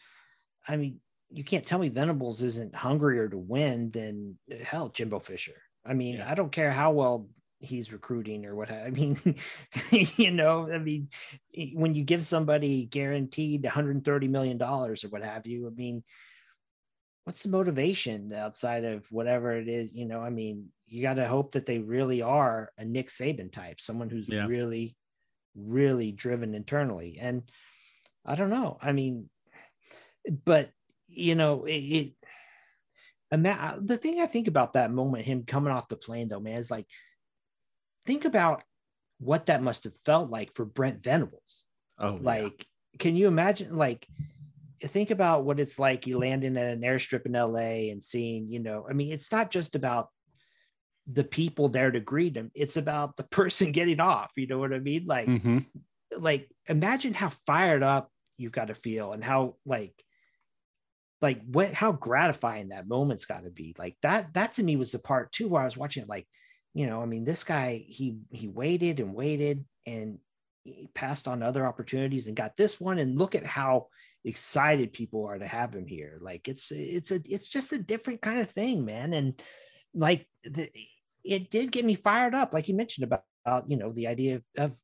I 0.69 0.77
mean, 0.77 1.01
you 1.31 1.43
can't 1.43 1.67
tell 1.67 1.81
me 1.81 1.89
Venables 1.89 2.41
isn't 2.43 2.75
hungrier 2.75 3.29
to 3.29 3.37
win 3.39 3.91
than 3.91 4.39
hell 4.63 4.89
Jimbo 4.91 5.19
Fisher. 5.19 5.61
I 5.85 5.95
mean, 5.95 6.17
Yeah. 6.19 6.31
I 6.31 6.35
don't 6.37 6.53
care 6.53 6.71
how 6.71 6.93
well 6.93 7.29
he's 7.59 7.93
recruiting 7.93 8.47
or 8.47 8.55
what 8.55 8.71
I 8.71 8.91
mean, 8.91 9.19
you 9.91 10.31
know, 10.31 10.71
I 10.71 10.79
mean, 10.79 11.09
when 11.75 11.95
you 11.95 12.05
give 12.05 12.25
somebody 12.25 12.87
guaranteed 12.87 13.65
130 13.65 14.29
million 14.29 14.59
dollars 14.59 15.05
or 15.05 15.09
what 15.09 15.23
have 15.23 15.47
you, 15.47 15.67
I 15.67 15.71
mean, 15.71 16.03
what's 17.27 17.43
the 17.43 17.49
motivation 17.49 18.33
outside 18.33 18.85
of 18.85 19.11
whatever 19.11 19.53
it 19.53 19.69
is 19.69 19.93
you 19.93 20.07
know 20.07 20.21
i 20.21 20.31
mean 20.31 20.69
you 20.87 21.03
got 21.03 21.15
to 21.15 21.27
hope 21.27 21.53
that 21.53 21.67
they 21.67 21.79
really 21.81 22.23
are 22.23 22.71
a 22.79 22.85
nick 22.85 23.09
saban 23.09 23.53
type 23.53 23.81
someone 23.81 24.09
who's 24.09 24.29
Yeah. 24.29 24.47
really 24.47 24.97
really 25.57 26.13
driven 26.13 26.55
internally 26.55 27.19
and 27.21 27.43
i 28.25 28.37
don't 28.37 28.49
know 28.51 28.79
i 28.81 28.93
mean 28.93 29.29
but 30.45 30.71
you 31.09 31.35
know 31.35 31.65
it, 31.65 31.73
it 31.75 32.13
ima- 33.33 33.79
the 33.83 33.97
thing 33.97 34.21
i 34.21 34.27
think 34.27 34.47
about 34.47 34.75
that 34.75 34.93
moment 34.93 35.25
him 35.25 35.43
coming 35.45 35.73
off 35.73 35.89
the 35.89 35.97
plane 35.97 36.29
though 36.29 36.39
man 36.39 36.59
is 36.59 36.71
like 36.71 36.87
think 38.07 38.25
about 38.25 38.63
what 39.19 39.47
that 39.47 39.63
must 39.63 39.85
have 39.85 39.97
felt 39.97 40.31
like 40.31 40.53
for 40.53 40.65
brent 40.65 41.03
venables 41.03 41.65
Oh, 41.99 42.13
yeah. 42.15 42.21
like 42.23 42.67
can 42.99 43.17
you 43.17 43.27
imagine 43.27 43.77
like 43.77 44.07
think 44.83 45.11
about 45.11 45.45
what 45.45 45.59
it's 45.59 45.79
like 45.79 46.07
you 46.07 46.19
landing 46.19 46.57
at 46.59 46.67
an 46.67 46.83
airstrip 46.83 47.25
in 47.25 47.33
LA 47.33 47.91
and 47.91 48.05
seeing, 48.05 48.51
you 48.51 48.61
know, 48.61 48.87
I 48.89 48.93
mean, 48.93 49.11
it's 49.11 49.33
not 49.33 49.51
just 49.51 49.75
about 49.75 50.09
the 51.11 51.25
people 51.25 51.71
there 51.71 51.91
to 51.91 52.01
greet 52.01 52.37
him, 52.37 52.51
it's 52.55 52.77
about 52.77 53.17
the 53.17 53.25
person 53.39 53.73
getting 53.73 54.01
off. 54.01 54.33
You 54.37 54.47
know 54.47 54.59
what 54.59 54.75
I 54.75 54.79
mean? 54.79 55.07
Like, 55.07 55.29
Mhm. 55.29 55.65
like 56.19 56.51
imagine 56.69 57.15
how 57.15 57.31
fired 57.31 57.83
up 57.83 58.11
you've 58.37 58.53
got 58.53 58.67
to 58.69 58.75
feel 58.75 59.13
and 59.13 59.25
how 59.25 59.57
like 59.65 59.95
like 61.23 61.43
what 61.47 61.73
how 61.73 61.93
gratifying 61.93 62.69
that 62.69 62.87
moment's 62.87 63.25
got 63.25 63.45
to 63.45 63.51
be 63.51 63.75
like 63.79 63.97
that 64.03 64.35
that 64.35 64.55
to 64.55 64.63
me 64.63 64.77
was 64.77 64.93
the 64.93 64.99
part 64.99 65.33
too 65.33 65.49
where 65.49 65.63
i 65.63 65.65
was 65.65 65.77
watching 65.77 66.03
it 66.03 66.09
like 66.09 66.27
you 66.77 66.87
know 66.87 67.01
i 67.03 67.07
mean 67.07 67.24
this 67.24 67.45
guy 67.45 67.85
he 67.89 68.18
he 68.31 68.49
waited 68.49 69.01
and 69.01 69.14
waited 69.14 69.64
and 69.87 70.18
he 70.66 70.89
passed 70.95 71.29
on 71.29 71.43
other 71.43 71.66
opportunities 71.66 72.27
and 72.27 72.37
got 72.37 72.57
this 72.57 72.81
one. 72.81 72.99
And 72.99 73.18
look 73.18 73.35
at 73.35 73.47
how 73.47 73.87
excited 74.24 74.93
people 74.93 75.24
are 75.27 75.39
to 75.39 75.47
have 75.47 75.74
him 75.74 75.87
here. 75.87 76.18
Like 76.20 76.49
it's 76.49 76.72
it's 76.72 77.11
a 77.11 77.20
it's 77.24 77.49
just 77.49 77.72
a 77.72 77.83
different 77.83 78.20
kind 78.20 78.41
of 78.41 78.51
thing 78.51 78.85
man. 78.85 79.12
And 79.12 79.41
like 79.95 80.27
the, 80.45 80.70
it 81.24 81.51
did 81.51 81.72
get 81.72 81.85
me 81.85 81.95
fired 81.95 82.35
up 82.35 82.53
like 82.53 82.68
you 82.68 82.74
mentioned 82.74 83.05
about, 83.05 83.22
about 83.45 83.70
you 83.70 83.77
know 83.77 83.93
the 83.93 84.09
idea 84.09 84.37
of, 84.37 84.45
of 84.59 84.77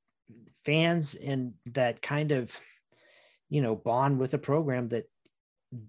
fans 0.65 1.15
and 1.15 1.55
that 1.67 2.01
kind 2.01 2.33
of 2.33 2.57
you 3.49 3.61
know 3.61 3.77
bond 3.77 4.19
with 4.19 4.33
a 4.35 4.39
program 4.39 4.89
that 4.89 5.05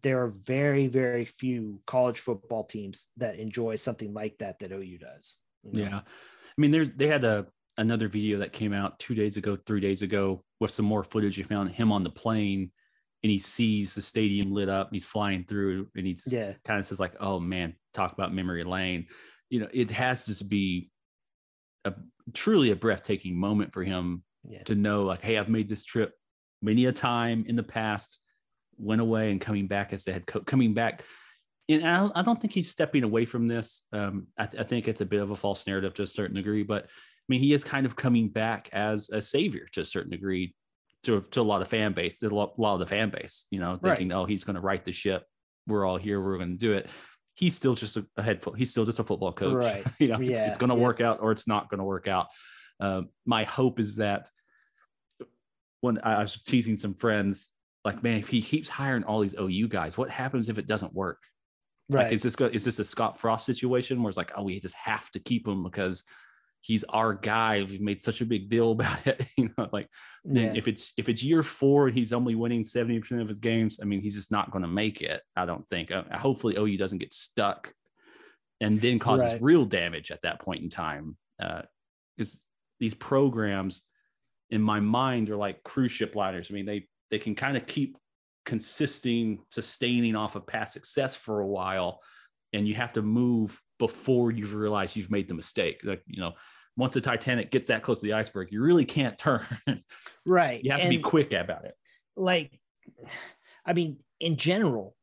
there 0.01 0.23
are 0.23 0.29
very 0.29 0.87
very 0.87 1.25
few 1.25 1.81
college 1.85 2.19
football 2.19 2.63
teams 2.63 3.07
that 3.17 3.37
enjoy 3.37 3.75
something 3.75 4.13
like 4.13 4.37
that 4.39 4.59
that 4.59 4.71
OU 4.71 4.97
does 4.99 5.37
you 5.71 5.83
know? 5.83 5.89
Yeah. 5.89 5.97
I 5.97 6.61
mean, 6.61 6.71
there's 6.71 6.89
they 6.89 7.07
had 7.07 7.23
a 7.23 7.47
another 7.77 8.07
video 8.07 8.39
that 8.39 8.53
came 8.53 8.73
out 8.73 8.99
two 8.99 9.15
days 9.15 9.37
ago, 9.37 9.55
three 9.55 9.79
days 9.79 10.01
ago, 10.01 10.43
with 10.59 10.71
some 10.71 10.85
more 10.85 11.03
footage. 11.03 11.37
You 11.37 11.43
found 11.43 11.71
him 11.71 11.91
on 11.91 12.03
the 12.03 12.09
plane 12.09 12.71
and 13.23 13.31
he 13.31 13.39
sees 13.39 13.95
the 13.95 14.01
stadium 14.01 14.51
lit 14.51 14.69
up 14.69 14.87
and 14.87 14.95
he's 14.95 15.05
flying 15.05 15.43
through 15.45 15.89
and 15.95 16.05
he's 16.05 16.27
yeah 16.29 16.53
kind 16.65 16.79
of 16.79 16.85
says, 16.85 16.99
like, 16.99 17.15
oh 17.19 17.39
man, 17.39 17.75
talk 17.93 18.11
about 18.11 18.33
memory 18.33 18.63
lane. 18.63 19.07
You 19.49 19.61
know, 19.61 19.67
it 19.73 19.91
has 19.91 20.25
to 20.25 20.43
be 20.43 20.91
a 21.85 21.93
truly 22.33 22.71
a 22.71 22.75
breathtaking 22.75 23.37
moment 23.37 23.73
for 23.73 23.83
him 23.83 24.23
yeah 24.47 24.63
to 24.63 24.75
know, 24.75 25.03
like, 25.03 25.21
hey, 25.21 25.37
I've 25.37 25.49
made 25.49 25.69
this 25.69 25.83
trip 25.83 26.13
many 26.61 26.85
a 26.85 26.91
time 26.91 27.45
in 27.47 27.55
the 27.55 27.63
past, 27.63 28.19
went 28.77 29.01
away 29.01 29.31
and 29.31 29.41
coming 29.41 29.67
back 29.67 29.93
as 29.93 30.03
the 30.03 30.13
head 30.13 30.25
coach, 30.25 30.45
coming 30.45 30.73
back. 30.73 31.03
And 31.69 31.85
I 31.87 31.97
don't, 31.97 32.11
I 32.15 32.21
don't 32.21 32.39
think 32.39 32.53
he's 32.53 32.69
stepping 32.69 33.03
away 33.03 33.25
from 33.25 33.47
this. 33.47 33.83
Um, 33.93 34.27
I, 34.37 34.45
th- 34.45 34.61
I 34.61 34.65
think 34.65 34.87
it's 34.87 35.01
a 35.01 35.05
bit 35.05 35.21
of 35.21 35.31
a 35.31 35.35
false 35.35 35.65
narrative 35.65 35.93
to 35.95 36.03
a 36.03 36.07
certain 36.07 36.35
degree, 36.35 36.63
but 36.63 36.83
I 36.85 36.87
mean, 37.29 37.39
he 37.39 37.53
is 37.53 37.63
kind 37.63 37.85
of 37.85 37.95
coming 37.95 38.27
back 38.27 38.69
as 38.73 39.09
a 39.09 39.21
savior 39.21 39.67
to 39.73 39.81
a 39.81 39.85
certain 39.85 40.11
degree 40.11 40.55
to, 41.03 41.21
to 41.31 41.41
a 41.41 41.43
lot 41.43 41.61
of 41.61 41.69
fan 41.69 41.93
base, 41.93 42.19
to 42.19 42.27
a 42.27 42.29
lot, 42.29 42.53
of 42.57 42.79
the 42.79 42.85
fan 42.85 43.09
base, 43.09 43.45
you 43.49 43.59
know, 43.59 43.77
thinking, 43.77 44.11
oh, 44.11 44.25
he's 44.25 44.43
going 44.43 44.55
to 44.55 44.61
right 44.61 44.83
the 44.83 44.91
ship. 44.91 45.23
We're 45.67 45.85
all 45.85 45.97
here. 45.97 46.21
We're 46.21 46.37
going 46.37 46.51
to 46.51 46.57
do 46.57 46.73
it. 46.73 46.89
He's 47.35 47.55
still 47.55 47.75
just 47.75 47.95
a, 47.95 48.05
a 48.17 48.21
head 48.23 48.41
foot. 48.41 48.57
He's 48.57 48.69
still 48.71 48.83
just 48.85 48.99
a 48.99 49.03
football 49.03 49.31
coach. 49.31 49.53
Right. 49.55 49.85
you 49.99 50.09
know, 50.09 50.15
it's, 50.15 50.29
Yeah. 50.29 50.47
it's 50.47 50.57
going 50.57 50.69
to 50.69 50.75
Yeah. 50.75 50.81
work 50.83 50.99
out 51.01 51.19
or 51.21 51.31
it's 51.31 51.47
not 51.47 51.69
going 51.69 51.79
to 51.79 51.85
work 51.85 52.07
out. 52.09 52.27
Um, 52.81 53.09
my 53.25 53.45
hope 53.45 53.79
is 53.79 53.95
that 53.97 54.29
when 55.81 55.99
I 56.03 56.19
was 56.21 56.41
teasing 56.41 56.75
some 56.75 56.93
friends, 56.93 57.51
like, 57.85 58.03
man, 58.03 58.17
if 58.17 58.29
he 58.29 58.41
keeps 58.41 58.69
hiring 58.69 59.03
all 59.03 59.19
these 59.21 59.35
OU 59.39 59.67
guys, 59.69 59.97
what 59.97 60.09
happens 60.09 60.49
if 60.49 60.57
it 60.57 60.67
doesn't 60.67 60.93
work? 60.93 61.23
Right 61.89 62.05
Like, 62.05 62.13
is 62.13 62.23
this 62.23 62.35
go, 62.35 62.45
is 62.45 62.65
this 62.65 62.79
a 62.79 62.83
Scott 62.83 63.19
Frost 63.19 63.45
situation 63.45 64.01
where 64.01 64.09
it's 64.09 64.17
like, 64.17 64.31
oh, 64.35 64.43
we 64.43 64.59
just 64.59 64.75
have 64.75 65.09
to 65.11 65.19
keep 65.19 65.47
him 65.47 65.63
because 65.63 66.03
he's 66.61 66.83
our 66.85 67.13
guy. 67.13 67.65
We've 67.69 67.81
made 67.81 68.01
such 68.01 68.21
a 68.21 68.25
big 68.25 68.49
deal 68.49 68.71
about 68.77 69.05
it. 69.05 69.25
you 69.37 69.51
know, 69.57 69.69
like 69.71 69.89
then 70.23 70.53
yeah. 70.53 70.57
if 70.57 70.67
it's 70.67 70.93
if 70.97 71.09
it's 71.09 71.23
year 71.23 71.43
four 71.43 71.87
and 71.87 71.97
he's 71.97 72.13
only 72.13 72.35
winning 72.35 72.63
70% 72.63 73.21
of 73.21 73.27
his 73.27 73.39
games, 73.39 73.79
I 73.81 73.85
mean, 73.85 74.01
he's 74.01 74.15
just 74.15 74.31
not 74.31 74.51
going 74.51 74.63
to 74.63 74.67
make 74.67 75.01
it. 75.01 75.21
I 75.35 75.45
don't 75.45 75.67
think. 75.67 75.91
Uh, 75.91 76.03
hopefully 76.13 76.55
OU 76.57 76.77
doesn't 76.77 76.99
get 76.99 77.13
stuck 77.13 77.73
and 78.61 78.79
then 78.79 78.99
causes 78.99 79.33
Right. 79.33 79.41
real 79.41 79.65
damage 79.65 80.11
at 80.11 80.21
that 80.21 80.41
point 80.41 80.63
in 80.63 80.69
time. 80.69 81.17
Because 82.17 82.43
these 82.79 82.93
programs 82.93 83.81
in 84.49 84.61
my 84.61 84.79
mind 84.79 85.29
are 85.29 85.35
like 85.35 85.63
cruise 85.63 85.91
ship 85.91 86.15
liners. 86.15 86.47
I 86.49 86.53
mean, 86.53 86.65
they 86.65 86.87
they 87.09 87.19
can 87.19 87.35
kind 87.35 87.57
of 87.57 87.65
keep 87.65 87.97
consisting, 88.45 89.39
sustaining 89.51 90.15
off 90.15 90.35
of 90.35 90.45
past 90.47 90.73
success 90.73 91.15
for 91.15 91.39
a 91.39 91.47
while, 91.47 92.01
and 92.53 92.67
you 92.67 92.75
have 92.75 92.93
to 92.93 93.01
move 93.01 93.59
before 93.79 94.31
you've 94.31 94.53
realized 94.53 94.95
you've 94.95 95.11
made 95.11 95.27
the 95.27 95.33
mistake. 95.33 95.81
Like 95.83 96.03
you 96.07 96.21
know, 96.21 96.33
once 96.77 96.93
the 96.93 97.01
Titanic 97.01 97.51
gets 97.51 97.67
that 97.67 97.83
close 97.83 98.01
to 98.01 98.07
the 98.07 98.13
iceberg, 98.13 98.51
you 98.51 98.61
really 98.61 98.85
can't 98.85 99.17
turn. 99.17 99.45
right 100.25 100.63
you 100.63 100.71
have 100.71 100.81
to 100.81 100.89
be 100.89 100.99
quick 100.99 101.33
about 101.33 101.65
it. 101.65 101.75
like 102.15 102.59
i 103.65 103.73
mean 103.73 103.97
in 104.19 104.37
general 104.37 104.95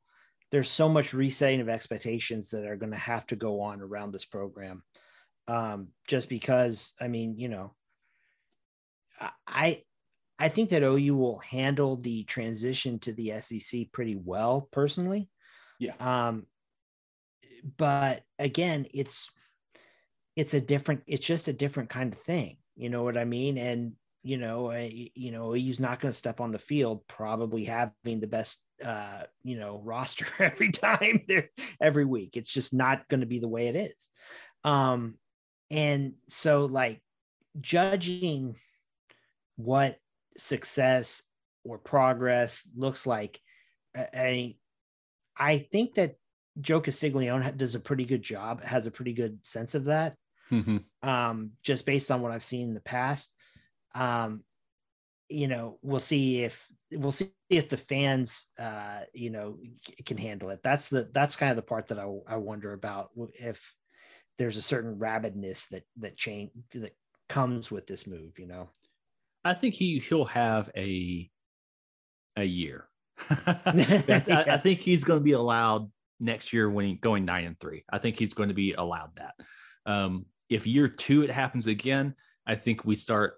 there's 0.50 0.68
so 0.68 0.88
much 0.88 1.12
resetting 1.14 1.60
of 1.60 1.68
expectations 1.68 2.50
that 2.50 2.64
are 2.64 2.76
going 2.76 2.92
to 2.92 2.98
have 2.98 3.26
to 3.26 3.36
go 3.36 3.60
on 3.60 3.80
around 3.80 4.12
this 4.12 4.24
program 4.24 4.82
um 5.48 5.88
just 6.08 6.28
because 6.28 6.94
i 7.00 7.08
mean 7.08 7.38
you 7.38 7.48
know 7.48 7.74
i 9.46 9.82
i 10.40 10.48
think 10.48 10.70
that 10.70 10.82
ou 10.82 11.14
will 11.14 11.38
handle 11.38 11.96
the 11.96 12.24
transition 12.24 12.98
to 12.98 13.12
the 13.12 13.32
sec 13.40 13.92
pretty 13.92 14.16
well 14.16 14.68
personally. 14.72 15.28
Yeah. 15.78 15.94
um 16.00 16.46
but 17.76 18.22
again 18.38 18.86
it's 18.92 19.30
it's 20.36 20.54
a 20.54 20.60
different 20.60 21.02
it's 21.06 21.26
just 21.26 21.48
a 21.48 21.52
different 21.52 21.90
kind 21.90 22.12
of 22.12 22.18
thing. 22.18 22.56
You 22.76 22.88
know 22.88 23.02
what 23.02 23.18
i 23.18 23.24
mean? 23.24 23.58
And 23.58 23.92
you 24.22 24.36
know 24.36 24.70
uh, 24.70 24.88
you 24.90 25.32
know 25.32 25.52
he's 25.52 25.80
not 25.80 26.00
going 26.00 26.12
to 26.12 26.18
step 26.18 26.40
on 26.40 26.52
the 26.52 26.58
field 26.58 27.06
probably 27.06 27.64
having 27.64 28.20
the 28.20 28.26
best 28.26 28.64
uh 28.84 29.22
you 29.42 29.58
know 29.58 29.80
roster 29.84 30.26
every 30.38 30.72
time 30.72 31.22
there 31.28 31.50
every 31.80 32.04
week. 32.04 32.36
It's 32.36 32.52
just 32.52 32.72
not 32.72 33.08
going 33.08 33.20
to 33.20 33.26
be 33.26 33.38
the 33.38 33.48
way 33.48 33.68
it 33.68 33.76
is. 33.76 34.10
Um 34.64 35.14
and 35.70 36.14
so 36.28 36.66
like 36.66 37.02
judging 37.60 38.56
what 39.56 39.96
success 40.40 41.22
or 41.64 41.78
progress 41.78 42.68
looks 42.74 43.06
like 43.06 43.40
i 43.96 44.56
i, 45.36 45.58
think 45.58 45.94
that 45.94 46.16
joe 46.60 46.80
castiglione 46.80 47.52
does 47.56 47.74
a 47.74 47.80
pretty 47.80 48.04
good 48.04 48.22
job 48.22 48.62
has 48.62 48.86
a 48.86 48.90
pretty 48.90 49.12
good 49.12 49.44
sense 49.44 49.74
of 49.74 49.84
that 49.84 50.16
Mhm. 50.50 50.84
um, 51.02 51.52
just 51.62 51.86
based 51.86 52.10
on 52.10 52.20
what 52.22 52.32
I've 52.32 52.42
seen 52.42 52.68
in 52.68 52.74
the 52.74 52.80
past. 52.80 53.32
Um, 53.94 54.44
you 55.28 55.48
know, 55.48 55.78
we'll 55.82 56.00
see 56.00 56.42
if 56.42 56.66
we'll 56.92 57.12
see 57.12 57.32
if 57.48 57.68
the 57.68 57.76
fans, 57.76 58.48
uh, 58.58 59.02
you 59.14 59.30
know, 59.30 59.58
can 60.04 60.18
handle 60.18 60.50
it. 60.50 60.60
That's 60.62 60.90
the 60.90 61.08
that's 61.12 61.36
kind 61.36 61.50
of 61.50 61.56
the 61.56 61.62
part 61.62 61.88
that 61.88 61.98
I, 62.00 62.06
I 62.26 62.36
wonder 62.36 62.72
about 62.72 63.10
if 63.34 63.74
there's 64.38 64.56
a 64.56 64.62
certain 64.62 64.98
rabidness 64.98 65.68
that 65.68 65.84
that 65.98 66.16
change 66.16 66.50
that 66.74 66.96
comes 67.28 67.70
with 67.70 67.86
this 67.86 68.06
move. 68.06 68.38
You 68.38 68.48
know, 68.48 68.70
I 69.44 69.54
think 69.54 69.74
he 69.74 69.98
he'll 69.98 70.24
have 70.26 70.70
a 70.76 71.30
a 72.36 72.44
year. 72.44 72.88
I, 73.46 74.22
I- 74.28 74.44
I 74.54 74.56
think 74.58 74.80
he's 74.80 75.04
going 75.04 75.20
to 75.20 75.24
be 75.24 75.32
allowed 75.32 75.90
next 76.18 76.52
year 76.52 76.70
when 76.70 76.86
he 76.86 76.94
going 76.94 77.24
nine 77.24 77.44
and 77.44 77.58
three. 77.58 77.84
I 77.90 77.98
think 77.98 78.18
he's 78.18 78.34
going 78.34 78.48
to 78.50 78.54
be 78.54 78.74
allowed 78.74 79.16
that. 79.16 79.34
Um, 79.86 80.26
if 80.48 80.66
year 80.66 80.88
two 80.88 81.22
it 81.22 81.30
happens 81.30 81.66
again, 81.66 82.14
I 82.46 82.54
think 82.56 82.84
we 82.84 82.96
start 82.96 83.34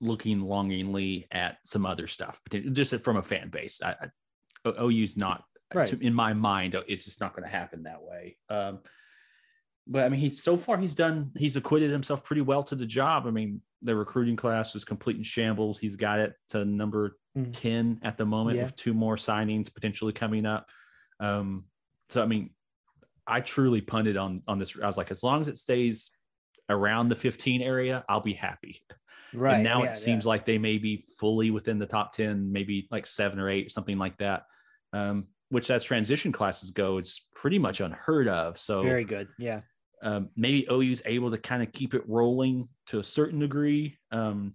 looking 0.00 0.40
longingly 0.40 1.26
at 1.30 1.58
some 1.64 1.84
other 1.86 2.06
stuff, 2.06 2.40
just 2.50 2.94
from 3.00 3.16
a 3.16 3.22
fan 3.22 3.48
base. 3.48 3.82
I, 3.82 3.94
I, 4.66 4.70
OU's 4.80 5.16
not 5.16 5.44
Right. 5.74 5.88
to, 5.88 5.98
in 5.98 6.14
my 6.14 6.32
mind. 6.32 6.76
It's 6.86 7.06
just 7.06 7.20
not 7.20 7.34
going 7.34 7.42
to 7.42 7.50
happen 7.50 7.82
that 7.82 8.00
way. 8.00 8.36
Um, 8.48 8.78
but 9.86 10.04
I 10.04 10.08
mean, 10.08 10.20
he's 10.20 10.42
so 10.42 10.56
far 10.56 10.76
he's 10.78 10.94
done 10.94 11.30
he's 11.36 11.56
acquitted 11.56 11.90
himself 11.90 12.24
pretty 12.24 12.42
well 12.42 12.62
to 12.64 12.74
the 12.74 12.86
job. 12.86 13.26
I 13.26 13.30
mean, 13.30 13.60
the 13.82 13.94
recruiting 13.94 14.36
class 14.36 14.74
was 14.74 14.84
complete 14.84 15.16
in 15.16 15.22
shambles. 15.22 15.78
He's 15.78 15.96
got 15.96 16.18
it 16.18 16.34
to 16.50 16.64
number 16.64 17.18
Mhm. 17.36 17.52
10 17.52 18.00
at 18.02 18.16
the 18.16 18.24
moment 18.26 18.56
Yeah. 18.56 18.64
with 18.64 18.76
two 18.76 18.94
more 18.94 19.16
signings 19.16 19.72
potentially 19.72 20.12
coming 20.12 20.46
up. 20.46 20.68
Um, 21.20 21.66
so 22.08 22.22
I 22.22 22.26
mean, 22.26 22.50
I 23.26 23.40
truly 23.40 23.80
punted 23.80 24.16
on 24.16 24.42
on 24.48 24.58
this. 24.58 24.76
I 24.80 24.86
was 24.86 24.96
like, 24.96 25.10
as 25.10 25.22
long 25.22 25.40
as 25.40 25.48
it 25.48 25.58
stays 25.58 26.10
around 26.68 27.08
the 27.08 27.14
15 27.14 27.62
area, 27.62 28.04
I'll 28.08 28.20
be 28.20 28.32
happy. 28.34 28.82
right 29.34 29.54
And 29.54 29.64
now 29.64 29.82
yeah, 29.82 29.90
it 29.90 29.94
seems 29.96 30.24
like 30.24 30.44
they 30.46 30.56
may 30.58 30.78
be 30.78 31.04
fully 31.18 31.50
within 31.50 31.78
the 31.78 31.86
top 31.86 32.12
10, 32.12 32.50
maybe 32.52 32.88
like 32.90 33.06
seven 33.06 33.38
or 33.38 33.48
eight, 33.50 33.70
something 33.70 33.98
like 33.98 34.16
that. 34.18 34.44
Um, 34.92 35.28
which 35.50 35.70
as 35.70 35.84
transition 35.84 36.32
classes 36.32 36.70
go, 36.72 36.98
it's 36.98 37.24
pretty 37.34 37.58
much 37.58 37.80
unheard 37.80 38.26
of. 38.28 38.58
So 38.58 38.82
very 38.82 39.04
good. 39.04 39.28
Yeah, 39.38 39.60
um, 40.02 40.30
maybe 40.36 40.66
OU's 40.70 41.02
able 41.04 41.30
to 41.30 41.38
kind 41.38 41.62
of 41.62 41.72
keep 41.72 41.94
it 41.94 42.08
rolling 42.08 42.68
to 42.88 42.98
a 42.98 43.04
certain 43.04 43.38
degree. 43.38 43.96
Um, 44.10 44.54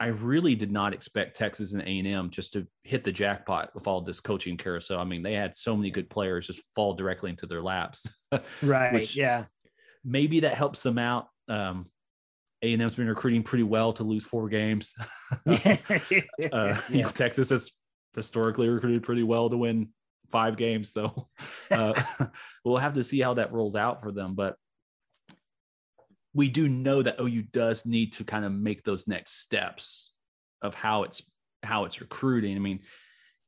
I 0.00 0.06
really 0.08 0.54
did 0.54 0.70
not 0.70 0.94
expect 0.94 1.36
Texas 1.36 1.72
and 1.72 1.82
A&M 1.82 2.30
just 2.30 2.52
to 2.52 2.66
hit 2.84 3.02
the 3.02 3.10
jackpot 3.10 3.74
with 3.74 3.88
all 3.88 4.00
this 4.00 4.20
coaching 4.20 4.56
carousel. 4.56 5.00
I 5.00 5.04
mean, 5.04 5.22
they 5.22 5.34
had 5.34 5.56
so 5.56 5.76
many 5.76 5.90
good 5.90 6.08
players 6.08 6.46
just 6.46 6.62
fall 6.74 6.94
directly 6.94 7.30
into 7.30 7.46
their 7.46 7.62
laps. 7.62 8.06
right. 8.62 8.92
Which- 8.92 9.16
yeah, 9.16 9.44
maybe 10.04 10.40
that 10.40 10.54
helps 10.54 10.82
them 10.82 10.98
out. 10.98 11.28
Um, 11.48 11.86
A&M's 12.62 12.94
been 12.94 13.08
recruiting 13.08 13.42
pretty 13.42 13.64
well 13.64 13.92
to 13.94 14.04
lose 14.04 14.24
four 14.24 14.48
games. 14.48 14.94
uh, 15.46 16.80
you 16.88 17.02
know, 17.02 17.08
Texas 17.12 17.50
has 17.50 17.72
historically 18.14 18.68
recruited 18.68 19.02
pretty 19.02 19.22
well 19.22 19.50
to 19.50 19.56
win 19.56 19.88
five 20.30 20.56
games. 20.56 20.90
So 20.90 21.28
uh, 21.70 22.00
we'll 22.64 22.78
have 22.78 22.94
to 22.94 23.04
see 23.04 23.20
how 23.20 23.34
that 23.34 23.52
rolls 23.52 23.76
out 23.76 24.02
for 24.02 24.12
them. 24.12 24.34
But 24.34 24.56
we 26.34 26.48
do 26.48 26.68
know 26.68 27.02
that 27.02 27.20
OU 27.20 27.42
does 27.52 27.86
need 27.86 28.12
to 28.14 28.24
kind 28.24 28.44
of 28.44 28.52
make 28.52 28.82
those 28.82 29.08
next 29.08 29.40
steps 29.40 30.12
of 30.62 30.74
how 30.74 31.04
it's 31.04 31.22
how 31.62 31.84
it's 31.84 32.00
recruiting. 32.00 32.56
I 32.56 32.60
mean, 32.60 32.80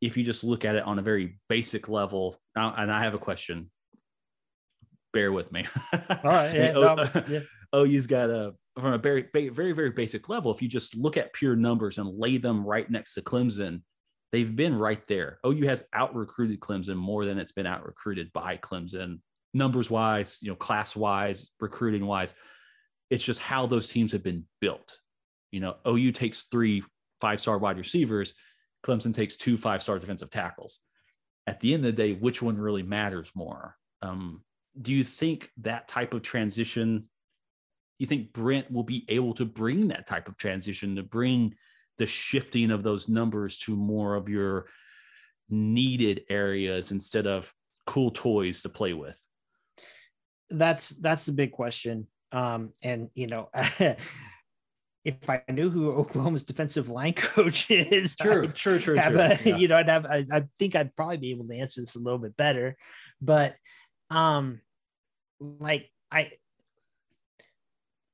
if 0.00 0.16
you 0.16 0.24
just 0.24 0.42
look 0.42 0.64
at 0.64 0.76
it 0.76 0.84
on 0.84 0.98
a 0.98 1.02
very 1.02 1.38
basic 1.48 1.88
level, 1.88 2.36
and 2.56 2.90
I 2.90 3.02
have 3.02 3.14
a 3.14 3.18
question. 3.18 3.70
Bear 5.12 5.32
with 5.32 5.52
me. 5.52 5.66
All 5.92 6.18
right. 6.24 6.54
Yeah, 6.54 6.72
O- 6.74 6.94
no, 6.94 7.08
yeah. 7.28 7.40
OU's 7.74 8.06
got 8.06 8.30
a 8.30 8.54
from 8.78 8.94
a 8.94 8.98
very 8.98 9.26
very 9.32 9.72
very 9.72 9.90
basic 9.90 10.28
level. 10.28 10.50
If 10.50 10.62
you 10.62 10.68
just 10.68 10.96
look 10.96 11.16
at 11.16 11.32
pure 11.32 11.56
numbers 11.56 11.98
and 11.98 12.18
lay 12.18 12.38
them 12.38 12.64
right 12.64 12.88
next 12.88 13.14
to 13.14 13.22
Clemson, 13.22 13.82
they've 14.32 14.54
been 14.54 14.76
right 14.76 15.04
there. 15.06 15.38
OU 15.46 15.66
has 15.66 15.84
out 15.92 16.14
recruited 16.14 16.60
Clemson 16.60 16.96
more 16.96 17.24
than 17.24 17.38
it's 17.38 17.52
been 17.52 17.66
out 17.66 17.84
recruited 17.84 18.32
by 18.32 18.56
Clemson, 18.56 19.20
numbers 19.54 19.90
wise, 19.90 20.38
you 20.42 20.48
know, 20.48 20.56
class 20.56 20.94
wise, 20.94 21.50
recruiting 21.60 22.06
wise. 22.06 22.34
It's 23.10 23.24
just 23.24 23.40
how 23.40 23.66
those 23.66 23.88
teams 23.88 24.12
have 24.12 24.22
been 24.22 24.44
built. 24.60 24.98
You 25.50 25.60
know, 25.60 25.76
OU 25.86 26.12
takes 26.12 26.44
three 26.44 26.84
five 27.20 27.40
star 27.40 27.58
wide 27.58 27.76
receivers, 27.76 28.34
Clemson 28.84 29.14
takes 29.14 29.36
two 29.36 29.56
five 29.56 29.82
star 29.82 29.98
defensive 29.98 30.30
tackles. 30.30 30.80
At 31.46 31.60
the 31.60 31.74
end 31.74 31.84
of 31.84 31.96
the 31.96 32.02
day, 32.02 32.12
which 32.12 32.42
one 32.42 32.56
really 32.56 32.82
matters 32.82 33.30
more? 33.34 33.76
Um, 34.02 34.42
do 34.80 34.92
you 34.92 35.02
think 35.02 35.50
that 35.58 35.88
type 35.88 36.14
of 36.14 36.22
transition? 36.22 37.08
You 37.98 38.06
think 38.06 38.32
Brent 38.32 38.70
will 38.70 38.84
be 38.84 39.04
able 39.08 39.34
to 39.34 39.44
bring 39.44 39.88
that 39.88 40.06
type 40.06 40.28
of 40.28 40.36
transition 40.36 40.96
to 40.96 41.02
bring 41.02 41.54
the 42.00 42.06
shifting 42.06 42.72
of 42.72 42.82
those 42.82 43.08
numbers 43.08 43.58
to 43.58 43.76
more 43.76 44.16
of 44.16 44.28
your 44.28 44.66
needed 45.48 46.22
areas 46.28 46.90
instead 46.90 47.28
of 47.28 47.54
cool 47.86 48.10
toys 48.10 48.62
to 48.62 48.68
play 48.68 48.92
with? 48.92 49.24
that's 50.50 50.90
that's 50.90 51.24
the 51.24 51.32
big 51.32 51.52
question. 51.52 52.06
Um, 52.32 52.72
and 52.82 53.08
you 53.14 53.26
know, 53.26 53.48
if 53.54 55.28
I 55.28 55.42
knew 55.48 55.70
who 55.70 55.92
Oklahoma's 55.92 56.42
defensive 56.42 56.88
line 56.88 57.12
coach 57.16 57.70
is, 57.70 58.16
I'd 58.20 58.54
true, 58.54 58.78
true, 58.78 58.96
have 58.96 59.14
a- 59.14 59.38
you 59.58 59.68
know, 59.68 59.76
I'd 59.76 59.88
have 59.88 60.06
I, 60.06 60.26
I 60.30 60.44
think 60.58 60.76
I'd 60.76 60.94
probably 60.94 61.16
be 61.18 61.30
able 61.30 61.46
to 61.48 61.56
answer 61.56 61.80
this 61.80 61.96
a 61.96 62.00
little 62.00 62.18
bit 62.18 62.36
better. 62.36 62.76
But 63.20 63.54
um, 64.10 64.60
like 65.40 65.90
I 66.10 66.32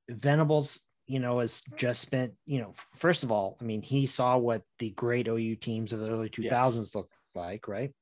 Venables, 0.08 0.80
you 1.06 1.20
know, 1.20 1.38
has 1.38 1.62
just 1.76 2.00
spent, 2.00 2.32
you 2.46 2.60
know, 2.60 2.74
first 2.94 3.22
of 3.22 3.30
all, 3.30 3.56
I 3.60 3.64
mean, 3.64 3.82
he 3.82 4.06
saw 4.06 4.36
what 4.36 4.62
the 4.78 4.90
great 4.90 5.28
OU 5.28 5.56
teams 5.56 5.92
of 5.92 6.00
the 6.00 6.10
early 6.10 6.28
2000s 6.28 6.94
looked 6.94 7.14
like, 7.34 7.68
right? 7.68 7.92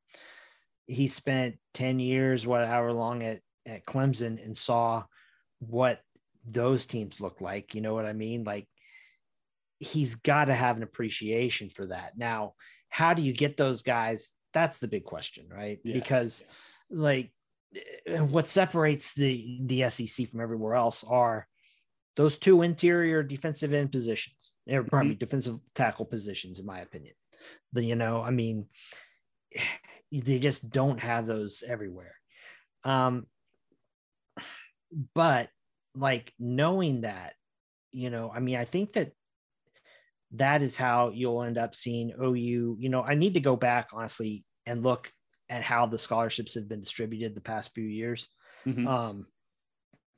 He 0.87 1.07
spent 1.07 1.57
10 1.75 1.99
years, 1.99 2.47
whatever 2.47 2.93
long 2.93 3.23
at, 3.23 3.41
at 3.67 3.85
Clemson 3.85 4.43
and 4.43 4.57
saw 4.57 5.05
what 5.59 6.01
those 6.47 6.87
teams 6.87 7.21
look 7.21 7.41
like. 7.41 7.75
You 7.75 7.81
know 7.81 7.95
what 7.95 8.07
I 8.07 8.13
mean? 8.13 8.45
Like 8.45 8.69
he's 9.79 10.15
got 10.15 10.47
to 10.47 10.55
have 10.55 10.77
an 10.77 10.83
appreciation 10.83 11.69
for 11.69 11.87
that. 11.87 12.17
Now, 12.17 12.55
how 12.89 13.15
do 13.15 13.23
you 13.23 13.33
get 13.33 13.57
those 13.57 13.83
guys? 13.83 14.33
That's 14.53 14.79
the 14.79 14.89
big 14.89 15.05
question, 15.05 15.47
right? 15.51 15.79
Yes. 15.85 15.95
Because 15.95 16.45
like 16.91 17.33
eh, 18.07 18.21
what 18.21 18.49
separates 18.49 19.15
the 19.15 19.59
the 19.63 19.91
SEC 19.91 20.29
from 20.29 20.41
everywhere 20.41 20.75
else 20.75 21.05
are 21.05 21.47
those 22.17 22.39
two 22.39 22.63
interior 22.63 23.23
defensive 23.23 23.73
end 23.73 23.91
positions, 23.93 24.55
or 24.69 24.85
probably 24.85 25.15
defensive 25.15 25.59
tackle 25.75 26.05
positions, 26.05 26.59
in 26.61 26.67
my 26.67 26.81
opinion. 26.81 27.15
The 27.73 27.85
you 27.85 27.97
know, 27.97 28.23
I 28.23 28.31
mean, 28.31 28.67
they 30.13 30.39
just 30.39 30.71
don't 30.71 31.01
have 31.01 31.27
those 31.27 31.63
everywhere. 31.67 32.15
Um, 32.85 33.27
but 35.15 35.49
like 35.97 36.33
knowing 36.39 37.03
that, 37.03 37.35
you 37.91 38.11
know, 38.11 38.31
I 38.33 38.41
mean, 38.41 38.57
I 38.57 38.65
think 38.65 38.93
that 38.93 39.13
that 40.33 40.63
is 40.63 40.77
how 40.77 41.11
you'll 41.11 41.43
end 41.43 41.59
up 41.59 41.75
seeing 41.75 42.13
OU. 42.21 42.77
You 42.79 42.89
know, 42.89 43.03
I 43.03 43.15
need 43.15 43.35
to 43.35 43.41
go 43.41 43.57
back 43.57 43.89
honestly 43.93 44.45
and 44.67 44.83
look 44.83 45.13
at 45.49 45.63
how 45.63 45.87
the 45.87 45.99
scholarships 45.99 46.55
have 46.55 46.69
been 46.69 46.81
distributed 46.81 47.35
the 47.35 47.41
past 47.41 47.73
few 47.73 47.85
years 47.85 48.27
Mhm. 48.67 48.87
um, 48.87 49.27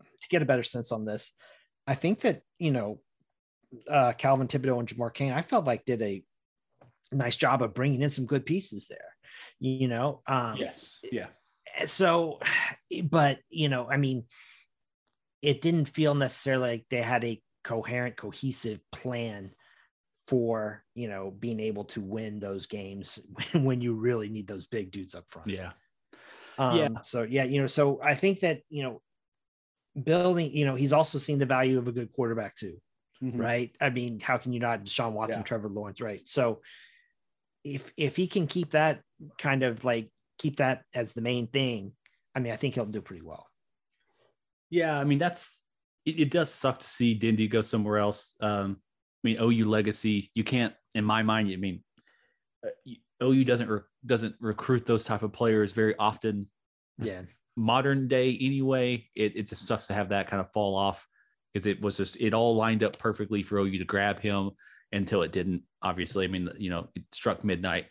to 0.00 0.28
get 0.28 0.42
a 0.42 0.46
better 0.46 0.62
sense 0.62 0.92
on 0.92 1.04
this. 1.04 1.32
I 1.86 1.94
think 1.94 2.20
that 2.20 2.42
you 2.58 2.70
know 2.70 3.00
uh, 3.90 4.12
Calvin 4.12 4.48
Thibodeaux 4.48 4.78
and 4.78 4.88
Jamar 4.88 5.12
Cain, 5.12 5.32
I 5.32 5.42
felt 5.42 5.66
like 5.66 5.84
did 5.84 6.02
a 6.02 6.22
nice 7.12 7.36
job 7.36 7.62
of 7.62 7.74
bringing 7.74 8.02
in 8.02 8.10
some 8.10 8.26
good 8.26 8.46
pieces 8.46 8.88
there. 8.88 9.14
You 9.60 9.88
know, 9.88 10.22
um, 10.26 10.56
yes, 10.56 11.00
yeah, 11.12 11.26
so 11.84 12.40
but 13.04 13.38
you 13.50 13.68
know 13.68 13.88
i 13.90 13.96
mean 13.96 14.24
it 15.42 15.60
didn't 15.60 15.86
feel 15.86 16.14
necessarily 16.14 16.70
like 16.70 16.86
they 16.88 17.02
had 17.02 17.24
a 17.24 17.40
coherent 17.62 18.16
cohesive 18.16 18.80
plan 18.92 19.50
for 20.26 20.84
you 20.94 21.08
know 21.08 21.30
being 21.30 21.60
able 21.60 21.84
to 21.84 22.00
win 22.00 22.38
those 22.38 22.66
games 22.66 23.18
when 23.54 23.80
you 23.80 23.94
really 23.94 24.28
need 24.28 24.46
those 24.46 24.66
big 24.66 24.90
dudes 24.90 25.14
up 25.14 25.28
front 25.28 25.48
yeah, 25.48 25.72
um, 26.58 26.76
Yeah. 26.76 26.88
so 27.02 27.22
yeah 27.22 27.44
you 27.44 27.60
know 27.60 27.66
so 27.66 28.00
i 28.02 28.14
think 28.14 28.40
that 28.40 28.62
you 28.68 28.82
know 28.82 29.02
building 30.04 30.50
you 30.54 30.64
know 30.64 30.74
he's 30.74 30.92
also 30.92 31.18
seen 31.18 31.38
the 31.38 31.46
value 31.46 31.78
of 31.78 31.88
a 31.88 31.92
good 31.92 32.12
quarterback 32.12 32.54
too 32.56 32.80
Mhm. 33.22 33.38
right? 33.40 33.74
I 33.80 33.88
mean, 33.88 34.20
how 34.20 34.36
can 34.36 34.52
you 34.52 34.60
not 34.60 34.84
Deshaun 34.84 35.12
Watson, 35.12 35.40
Yeah. 35.40 35.44
Trevor 35.44 35.70
Lawrence, 35.70 36.02
right? 36.02 36.20
So 36.28 36.60
if 37.64 37.90
if 37.96 38.14
he 38.14 38.26
can 38.26 38.46
keep 38.46 38.72
that 38.72 39.00
kind 39.38 39.62
of 39.62 39.84
like 39.84 40.10
keep 40.38 40.56
that 40.58 40.84
as 40.94 41.14
the 41.14 41.22
main 41.22 41.46
thing, 41.46 41.92
I 42.34 42.40
mean, 42.40 42.52
I 42.52 42.56
think 42.56 42.74
he'll 42.74 42.84
do 42.84 43.00
pretty 43.00 43.22
well. 43.22 43.48
Yeah, 44.68 44.98
I 45.00 45.04
mean 45.04 45.18
that's 45.18 45.64
it, 46.04 46.20
it 46.20 46.30
does 46.30 46.52
suck 46.52 46.78
to 46.80 46.86
see 46.86 47.14
Dindy 47.14 47.48
go 47.48 47.62
somewhere 47.62 47.96
else. 47.96 48.34
Um, 48.40 48.82
I 49.24 49.28
mean 49.28 49.38
OU 49.40 49.64
legacy, 49.64 50.30
you 50.34 50.44
can't, 50.44 50.74
in 50.92 51.04
my 51.04 51.22
mind, 51.22 51.48
I 51.50 51.56
mean 51.56 51.82
uh, 52.66 52.68
you- 52.84 52.98
OU 53.22 53.44
doesn't 53.44 53.68
re- 53.70 53.80
doesn't 54.04 54.36
recruit 54.40 54.84
those 54.84 55.04
type 55.04 55.22
of 55.22 55.32
players 55.32 55.72
very 55.72 55.96
often. 55.96 56.50
Yeah. 56.98 57.22
Modern 57.56 58.06
day, 58.08 58.36
anyway, 58.40 59.08
it 59.14 59.36
it 59.36 59.48
just 59.48 59.66
sucks 59.66 59.86
to 59.86 59.94
have 59.94 60.10
that 60.10 60.28
kind 60.28 60.40
of 60.40 60.52
fall 60.52 60.74
off. 60.76 61.06
because 61.52 61.66
it 61.66 61.80
was 61.80 61.96
just 61.96 62.16
it 62.20 62.34
all 62.34 62.54
lined 62.54 62.84
up 62.84 62.98
perfectly 62.98 63.42
for 63.42 63.58
OU 63.58 63.78
to 63.78 63.84
grab 63.84 64.20
him 64.20 64.50
until 64.92 65.22
it 65.22 65.32
didn't. 65.32 65.62
Obviously, 65.82 66.24
I 66.24 66.28
mean, 66.28 66.50
you 66.58 66.68
know, 66.70 66.88
it 66.94 67.02
struck 67.12 67.44
midnight. 67.44 67.86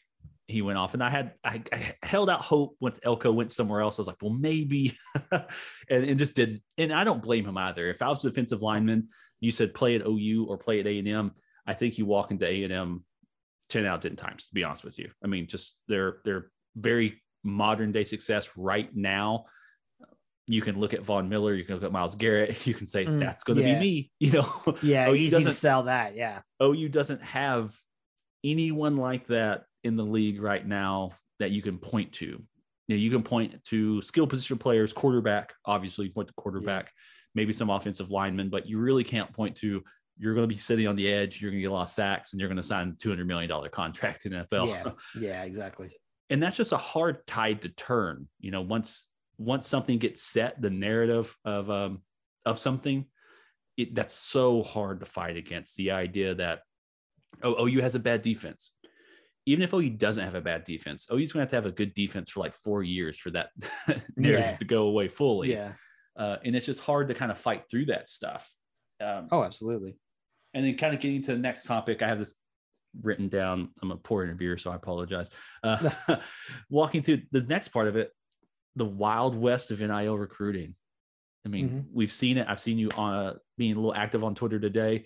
He 0.48 0.62
went 0.62 0.78
off, 0.78 0.94
and 0.94 1.02
I 1.04 1.10
had 1.10 1.34
I, 1.44 1.64
I 1.74 1.96
held 2.04 2.30
out 2.30 2.42
hope 2.42 2.76
once 2.80 3.00
Elko 3.02 3.32
went 3.32 3.52
somewhere 3.52 3.82
else. 3.82 3.98
I 3.98 4.02
was 4.02 4.08
like, 4.08 4.22
well, 4.22 4.32
maybe, 4.34 4.94
and 5.32 5.44
it 5.90 6.16
just 6.16 6.36
didn't. 6.36 6.62
And 6.78 6.94
I 6.94 7.04
don't 7.04 7.24
blame 7.24 7.46
him 7.46 7.58
either. 7.58 7.90
If 7.90 8.04
I 8.04 8.10
was 8.10 8.24
a 8.24 8.30
defensive 8.30 8.62
lineman, 8.62 9.10
you 9.40 9.52
said 9.52 9.74
play 9.74 9.96
at 9.96 10.06
OU 10.06 10.46
or 10.48 10.60
play 10.60 10.80
at 10.80 10.86
A 10.86 11.00
and 11.00 11.08
M. 11.08 11.32
I 11.66 11.74
think 11.74 11.98
you 11.98 12.06
walk 12.06 12.30
into 12.30 12.46
A 12.48 12.64
and 12.64 12.72
M 12.72 13.06
ten 13.70 13.88
out 13.88 13.96
of 13.96 14.02
ten 14.02 14.16
times. 14.16 14.48
To 14.48 14.54
be 14.54 14.64
honest 14.64 14.84
with 14.84 15.00
you, 15.00 15.10
I 15.24 15.28
mean, 15.28 15.48
just 15.48 15.76
they're 15.88 16.18
they're 16.24 16.52
very 16.76 17.24
modern 17.46 17.92
day 17.92 18.04
success 18.04 18.52
right 18.58 18.94
now 18.96 19.46
you 20.48 20.62
can 20.62 20.80
look 20.80 20.94
at 20.94 21.02
Von 21.02 21.28
Miller, 21.28 21.56
you 21.56 21.64
can 21.64 21.74
look 21.74 21.84
at 21.84 21.92
Myles 21.92 22.14
Garrett, 22.14 22.68
you 22.68 22.76
can 22.76 22.86
say 22.86 23.04
Mm, 23.06 23.20
that's 23.20 23.44
going 23.44 23.58
to 23.58 23.64
yeah. 23.68 23.80
be 23.80 23.80
me. 23.80 24.12
You 24.20 24.32
know, 24.34 24.78
Yeah, 24.84 25.08
OU 25.10 25.16
easy 25.16 25.30
to 25.30 25.36
doesn't- 25.38 25.52
sell 25.54 25.84
that. 25.84 26.16
Yeah. 26.16 26.42
OU 26.62 26.90
doesn't 26.90 27.24
have 27.24 27.76
anyone 28.44 28.98
like 28.98 29.26
that 29.28 29.64
in 29.84 29.96
the 29.96 30.04
league 30.06 30.40
right 30.42 30.66
now 30.66 31.12
that 31.40 31.50
you 31.50 31.64
can 31.64 31.80
point 31.80 32.14
to. 32.14 32.26
You, 32.26 32.46
know, 32.90 32.96
you 32.96 33.10
can 33.10 33.24
point 33.24 33.64
to 33.66 34.02
skill 34.04 34.28
position 34.28 34.60
players, 34.60 34.94
quarterback, 34.94 35.54
obviously, 35.66 36.06
you 36.06 36.12
point 36.12 36.28
to 36.28 36.34
quarterback, 36.36 36.92
maybe 37.34 37.52
some 37.52 37.72
offensive 37.72 38.12
linemen, 38.12 38.50
but 38.50 38.68
you 38.68 38.78
really 38.78 39.04
can't 39.04 39.34
point 39.34 39.56
to 39.58 39.84
you're 40.18 40.36
going 40.36 40.48
to 40.48 40.54
be 40.56 40.60
sitting 40.60 40.88
on 40.88 40.96
the 40.96 41.12
edge, 41.12 41.42
you're 41.42 41.50
going 41.52 41.60
to 41.60 41.64
get 41.68 41.72
a 41.72 41.74
lot 41.74 41.82
of 41.82 41.90
sacks, 41.90 42.32
and 42.34 42.40
you're 42.40 42.48
going 42.48 42.56
to 42.56 42.64
sign 42.64 42.90
a 42.90 42.92
$200 43.04 43.26
million 43.26 43.52
contract 43.72 44.26
in 44.28 44.32
the 44.32 44.46
NFL. 44.46 44.68
Yeah. 44.70 44.92
Yeah, 45.20 45.44
exactly. 45.44 45.90
And 46.30 46.42
that's 46.42 46.58
just 46.58 46.72
a 46.72 46.78
hard 46.78 47.26
tide 47.28 47.62
to 47.62 47.70
turn 47.70 48.28
you 48.40 48.52
know 48.52 48.62
once 48.62 49.10
once 49.38 49.68
something 49.68 49.98
gets 50.00 50.22
set 50.24 50.62
the 50.62 50.70
narrative 50.70 51.36
of 51.46 51.70
um 51.70 52.02
of 52.46 52.58
something 52.60 53.06
it 53.78 53.94
that's 53.94 54.14
so 54.14 54.64
hard 54.64 55.00
to 55.00 55.06
fight 55.06 55.36
against 55.38 55.76
the 55.76 55.92
idea 55.92 56.36
that 56.36 56.62
oh 57.44 57.68
OU 57.68 57.82
has 57.82 57.96
a 57.96 58.00
bad 58.00 58.22
defense 58.22 58.72
even 59.46 59.62
if 59.64 59.74
OU 59.74 59.92
doesn't 59.92 60.24
have 60.24 60.36
a 60.36 60.42
bad 60.42 60.64
defense 60.64 61.08
OU's 61.12 61.32
going 61.32 61.40
to 61.40 61.40
have 61.42 61.50
to 61.50 61.56
have 61.56 61.66
a 61.66 61.72
good 61.76 61.94
defense 61.94 62.30
for 62.30 62.40
like 62.40 62.54
4 62.54 62.84
years 62.84 63.18
for 63.18 63.32
that 63.32 63.50
narrative 64.16 64.52
Yeah. 64.52 64.58
to 64.58 64.66
go 64.66 64.84
away 64.88 65.08
fully 65.08 65.52
Yeah. 65.52 65.74
uh, 66.16 66.38
and 66.44 66.56
it's 66.56 66.66
just 66.66 66.80
hard 66.82 67.10
to 67.10 67.14
kind 67.14 67.32
of 67.32 67.38
fight 67.38 67.64
through 67.70 67.86
that 67.88 68.10
stuff 68.10 68.50
um, 69.02 69.28
Oh, 69.32 69.44
absolutely. 69.44 69.98
and 70.54 70.66
then 70.66 70.78
kind 70.78 70.96
of 70.96 71.02
getting 71.02 71.22
to 71.24 71.34
the 71.34 71.38
next 71.38 71.64
topic, 71.66 72.02
I 72.02 72.08
have 72.08 72.18
this 72.20 72.36
written 73.02 73.30
down. 73.30 73.70
I'm 73.82 73.92
a 73.92 73.98
poor 73.98 74.24
interviewer, 74.24 74.58
so 74.58 74.72
I 74.72 74.76
apologize. 74.76 75.30
Uh, 75.64 75.90
walking 76.70 77.02
through 77.04 77.22
the 77.32 77.42
next 77.42 77.70
part 77.70 77.88
of 77.88 77.96
it, 77.96 78.12
the 78.76 78.86
wild 78.86 79.36
west 79.36 79.72
of 79.72 79.80
NIL 79.80 80.18
recruiting. 80.18 80.76
I 81.46 81.50
mean, 81.50 81.70
Mhm. 81.70 81.86
we've 81.94 82.12
seen 82.12 82.38
it. 82.38 82.48
I've 82.50 82.60
seen 82.60 82.78
you 82.78 82.90
on 82.98 83.14
uh, 83.14 83.34
being 83.58 83.74
a 83.74 83.76
little 83.76 83.94
active 83.96 84.24
on 84.24 84.36
Twitter 84.36 84.60
today. 84.60 85.06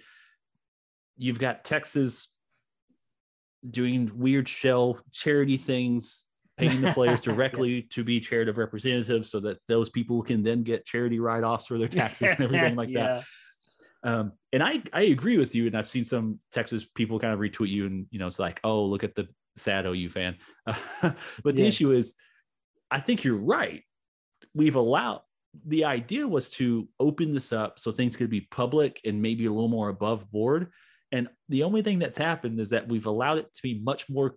You've 1.18 1.40
got 1.40 1.64
Texas 1.66 2.34
doing 3.70 4.10
weird 4.18 4.48
shell 4.48 5.00
charity 5.12 5.58
things, 5.58 6.26
paying 6.58 6.80
the 6.82 6.94
players 6.94 7.20
Yeah. 7.28 7.34
directly 7.34 7.82
to 7.84 8.04
be 8.06 8.20
charitable 8.22 8.60
representatives, 8.60 9.30
so 9.30 9.40
that 9.42 9.58
those 9.68 9.90
people 9.90 10.22
can 10.24 10.44
then 10.44 10.64
get 10.64 10.86
charity 10.86 11.20
write-offs 11.20 11.68
for 11.68 11.78
their 11.78 11.90
taxes 11.90 12.32
and 12.32 12.42
everything 12.46 12.76
like 12.76 12.94
that. 12.94 13.24
Um, 14.04 14.34
and 14.54 14.64
I 14.64 14.82
I 14.94 15.04
agree 15.04 15.38
with 15.38 15.56
you, 15.56 15.68
and 15.68 15.76
I've 15.76 15.88
seen 15.88 16.04
some 16.04 16.40
Texas 16.52 16.86
people 16.86 17.20
kind 17.20 17.34
of 17.34 17.40
retweet 17.40 17.70
you, 17.70 17.86
and 17.86 18.08
you 18.12 18.20
know 18.20 18.28
it's 18.28 18.40
like, 18.40 18.60
oh, 18.64 18.86
look 18.86 19.04
at 19.04 19.16
the 19.16 19.28
sad 19.58 19.86
OU 19.86 20.10
fan. 20.10 20.38
but 21.02 21.56
the 21.56 21.64
Yeah. 21.64 21.68
issue 21.68 21.92
is, 21.92 22.16
I 22.90 23.00
think 23.00 23.24
you're 23.24 23.36
right. 23.38 23.84
We've 24.54 24.76
allowed 24.76 25.22
the 25.66 25.86
idea 25.86 26.28
was 26.28 26.50
to 26.52 26.88
open 27.00 27.34
this 27.34 27.52
up 27.52 27.80
so 27.80 27.92
things 27.92 28.16
could 28.16 28.30
be 28.30 28.42
public 28.42 29.02
and 29.04 29.22
maybe 29.22 29.46
a 29.48 29.52
little 29.52 29.68
more 29.68 29.90
above 29.90 30.32
board. 30.32 30.72
And 31.12 31.28
the 31.50 31.64
only 31.64 31.82
thing 31.82 32.00
that's 32.00 32.18
happened 32.18 32.60
is 32.60 32.70
that 32.70 32.88
we've 32.88 33.08
allowed 33.08 33.40
it 33.40 33.54
to 33.56 33.62
be 33.64 33.80
much 33.80 34.10
more. 34.10 34.36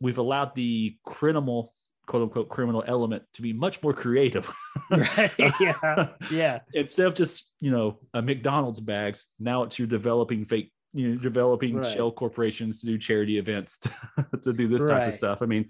We've 0.00 0.18
allowed 0.18 0.54
the 0.54 0.96
criminal, 1.04 1.74
quote 2.06 2.22
unquote, 2.22 2.48
criminal 2.48 2.82
element 2.86 3.22
to 3.34 3.42
be 3.42 3.52
much 3.52 3.82
more 3.82 3.92
creative. 3.92 4.52
Right. 4.90 5.32
Yeah. 5.60 6.08
Yeah. 6.30 6.58
instead 6.74 7.06
of 7.06 7.14
just 7.14 7.50
you 7.60 7.70
know 7.70 7.98
a 8.12 8.20
McDonald's 8.20 8.80
bags, 8.80 9.28
now 9.38 9.62
it's 9.62 9.78
you're 9.78 9.88
developing 9.88 10.44
fake, 10.44 10.70
you 10.92 11.10
know, 11.10 11.16
developing 11.20 11.76
Right. 11.76 11.86
shell 11.86 12.12
corporations 12.12 12.80
to 12.80 12.86
do 12.86 12.98
charity 12.98 13.38
events 13.38 13.78
to, 13.78 13.90
to 14.44 14.52
do 14.52 14.68
this 14.68 14.84
type 14.84 15.08
of 15.08 15.14
stuff. 15.14 15.40
I 15.40 15.46
mean, 15.46 15.68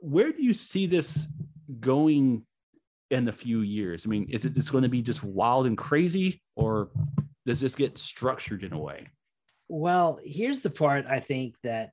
where 0.00 0.32
do 0.32 0.42
you 0.42 0.54
see 0.54 0.86
this 0.86 1.28
going 1.78 2.44
in 3.10 3.28
a 3.28 3.32
few 3.32 3.60
years? 3.60 4.06
I 4.06 4.08
mean, 4.08 4.26
is 4.28 4.44
it 4.44 4.54
just 4.54 4.72
going 4.72 4.82
to 4.82 4.88
be 4.88 5.02
just 5.02 5.22
wild 5.22 5.66
and 5.66 5.78
crazy, 5.78 6.42
or 6.56 6.90
does 7.46 7.60
this 7.60 7.74
get 7.74 7.98
structured 7.98 8.64
in 8.64 8.72
a 8.72 8.78
way? 8.78 9.08
Well, 9.68 10.18
here's 10.24 10.62
the 10.62 10.70
part 10.70 11.06
I 11.06 11.20
think 11.20 11.54
that 11.62 11.90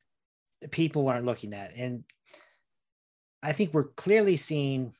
people 0.71 1.07
aren't 1.07 1.25
looking 1.25 1.53
at. 1.53 1.75
And 1.75 2.03
I 3.45 3.51
think 3.51 3.73
we're 3.73 3.89
clearly 3.95 4.37
seeing 4.37 4.93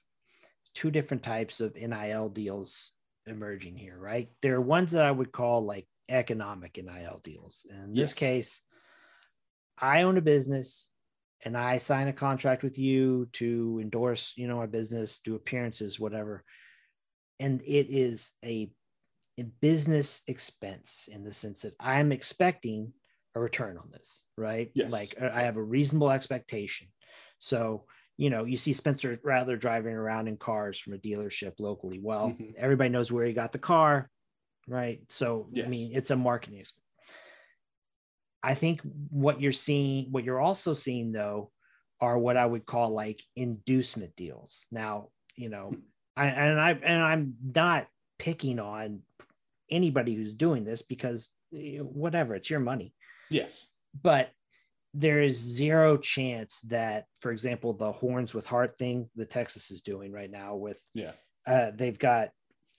two 0.76 0.92
different 0.92 1.24
types 1.24 1.62
of 1.62 1.76
NIL 1.76 2.30
deals 2.30 2.92
emerging 3.26 3.76
here, 3.76 3.98
right? 3.98 4.30
There 4.44 4.56
are 4.56 4.62
ones 4.62 4.92
that 4.92 5.04
I 5.04 5.12
would 5.12 5.32
call 5.32 5.66
like 5.66 5.88
economic 6.10 6.78
NIL 6.78 7.22
deals. 7.24 7.66
In 7.70 7.96
this 7.96 8.14
case, 8.14 8.62
I 9.80 10.04
own 10.04 10.18
a 10.18 10.22
business 10.22 10.90
and 11.44 11.58
I 11.58 11.80
sign 11.80 12.08
a 12.08 12.14
contract 12.14 12.62
with 12.62 12.78
you 12.78 13.28
to 13.34 13.80
endorse, 13.82 14.34
you 14.36 14.48
know, 14.48 14.58
my 14.58 14.68
business, 14.68 15.18
do 15.18 15.34
appearances, 15.34 16.00
whatever. 16.00 16.44
And 17.40 17.62
it 17.62 17.90
is 17.90 18.32
a 18.44 18.70
a 19.38 19.44
business 19.44 20.22
expense 20.28 21.10
in 21.12 21.26
the 21.26 21.34
sense 21.34 21.64
that 21.64 21.74
I'm 21.80 22.12
expecting 22.12 22.94
a 23.36 23.40
return 23.40 23.78
on 23.78 23.90
this, 23.92 24.24
right? 24.38 24.72
Yes. 24.76 24.92
Like 24.92 25.16
I 25.20 25.42
have 25.42 25.58
a 25.58 25.64
reasonable 25.64 26.12
expectation. 26.12 26.88
So, 27.40 27.84
you 28.18 28.30
know, 28.30 28.46
you 28.46 28.58
see 28.58 28.74
Spencer 28.74 29.20
Rattler 29.24 29.58
driving 29.58 29.94
around 29.94 30.28
in 30.28 30.38
cars 30.38 30.80
from 30.80 30.94
a 30.94 30.98
dealership 30.98 31.54
locally. 31.60 32.00
Well, 32.00 32.30
Mhm. 32.32 32.56
everybody 32.56 32.90
knows 32.90 33.12
where 33.12 33.26
he 33.26 33.34
got 33.34 33.52
the 33.52 33.60
car, 33.60 34.10
right? 34.68 35.02
So, 35.10 35.50
Yes. 35.52 35.66
I 35.66 35.70
mean, 35.70 35.92
it's 35.96 36.12
a 36.12 36.16
marketing 36.16 36.60
expense. 36.60 36.82
I 38.42 38.54
think 38.54 38.82
what 39.10 39.42
you're 39.42 39.52
seeing, 39.52 40.12
what 40.12 40.24
you're 40.24 40.40
also 40.40 40.74
seeing 40.74 41.12
though, 41.12 41.52
are 42.00 42.18
what 42.18 42.38
I 42.38 42.46
would 42.46 42.66
call 42.66 42.92
like 42.92 43.22
inducement 43.36 44.16
deals. 44.16 44.68
Now, 44.72 45.10
you 45.36 45.50
know, 45.50 45.74
I, 46.16 46.28
and 46.28 46.60
I 46.60 46.72
and 46.72 47.02
I'm 47.02 47.36
not 47.44 47.88
picking 48.20 48.60
on 48.60 49.02
anybody 49.70 50.14
who's 50.14 50.34
doing 50.34 50.64
this 50.64 50.82
because 50.84 51.32
eh, 51.54 51.80
whatever, 51.80 52.36
it's 52.36 52.50
your 52.50 52.60
money. 52.60 52.94
Yes. 53.30 53.68
But 54.00 54.32
there 54.98 55.22
is 55.22 55.36
zero 55.38 55.98
chance 55.98 56.62
that, 56.62 57.06
for 57.20 57.32
example, 57.32 57.74
the 57.74 57.92
horns 57.92 58.34
with 58.34 58.48
heart 58.48 58.78
thing 58.78 59.10
that 59.16 59.30
Texas 59.30 59.70
is 59.70 59.82
doing 59.82 60.12
right 60.12 60.32
now 60.32 60.56
with 60.56 60.80
Yeah. 60.94 61.12
uh, 61.46 61.72
they've 61.76 62.00
got 62.00 62.30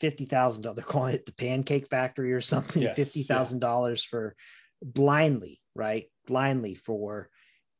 fifty 0.00 0.24
thousand 0.24 0.62
dollars. 0.62 0.76
They're 0.76 0.84
calling 0.84 1.14
it 1.14 1.26
the 1.26 1.32
Pancake 1.32 1.88
Factory 1.88 2.32
or 2.32 2.40
something. 2.40 2.82
Yes, 2.82 2.96
Fifty 2.96 3.22
thousand 3.22 3.60
dollars 3.60 4.02
for 4.02 4.34
blindly, 4.82 5.60
right? 5.74 6.06
Blindly 6.26 6.74
for 6.74 7.28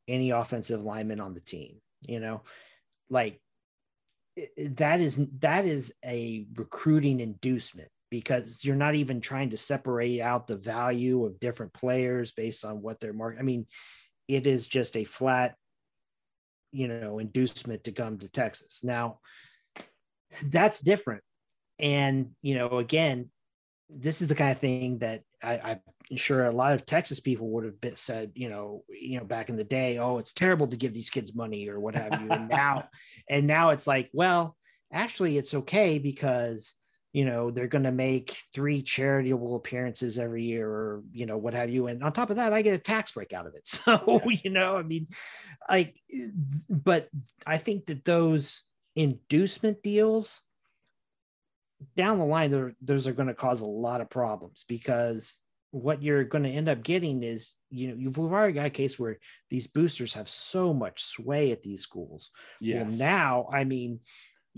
any 0.07 0.29
offensive 0.29 0.83
lineman 0.83 1.19
on 1.19 1.33
the 1.33 1.41
team. 1.41 1.81
You 2.07 2.19
know, 2.19 2.43
like 3.09 3.41
that 4.67 4.99
is 4.99 5.19
that 5.39 5.65
is 5.65 5.93
a 6.05 6.45
recruiting 6.55 7.19
inducement 7.21 7.89
because 8.11 8.63
you're 8.63 8.75
not 8.75 8.95
even 8.95 9.19
trying 9.19 9.49
to 9.49 9.57
separate 9.57 10.21
out 10.21 10.47
the 10.47 10.55
value 10.57 11.25
of 11.25 11.39
different 11.39 11.73
players 11.73 12.31
based 12.33 12.63
on 12.63 12.81
what 12.83 12.99
their 12.99 13.13
market. 13.13 13.39
I 13.39 13.43
mean, 13.43 13.65
it 14.27 14.47
is 14.47 14.67
just 14.67 14.97
a 14.97 15.03
flat, 15.03 15.55
you 16.71 16.87
know, 16.87 17.19
inducement 17.19 17.83
to 17.85 17.91
come 17.91 18.19
to 18.19 18.27
Texas. 18.27 18.81
Now, 18.83 19.19
that's 20.43 20.81
different. 20.81 21.23
And, 21.79 22.31
you 22.41 22.55
know, 22.55 22.77
again, 22.77 23.29
this 23.89 24.21
is 24.21 24.27
the 24.27 24.35
kind 24.35 24.51
of 24.51 24.59
thing 24.59 24.99
that 24.99 25.21
I, 25.41 25.79
I'm 26.11 26.17
sure 26.17 26.45
a 26.45 26.51
lot 26.51 26.73
of 26.73 26.85
Texas 26.85 27.19
people 27.19 27.49
would 27.51 27.63
have 27.63 27.79
been 27.79 27.95
said, 27.95 28.31
you 28.35 28.49
know, 28.49 28.83
you 28.89 29.17
know, 29.17 29.25
back 29.25 29.49
in 29.49 29.55
the 29.55 29.63
day, 29.63 29.97
oh, 29.97 30.17
it's 30.17 30.33
terrible 30.33 30.67
to 30.67 30.77
give 30.77 30.93
these 30.93 31.09
kids 31.09 31.35
money 31.35 31.69
or 31.69 31.79
what 31.79 31.95
have 31.95 32.21
you. 32.21 32.29
And 32.29 32.49
now, 32.49 32.89
and 33.29 33.47
now 33.47 33.69
it's 33.69 33.87
like, 33.87 34.09
well, 34.13 34.55
actually, 34.91 35.37
it's 35.37 35.53
okay 35.53 35.99
because 35.99 36.73
you 37.13 37.25
know 37.25 37.49
they're 37.49 37.67
going 37.67 37.83
to 37.83 37.91
make 37.91 38.43
three 38.53 38.81
charitable 38.81 39.55
appearances 39.55 40.19
every 40.19 40.43
year 40.43 40.69
or 40.69 41.03
you 41.11 41.25
know 41.25 41.37
what 41.37 41.53
have 41.53 41.69
you. 41.69 41.87
And 41.87 42.03
on 42.03 42.11
top 42.11 42.29
of 42.29 42.35
that 42.37 42.53
i 42.53 42.61
get 42.61 42.73
a 42.73 42.79
tax 42.79 43.11
break 43.11 43.33
out 43.33 43.47
of 43.47 43.55
it. 43.55 43.67
So 43.67 44.21
you 44.43 44.49
know 44.49 44.75
i 44.75 44.83
mean 44.83 45.07
like 45.69 45.99
but 46.69 47.09
i 47.45 47.57
think 47.57 47.85
that 47.87 48.05
those 48.05 48.61
inducement 48.95 49.81
deals 49.83 50.41
down 51.95 52.17
the 52.17 52.25
line 52.25 52.49
there 52.49 52.73
those 52.81 53.07
are 53.07 53.13
going 53.13 53.27
to 53.27 53.33
cause 53.33 53.61
a 53.61 53.65
lot 53.65 54.01
of 54.01 54.09
problems 54.09 54.65
because 54.67 55.39
what 55.71 56.01
you're 56.01 56.23
going 56.23 56.43
to 56.43 56.49
end 56.49 56.69
up 56.69 56.83
getting 56.83 57.23
is 57.23 57.53
you 57.69 57.89
know 57.89 57.95
you've 57.97 58.17
we've 58.17 58.31
already 58.31 58.53
got 58.53 58.65
a 58.65 58.71
case 58.71 58.97
where 58.97 59.17
these 59.49 59.67
boosters 59.67 60.13
have 60.13 60.29
so 60.29 60.73
much 60.73 61.03
sway 61.03 61.51
at 61.51 61.61
these 61.61 61.81
schools. 61.81 62.31
Well, 62.87 62.97
now, 62.97 63.49
I 63.51 63.63
mean, 63.63 63.99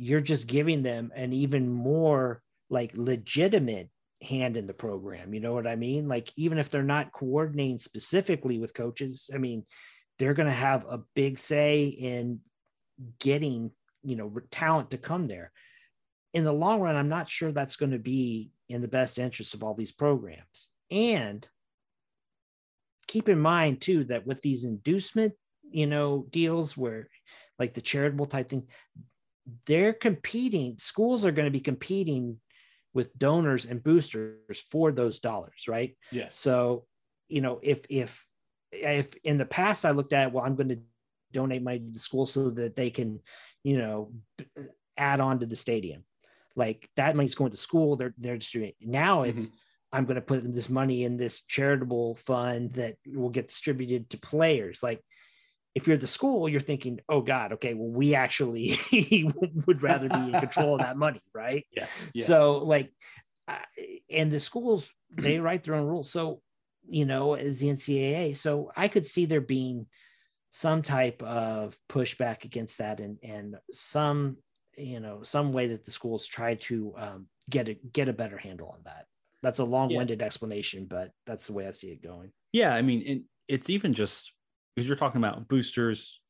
you're 0.02 0.22
just 0.22 0.48
giving 0.48 0.82
them 0.82 1.12
an 1.14 1.34
even 1.34 1.70
more 1.70 2.42
like 2.70 2.96
legitimate 2.96 3.90
hand 4.22 4.56
in 4.56 4.66
the 4.66 4.74
program. 4.74 5.34
You 5.34 5.42
know 5.42 5.54
what 5.54 5.68
I 5.68 5.76
mean? 5.76 6.08
Like 6.08 6.32
even 6.38 6.58
if 6.58 6.70
they're 6.70 6.84
not 6.84 7.12
coordinating 7.12 7.80
specifically 7.80 8.60
with 8.60 8.74
coaches, 8.74 9.30
I 9.34 9.40
mean, 9.40 9.66
they're 10.18 10.34
going 10.34 10.48
to 10.48 10.54
have 10.54 10.86
a 10.90 11.02
big 11.16 11.38
say 11.38 11.84
in 11.88 12.40
getting 13.20 13.72
you 14.02 14.16
know 14.16 14.34
talent 14.52 14.92
to 14.92 14.98
come 14.98 15.26
there. 15.26 15.52
In 16.34 16.46
the 16.46 16.54
long 16.54 16.80
run, 16.80 16.96
I'm 16.96 17.10
not 17.10 17.30
sure 17.30 17.52
that's 17.52 17.76
going 17.76 17.92
to 17.92 18.00
be 18.00 18.52
in 18.70 18.82
the 18.82 18.88
best 18.88 19.20
interest 19.20 19.54
of 19.54 19.64
all 19.64 19.74
these 19.74 19.92
programs. 19.92 20.70
And 20.92 21.46
keep 23.08 23.28
in 23.28 23.40
mind 23.40 23.82
too 23.82 24.06
that 24.06 24.26
with 24.26 24.42
these 24.42 24.64
inducement, 24.64 25.34
you 25.70 25.88
know, 25.88 26.26
deals 26.30 26.78
where 26.78 27.10
like 27.58 27.74
the 27.74 27.82
charitable 27.82 28.28
type 28.28 28.48
thing, 28.50 28.70
they're 29.66 29.94
competing. 29.94 30.78
Schools 30.80 31.26
are 31.26 31.32
going 31.32 31.46
to 31.48 31.52
be 31.52 31.60
competing 31.60 32.40
with 32.94 33.18
donors 33.18 33.66
and 33.66 33.84
boosters 33.84 34.60
for 34.72 34.92
those 34.92 35.20
dollars, 35.20 35.66
right? 35.68 35.96
Yes. 36.12 36.36
So, 36.36 36.86
you 37.28 37.42
know, 37.42 37.60
if 37.62 37.86
if 37.90 38.26
if 38.72 39.14
in 39.24 39.38
the 39.38 39.46
past 39.46 39.86
I 39.86 39.92
looked 39.92 40.14
at, 40.14 40.32
well, 40.32 40.44
I'm 40.44 40.56
going 40.56 40.70
to 40.70 40.80
donate 41.32 41.64
money 41.64 41.80
to 41.80 41.92
the 41.92 42.00
school 42.00 42.26
so 42.26 42.50
that 42.50 42.76
they 42.76 42.90
can, 42.90 43.20
you 43.64 43.78
know, 43.78 44.14
add 44.98 45.20
on 45.20 45.40
to 45.40 45.46
the 45.46 45.56
stadium. 45.56 46.04
Like 46.56 46.90
that 46.96 47.16
money's 47.16 47.36
going 47.36 47.52
to 47.52 47.58
school. 47.58 47.96
They're 47.96 48.14
they're 48.18 48.38
distributing. 48.38 48.92
Now 48.92 49.24
it's 49.24 49.46
mm-hmm. 49.46 49.56
I'm 49.92 50.06
going 50.06 50.16
to 50.16 50.22
put 50.22 50.54
this 50.54 50.70
money 50.70 51.04
in 51.04 51.18
this 51.18 51.42
charitable 51.44 52.16
fund 52.16 52.74
that 52.74 52.98
will 53.08 53.30
get 53.30 53.48
distributed 53.48 54.10
to 54.12 54.20
players. 54.20 54.84
Like 54.84 55.02
if 55.76 55.88
you're 55.88 55.98
the 55.98 56.08
school, 56.08 56.50
you're 56.50 56.62
thinking, 56.62 57.00
oh 57.08 57.22
God, 57.22 57.54
okay, 57.54 57.74
well, 57.74 57.90
we 57.90 58.16
actually 58.16 58.78
would 59.68 59.84
rather 59.84 60.10
be 60.10 60.16
in 60.16 60.40
control 60.40 60.76
of 60.76 60.82
that 60.82 60.98
money, 60.98 61.22
right? 61.34 61.66
Yes. 61.76 62.12
yes. 62.14 62.26
So 62.26 62.60
like, 62.60 62.92
and 64.10 64.32
the 64.32 64.40
schools 64.40 64.92
they 65.12 65.40
write 65.40 65.64
their 65.64 65.76
own 65.76 65.88
rules. 65.88 66.12
So 66.12 66.42
you 66.88 67.06
know, 67.06 67.36
as 67.36 67.60
the 67.60 67.68
NCAA, 67.68 68.36
so 68.36 68.72
I 68.76 68.88
could 68.88 69.06
see 69.06 69.26
there 69.26 69.42
being 69.42 69.86
some 70.50 70.82
type 70.82 71.22
of 71.22 71.78
pushback 71.88 72.46
against 72.46 72.80
that, 72.80 73.00
and 73.00 73.18
and 73.24 73.56
some 73.72 74.38
you 74.78 75.00
know 75.00 75.22
some 75.22 75.54
way 75.54 75.68
that 75.68 75.86
the 75.86 75.92
schools 75.92 76.26
try 76.26 76.56
to 76.56 76.94
um, 76.98 77.28
get 77.50 77.70
a 77.70 77.74
get 77.94 78.10
a 78.10 78.14
better 78.14 78.38
handle 78.38 78.70
on 78.70 78.82
that. 78.86 79.06
That's 79.42 79.60
a 79.60 79.64
long-winded 79.64 80.20
yeah. 80.20 80.26
explanation, 80.26 80.86
but 80.90 81.12
that's 81.26 81.48
the 81.48 81.54
way 81.54 81.66
I 81.66 81.72
see 81.72 81.92
it 81.92 82.04
going. 82.04 82.32
Yeah, 82.52 82.76
I 82.76 82.82
mean, 82.82 83.04
it, 83.06 83.22
it's 83.48 83.70
even 83.70 83.94
just 83.94 84.34
because 84.76 84.88
you're 84.88 84.98
talking 84.98 85.20
about 85.20 85.48
boosters. 85.48 86.22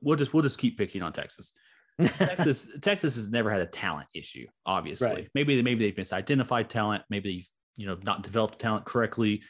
We'll 0.00 0.16
just 0.16 0.32
we'll 0.32 0.42
just 0.42 0.58
keep 0.58 0.78
picking 0.78 1.02
on 1.02 1.12
Texas. 1.12 1.52
Texas 2.00 2.68
Texas 2.80 3.16
has 3.16 3.30
never 3.30 3.50
had 3.50 3.60
a 3.60 3.66
talent 3.66 4.08
issue. 4.14 4.46
Obviously, 4.66 5.08
right. 5.08 5.28
maybe 5.34 5.60
maybe 5.62 5.84
they've 5.84 6.04
misidentified 6.06 6.68
talent. 6.68 7.02
Maybe 7.10 7.32
they've 7.32 7.48
you 7.76 7.86
know 7.86 7.98
not 8.02 8.22
developed 8.22 8.58
talent 8.58 8.84
correctly. 8.84 9.42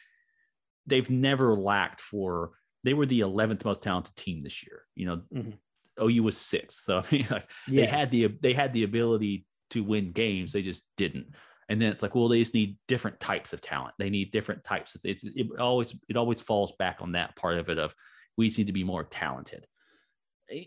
They've 0.87 1.09
never 1.09 1.55
lacked 1.55 2.01
for. 2.01 2.51
They 2.83 2.93
were 2.93 3.05
the 3.05 3.21
11th 3.21 3.63
most 3.63 3.81
talented 3.81 4.15
team 4.17 4.43
this 4.43 4.65
year. 4.65 4.83
You 4.95 5.05
know, 5.05 5.21
mm-hmm. 5.33 6.03
OU 6.03 6.23
was 6.23 6.37
sixth, 6.37 6.81
so 6.81 6.97
I 7.03 7.03
mean, 7.11 7.27
like, 7.29 7.49
yeah. 7.67 7.81
they 7.81 7.87
had 7.87 8.11
the 8.11 8.27
they 8.41 8.53
had 8.53 8.73
the 8.73 8.83
ability 8.83 9.45
to 9.71 9.83
win 9.83 10.11
games. 10.11 10.53
They 10.53 10.61
just 10.61 10.83
didn't. 10.97 11.27
And 11.73 11.81
then 11.81 11.91
it's 11.91 12.03
like, 12.03 12.13
well, 12.13 12.27
they 12.27 12.37
just 12.37 12.53
need 12.53 12.77
different 12.87 13.19
types 13.19 13.51
of 13.51 13.59
talent. 13.59 13.95
They 13.97 14.11
need 14.11 14.31
different 14.31 14.63
types 14.63 14.93
of. 14.93 15.01
It's 15.05 15.23
it 15.23 15.47
always 15.59 15.99
it 16.07 16.17
always 16.17 16.39
falls 16.39 16.71
back 16.73 16.97
on 16.99 17.13
that 17.13 17.35
part 17.35 17.57
of 17.57 17.67
it 17.67 17.79
of 17.79 17.95
we 18.37 18.45
just 18.45 18.59
need 18.59 18.67
to 18.67 18.73
be 18.73 18.83
more 18.83 19.05
talented. 19.05 19.65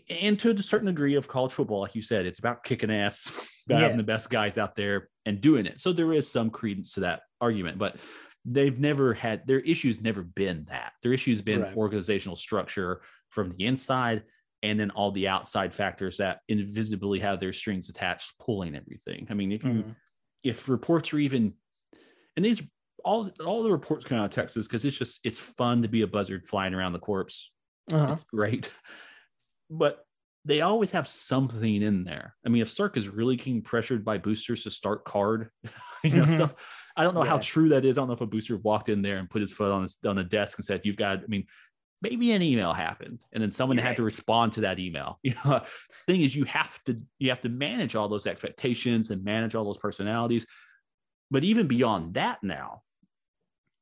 And 0.09 0.37
to 0.39 0.49
a 0.49 0.61
certain 0.61 0.87
degree 0.87 1.15
of 1.15 1.29
college 1.29 1.53
football, 1.53 1.79
like 1.79 1.95
you 1.95 2.01
said, 2.01 2.25
it's 2.25 2.39
about 2.39 2.65
kicking 2.65 2.91
ass, 2.91 3.27
about 3.67 3.77
yeah. 3.77 3.83
having 3.83 3.95
the 3.95 4.03
best 4.03 4.29
guys 4.29 4.57
out 4.57 4.75
there 4.75 5.07
and 5.25 5.39
doing 5.39 5.65
it. 5.65 5.79
So 5.79 5.93
there 5.93 6.11
is 6.11 6.29
some 6.29 6.49
credence 6.49 6.95
to 6.95 6.99
that 6.99 7.21
argument, 7.39 7.77
but 7.77 7.95
they've 8.43 8.77
never 8.77 9.13
had 9.13 9.47
their 9.47 9.61
issues 9.61 10.01
never 10.01 10.23
been 10.23 10.65
that. 10.67 10.91
Their 11.03 11.13
issues 11.13 11.41
been 11.41 11.61
right. 11.61 11.77
organizational 11.77 12.35
structure 12.35 12.99
from 13.29 13.53
the 13.55 13.65
inside 13.65 14.23
and 14.61 14.77
then 14.77 14.91
all 14.91 15.11
the 15.11 15.29
outside 15.29 15.73
factors 15.73 16.17
that 16.17 16.39
invisibly 16.49 17.21
have 17.21 17.39
their 17.39 17.53
strings 17.53 17.87
attached 17.87 18.33
pulling 18.39 18.75
everything. 18.75 19.25
I 19.29 19.35
mean, 19.35 19.53
if 19.53 19.63
you 19.63 19.69
mm-hmm. 19.69 19.91
If 20.43 20.69
reports 20.69 21.13
are 21.13 21.19
even 21.19 21.53
and 22.35 22.45
these 22.45 22.61
all 23.03 23.29
all 23.45 23.63
the 23.63 23.71
reports 23.71 24.05
come 24.05 24.17
out 24.17 24.25
of 24.25 24.31
Texas 24.31 24.67
because 24.67 24.85
it's 24.85 24.97
just 24.97 25.19
it's 25.23 25.39
fun 25.39 25.81
to 25.81 25.87
be 25.87 26.01
a 26.01 26.07
buzzard 26.07 26.47
flying 26.47 26.73
around 26.73 26.93
the 26.93 26.99
corpse 26.99 27.51
uh-huh. 27.91 28.13
It's 28.13 28.23
great. 28.23 28.71
But 29.69 30.05
they 30.45 30.61
always 30.61 30.91
have 30.91 31.09
something 31.09 31.81
in 31.81 32.05
there. 32.05 32.37
I 32.45 32.47
mean, 32.47 32.61
if 32.61 32.69
Sark 32.69 32.95
is 32.95 33.09
really 33.09 33.35
getting 33.35 33.61
pressured 33.61 34.05
by 34.05 34.17
boosters 34.17 34.63
to 34.63 34.71
start 34.71 35.03
Card, 35.03 35.49
you 36.05 36.11
know, 36.11 36.23
mm-hmm. 36.23 36.33
stuff. 36.33 36.55
I 36.95 37.03
don't 37.03 37.13
know 37.13 37.25
yeah. 37.25 37.31
how 37.31 37.39
true 37.39 37.67
that 37.67 37.83
is. 37.83 37.97
I 37.97 37.99
don't 37.99 38.07
know 38.07 38.13
if 38.13 38.21
a 38.21 38.25
booster 38.25 38.55
walked 38.55 38.87
in 38.87 39.01
there 39.01 39.17
and 39.17 39.29
put 39.29 39.41
his 39.41 39.51
foot 39.51 39.73
on 39.73 39.81
his 39.81 39.97
on 40.07 40.19
a 40.19 40.23
desk 40.23 40.57
and 40.57 40.63
said, 40.63 40.85
"You've 40.85 40.95
got." 40.95 41.17
I 41.17 41.27
mean, 41.27 41.47
maybe 42.01 42.31
an 42.31 42.41
email 42.41 42.73
happened, 42.73 43.23
and 43.33 43.41
then 43.41 43.51
someone 43.51 43.77
had 43.77 43.97
to 43.97 44.03
respond 44.03 44.53
to 44.53 44.61
that 44.61 44.79
email. 44.79 45.19
You 45.23 45.33
know, 45.45 45.61
thing 46.07 46.21
is, 46.21 46.35
you 46.35 46.45
have 46.45 46.81
to 46.85 46.97
you 47.19 47.29
have 47.29 47.41
to 47.41 47.49
manage 47.49 47.95
all 47.95 48.07
those 48.07 48.27
expectations 48.27 49.11
and 49.11 49.23
manage 49.23 49.55
all 49.55 49.65
those 49.65 49.77
personalities. 49.77 50.45
But 51.29 51.43
even 51.43 51.67
beyond 51.67 52.13
that, 52.13 52.41
now 52.43 52.83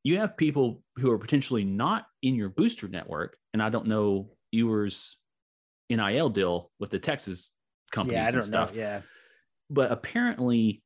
you 0.04 0.20
have 0.20 0.38
people 0.38 0.84
who 0.98 1.12
are 1.12 1.18
potentially 1.18 1.64
not 1.64 2.06
in 2.22 2.36
your 2.36 2.50
booster 2.50 2.88
network, 2.88 3.38
and 3.54 3.62
I 3.62 3.70
don't 3.70 3.88
know 3.88 4.32
Ewers 4.52 5.18
NIL 5.90 6.30
deal 6.30 6.72
with 6.80 6.90
the 6.92 7.00
Texas 7.00 7.52
companies 7.92 8.30
yeah, 8.30 8.34
and 8.34 8.44
stuff. 8.44 8.74
Know. 8.74 8.80
Yeah. 8.80 9.02
But 9.70 9.92
apparently, 9.92 10.84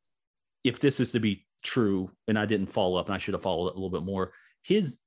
if 0.63 0.79
this 0.79 0.99
is 0.99 1.11
to 1.11 1.19
be 1.19 1.45
true, 1.63 2.11
and 2.27 2.37
I 2.37 2.45
didn't 2.45 2.71
follow 2.71 2.97
up, 2.97 3.07
and 3.07 3.15
I 3.15 3.17
should 3.17 3.33
have 3.33 3.43
followed 3.43 3.67
up 3.67 3.75
a 3.75 3.79
little 3.79 3.89
bit 3.89 4.05
more, 4.05 4.31
his 4.63 5.01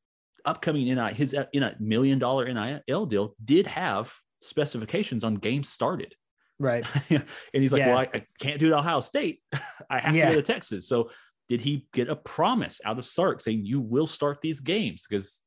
upcoming 0.45 0.87
NIL, 0.87 1.07
his 1.07 1.35
uh, 1.35 1.47
in 1.53 1.63
a 1.63 1.77
million 1.79 2.19
dollar 2.19 2.53
NIL 2.53 3.07
deal 3.07 3.35
did 3.45 3.67
have 3.67 4.13
specifications 4.41 5.25
on 5.25 5.37
games 5.37 5.69
started. 5.69 6.15
Right. 6.59 6.85
and 7.11 7.25
he's 7.53 7.73
like, 7.73 7.81
yeah. 7.81 7.89
well, 7.89 7.99
I, 7.99 8.09
I, 8.15 8.27
can't 8.39 8.59
do 8.59 8.69
it 8.69 8.73
at 8.73 8.79
Ohio 8.79 9.01
State. 9.01 9.41
I 9.91 10.01
have 10.01 10.15
yeah. 10.15 10.27
to 10.27 10.35
go 10.35 10.41
to 10.41 10.47
Texas. 10.47 10.89
So 10.89 11.11
did 11.49 11.61
he 11.61 11.87
get 11.93 12.09
a 12.09 12.17
promise 12.17 12.81
out 12.85 12.99
of 12.99 13.05
Sark 13.05 13.41
saying 13.41 13.65
you 13.65 13.81
will 13.81 14.07
start 14.07 14.41
these 14.41 14.61
games? 14.61 15.05
Because 15.09 15.43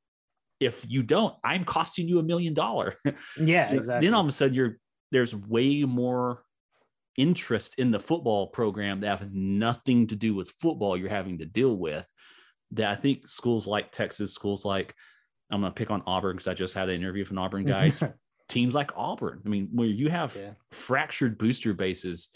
if 0.60 0.86
you 0.88 1.04
don't, 1.04 1.34
I'm 1.43 1.64
costing 1.64 2.08
you 2.08 2.20
a 2.20 2.24
million 2.24 2.54
dollar. 2.54 2.96
Yeah, 3.39 3.72
exactly. 3.72 4.08
Then 4.08 4.14
all 4.14 4.22
of 4.22 4.28
a 4.28 4.32
sudden 4.32 4.54
you're 4.54 4.78
there's 5.12 5.36
way 5.36 5.84
more 5.84 6.43
interest 7.18 7.76
in 7.78 7.91
the 7.91 8.00
football 8.00 8.48
program 8.48 9.00
that 9.02 9.20
have 9.20 9.34
nothing 9.34 10.08
to 10.08 10.16
do 10.16 10.34
with 10.34 10.54
football 10.60 10.98
you're 10.98 11.10
having 11.10 11.38
to 11.38 11.46
deal 11.46 11.76
with. 11.76 12.08
That 12.72 12.91
I 12.91 12.95
think 12.95 13.28
schools 13.28 13.68
like 13.68 13.91
Texas, 13.91 14.34
schools 14.34 14.66
like 14.66 14.95
I'm 15.51 15.61
gonna 15.61 15.74
pick 15.74 15.91
on 15.91 16.03
Auburn 16.05 16.36
because 16.36 16.47
I 16.47 16.53
just 16.53 16.74
had 16.74 16.89
an 16.89 16.95
interview 16.95 17.26
from 17.26 17.38
Auburn 17.38 17.66
guys. 17.66 18.01
teams 18.47 18.76
like 18.76 18.91
Auburn. 18.95 19.41
I 19.45 19.49
mean, 19.49 19.70
where 19.74 19.88
you 19.88 20.09
have 20.09 20.36
yeah. 20.36 20.51
fractured 20.72 21.38
booster 21.38 21.74
bases 21.74 22.30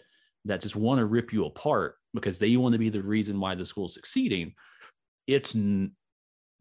that 0.46 0.62
just 0.62 0.76
want 0.76 1.00
to 1.00 1.06
rip 1.06 1.34
you 1.34 1.46
apart 1.46 1.96
because 2.14 2.40
they 2.40 2.56
want 2.58 2.74
to 2.74 2.80
be 2.80 2.90
the 2.90 3.02
reason 3.02 3.40
why 3.40 3.56
the 3.56 3.66
school's 3.66 3.94
succeeding. 3.94 4.54
It's 5.28 5.56
n- 5.56 5.92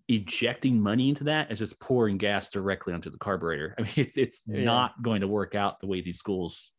ejecting 0.08 0.80
money 0.80 1.08
into 1.10 1.24
that 1.24 1.50
is 1.50 1.58
just 1.58 1.78
pouring 1.80 2.18
gas 2.18 2.50
directly 2.50 2.92
onto 2.92 3.10
the 3.10 3.18
carburetor. 3.18 3.74
I 3.78 3.82
mean, 3.82 3.92
it's 3.96 4.16
it's 4.16 4.42
yeah. 4.46 4.64
not 4.64 5.02
going 5.02 5.20
to 5.20 5.28
work 5.28 5.54
out 5.54 5.80
the 5.80 5.86
way 5.86 6.00
these 6.00 6.18
schools 6.18 6.72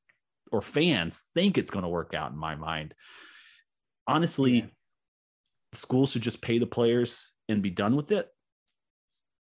or 0.51 0.61
fans 0.61 1.25
think 1.35 1.57
it's 1.57 1.71
going 1.71 1.83
to 1.83 1.89
work 1.89 2.13
out 2.13 2.31
in 2.31 2.37
my 2.37 2.55
mind. 2.55 2.93
Honestly, 4.07 4.59
yeah. 4.59 4.65
Schools 5.73 6.11
should 6.11 6.21
just 6.21 6.41
pay 6.41 6.59
the 6.59 6.67
players 6.67 7.31
and 7.47 7.61
be 7.61 7.69
done 7.69 7.95
with 7.95 8.11
it. 8.11 8.27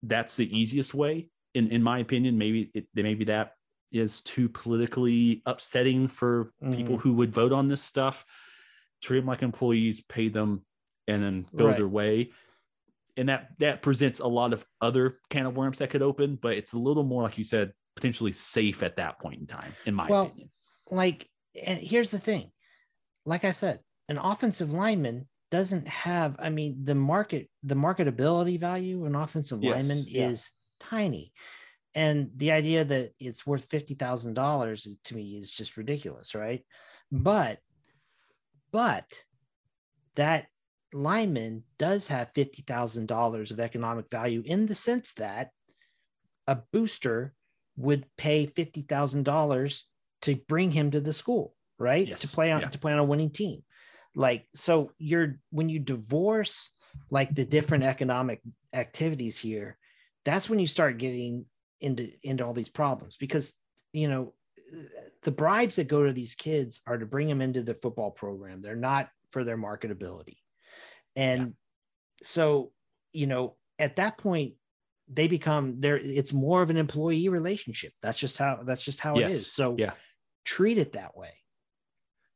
That's 0.02 0.36
the 0.36 0.58
easiest 0.58 0.94
way, 0.94 1.28
in 1.54 1.70
in 1.70 1.82
my 1.82 1.98
opinion. 1.98 2.38
Maybe 2.38 2.70
it 2.74 2.86
maybe 2.94 3.24
that 3.26 3.52
is 3.92 4.20
too 4.20 4.48
politically 4.48 5.42
upsetting 5.46 6.08
for 6.08 6.52
mm-hmm. 6.62 6.74
people 6.74 6.96
who 6.96 7.14
would 7.14 7.32
vote 7.32 7.52
on 7.52 7.68
this 7.68 7.82
stuff 7.82 8.24
treat 9.00 9.20
them 9.20 9.26
like 9.26 9.42
employees, 9.42 10.00
pay 10.00 10.28
them, 10.28 10.64
and 11.08 11.22
then 11.22 11.46
go 11.54 11.66
right. 11.66 11.76
their 11.76 11.88
way. 11.88 12.30
And 13.16 13.28
that 13.28 13.48
that 13.58 13.82
presents 13.82 14.20
a 14.20 14.26
lot 14.26 14.52
of 14.52 14.64
other 14.80 15.18
can 15.28 15.46
of 15.46 15.56
worms 15.56 15.78
that 15.78 15.90
could 15.90 16.02
open, 16.02 16.38
but 16.40 16.54
it's 16.54 16.72
a 16.72 16.78
little 16.78 17.02
more 17.02 17.22
like 17.22 17.38
you 17.38 17.44
said, 17.44 17.72
potentially 17.96 18.32
safe 18.32 18.82
at 18.82 18.96
that 18.96 19.18
point 19.18 19.40
in 19.40 19.46
time, 19.46 19.74
in 19.84 19.94
my 19.94 20.06
well, 20.08 20.26
opinion. 20.26 20.50
Like, 20.90 21.28
and 21.66 21.78
here's 21.78 22.10
the 22.10 22.18
thing, 22.18 22.50
like 23.26 23.44
I 23.44 23.50
said, 23.50 23.80
an 24.08 24.18
offensive 24.18 24.72
lineman 24.72 25.28
doesn't 25.50 25.88
have. 25.88 26.36
I 26.38 26.50
mean, 26.50 26.84
the 26.84 26.94
market, 26.94 27.48
the 27.62 27.74
marketability 27.74 28.58
value 28.58 29.04
an 29.04 29.14
offensive 29.14 29.62
yes, 29.62 29.76
lineman 29.76 30.04
yeah. 30.06 30.28
is 30.28 30.50
tiny 30.78 31.32
and 31.94 32.30
the 32.36 32.52
idea 32.52 32.84
that 32.84 33.12
it's 33.18 33.46
worth 33.46 33.64
fifty 33.64 33.94
thousand 33.94 34.34
dollars 34.34 34.86
to 35.04 35.14
me 35.14 35.36
is 35.36 35.50
just 35.50 35.76
ridiculous, 35.76 36.34
right? 36.34 36.64
But 37.10 37.58
but 38.70 39.24
that 40.14 40.46
lineman 40.92 41.64
does 41.78 42.08
have 42.08 42.32
$50,000 42.34 43.50
of 43.50 43.60
economic 43.60 44.10
value 44.10 44.42
in 44.44 44.66
the 44.66 44.74
sense 44.74 45.12
that 45.14 45.50
a 46.46 46.56
booster 46.72 47.32
would 47.76 48.06
pay 48.16 48.46
$50,000 48.46 49.80
to 50.22 50.36
bring 50.48 50.72
him 50.72 50.90
to 50.90 51.00
the 51.00 51.12
school, 51.12 51.54
right? 51.78 52.06
Yes. 52.06 52.22
To 52.22 52.28
play 52.28 52.50
on 52.50 52.62
yeah. 52.62 52.68
to 52.68 52.78
play 52.78 52.92
on 52.92 52.98
a 52.98 53.04
winning 53.04 53.30
team. 53.30 53.62
Like 54.14 54.46
so 54.54 54.92
you're 54.98 55.38
when 55.50 55.68
you 55.68 55.78
divorce 55.78 56.70
like 57.10 57.34
the 57.34 57.44
different 57.44 57.84
economic 57.84 58.40
activities 58.72 59.38
here 59.38 59.78
that's 60.24 60.50
when 60.50 60.58
you 60.58 60.66
start 60.66 60.98
getting 60.98 61.44
into 61.80 62.10
into 62.22 62.44
all 62.44 62.52
these 62.52 62.68
problems 62.68 63.16
because 63.16 63.54
you 63.92 64.08
know 64.08 64.34
the 65.22 65.30
bribes 65.30 65.76
that 65.76 65.88
go 65.88 66.04
to 66.04 66.12
these 66.12 66.34
kids 66.34 66.80
are 66.86 66.98
to 66.98 67.06
bring 67.06 67.28
them 67.28 67.40
into 67.40 67.62
the 67.62 67.74
football 67.74 68.10
program. 68.10 68.62
They're 68.62 68.76
not 68.76 69.08
for 69.30 69.44
their 69.44 69.58
marketability. 69.58 70.38
And 71.16 71.40
yeah. 71.40 71.46
so 72.22 72.72
you 73.12 73.26
know 73.26 73.56
at 73.78 73.96
that 73.96 74.18
point 74.18 74.54
they 75.12 75.26
become 75.26 75.80
there 75.80 75.96
it's 75.96 76.32
more 76.32 76.62
of 76.62 76.70
an 76.70 76.76
employee 76.76 77.28
relationship. 77.28 77.92
That's 78.02 78.18
just 78.18 78.38
how 78.38 78.60
that's 78.64 78.84
just 78.84 79.00
how 79.00 79.16
yes. 79.16 79.32
it 79.32 79.36
is. 79.36 79.52
So 79.52 79.76
yeah. 79.78 79.92
treat 80.44 80.78
it 80.78 80.92
that 80.92 81.16
way 81.16 81.32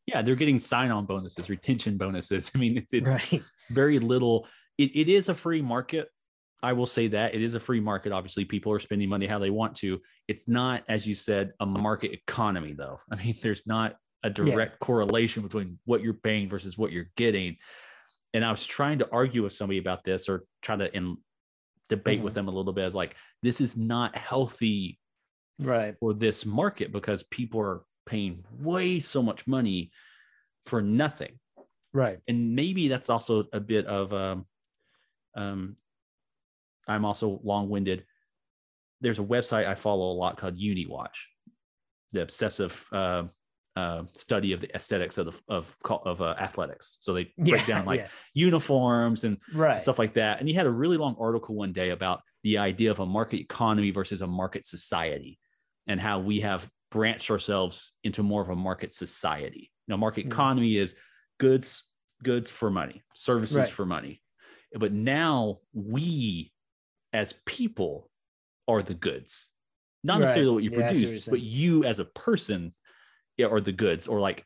yeah 0.07 0.23
they're 0.23 0.35
getting 0.35 0.59
sign-on 0.59 1.07
bonuses 1.07 1.49
retention 1.49 1.97
bonuses. 1.97 2.51
I 2.55 2.59
mean 2.59 2.79
it's, 2.79 2.93
it's 2.93 3.33
right. 3.33 3.43
very 3.71 3.99
little. 3.99 4.47
It, 4.79 4.91
it 4.95 5.09
is 5.09 5.29
a 5.29 5.35
free 5.35 5.63
market. 5.63 6.09
I 6.63 6.73
will 6.73 6.87
say 6.87 7.09
that 7.09 7.35
it 7.35 7.43
is 7.43 7.55
a 7.55 7.61
free 7.61 7.81
market. 7.81 8.13
Obviously 8.13 8.45
people 8.45 8.73
are 8.73 8.79
spending 8.79 9.09
money 9.09 9.27
how 9.27 9.39
they 9.39 9.51
want 9.51 9.75
to. 9.77 10.01
It's 10.29 10.49
not 10.49 10.83
as 10.89 11.07
you 11.07 11.15
said 11.15 11.53
a 11.61 11.67
market 11.67 12.13
economy 12.13 12.73
though. 12.73 12.99
I 13.11 13.17
mean 13.17 13.35
there's 13.43 13.67
not 13.67 13.97
a 14.23 14.31
direct 14.31 14.73
yeah. 14.73 14.87
correlation 14.87 15.43
between 15.43 15.79
what 15.85 16.03
you're 16.03 16.15
paying 16.15 16.49
versus 16.49 16.79
what 16.79 16.93
you're 16.93 17.11
getting. 17.17 17.57
And 18.33 18.45
i 18.45 18.51
was 18.51 18.67
trying 18.67 18.99
to 18.99 19.09
argue 19.13 19.45
with 19.45 19.53
somebody 19.53 19.79
about 19.79 20.03
this 20.03 20.29
or 20.29 20.45
try 20.61 20.75
to 20.75 20.93
in, 20.97 21.19
debate 21.89 22.19
mm-hmm. 22.19 22.25
with 22.25 22.35
them 22.35 22.49
a 22.49 22.51
little 22.51 22.73
bit. 22.73 22.85
As 22.85 22.95
like 22.95 23.17
this 23.43 23.61
is 23.61 23.77
not 23.77 24.17
healthy 24.17 24.99
right. 25.59 25.95
for 26.01 26.15
this 26.15 26.47
market 26.47 26.93
because 26.93 27.23
people 27.25 27.61
are 27.61 27.83
paying 28.07 28.45
way 28.59 29.01
so 29.01 29.23
much 29.23 29.47
money 29.47 29.91
for 30.67 30.83
nothing 30.83 31.39
right 31.93 32.19
and 32.29 32.55
maybe 32.55 32.89
that's 32.89 33.11
also 33.11 33.45
a 33.53 33.61
bit 33.61 33.87
of 33.87 34.13
um 34.13 34.47
um 35.37 35.77
i'm 36.89 37.05
also 37.05 37.41
long-winded 37.43 38.05
there's 39.01 39.19
a 39.19 39.25
website 39.25 39.67
i 39.67 39.75
follow 39.75 40.11
a 40.11 40.15
lot 40.15 40.37
called 40.37 40.57
Uni 40.57 40.87
Watch 40.87 41.29
the 42.15 42.23
obsessive 42.23 42.87
uh, 42.93 43.25
uh, 43.77 44.05
study 44.15 44.53
of 44.53 44.61
the 44.61 44.75
aesthetics 44.75 45.19
of 45.19 45.27
the, 45.27 45.33
of 45.49 45.77
of 46.07 46.23
uh, 46.23 46.35
athletics. 46.39 46.97
So 47.01 47.13
they 47.13 47.25
break 47.39 47.67
yeah, 47.67 47.79
down 47.79 47.87
like 47.87 48.01
yeah. 48.01 48.09
uniforms 48.33 49.25
and 49.25 49.37
right. 49.53 49.81
stuff 49.81 49.99
like 49.99 50.15
that. 50.15 50.41
And 50.41 50.49
he 50.49 50.55
had 50.55 50.67
a 50.67 50.71
really 50.71 50.97
long 50.97 51.17
article 51.21 51.55
one 51.55 51.73
day 51.73 51.91
about 51.91 52.23
the 52.45 52.59
idea 52.59 52.91
of 52.91 53.01
a 53.01 53.07
market 53.07 53.41
economy 53.41 53.91
versus 53.91 54.23
a 54.23 54.27
market 54.27 54.65
society, 54.65 55.39
and 55.87 56.01
how 56.01 56.21
we 56.21 56.41
have 56.41 56.69
branched 56.95 57.29
ourselves 57.29 57.93
into 58.05 58.23
more 58.23 58.41
of 58.41 58.51
a 58.51 58.55
market 58.55 58.93
society. 58.93 59.73
Now, 59.89 59.97
market 59.97 60.21
mm-hmm. 60.21 60.33
economy 60.33 60.77
is 60.77 60.95
goods 61.41 61.83
goods 62.23 62.53
for 62.53 62.71
money, 62.71 63.03
services 63.15 63.57
right. 63.57 63.69
for 63.69 63.85
money, 63.85 64.23
but 64.73 64.93
now 64.93 65.59
we 65.75 66.53
as 67.13 67.35
people 67.47 68.09
are 68.69 68.81
the 68.81 68.95
goods. 68.95 69.51
Not 70.05 70.21
necessarily 70.21 70.53
what 70.53 70.63
you 70.63 70.71
yeah, 70.71 70.87
produce, 70.87 71.27
but 71.27 71.41
you 71.41 71.83
as 71.85 71.99
a 71.99 72.05
person 72.05 72.73
or 73.45 73.61
the 73.61 73.73
goods, 73.73 74.07
or 74.07 74.21
like 74.21 74.45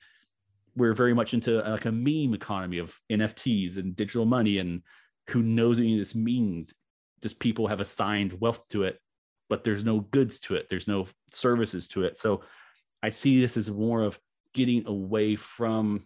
we're 0.75 0.95
very 0.95 1.13
much 1.13 1.35
into 1.35 1.61
like 1.61 1.85
a 1.85 1.93
meme 1.93 2.33
economy 2.33 2.79
of 2.79 2.97
NFTs 3.13 3.77
and 3.77 3.95
digital 3.95 4.25
money, 4.25 4.57
and 4.59 4.83
who 5.29 5.43
knows 5.43 5.79
what 5.79 5.85
any 5.85 5.95
of 5.95 5.99
this 5.99 6.15
means. 6.15 6.73
Just 7.21 7.39
people 7.41 7.67
have 7.67 7.81
assigned 7.81 8.41
wealth 8.41 8.67
to 8.69 8.85
it, 8.85 8.99
but 9.49 9.65
there's 9.65 9.85
no 9.85 10.01
goods 10.01 10.39
to 10.41 10.55
it. 10.55 10.67
There's 10.69 10.89
no 10.89 11.07
services 11.31 11.89
to 11.89 12.05
it. 12.05 12.19
So 12.19 12.43
I 13.03 13.11
see 13.11 13.41
this 13.41 13.57
as 13.57 13.71
more 13.71 14.03
of 14.03 14.19
getting 14.55 14.87
away 14.87 15.37
from 15.37 16.05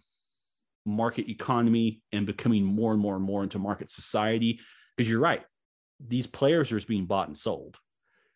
market 0.85 1.29
economy 1.29 2.01
and 2.11 2.25
becoming 2.25 2.63
more 2.63 2.91
and 2.91 3.01
more 3.01 3.15
and 3.15 3.23
more 3.23 3.43
into 3.43 3.59
market 3.59 3.89
society. 3.89 4.59
Because 4.95 5.09
you're 5.09 5.19
right, 5.19 5.43
these 6.05 6.27
players 6.27 6.71
are 6.71 6.77
just 6.77 6.87
being 6.87 7.05
bought 7.05 7.27
and 7.27 7.37
sold. 7.37 7.77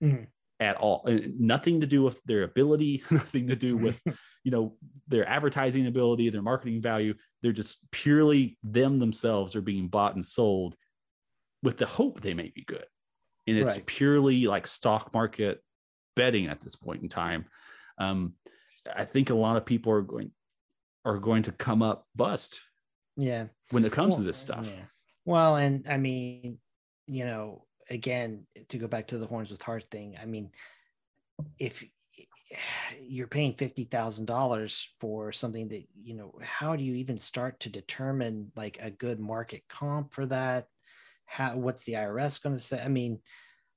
Mm-hmm 0.04 0.24
at 0.60 0.76
all. 0.78 1.08
Nothing 1.38 1.82
to 1.82 1.86
do 1.86 2.02
with 2.02 2.20
their 2.24 2.42
ability, 2.42 3.04
nothing 3.12 3.46
to 3.46 3.56
do 3.56 3.78
with 3.78 4.02
you 4.48 4.52
know 4.52 4.78
their 5.10 5.28
advertising 5.28 5.88
ability 5.88 6.30
their 6.30 6.42
marketing 6.42 6.82
value 6.82 7.14
they're 7.42 7.52
just 7.52 7.92
purely 7.92 8.58
them 8.64 8.98
themselves 8.98 9.58
are 9.58 9.62
being 9.62 9.90
bought 9.90 10.16
and 10.16 10.24
sold 10.24 10.74
with 11.64 11.78
the 11.78 11.86
hope 11.86 12.22
they 12.22 12.34
may 12.34 12.50
be 12.56 12.64
good 12.64 12.86
and 13.48 13.58
it's 13.58 13.76
right. 13.76 13.86
purely 13.86 14.46
like 14.48 14.68
stock 14.68 15.14
market 15.14 15.64
betting 16.16 16.48
at 16.48 16.62
this 16.62 16.76
point 16.76 17.02
in 17.02 17.10
time 17.10 17.46
um, 17.98 18.34
i 18.96 19.04
think 19.04 19.30
a 19.30 19.36
lot 19.36 19.58
of 19.58 19.66
people 19.66 19.92
are 19.92 20.02
going 20.02 20.32
are 21.06 21.18
going 21.18 21.44
to 21.44 21.52
come 21.52 21.82
up 21.82 22.06
bust 22.16 22.60
yeah 23.16 23.46
when 23.72 23.86
it 23.86 23.92
comes 23.92 24.12
well, 24.12 24.20
to 24.20 24.24
this 24.26 24.38
stuff 24.38 24.68
yeah. 24.68 24.84
well 25.26 25.56
and 25.56 25.88
i 25.90 25.98
mean 25.98 26.58
you 27.08 27.26
know 27.26 27.66
again 27.90 28.46
to 28.68 28.78
go 28.78 28.88
back 28.88 29.08
to 29.08 29.18
the 29.18 29.26
horns 29.26 29.50
with 29.50 29.62
heart 29.62 29.86
thing 29.90 30.18
i 30.22 30.26
mean 30.26 30.52
if 31.60 31.84
you're 33.02 33.28
paying 33.28 33.54
$50,000 33.54 34.88
for 35.00 35.32
something 35.32 35.68
that, 35.70 35.84
you 36.02 36.16
know, 36.16 36.34
how 36.42 36.76
do 36.76 36.84
you 36.84 36.96
even 36.96 37.18
start 37.18 37.60
to 37.62 37.70
determine 37.70 38.52
like 38.56 38.80
a 38.82 38.92
good 38.92 39.20
market 39.20 39.64
comp 39.68 40.14
for 40.14 40.26
that? 40.28 40.68
How, 41.28 41.56
what's 41.56 41.84
the 41.84 41.94
IRS 41.94 42.42
going 42.42 42.56
to 42.56 42.62
say? 42.62 42.82
I 42.82 42.88
mean, 42.88 43.20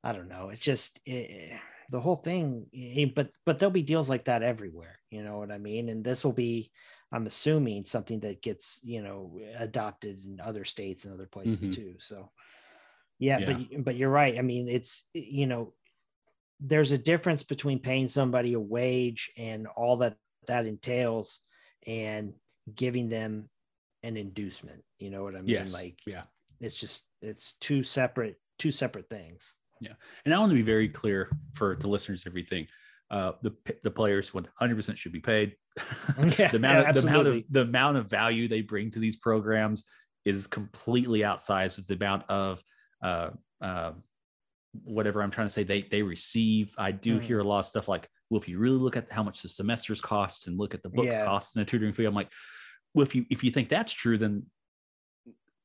I 0.03 0.13
don't 0.13 0.29
know. 0.29 0.49
It's 0.49 0.63
just 0.63 1.01
it, 1.05 1.53
the 1.91 2.01
whole 2.01 2.17
thing, 2.17 2.67
eh, 2.75 3.07
but, 3.15 3.31
but 3.45 3.59
there'll 3.59 3.71
be 3.71 3.83
deals 3.83 4.09
like 4.09 4.25
that 4.25 4.43
everywhere. 4.43 4.99
You 5.11 5.23
know 5.23 5.39
what 5.39 5.51
I 5.51 5.59
mean? 5.59 5.89
And 5.89 6.03
this 6.03 6.25
will 6.25 6.33
be, 6.33 6.71
I'm 7.13 7.27
assuming 7.27 7.85
something 7.85 8.21
that 8.21 8.41
gets, 8.41 8.81
you 8.83 9.03
know, 9.03 9.39
adopted 9.59 10.25
in 10.25 10.41
other 10.41 10.65
states 10.65 11.05
and 11.05 11.13
other 11.13 11.27
places 11.27 11.61
mm-hmm. 11.61 11.73
too. 11.73 11.95
So, 11.99 12.31
yeah, 13.19 13.39
yeah, 13.39 13.47
but 13.53 13.85
but 13.85 13.97
you're 13.97 14.09
right. 14.09 14.39
I 14.39 14.43
mean, 14.43 14.69
it's 14.69 15.09
you 15.13 15.47
know, 15.47 15.75
there's 16.61 16.93
a 16.93 16.99
difference 16.99 17.43
between 17.43 17.79
paying 17.79 18.09
somebody 18.09 18.53
a 18.53 18.61
wage 18.61 19.31
and 19.37 19.67
all 19.67 19.99
that 19.99 20.17
that 20.47 20.67
entails 20.67 21.41
and 21.87 22.35
giving 22.75 23.09
them 23.09 23.49
an 24.03 24.17
inducement 24.17 24.83
you 24.99 25.11
know 25.11 25.23
what 25.23 25.35
i 25.35 25.41
mean 25.41 25.49
yes. 25.49 25.73
like 25.73 25.99
yeah 26.07 26.23
it's 26.61 26.77
just 26.77 27.07
it's 27.23 27.55
two 27.61 27.83
separate 27.83 28.37
two 28.59 28.71
separate 28.71 29.09
things 29.09 29.55
yeah 29.81 29.93
and 30.25 30.35
i 30.35 30.39
want 30.39 30.51
to 30.51 30.57
be 30.57 30.63
very 30.63 30.89
clear 30.89 31.31
for 31.55 31.77
the 31.77 31.89
listeners 31.89 32.25
everything 32.27 32.67
uh, 33.11 33.33
the 33.43 33.53
the 33.83 33.91
players 33.91 34.31
100% 34.31 34.97
should 34.97 35.13
be 35.13 35.21
paid. 35.21 35.57
Yeah, 36.39 36.49
the 36.49 36.57
amount 36.57 36.85
yeah, 36.85 36.89
of, 36.91 36.95
the 36.95 37.01
amount 37.01 37.27
of 37.27 37.45
the 37.49 37.61
amount 37.63 37.97
of 37.97 38.11
value 38.11 38.47
they 38.47 38.61
bring 38.61 38.91
to 38.91 38.99
these 38.99 39.17
programs 39.17 39.85
is 40.25 40.47
completely 40.47 41.21
outsized 41.21 41.79
of 41.79 41.87
the 41.87 41.95
amount 41.95 42.25
of 42.29 42.63
uh, 43.03 43.31
uh, 43.61 43.93
whatever 44.85 45.23
I'm 45.23 45.31
trying 45.31 45.47
to 45.47 45.53
say 45.53 45.63
they 45.63 45.83
they 45.83 46.03
receive. 46.03 46.75
I 46.77 46.93
do 46.93 47.19
mm. 47.19 47.23
hear 47.23 47.41
a 47.41 47.45
lot 47.45 47.61
of 47.61 47.67
stuff 47.67 47.89
like, 47.89 48.09
well, 48.29 48.41
if 48.41 48.49
you 48.49 48.59
really 48.59 48.77
look 48.77 48.97
at 48.97 49.11
how 49.11 49.23
much 49.23 49.43
the 49.43 49.49
semesters 49.49 50.01
cost 50.01 50.47
and 50.47 50.59
look 50.59 50.75
at 50.75 50.83
the 50.83 50.91
books 50.91 51.07
yeah. 51.07 51.25
cost 51.25 51.57
and 51.57 51.65
the 51.65 51.71
tutoring 51.71 51.93
fee, 51.93 52.05
I'm 52.05 52.15
like, 52.15 52.31
well, 52.93 53.07
if 53.07 53.15
you 53.15 53.25
if 53.31 53.43
you 53.43 53.51
think 53.51 53.69
that's 53.69 53.93
true, 53.93 54.19
then 54.19 54.45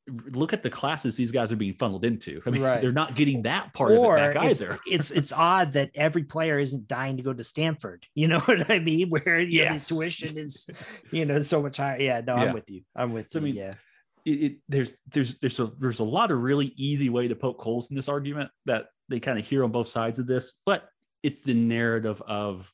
look 0.07 0.53
at 0.53 0.61
the 0.61 0.69
classes 0.69 1.17
these 1.17 1.31
guys 1.31 1.51
are 1.51 1.55
being 1.55 1.73
funneled 1.73 2.05
into. 2.05 2.41
I 2.45 2.49
mean, 2.51 2.61
right. 2.61 2.79
they're 2.79 2.91
not 2.91 3.15
getting 3.15 3.43
that 3.43 3.73
part 3.73 3.91
or 3.91 4.17
of 4.17 4.23
it 4.23 4.33
back 4.35 4.43
either. 4.51 4.79
It's, 4.85 5.11
it's 5.11 5.33
odd 5.33 5.73
that 5.73 5.91
every 5.95 6.23
player 6.23 6.59
isn't 6.59 6.87
dying 6.87 7.17
to 7.17 7.23
go 7.23 7.33
to 7.33 7.43
Stanford. 7.43 8.05
You 8.13 8.27
know 8.27 8.39
what 8.45 8.69
I 8.69 8.79
mean? 8.79 9.09
Where 9.09 9.39
yes. 9.39 9.89
know, 9.89 9.97
tuition 9.97 10.37
is, 10.37 10.67
you 11.11 11.25
know, 11.25 11.41
so 11.41 11.61
much 11.61 11.77
higher. 11.77 11.99
Yeah, 11.99 12.21
no, 12.21 12.35
yeah. 12.35 12.43
I'm 12.43 12.53
with 12.53 12.69
you. 12.69 12.81
I'm 12.95 13.13
with 13.13 13.33
you. 13.33 13.39
I 13.39 13.43
mean, 13.43 13.55
yeah 13.55 13.73
it, 14.25 14.29
it, 14.29 14.57
there's 14.67 14.95
there's 15.11 15.37
there's 15.37 15.59
a 15.59 15.71
there's 15.79 15.99
a 15.99 16.03
lot 16.03 16.31
of 16.31 16.41
really 16.41 16.73
easy 16.75 17.09
way 17.09 17.27
to 17.27 17.35
poke 17.35 17.61
holes 17.61 17.89
in 17.89 17.95
this 17.95 18.09
argument 18.09 18.49
that 18.65 18.87
they 19.07 19.19
kind 19.19 19.37
of 19.37 19.47
hear 19.47 19.63
on 19.63 19.71
both 19.71 19.87
sides 19.87 20.19
of 20.19 20.27
this, 20.27 20.53
but 20.65 20.89
it's 21.21 21.43
the 21.43 21.53
narrative 21.53 22.21
of 22.27 22.71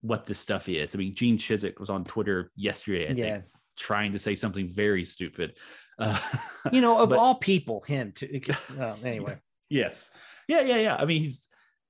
what 0.00 0.26
this 0.26 0.38
stuff 0.38 0.68
is. 0.68 0.94
I 0.94 0.98
mean, 0.98 1.14
Gene 1.14 1.38
Chizik 1.38 1.78
was 1.78 1.90
on 1.90 2.04
Twitter 2.04 2.50
yesterday, 2.56 3.08
I 3.08 3.12
yeah. 3.12 3.34
think, 3.34 3.44
trying 3.76 4.12
to 4.12 4.18
say 4.18 4.34
something 4.34 4.68
very 4.68 5.04
stupid. 5.04 5.56
Uh, 5.98 6.18
you 6.72 6.80
know, 6.80 6.98
of 6.98 7.08
but, 7.10 7.18
all 7.18 7.34
people, 7.34 7.80
him 7.82 8.12
to 8.12 8.52
uh, 8.78 8.94
anyway. 9.04 9.38
Yes. 9.68 10.10
Yeah, 10.48 10.60
yeah, 10.60 10.76
yeah. 10.76 10.96
I 10.96 11.04
mean, 11.04 11.22
he's 11.22 11.48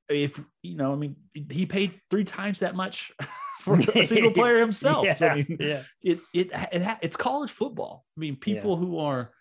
if 0.08 0.40
you 0.62 0.76
know, 0.76 0.92
I 0.92 0.96
mean, 0.96 1.16
he 1.50 1.66
paid 1.66 2.00
three 2.10 2.24
times 2.24 2.60
that 2.60 2.74
much 2.74 3.12
for 3.60 3.78
a 3.78 4.04
single 4.04 4.32
player 4.32 4.58
himself. 4.58 5.04
yeah, 5.04 5.16
I 5.20 5.34
mean, 5.36 5.56
yeah. 5.60 5.82
It, 6.02 6.20
it 6.32 6.50
it 6.72 6.98
it's 7.02 7.16
college 7.16 7.50
football. 7.50 8.04
I 8.16 8.20
mean, 8.20 8.36
people 8.36 8.72
yeah. 8.72 8.86
who 8.86 8.98
are, 8.98 9.32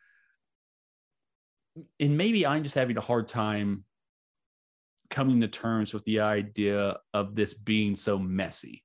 and 1.99 2.17
maybe 2.17 2.45
I'm 2.45 2.63
just 2.63 2.75
having 2.75 2.97
a 2.97 3.01
hard 3.01 3.27
time 3.27 3.85
coming 5.09 5.41
to 5.41 5.47
terms 5.47 5.93
with 5.93 6.05
the 6.05 6.21
idea 6.21 6.97
of 7.13 7.35
this 7.35 7.53
being 7.53 7.95
so 7.95 8.17
messy, 8.17 8.83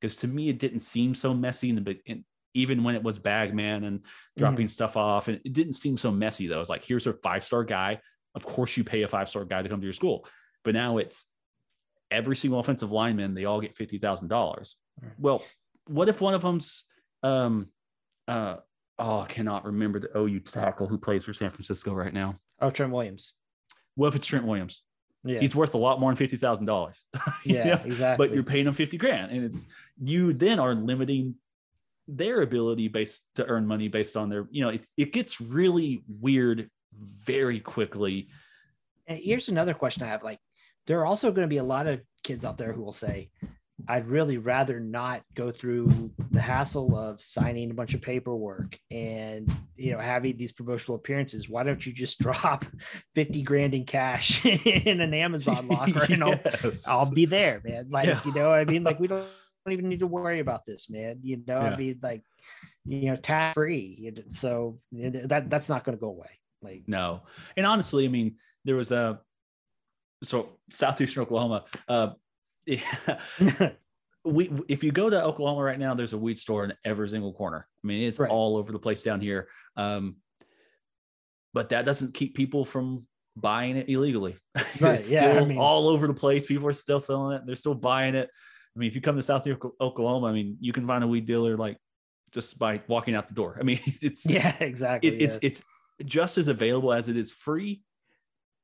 because 0.00 0.16
to 0.16 0.28
me 0.28 0.48
it 0.48 0.58
didn't 0.58 0.80
seem 0.80 1.14
so 1.14 1.32
messy 1.32 1.70
in 1.70 1.76
the 1.76 1.80
beginning. 1.80 2.24
Even 2.54 2.84
when 2.84 2.94
it 2.94 3.02
was 3.02 3.18
Bagman 3.18 3.84
and 3.84 4.00
dropping 4.36 4.66
mm-hmm. 4.66 4.70
stuff 4.70 4.96
off, 4.96 5.28
and 5.28 5.40
it 5.44 5.52
didn't 5.52 5.72
seem 5.72 5.96
so 5.96 6.10
messy 6.10 6.46
though. 6.46 6.60
It's 6.60 6.70
like 6.70 6.84
here's 6.84 7.06
a 7.06 7.14
five 7.14 7.44
star 7.44 7.64
guy. 7.64 8.00
Of 8.34 8.44
course, 8.46 8.76
you 8.76 8.84
pay 8.84 9.02
a 9.02 9.08
five 9.08 9.28
star 9.28 9.44
guy 9.44 9.62
to 9.62 9.68
come 9.68 9.80
to 9.80 9.86
your 9.86 9.92
school, 9.92 10.26
but 10.62 10.74
now 10.74 10.98
it's 10.98 11.26
every 12.10 12.36
single 12.36 12.60
offensive 12.60 12.92
lineman, 12.92 13.34
they 13.34 13.44
all 13.44 13.60
get 13.60 13.76
fifty 13.76 13.98
thousand 13.98 14.28
dollars. 14.28 14.76
Well, 15.18 15.42
what 15.86 16.08
if 16.08 16.20
one 16.20 16.34
of 16.34 16.42
them's 16.42 16.84
um, 17.22 17.68
uh, 18.28 18.56
oh, 18.98 19.20
I 19.20 19.26
cannot 19.26 19.64
remember 19.64 20.00
the 20.00 20.16
OU 20.16 20.40
tackle 20.40 20.86
who 20.86 20.98
plays 20.98 21.24
for 21.24 21.32
San 21.32 21.50
Francisco 21.50 21.92
right 21.92 22.12
now. 22.12 22.36
Oh, 22.60 22.70
Trent 22.70 22.92
Williams. 22.92 23.32
What 23.96 24.08
if 24.08 24.16
it's 24.16 24.26
Trent 24.26 24.46
Williams? 24.46 24.82
Yeah. 25.24 25.40
He's 25.40 25.56
worth 25.56 25.74
a 25.74 25.78
lot 25.78 26.00
more 26.00 26.10
than 26.10 26.16
fifty 26.16 26.36
thousand 26.36 26.66
dollars. 26.66 27.02
yeah, 27.44 27.80
exactly. 27.82 28.26
But 28.26 28.34
you're 28.34 28.44
paying 28.44 28.66
him 28.66 28.74
fifty 28.74 28.98
grand, 28.98 29.32
and 29.32 29.44
it's 29.44 29.64
you 29.98 30.32
then 30.32 30.58
are 30.58 30.74
limiting 30.74 31.36
their 32.06 32.42
ability 32.42 32.88
based 32.88 33.24
to 33.36 33.46
earn 33.46 33.66
money 33.66 33.88
based 33.88 34.16
on 34.16 34.28
their, 34.28 34.46
you 34.50 34.62
know, 34.64 34.70
it, 34.70 34.86
it 34.96 35.12
gets 35.12 35.40
really 35.40 36.04
weird 36.08 36.70
very 37.24 37.60
quickly. 37.60 38.28
And 39.06 39.18
here's 39.18 39.48
another 39.48 39.74
question 39.74 40.02
I 40.02 40.08
have: 40.08 40.22
like, 40.22 40.38
there 40.86 41.00
are 41.00 41.06
also 41.06 41.30
going 41.32 41.46
to 41.46 41.52
be 41.52 41.58
a 41.58 41.64
lot 41.64 41.86
of 41.86 42.00
kids 42.22 42.44
out 42.44 42.56
there 42.58 42.72
who 42.72 42.82
will 42.82 42.92
say, 42.92 43.30
I'd 43.88 44.06
really 44.06 44.38
rather 44.38 44.80
not 44.80 45.22
go 45.34 45.50
through 45.50 46.10
the 46.30 46.40
hassle 46.40 46.96
of 46.96 47.20
signing 47.20 47.70
a 47.70 47.74
bunch 47.74 47.92
of 47.94 48.00
paperwork 48.00 48.78
and 48.90 49.50
you 49.76 49.92
know 49.92 49.98
having 49.98 50.36
these 50.36 50.52
promotional 50.52 50.96
appearances. 50.96 51.48
Why 51.48 51.64
don't 51.64 51.84
you 51.84 51.92
just 51.92 52.18
drop 52.20 52.64
50 53.14 53.42
grand 53.42 53.74
in 53.74 53.84
cash 53.84 54.44
in 54.46 55.00
an 55.00 55.12
Amazon 55.12 55.68
locker 55.68 56.06
and 56.10 56.22
I'll, 56.24 56.40
I'll 56.88 57.10
be 57.10 57.26
there, 57.26 57.60
man. 57.64 57.88
Like, 57.90 58.06
Yeah. 58.06 58.20
you 58.24 58.32
know, 58.32 58.52
I 58.52 58.64
mean, 58.64 58.84
like 58.84 59.00
we 59.00 59.08
don't 59.08 59.26
even 59.72 59.88
need 59.88 60.00
to 60.00 60.06
worry 60.06 60.40
about 60.40 60.64
this, 60.64 60.90
man. 60.90 61.20
You 61.22 61.42
know, 61.46 61.60
Yeah. 61.60 61.70
I 61.70 61.76
mean, 61.76 61.98
like, 62.02 62.22
you 62.84 63.10
know, 63.10 63.16
tax 63.16 63.54
free. 63.54 64.12
So 64.30 64.80
that 64.92 65.48
that's 65.50 65.68
not 65.68 65.84
going 65.84 65.96
to 65.96 66.00
go 66.00 66.08
away. 66.08 66.30
Like, 66.62 66.84
No. 66.86 67.22
And 67.56 67.66
honestly, 67.66 68.04
I 68.04 68.08
mean, 68.08 68.36
there 68.64 68.76
was 68.76 68.90
a 68.90 69.20
so 70.22 70.58
southeastern 70.70 71.22
Oklahoma. 71.22 71.64
Uh, 71.88 72.10
we 74.24 74.50
if 74.68 74.82
you 74.82 74.90
go 74.92 75.10
to 75.10 75.22
Oklahoma 75.22 75.62
right 75.62 75.78
now, 75.78 75.94
there's 75.94 76.12
a 76.14 76.18
weed 76.18 76.38
store 76.38 76.64
in 76.64 76.72
every 76.84 77.08
single 77.08 77.32
corner. 77.32 77.66
I 77.82 77.86
mean, 77.86 78.06
it's 78.08 78.18
Right. 78.18 78.30
all 78.30 78.56
over 78.56 78.72
the 78.72 78.78
place 78.78 79.02
down 79.02 79.20
here. 79.20 79.48
Um, 79.76 80.16
but 81.52 81.68
that 81.70 81.84
doesn't 81.84 82.14
keep 82.14 82.34
people 82.34 82.64
from 82.64 83.00
buying 83.36 83.76
it 83.76 83.88
illegally. 83.88 84.36
Right, 84.80 84.98
it's 85.00 85.12
yeah, 85.12 85.38
I 85.40 85.44
mean- 85.44 85.58
all 85.58 85.88
over 85.88 86.06
the 86.06 86.14
place. 86.14 86.46
People 86.46 86.66
are 86.68 86.72
still 86.72 87.00
selling 87.00 87.36
it. 87.36 87.42
They're 87.46 87.54
still 87.56 87.74
buying 87.74 88.14
it. 88.14 88.28
I 88.74 88.78
mean, 88.78 88.88
if 88.88 88.94
you 88.94 89.00
come 89.00 89.16
to 89.16 89.22
South 89.22 89.46
Oklahoma, 89.80 90.26
I 90.26 90.32
mean, 90.32 90.56
you 90.60 90.72
can 90.72 90.86
find 90.86 91.04
a 91.04 91.06
weed 91.06 91.26
dealer 91.26 91.56
like 91.56 91.78
just 92.32 92.58
by 92.58 92.82
walking 92.88 93.14
out 93.14 93.28
the 93.28 93.34
door. 93.34 93.56
I 93.58 93.62
mean, 93.62 93.78
it's 94.02 94.26
yeah, 94.26 94.54
exactly. 94.60 95.10
it, 95.10 95.22
it's 95.22 95.34
yeah. 95.34 95.48
it's 95.48 95.62
just 96.04 96.38
as 96.38 96.48
available 96.48 96.92
as 96.92 97.08
it 97.08 97.16
is 97.16 97.32
free. 97.32 97.82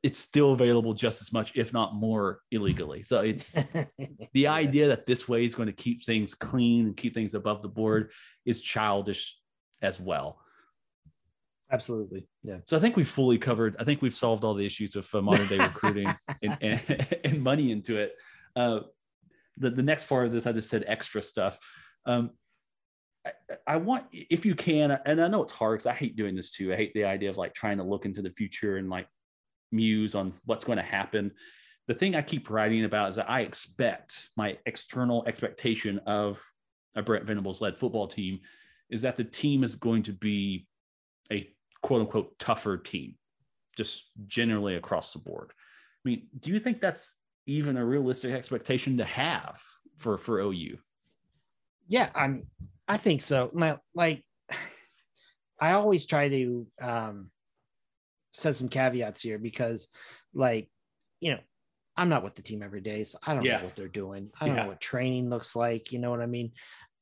It's 0.02 0.18
still 0.18 0.52
available 0.52 0.94
just 0.94 1.20
as 1.20 1.30
much, 1.30 1.52
if 1.54 1.74
not 1.74 1.94
more, 1.94 2.40
illegally. 2.50 3.02
So 3.02 3.20
it's 3.20 3.62
the 4.32 4.46
idea 4.46 4.88
that 4.88 5.06
this 5.06 5.28
way 5.28 5.44
is 5.44 5.54
going 5.54 5.66
to 5.66 5.74
keep 5.74 6.04
things 6.04 6.34
clean 6.34 6.86
and 6.86 6.96
keep 6.96 7.12
things 7.12 7.34
above 7.34 7.60
the 7.60 7.68
board 7.68 8.10
is 8.46 8.62
childish 8.62 9.36
as 9.82 10.00
well. 10.00 10.40
Absolutely. 11.70 12.26
Yeah. 12.42 12.56
So 12.64 12.78
I 12.78 12.80
think 12.80 12.96
we've 12.96 13.06
fully 13.06 13.36
covered. 13.36 13.76
I 13.78 13.84
think 13.84 14.00
we've 14.00 14.14
solved 14.14 14.42
all 14.42 14.54
the 14.54 14.64
issues 14.64 14.96
of 14.96 15.06
uh, 15.14 15.20
modern 15.20 15.46
day 15.46 15.58
recruiting 15.58 16.12
and, 16.42 16.56
and, 16.62 17.16
and 17.22 17.42
money 17.42 17.70
into 17.70 17.98
it. 17.98 18.14
Uh, 18.56 18.80
the 19.60 19.70
the 19.70 19.82
next 19.82 20.08
part 20.08 20.26
of 20.26 20.32
this, 20.32 20.46
I 20.46 20.52
just 20.52 20.70
said 20.70 20.84
extra 20.86 21.22
stuff. 21.22 21.58
Um, 22.06 22.30
I, 23.24 23.32
I 23.66 23.76
want, 23.76 24.06
if 24.12 24.46
you 24.46 24.54
can, 24.54 24.98
and 25.04 25.20
I 25.20 25.28
know 25.28 25.42
it's 25.42 25.52
hard 25.52 25.78
because 25.78 25.86
I 25.86 25.92
hate 25.92 26.16
doing 26.16 26.34
this 26.34 26.50
too. 26.50 26.72
I 26.72 26.76
hate 26.76 26.94
the 26.94 27.04
idea 27.04 27.30
of 27.30 27.36
like 27.36 27.54
trying 27.54 27.76
to 27.76 27.84
look 27.84 28.06
into 28.06 28.22
the 28.22 28.30
future 28.30 28.78
and 28.78 28.88
like 28.88 29.06
muse 29.70 30.14
on 30.14 30.32
what's 30.46 30.64
going 30.64 30.78
to 30.78 30.82
happen. 30.82 31.32
The 31.86 31.94
thing 31.94 32.14
I 32.14 32.22
keep 32.22 32.50
writing 32.50 32.84
about 32.84 33.10
is 33.10 33.16
that 33.16 33.28
I 33.28 33.40
expect 33.40 34.30
my 34.36 34.58
external 34.66 35.24
expectation 35.26 35.98
of 36.06 36.42
a 36.94 37.02
Brent 37.02 37.24
Venables 37.24 37.60
led 37.60 37.78
football 37.78 38.06
team 38.06 38.40
is 38.90 39.02
that 39.02 39.16
the 39.16 39.24
team 39.24 39.62
is 39.62 39.74
going 39.76 40.02
to 40.04 40.12
be 40.12 40.66
a 41.32 41.48
quote 41.82 42.00
unquote 42.00 42.38
tougher 42.38 42.76
team, 42.76 43.16
just 43.76 44.10
generally 44.26 44.76
across 44.76 45.12
the 45.12 45.18
board. 45.18 45.50
I 45.52 46.08
mean, 46.08 46.28
do 46.38 46.50
you 46.50 46.60
think 46.60 46.80
that's 46.80 47.12
even 47.50 47.76
a 47.76 47.84
realistic 47.84 48.32
expectation 48.32 48.98
to 48.98 49.04
have 49.04 49.60
for 49.96 50.16
for 50.16 50.38
OU? 50.40 50.78
Yeah, 51.88 52.10
I 52.14 52.28
mean, 52.28 52.46
I 52.86 52.96
think 52.96 53.22
so. 53.22 53.50
Now, 53.52 53.80
Like, 53.94 54.24
I 55.60 55.72
always 55.72 56.06
try 56.06 56.28
to 56.28 56.66
um, 56.80 57.30
set 58.30 58.54
some 58.54 58.68
caveats 58.68 59.20
here 59.20 59.38
because, 59.38 59.88
like, 60.32 60.70
you 61.20 61.32
know, 61.32 61.40
I'm 61.96 62.08
not 62.08 62.22
with 62.22 62.36
the 62.36 62.42
team 62.42 62.62
every 62.62 62.80
day, 62.80 63.02
so 63.04 63.18
I 63.26 63.34
don't 63.34 63.44
Yeah. 63.44 63.58
know 63.58 63.64
what 63.64 63.74
they're 63.76 63.88
doing. 63.88 64.30
I 64.40 64.46
don't 64.46 64.54
Yeah. 64.54 64.62
know 64.62 64.68
what 64.68 64.80
training 64.80 65.28
looks 65.28 65.56
like. 65.56 65.92
You 65.92 65.98
know 65.98 66.10
what 66.10 66.22
I 66.22 66.26
mean? 66.26 66.52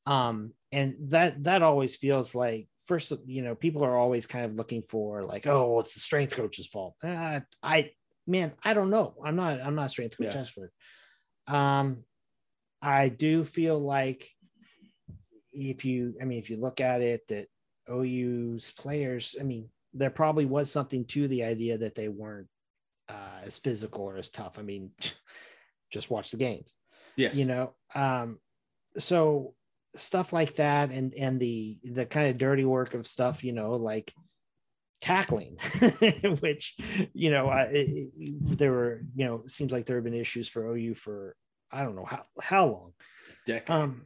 Um, 0.07 0.53
and 0.71 0.95
that 1.11 1.43
that 1.43 1.61
always 1.61 1.95
feels 1.95 2.33
like 2.33 2.67
first, 2.85 3.13
you 3.27 3.43
know, 3.43 3.53
people 3.53 3.83
are 3.83 3.95
always 3.95 4.25
kind 4.25 4.45
of 4.45 4.55
looking 4.55 4.81
for 4.81 5.23
like, 5.23 5.45
oh, 5.45 5.69
well, 5.69 5.79
it's 5.81 5.93
the 5.93 5.99
strength 5.99 6.35
coach's 6.35 6.67
fault. 6.67 6.95
Uh, 7.03 7.41
I 7.61 7.91
man, 8.29 8.53
I 8.63 8.73
don't 8.73 8.89
know. 8.89 9.15
I'm 9.25 9.35
not 9.35 9.59
I'm 9.59 9.75
not 9.75 9.87
a 9.87 9.89
strength 9.89 10.17
coach 10.17 10.35
Yeah. 10.35 10.41
expert. 10.41 10.71
Um, 11.47 12.03
I 12.81 13.09
do 13.09 13.43
feel 13.43 13.77
like 13.79 14.29
if 15.51 15.83
you, 15.83 16.15
I 16.21 16.25
mean, 16.25 16.37
if 16.37 16.49
you 16.49 16.57
look 16.57 16.79
at 16.79 17.01
it, 17.01 17.27
that 17.27 17.47
OU's 17.89 18.71
players, 18.71 19.35
I 19.39 19.43
mean, 19.43 19.69
there 19.93 20.11
probably 20.11 20.45
was 20.45 20.71
something 20.71 21.05
to 21.05 21.27
the 21.27 21.43
idea 21.43 21.77
that 21.79 21.95
they 21.95 22.07
weren't 22.07 22.47
uh, 23.09 23.39
as 23.43 23.57
physical 23.57 24.03
or 24.03 24.17
as 24.17 24.29
tough. 24.29 24.59
I 24.59 24.61
mean, 24.61 24.91
just 25.91 26.11
watch 26.11 26.31
the 26.31 26.37
games, 26.37 26.75
Yes. 27.17 27.37
you 27.37 27.45
know. 27.45 27.73
Um, 27.95 28.39
so 28.97 29.55
stuff 29.95 30.31
like 30.31 30.55
that, 30.55 30.91
and 30.91 31.13
and 31.15 31.39
the 31.39 31.79
the 31.83 32.05
kind 32.05 32.29
of 32.29 32.37
dirty 32.37 32.63
work 32.65 32.93
of 32.93 33.07
stuff, 33.07 33.43
you 33.43 33.53
know, 33.53 33.71
like 33.71 34.13
tackling, 35.01 35.57
which 36.39 36.75
you 37.13 37.31
know, 37.31 37.47
I, 37.47 37.61
it, 37.71 38.11
there 38.57 38.71
were, 38.71 39.01
you 39.15 39.25
know, 39.25 39.43
seems 39.47 39.71
like 39.71 39.85
there 39.85 39.97
have 39.97 40.03
been 40.03 40.13
issues 40.13 40.47
for 40.47 40.65
OU 40.65 40.95
for 40.95 41.35
I 41.71 41.83
don't 41.83 41.95
know 41.95 42.05
how 42.05 42.23
how 42.41 42.65
long. 42.65 42.93
Decade. 43.45 43.69
Um, 43.69 44.05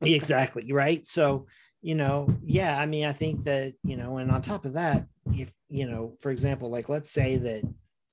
exactly 0.00 0.72
right. 0.72 1.06
So 1.06 1.46
you 1.82 1.94
know, 1.94 2.28
yeah, 2.44 2.78
I 2.78 2.86
mean, 2.86 3.06
I 3.06 3.12
think 3.12 3.44
that 3.44 3.74
you 3.84 3.96
know, 3.96 4.18
and 4.18 4.30
on 4.30 4.42
top 4.42 4.64
of 4.64 4.72
that, 4.74 5.06
if 5.32 5.52
you 5.68 5.86
know, 5.88 6.16
for 6.20 6.30
example, 6.30 6.70
like 6.70 6.88
let's 6.88 7.10
say 7.10 7.36
that 7.36 7.62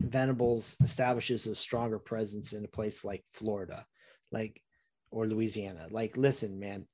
Venables 0.01 0.77
establishes 0.81 1.47
a 1.47 1.55
stronger 1.55 1.97
presence 1.97 2.53
in 2.53 2.65
a 2.65 2.67
place 2.67 3.03
like 3.05 3.23
Florida, 3.25 3.85
like 4.31 4.61
or 5.11 5.25
Louisiana. 5.27 5.87
Like, 5.89 6.17
listen, 6.17 6.59
man, 6.59 6.85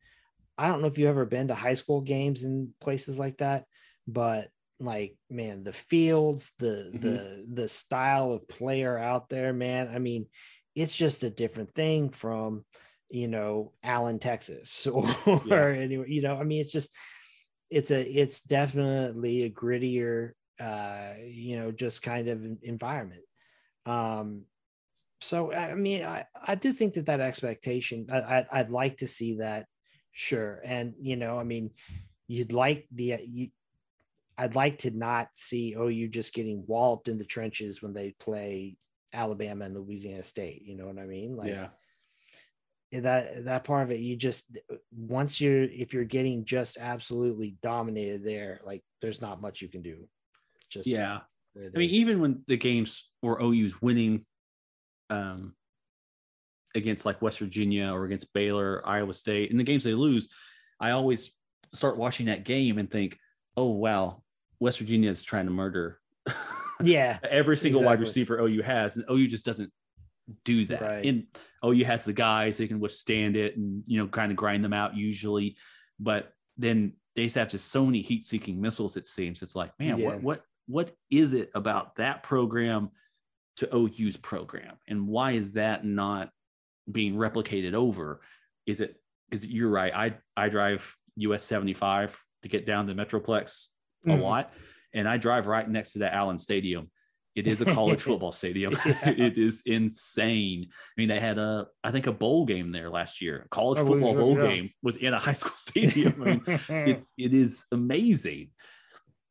I 0.57 0.67
don't 0.67 0.81
know 0.81 0.87
if 0.87 0.97
you've 0.97 1.09
ever 1.09 1.25
been 1.25 1.47
to 1.47 1.55
high 1.55 1.73
school 1.73 2.01
games 2.01 2.43
in 2.43 2.73
places 2.81 3.17
like 3.17 3.37
that, 3.37 3.65
but 4.07 4.49
like, 4.79 5.17
man, 5.29 5.63
the 5.63 5.73
fields, 5.73 6.53
the 6.59 6.91
Mhm. 6.93 7.01
the 7.01 7.45
the 7.53 7.67
style 7.67 8.31
of 8.31 8.47
player 8.47 8.97
out 8.97 9.29
there, 9.29 9.53
man. 9.53 9.89
I 9.89 9.99
mean, 9.99 10.27
it's 10.75 10.95
just 10.95 11.23
a 11.23 11.29
different 11.29 11.73
thing 11.75 12.09
from 12.09 12.65
you 13.09 13.27
know 13.27 13.73
Allen, 13.83 14.19
Texas, 14.19 14.87
or, 14.87 15.05
Yeah. 15.45 15.65
anywhere. 15.69 16.07
You 16.07 16.21
know, 16.21 16.37
I 16.37 16.43
mean, 16.43 16.61
it's 16.61 16.71
just 16.71 16.91
it's 17.69 17.91
a 17.91 18.01
it's 18.01 18.41
definitely 18.41 19.43
a 19.43 19.49
grittier 19.49 20.31
uh 20.59 21.13
you 21.23 21.57
know 21.57 21.71
just 21.71 22.01
kind 22.01 22.27
of 22.27 22.43
environment 22.63 23.21
um 23.85 24.43
so 25.21 25.51
i 25.51 25.71
I 25.71 25.75
mean 25.75 26.05
i 26.05 26.25
i 26.47 26.55
do 26.55 26.73
think 26.73 26.93
that 26.95 27.05
that 27.07 27.19
expectation 27.19 28.07
I, 28.11 28.19
I 28.19 28.45
i'd 28.53 28.69
like 28.69 28.97
to 28.97 29.07
see 29.07 29.35
that 29.35 29.67
sure 30.11 30.61
and 30.65 30.95
you 30.99 31.15
know 31.15 31.39
i 31.39 31.43
mean 31.43 31.71
you'd 32.27 32.51
like 32.51 32.87
the 32.91 33.17
you, 33.25 33.49
i'd 34.39 34.55
like 34.55 34.77
to 34.77 34.91
not 34.91 35.27
see 35.33 35.75
ou 35.75 36.07
just 36.07 36.33
getting 36.33 36.63
walloped 36.67 37.07
in 37.07 37.17
the 37.17 37.25
trenches 37.25 37.81
when 37.81 37.93
they 37.93 38.13
play 38.19 38.75
alabama 39.13 39.65
and 39.65 39.75
louisiana 39.75 40.23
state 40.23 40.61
you 40.63 40.75
know 40.75 40.87
what 40.87 40.99
i 40.99 41.05
mean 41.05 41.35
like 41.35 41.49
yeah. 41.49 41.67
that 42.91 43.45
that 43.45 43.63
part 43.63 43.83
of 43.83 43.91
it 43.91 43.99
you 43.99 44.15
just 44.15 44.57
once 44.91 45.39
you're 45.39 45.63
if 45.63 45.93
you're 45.93 46.03
getting 46.03 46.45
just 46.45 46.77
absolutely 46.77 47.57
dominated 47.61 48.23
there 48.23 48.59
like 48.63 48.83
there's 49.01 49.21
not 49.21 49.41
much 49.41 49.61
you 49.61 49.67
can 49.67 49.81
do 49.81 50.07
just 50.69 50.87
Yeah. 50.87 51.21
the 51.55 51.61
way 51.61 51.65
it 51.67 51.71
I 51.75 51.79
mean, 51.79 51.89
even 51.89 52.21
when 52.21 52.43
the 52.47 52.57
games 52.57 53.09
where 53.21 53.41
OU's 53.41 53.81
winning 53.81 54.25
um, 55.09 55.55
against 56.75 57.05
like 57.05 57.21
West 57.21 57.39
Virginia 57.39 57.91
or 57.91 58.05
against 58.05 58.31
Baylor, 58.33 58.87
Iowa 58.87 59.13
State, 59.13 59.51
in 59.51 59.57
the 59.57 59.63
games 59.63 59.83
they 59.83 59.93
lose, 59.93 60.29
I 60.79 60.91
always 60.91 61.31
start 61.73 61.97
watching 61.97 62.27
that 62.27 62.45
game 62.45 62.77
and 62.77 62.89
think, 62.89 63.17
oh, 63.57 63.71
wow, 63.71 64.23
West 64.59 64.79
Virginia 64.79 65.09
is 65.09 65.23
trying 65.23 65.45
to 65.45 65.51
murder 65.51 65.99
yeah 66.83 67.17
every 67.23 67.57
single 67.57 67.83
wide 67.83 67.99
receiver 67.99 68.39
OU 68.39 68.61
has, 68.61 68.97
and 68.97 69.05
OU 69.09 69.27
just 69.27 69.45
doesn't 69.45 69.71
do 70.43 70.65
that. 70.67 70.81
Right. 70.81 71.05
And 71.05 71.27
OU 71.65 71.85
has 71.85 72.05
the 72.05 72.13
guys 72.13 72.57
they 72.57 72.67
can 72.67 72.79
withstand 72.79 73.35
it 73.35 73.57
and 73.57 73.83
you 73.87 73.97
know 73.97 74.07
kind 74.07 74.31
of 74.31 74.37
grind 74.37 74.63
them 74.63 74.73
out 74.73 74.95
usually, 74.95 75.57
but 75.99 76.33
then 76.57 76.93
they 77.15 77.27
have 77.27 77.49
just 77.49 77.71
so 77.71 77.85
many 77.85 78.01
heat-seeking 78.01 78.61
missiles. 78.61 78.95
It 78.95 79.05
seems 79.05 79.41
it's 79.41 79.55
like, 79.55 79.77
man, 79.79 79.97
Yeah. 79.99 80.05
what 80.07 80.23
what 80.23 80.45
what 80.67 80.91
is 81.09 81.33
it 81.33 81.49
about 81.55 81.95
that 81.95 82.23
program 82.23 82.91
to 83.57 83.75
OU's 83.75 84.17
program, 84.17 84.77
and 84.87 85.07
why 85.07 85.31
is 85.31 85.53
that 85.53 85.83
not 85.83 86.29
being 86.89 87.15
replicated 87.15 87.73
over? 87.73 88.21
Is 88.65 88.79
it 88.79 88.95
because 89.29 89.45
you're 89.45 89.69
right? 89.69 89.93
I 89.93 90.17
I 90.37 90.49
drive 90.49 90.95
US 91.17 91.43
75 91.43 92.23
to 92.43 92.49
get 92.49 92.65
down 92.65 92.87
to 92.87 92.95
Metroplex 92.95 93.67
a 94.05 94.09
Mhm. 94.09 94.21
lot. 94.21 94.53
And 94.93 95.07
I 95.07 95.17
drive 95.17 95.47
right 95.47 95.67
next 95.69 95.93
to 95.93 95.99
that 95.99 96.13
Allen 96.13 96.39
Stadium. 96.39 96.89
It 97.35 97.47
is 97.47 97.61
a 97.61 97.65
college 97.65 98.01
football 98.01 98.31
stadium. 98.31 98.73
Yeah. 98.85 99.09
it 99.09 99.37
is 99.37 99.61
insane. 99.65 100.67
I 100.71 100.91
mean, 100.97 101.09
they 101.09 101.19
had 101.19 101.37
a, 101.37 101.67
I 101.83 101.91
think, 101.91 102.07
a 102.07 102.11
bowl 102.11 102.45
game 102.45 102.71
there 102.71 102.89
last 102.89 103.21
year. 103.21 103.43
A 103.45 103.49
college 103.49 103.79
football 103.79 104.15
bowl 104.15 104.35
yeah. 104.37 104.47
game 104.47 104.69
was 104.81 104.95
in 104.97 105.13
a 105.13 105.19
high 105.19 105.33
school 105.33 105.53
stadium. 105.55 106.13
I 106.21 106.25
mean, 106.25 106.41
it, 106.87 107.07
it 107.17 107.33
is 107.33 107.65
amazing 107.71 108.49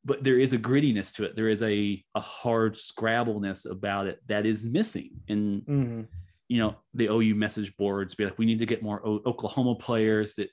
but 0.04 0.22
there 0.22 0.38
is 0.38 0.52
a 0.52 0.58
grittiness 0.58 1.12
to 1.16 1.24
it 1.24 1.34
there 1.34 1.48
is 1.48 1.60
a, 1.60 2.02
a 2.14 2.20
hard 2.20 2.74
scrabbleness 2.74 3.68
about 3.68 4.06
it 4.06 4.20
that 4.28 4.46
is 4.46 4.64
missing 4.64 5.10
and 5.28 5.62
Mhm. 5.66 6.06
you 6.48 6.58
know 6.58 6.76
the 6.94 7.08
ou 7.10 7.34
message 7.34 7.76
boards 7.76 8.14
be 8.14 8.24
like 8.24 8.38
we 8.38 8.46
need 8.46 8.60
to 8.60 8.64
get 8.64 8.80
more 8.80 9.04
o- 9.06 9.20
oklahoma 9.26 9.74
players 9.74 10.36
that 10.36 10.50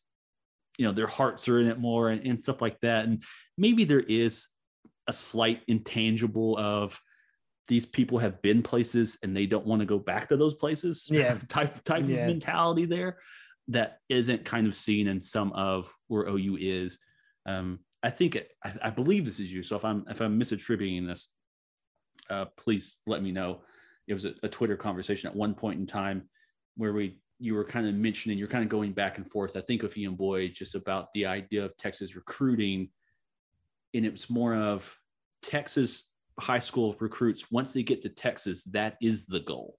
you 0.77 0.85
know 0.85 0.91
their 0.91 1.07
hearts 1.07 1.47
are 1.47 1.59
in 1.59 1.67
it 1.67 1.79
more 1.79 2.09
and, 2.09 2.25
and 2.25 2.39
stuff 2.39 2.61
like 2.61 2.79
that 2.81 3.05
and 3.05 3.23
maybe 3.57 3.83
there 3.85 4.01
is 4.01 4.47
a 5.07 5.13
slight 5.13 5.61
intangible 5.67 6.57
of 6.57 6.99
these 7.67 7.85
people 7.85 8.19
have 8.19 8.41
been 8.41 8.61
places 8.61 9.17
and 9.23 9.35
they 9.35 9.45
don't 9.45 9.65
want 9.65 9.79
to 9.79 9.85
go 9.85 9.97
back 9.97 10.29
to 10.29 10.37
those 10.37 10.53
places 10.53 11.07
Yeah. 11.11 11.37
type 11.47 11.83
type 11.83 12.07
Yeah. 12.07 12.21
of 12.21 12.27
mentality 12.27 12.85
there 12.85 13.17
that 13.67 13.99
isn't 14.09 14.45
kind 14.45 14.67
of 14.67 14.75
seen 14.75 15.07
in 15.07 15.19
some 15.19 15.51
of 15.53 15.91
where 16.07 16.27
OU 16.27 16.57
is. 16.59 16.99
Um, 17.47 17.79
I 18.03 18.11
think 18.11 18.35
it, 18.35 18.51
I, 18.63 18.73
I 18.83 18.89
believe 18.91 19.25
this 19.25 19.39
is 19.39 19.51
you. 19.51 19.63
So 19.63 19.75
if 19.75 19.83
I'm 19.83 20.05
if 20.07 20.21
I'm 20.21 20.39
misattributing 20.39 21.07
this, 21.07 21.29
uh, 22.29 22.45
please 22.57 22.99
let 23.07 23.23
me 23.23 23.31
know. 23.31 23.61
It 24.07 24.13
was 24.13 24.25
a, 24.25 24.33
a 24.43 24.47
Twitter 24.49 24.77
conversation 24.77 25.27
at 25.29 25.35
one 25.35 25.55
point 25.55 25.79
in 25.79 25.87
time 25.87 26.29
where 26.77 26.93
we 26.93 27.19
you 27.39 27.53
were 27.53 27.65
kind 27.65 27.87
of 27.87 27.93
mentioning 27.95 28.37
you're 28.37 28.47
kind 28.47 28.63
of 28.63 28.69
going 28.69 28.93
back 28.93 29.17
and 29.17 29.29
forth. 29.29 29.57
I 29.57 29.61
think 29.61 29.81
with 29.83 29.97
Ian 29.97 30.15
Boyd 30.15 30.53
just 30.53 30.75
about 30.75 31.11
the 31.13 31.25
idea 31.25 31.65
of 31.65 31.75
Texas 31.77 32.15
recruiting, 32.15 32.89
and 33.93 34.05
it 34.05 34.11
was 34.11 34.29
more 34.29 34.55
of 34.55 34.97
Texas 35.41 36.11
high 36.39 36.59
school 36.59 36.95
recruits 36.99 37.49
once 37.51 37.73
they 37.73 37.83
get 37.83 38.01
to 38.03 38.09
Texas, 38.09 38.63
that 38.65 38.97
is 39.01 39.25
the 39.25 39.39
goal 39.41 39.77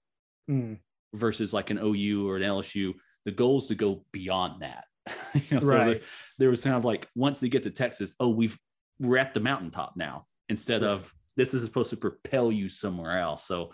Mm. 0.49 0.79
versus 1.13 1.53
like 1.53 1.69
an 1.71 1.77
OU 1.81 2.27
or 2.27 2.37
an 2.37 2.43
LSU. 2.43 2.93
The 3.25 3.31
goal 3.31 3.57
is 3.57 3.67
to 3.67 3.75
go 3.75 4.05
beyond 4.11 4.61
that. 4.61 4.85
you 5.33 5.41
know, 5.55 5.59
so 5.59 5.67
there, 5.69 5.77
Right. 5.79 6.03
there 6.37 6.49
was 6.49 6.63
kind 6.63 6.75
of 6.75 6.85
like 6.85 7.07
once 7.15 7.39
they 7.39 7.49
get 7.49 7.63
to 7.63 7.71
Texas, 7.71 8.15
oh, 8.19 8.29
we've 8.29 8.57
we're 8.99 9.17
at 9.17 9.33
the 9.33 9.39
mountaintop 9.39 9.95
now 9.97 10.25
instead 10.49 10.81
Right. 10.81 10.89
of 10.91 11.13
this 11.35 11.53
is 11.53 11.63
supposed 11.63 11.89
to 11.91 11.97
propel 11.97 12.51
you 12.51 12.69
somewhere 12.69 13.19
else. 13.19 13.45
So 13.45 13.73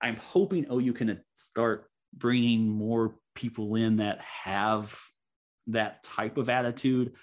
I'm 0.00 0.16
hoping 0.16 0.66
OU 0.70 0.92
can 0.94 1.20
start 1.36 1.88
bringing 2.16 2.68
more 2.68 3.16
people 3.34 3.74
in 3.76 3.96
that 3.96 4.20
have 4.20 4.98
that 5.68 6.02
type 6.02 6.36
of 6.38 6.48
attitude 6.50 7.14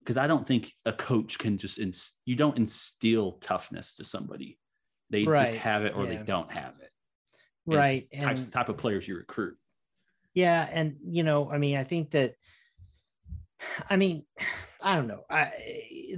because 0.00 0.16
I 0.16 0.26
don't 0.26 0.46
think 0.46 0.72
a 0.84 0.92
coach 0.92 1.38
can 1.38 1.56
just 1.58 1.78
ins- 1.78 2.12
you 2.24 2.36
don't 2.36 2.56
instill 2.58 3.32
toughness 3.40 3.94
to 3.96 4.04
somebody. 4.04 4.58
They 5.10 5.24
just 5.24 5.54
have 5.56 5.84
it 5.84 5.94
or 5.96 6.04
Yeah. 6.04 6.18
they 6.18 6.24
don't 6.24 6.50
have 6.50 6.74
it. 6.80 6.90
And 7.66 7.76
Right. 7.76 8.08
types 8.20 8.44
And 8.44 8.52
type 8.52 8.68
of 8.68 8.76
players 8.76 9.08
you 9.08 9.16
recruit. 9.16 9.56
yeah, 10.34 10.68
and 10.70 10.96
you 11.04 11.22
know, 11.22 11.50
I 11.50 11.58
mean, 11.58 11.76
I 11.76 11.84
think 11.84 12.10
that 12.10 12.34
I 13.88 13.96
mean, 13.96 14.26
I 14.82 14.96
don't 14.96 15.06
know. 15.06 15.24
I 15.30 15.52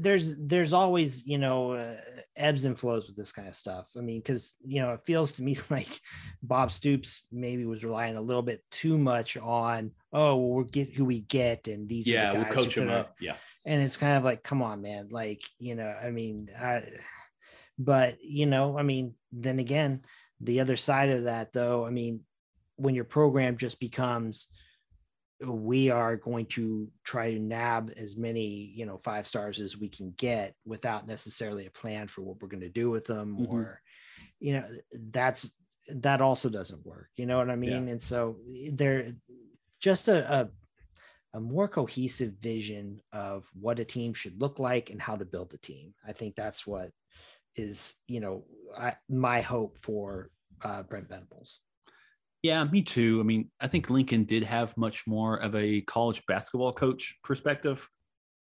there's 0.01 0.35
there's 0.37 0.73
always, 0.73 1.25
you 1.27 1.39
know, 1.39 1.73
uh, 1.73 2.01
ebbs 2.37 2.65
and 2.65 2.79
flows 2.79 3.07
with 3.07 3.17
this 3.17 3.33
kind 3.33 3.49
of 3.49 3.55
stuff. 3.55 3.93
I 3.97 4.01
mean, 4.01 4.21
because 4.21 4.55
you 4.65 4.81
know, 4.83 4.93
it 4.93 5.03
feels 5.03 5.33
to 5.33 5.43
me 5.43 5.57
like 5.71 6.01
Bob 6.43 6.71
Stoops 6.73 7.27
maybe 7.33 7.65
was 7.65 7.85
relying 7.85 8.17
a 8.17 8.21
little 8.21 8.43
bit 8.43 8.63
too 8.71 8.99
much 8.99 9.37
on, 9.37 9.93
oh, 10.13 10.37
well, 10.37 10.49
we'll 10.51 10.65
get 10.65 10.93
who 10.93 11.05
we 11.05 11.21
get, 11.21 11.69
and 11.69 11.89
these 11.89 12.07
Yeah, 12.07 12.31
are 12.31 12.33
the 12.33 12.39
we'll 12.41 12.53
coach 12.53 12.75
them 12.75 12.89
up. 12.91 13.15
Yeah. 13.21 13.37
and 13.65 13.83
it's 13.83 13.97
kind 13.97 14.17
of 14.17 14.25
like 14.25 14.43
come 14.43 14.63
on 14.63 14.81
man 14.83 15.09
like 15.11 15.43
you 15.59 15.75
know 15.75 15.93
i 16.03 16.11
mean 16.11 16.49
I, 16.57 16.83
but 17.79 18.19
you 18.23 18.47
know 18.47 18.79
i 18.79 18.83
mean 18.83 19.15
then 19.33 19.59
again 19.59 20.03
the 20.41 20.61
other 20.61 20.77
side 20.77 21.09
of 21.11 21.25
that 21.25 21.53
though 21.53 21.85
i 21.85 21.91
mean 21.91 22.21
when 22.77 22.95
your 22.95 23.05
program 23.05 23.57
just 23.57 23.81
becomes 23.81 24.49
we 25.45 25.91
are 25.91 26.17
going 26.17 26.47
to 26.47 26.89
try 27.05 27.33
to 27.33 27.39
nab 27.39 27.93
as 27.97 28.17
many 28.17 28.47
you 28.75 28.87
know 28.87 28.97
five 28.99 29.27
stars 29.27 29.61
as 29.61 29.77
we 29.77 29.89
can 29.89 30.13
get 30.17 30.55
without 30.65 31.07
necessarily 31.07 31.67
a 31.67 31.71
plan 31.71 32.09
for 32.09 32.23
what 32.23 32.41
we're 32.41 32.49
going 32.49 32.61
to 32.61 32.69
do 32.69 32.89
with 32.91 33.05
them 33.05 33.37
Mhm. 33.37 33.49
or 33.53 33.83
you 34.41 34.55
know 34.55 34.65
that's 35.11 35.55
that 35.89 36.21
also 36.21 36.49
doesn't 36.49 36.85
work 36.87 37.11
you 37.17 37.27
know 37.27 37.37
what 37.39 37.51
i 37.51 37.57
mean 37.57 37.89
and 37.89 38.03
so 38.03 38.37
there 38.73 39.09
just 39.79 40.09
a, 40.09 40.19
a 40.41 40.49
a 41.35 41.41
more 41.41 41.69
cohesive 41.69 42.33
vision 42.41 43.01
of 43.13 43.47
what 43.61 43.79
a 43.79 43.85
team 43.85 44.15
should 44.15 44.41
look 44.41 44.59
like 44.59 44.89
and 44.89 45.03
how 45.03 45.17
to 45.17 45.25
build 45.27 45.53
a 45.53 45.59
team. 45.59 45.93
I 46.09 46.13
think 46.15 46.35
that's 46.35 46.67
what 46.67 46.93
is, 47.57 47.95
you 48.09 48.21
know, 48.21 48.45
I, 48.79 48.95
my 49.11 49.43
hope 49.43 49.77
for 49.77 50.31
uh, 50.63 50.83
Brent 50.85 51.11
Venables. 51.11 51.61
Yeah, 52.43 52.63
me 52.65 52.83
too. 52.83 53.19
I 53.21 53.25
mean, 53.25 53.51
I 53.61 53.67
think 53.67 53.91
Lincoln 53.91 54.25
did 54.25 54.45
have 54.45 54.77
much 54.77 55.07
more 55.07 55.37
of 55.37 55.55
a 55.55 55.81
college 55.83 56.23
basketball 56.27 56.73
coach 56.73 57.17
perspective. 57.25 57.89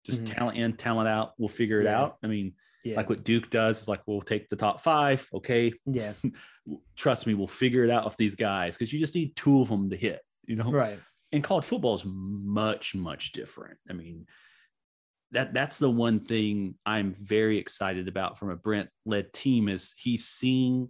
Just 0.04 0.22
Mhm. 0.24 0.34
talent 0.34 0.58
in, 0.58 0.76
talent 0.76 1.08
out. 1.08 1.32
We'll 1.38 1.48
figure 1.48 1.80
it 1.80 1.84
Yeah. 1.84 2.00
out. 2.00 2.18
I 2.22 2.26
mean, 2.28 2.54
Yeah, 2.84 2.96
like 2.96 3.08
what 3.08 3.24
Duke 3.24 3.50
does 3.50 3.82
is 3.82 3.88
like 3.88 4.06
we'll 4.06 4.20
take 4.22 4.48
the 4.48 4.54
top 4.54 4.80
five. 4.80 5.28
Okay, 5.34 5.72
yeah, 5.86 6.12
trust 6.96 7.26
me, 7.26 7.34
we'll 7.34 7.48
figure 7.48 7.82
it 7.82 7.90
out 7.90 8.04
with 8.04 8.16
these 8.16 8.36
guys 8.36 8.76
because 8.76 8.92
you 8.92 9.00
just 9.00 9.14
need 9.16 9.34
two 9.34 9.60
of 9.60 9.68
them 9.68 9.90
to 9.90 9.96
hit. 9.96 10.20
You 10.46 10.54
know, 10.54 10.70
right. 10.70 11.00
and 11.32 11.42
college 11.42 11.64
football 11.64 11.94
is 11.96 12.04
much 12.06 12.94
much 12.94 13.32
different 13.32 13.78
i 13.90 13.92
mean 13.92 14.26
that 15.32 15.52
that's 15.52 15.80
the 15.80 15.90
one 15.90 16.20
thing 16.20 16.78
i'm 16.86 17.12
very 17.14 17.58
excited 17.58 18.06
about 18.06 18.38
from 18.38 18.50
a 18.50 18.56
brent 18.56 18.88
led 19.04 19.32
team 19.32 19.68
is 19.68 19.92
he's 19.98 20.24
seeing 20.28 20.88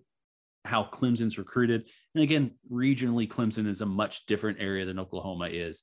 how 0.67 0.85
clemson's 0.85 1.39
recruited 1.39 1.89
and 2.17 2.23
again 2.25 2.51
regionally 2.73 3.29
clemson 3.29 3.67
is 3.69 3.83
a 3.83 3.87
much 3.87 4.25
different 4.27 4.59
area 4.61 4.85
than 4.87 4.99
oklahoma 4.99 5.47
is 5.49 5.83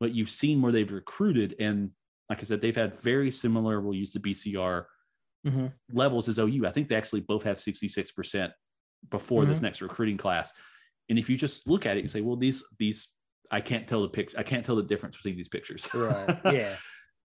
but 0.00 0.14
you've 0.14 0.30
seen 0.30 0.60
where 0.62 0.72
they've 0.72 0.90
recruited 0.92 1.54
and 1.60 1.90
like 2.30 2.40
i 2.40 2.42
said 2.44 2.60
they've 2.60 2.74
had 2.74 3.00
very 3.00 3.30
similar 3.30 3.80
we'll 3.80 3.94
use 3.94 4.12
the 4.12 4.20
bcr 4.20 4.84
Mhm. 5.46 5.72
levels 5.92 6.28
as 6.28 6.38
ou 6.40 6.66
i 6.66 6.72
think 6.72 6.88
they 6.88 6.96
actually 6.96 7.20
both 7.20 7.44
have 7.44 7.58
66% 7.58 8.50
before 9.10 9.44
this 9.44 9.60
next 9.62 9.80
recruiting 9.82 10.16
class 10.16 10.52
and 11.08 11.18
if 11.20 11.30
you 11.30 11.36
just 11.36 11.68
look 11.68 11.86
at 11.86 11.96
it 11.96 12.00
and 12.00 12.10
say 12.10 12.20
well 12.22 12.36
these 12.36 12.64
these 12.80 13.08
I 13.48 13.60
can't 13.60 13.86
tell 13.86 14.02
the 14.02 14.08
picture. 14.08 14.36
I 14.36 14.42
can't 14.42 14.64
tell 14.66 14.74
the 14.74 14.82
difference 14.82 15.14
between 15.16 15.36
these 15.36 15.48
pictures. 15.48 15.86
Right. 15.94 16.36
Yeah. 16.52 16.74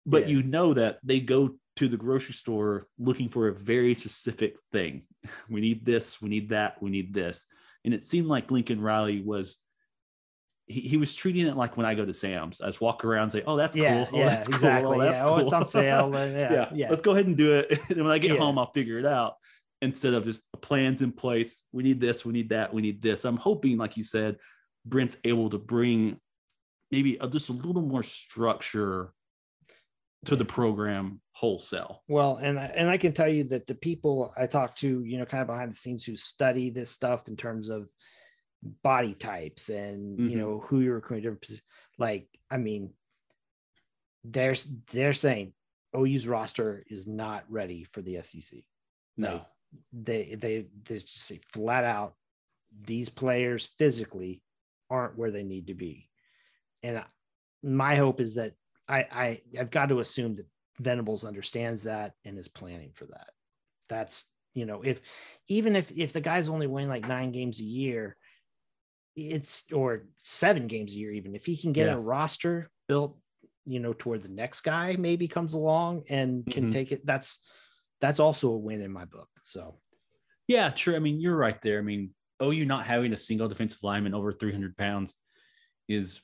but 0.04 0.22
yeah. 0.22 0.30
you 0.34 0.42
know 0.42 0.74
that 0.74 0.98
they 1.04 1.20
go 1.20 1.54
to 1.76 1.86
the 1.86 1.96
grocery 1.96 2.34
store 2.34 2.88
looking 2.98 3.28
for 3.28 3.46
a 3.46 3.54
very 3.54 3.94
specific 3.94 4.56
thing. 4.72 5.04
We 5.48 5.60
need 5.60 5.84
this, 5.86 6.20
we 6.20 6.28
need 6.28 6.48
that, 6.48 6.82
we 6.82 6.90
need 6.90 7.14
this. 7.14 7.46
And 7.84 7.94
it 7.94 8.02
seemed 8.02 8.26
like 8.26 8.50
Lincoln 8.50 8.80
Riley 8.80 9.20
was 9.22 9.58
he, 10.66 10.80
he 10.80 10.96
was 10.98 11.14
treating 11.14 11.46
it 11.46 11.56
like 11.56 11.76
when 11.76 11.86
I 11.86 11.94
go 11.94 12.04
to 12.04 12.12
Sam's. 12.12 12.60
I 12.60 12.66
just 12.66 12.80
walk 12.80 13.04
around 13.04 13.24
and 13.24 13.32
say, 13.32 13.42
Oh, 13.46 13.56
that's 13.56 13.76
yeah. 13.76 14.04
cool. 14.04 14.08
Oh, 14.12 14.18
yeah. 14.22 14.28
that's 14.28 14.48
cool. 14.48 14.54
exactly. 14.56 14.96
Oh, 14.96 15.00
that's 15.00 15.22
yeah. 15.22 15.28
Oh, 15.28 15.36
it's 15.38 15.52
on 15.52 15.66
sale. 15.76 16.10
yeah. 16.12 16.52
yeah, 16.52 16.68
Yeah. 16.74 16.90
Let's 16.90 17.02
go 17.02 17.12
ahead 17.12 17.26
and 17.26 17.36
do 17.36 17.54
it. 17.54 17.70
and 17.90 18.02
when 18.02 18.12
I 18.12 18.18
get 18.18 18.32
Yeah. 18.32 18.38
home, 18.40 18.58
I'll 18.58 18.72
figure 18.72 18.98
it 18.98 19.06
out 19.06 19.34
instead 19.80 20.12
of 20.12 20.24
just 20.24 20.42
plans 20.60 21.00
in 21.02 21.12
place. 21.12 21.64
We 21.72 21.82
need 21.84 22.00
this, 22.00 22.24
we 22.24 22.32
need 22.32 22.50
that, 22.50 22.74
we 22.74 22.82
need 22.82 23.00
this. 23.00 23.24
I'm 23.24 23.36
hoping, 23.36 23.78
like 23.78 23.96
you 23.96 24.02
said, 24.02 24.36
Brent's 24.84 25.16
able 25.24 25.50
to 25.50 25.58
bring 25.58 26.18
maybe 26.90 27.16
a, 27.20 27.28
just 27.28 27.48
a 27.48 27.52
little 27.52 27.82
more 27.82 28.02
structure 28.02 29.12
to 30.24 30.36
the 30.36 30.44
program 30.44 31.20
wholesale. 31.32 32.02
Well, 32.08 32.36
and 32.36 32.58
I, 32.58 32.64
and 32.66 32.90
I 32.90 32.98
can 32.98 33.12
tell 33.12 33.28
you 33.28 33.44
that 33.44 33.66
the 33.66 33.74
people 33.74 34.32
I 34.36 34.46
talk 34.46 34.76
to, 34.76 35.04
you 35.04 35.18
know, 35.18 35.24
kind 35.24 35.40
of 35.42 35.46
behind 35.46 35.70
the 35.70 35.76
scenes 35.76 36.04
who 36.04 36.16
study 36.16 36.70
this 36.70 36.90
stuff 36.90 37.28
in 37.28 37.36
terms 37.36 37.68
of 37.68 37.90
body 38.82 39.14
types 39.14 39.68
and 39.68 40.18
Mhm. 40.18 40.30
you 40.30 40.36
know 40.36 40.58
who 40.58 40.80
you're 40.80 40.96
recruiting, 40.96 41.38
like 41.98 42.28
I 42.50 42.56
mean, 42.56 42.92
they're 44.24 44.56
they're 44.90 45.12
saying 45.12 45.54
OU's 45.96 46.26
roster 46.26 46.84
is 46.88 47.06
not 47.06 47.44
ready 47.48 47.84
for 47.84 48.02
the 48.02 48.16
SEC. 48.20 48.64
No. 49.16 49.46
They 49.92 50.34
they 50.34 50.66
they 50.82 50.98
just 50.98 51.22
say 51.22 51.40
flat 51.52 51.84
out, 51.84 52.16
these 52.76 53.08
players 53.08 53.64
physically 53.66 54.42
aren't 54.90 55.16
where 55.16 55.30
they 55.30 55.44
need 55.44 55.68
to 55.68 55.74
be, 55.74 56.08
and 56.82 56.98
I, 56.98 57.04
my 57.62 57.94
hope 57.94 58.20
is 58.20 58.34
that 58.36 58.54
I, 58.88 58.98
I 59.10 59.42
I've 59.58 59.70
got 59.70 59.90
to 59.90 60.00
assume 60.00 60.36
that 60.36 60.46
Venables 60.80 61.24
understands 61.24 61.84
that 61.84 62.14
and 62.24 62.38
is 62.38 62.48
planning 62.48 62.92
for 62.92 63.06
that. 63.06 63.30
That's 63.88 64.32
you 64.54 64.66
know 64.66 64.82
if 64.82 65.02
even 65.48 65.76
if 65.76 65.92
if 65.92 66.12
the 66.12 66.20
guys 66.20 66.48
only 66.48 66.66
winning 66.66 66.90
like 66.90 67.04
nine 67.04 67.32
games 67.32 67.60
a 67.60 67.64
year, 67.64 68.16
it's 69.16 69.70
or 69.72 70.06
seven 70.22 70.66
games 70.66 70.94
a 70.94 70.96
year 70.98 71.12
even 71.12 71.34
if 71.34 71.44
he 71.44 71.56
can 71.56 71.72
get 71.72 71.88
Yeah. 71.88 71.94
a 71.94 71.98
roster 71.98 72.70
built 72.86 73.18
you 73.64 73.80
know 73.80 73.92
toward 73.92 74.22
the 74.22 74.28
next 74.28 74.60
guy 74.60 74.96
maybe 74.96 75.26
comes 75.26 75.54
along 75.54 76.04
and 76.08 76.48
can 76.48 76.66
Mhm. 76.66 76.68
take 76.68 76.92
it 76.92 77.04
that's 77.04 77.40
that's 78.00 78.20
also 78.20 78.50
a 78.50 78.58
win 78.58 78.80
in 78.80 78.92
my 78.92 79.04
book 79.04 79.28
so 79.42 79.80
Yeah, 80.46 80.70
true. 80.70 80.96
I 80.96 80.98
mean, 80.98 81.20
you're 81.20 81.36
right 81.36 81.60
there. 81.62 81.78
I 81.78 81.82
mean, 81.82 82.14
OU 82.42 82.64
not 82.64 82.86
having 82.86 83.12
a 83.12 83.16
single 83.16 83.48
defensive 83.48 83.82
lineman 83.82 84.14
over 84.14 84.32
300 84.32 84.76
pounds 84.76 85.14
is 85.88 86.20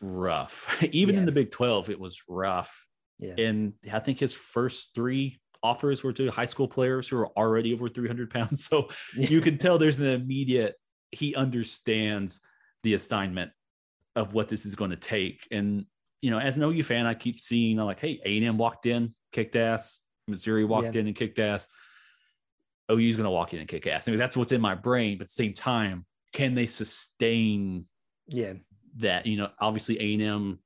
rough. 0.00 0.82
Even 0.92 1.14
Yeah. 1.14 1.20
in 1.20 1.26
the 1.26 1.32
Big 1.32 1.50
12, 1.50 1.90
it 1.90 2.00
was 2.00 2.22
rough. 2.28 2.86
Yeah. 3.18 3.34
And 3.38 3.72
I 3.92 3.98
think 3.98 4.18
his 4.18 4.32
first 4.34 4.94
three 4.94 5.38
offers 5.62 6.02
were 6.04 6.12
to 6.12 6.30
high 6.30 6.44
school 6.44 6.68
players 6.68 7.08
who 7.08 7.16
are 7.18 7.28
already 7.36 7.72
over 7.72 7.88
300 7.88 8.30
pounds. 8.30 8.64
So 8.68 8.88
you 9.16 9.40
can 9.40 9.58
tell 9.58 9.78
there's 9.78 9.98
an 9.98 10.06
immediate, 10.08 10.76
he 11.10 11.34
understands 11.34 12.40
the 12.84 12.94
assignment 12.94 13.50
of 14.14 14.34
what 14.34 14.48
this 14.48 14.64
is 14.66 14.74
going 14.74 14.90
to 14.90 14.96
take. 14.96 15.46
And, 15.50 15.86
you 16.20 16.30
know, 16.30 16.38
as 16.38 16.56
an 16.56 16.62
OU 16.62 16.82
fan, 16.84 17.06
I 17.06 17.14
keep 17.14 17.36
seeing, 17.36 17.78
I'm 17.80 17.86
like, 17.86 18.00
hey, 18.00 18.20
A&M 18.24 18.56
walked 18.58 18.86
in, 18.86 19.12
kicked 19.32 19.56
ass. 19.56 20.00
Missouri 20.28 20.64
walked 20.64 20.94
Yeah. 20.94 21.00
in 21.00 21.06
and 21.08 21.16
kicked 21.16 21.38
ass. 21.38 21.68
OU's 22.90 23.16
going 23.16 23.24
to 23.24 23.30
walk 23.30 23.52
in 23.52 23.60
and 23.60 23.68
kick 23.68 23.86
ass. 23.86 24.06
I 24.08 24.12
mean, 24.12 24.18
that's 24.18 24.36
what's 24.36 24.52
in 24.52 24.60
my 24.60 24.74
brain. 24.74 25.18
But 25.18 25.22
at 25.24 25.28
the 25.28 25.32
same 25.32 25.54
time, 25.54 26.06
can 26.32 26.54
they 26.54 26.66
sustain 26.66 27.86
yeah. 28.28 28.54
That 28.98 29.26
you 29.26 29.36
know 29.36 29.48
obviously 29.60 29.98
a&m 30.20 30.58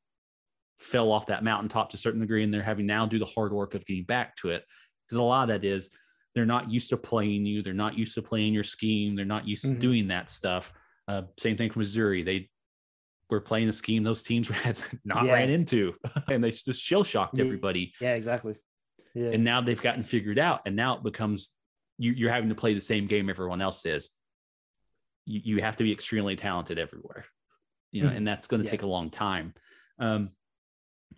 fell 0.79 1.13
off 1.13 1.27
that 1.27 1.45
mountaintop 1.45 1.91
to 1.91 1.95
a 1.95 1.99
certain 1.99 2.21
degree 2.21 2.43
and 2.43 2.53
they're 2.53 2.63
having 2.63 2.87
now 2.87 3.07
do 3.07 3.19
the 3.19 3.25
hard 3.25 3.53
work 3.53 3.75
of 3.75 3.87
getting 3.87 4.05
back 4.05 4.35
to 4.37 4.51
it 4.51 4.65
because 5.07 5.19
a 5.19 5.23
lot 5.23 5.45
of 5.45 5.49
that 5.49 5.65
is 5.67 5.91
they're 6.35 6.47
not 6.47 6.71
used 6.71 6.89
to 6.89 6.97
playing 6.97 7.47
you 7.47 7.63
they're 7.63 7.73
not 7.75 7.97
used 7.97 8.15
to 8.15 8.23
playing 8.23 8.53
your 8.53 8.65
scheme 8.65 9.15
they're 9.15 9.25
not 9.25 9.47
used 9.47 9.65
Mhm. 9.65 9.75
to 9.75 9.79
doing 9.79 10.09
that 10.09 10.31
stuff 10.31 10.73
uh, 11.09 11.23
same 11.39 11.57
thing 11.57 11.71
for 11.71 11.79
missouri 11.79 12.23
they 12.23 12.49
were 13.31 13.41
playing 13.41 13.69
a 13.69 13.73
scheme 13.73 14.03
those 14.03 14.23
teams 14.23 14.49
had 14.67 14.79
not 15.05 15.25
Yeah. 15.25 15.35
ran 15.35 15.51
into 15.51 15.95
and 16.31 16.43
they 16.43 16.51
just 16.51 16.83
shell 16.83 17.05
shocked 17.05 17.39
Yeah. 17.39 17.45
everybody 17.45 17.93
Yeah, 18.01 18.15
exactly. 18.15 18.57
Yeah. 19.15 19.31
and 19.31 19.45
now 19.45 19.61
they've 19.61 19.81
gotten 19.81 20.03
figured 20.03 20.39
out 20.39 20.63
and 20.67 20.75
now 20.75 20.97
it 20.97 21.03
becomes 21.03 21.51
you, 21.99 22.13
you're 22.13 22.33
having 22.33 22.49
to 22.49 22.55
play 22.55 22.75
the 22.75 22.81
same 22.81 23.07
game 23.07 23.29
everyone 23.31 23.61
else 23.63 23.85
is 23.87 24.11
you, 25.27 25.41
you 25.45 25.63
have 25.63 25.77
to 25.77 25.85
be 25.85 25.93
extremely 25.93 26.35
talented 26.35 26.79
everywhere 26.79 27.25
you 27.93 28.03
know 28.03 28.11
Mhm. 28.11 28.17
and 28.17 28.29
that's 28.29 28.47
going 28.49 28.61
to 28.61 28.65
Yeah. 28.65 28.71
take 28.73 28.83
a 28.83 28.87
long 28.87 29.11
time 29.11 29.55
um 29.99 30.31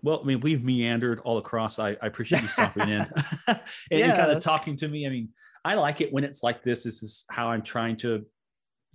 well 0.03 0.21
i 0.23 0.25
mean 0.27 0.41
we've 0.41 0.63
meandered 0.63 1.21
all 1.21 1.39
across 1.39 1.79
i, 1.79 1.91
I 1.91 2.07
appreciate 2.07 2.43
you 2.43 2.49
stopping 2.49 2.89
in 2.89 3.07
and, 3.49 3.61
Yeah. 3.91 4.17
kind 4.17 4.31
of 4.33 4.43
talking 4.43 4.77
to 4.77 4.89
me 4.89 5.07
i 5.07 5.11
mean 5.11 5.31
i 5.65 5.75
like 5.75 6.01
it 6.01 6.13
when 6.13 6.25
it's 6.25 6.43
like 6.43 6.63
this 6.63 6.83
this 6.83 7.03
is 7.03 7.25
how 7.31 7.49
i'm 7.51 7.63
trying 7.63 7.97
to 7.99 8.27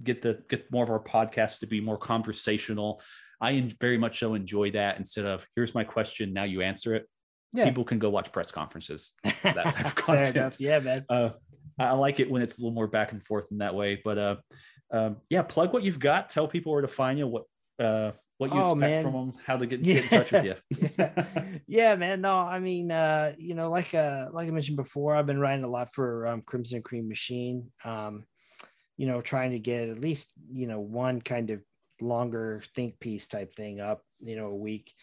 get 0.03 0.21
the 0.21 0.43
get 0.49 0.71
more 0.71 0.83
of 0.83 0.89
our 0.91 1.03
podcast 1.03 1.59
to 1.59 1.67
be 1.67 1.81
more 1.81 1.97
conversational 1.97 3.01
i 3.41 3.69
very 3.79 3.97
much 3.97 4.19
so 4.19 4.33
enjoy 4.35 4.69
that 4.71 4.97
instead 4.97 5.25
of 5.25 5.45
here's 5.55 5.73
my 5.73 5.83
question 5.83 6.33
now 6.33 6.43
you 6.43 6.61
answer 6.61 6.93
it 6.95 7.05
yeah. 7.53 7.65
people 7.65 7.83
can 7.83 7.97
go 7.99 8.09
watch 8.09 8.31
press 8.31 8.51
conferences 8.51 9.13
that 9.23 9.55
type 9.55 9.85
of 9.85 9.95
content. 9.95 10.57
Yeah, 10.59 10.79
man. 10.79 11.05
uh, 11.09 11.29
I 11.79 11.85
I 11.87 11.91
like 11.93 12.19
it 12.19 12.29
when 12.29 12.41
it's 12.43 12.59
a 12.59 12.61
little 12.61 12.75
more 12.75 12.87
back 12.87 13.11
and 13.11 13.25
forth 13.25 13.47
in 13.51 13.57
that 13.57 13.73
way. 13.73 13.99
But 14.03 14.17
uh, 14.19 14.35
um, 14.91 15.17
yeah, 15.31 15.41
plug 15.41 15.73
what 15.73 15.81
you've 15.81 15.97
got. 15.99 16.29
Tell 16.29 16.47
people 16.47 16.71
where 16.73 16.81
to 16.81 16.87
find 16.87 17.17
you. 17.17 17.25
What 17.25 17.45
uh, 17.79 18.11
what 18.37 18.51
you 18.53 18.59
Oh, 18.59 18.71
expect 18.73 18.79
man. 18.79 19.03
from 19.03 19.13
them. 19.13 19.33
How 19.45 19.57
to 19.57 19.65
get, 19.65 19.81
get 19.83 20.03
in 20.03 20.09
touch 20.09 20.31
with 20.31 20.43
you. 20.45 20.55
yeah. 20.97 21.25
yeah, 21.67 21.95
man. 21.95 22.21
No, 22.21 22.37
I 22.37 22.59
mean, 22.59 22.91
uh, 22.91 23.33
you 23.37 23.55
know, 23.55 23.69
like 23.69 23.93
uh, 23.93 24.27
like 24.31 24.47
I 24.47 24.51
mentioned 24.51 24.77
before, 24.77 25.15
I've 25.15 25.25
been 25.25 25.39
writing 25.39 25.65
a 25.65 25.69
lot 25.69 25.93
for 25.93 26.27
um, 26.27 26.41
Crimson 26.41 26.81
Cream 26.81 27.07
Machine. 27.07 27.71
Um, 27.83 28.25
you 28.97 29.07
know, 29.07 29.21
trying 29.21 29.51
to 29.51 29.59
get 29.59 29.89
at 29.89 29.99
least 29.99 30.29
you 30.51 30.67
know 30.67 30.79
one 30.79 31.21
kind 31.21 31.49
of 31.51 31.61
longer 32.01 32.61
think 32.75 32.99
piece 32.99 33.27
type 33.27 33.55
thing 33.55 33.79
up, 33.81 34.01
you 34.19 34.35
know, 34.35 34.47
a 34.47 34.55
week. 34.55 34.93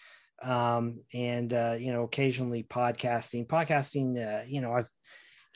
Um, 0.43 1.01
and 1.15 1.53
uh, 1.53 1.77
you 1.79 1.93
know, 1.93 2.03
occasionally 2.05 2.63
podcasting. 2.63 3.47
Podcasting, 3.47 4.17
uh, 4.17 4.45
you 4.47 4.61
know, 4.61 4.73
I've 4.73 4.89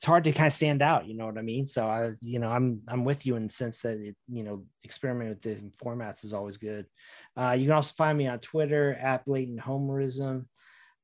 it's 0.00 0.06
hard 0.06 0.24
to 0.24 0.32
kind 0.32 0.46
of 0.46 0.54
stand 0.54 0.80
out, 0.80 1.06
you 1.06 1.14
know 1.14 1.26
what 1.26 1.36
I 1.36 1.42
mean? 1.42 1.66
So 1.66 1.86
I, 1.86 2.12
you 2.22 2.38
know, 2.38 2.48
I'm 2.48 2.80
I'm 2.88 3.04
with 3.04 3.26
you 3.26 3.36
in 3.36 3.48
the 3.48 3.52
sense 3.52 3.82
that 3.82 3.98
it, 3.98 4.16
you 4.28 4.42
know, 4.42 4.64
experimenting 4.82 5.34
with 5.34 5.42
different 5.42 5.76
formats 5.76 6.24
is 6.24 6.32
always 6.32 6.56
good. 6.56 6.86
Uh, 7.36 7.50
you 7.50 7.66
can 7.66 7.74
also 7.74 7.92
find 7.98 8.16
me 8.16 8.26
on 8.26 8.38
Twitter 8.38 8.94
at 8.94 9.26
blatant 9.26 9.60
homerism. 9.60 10.46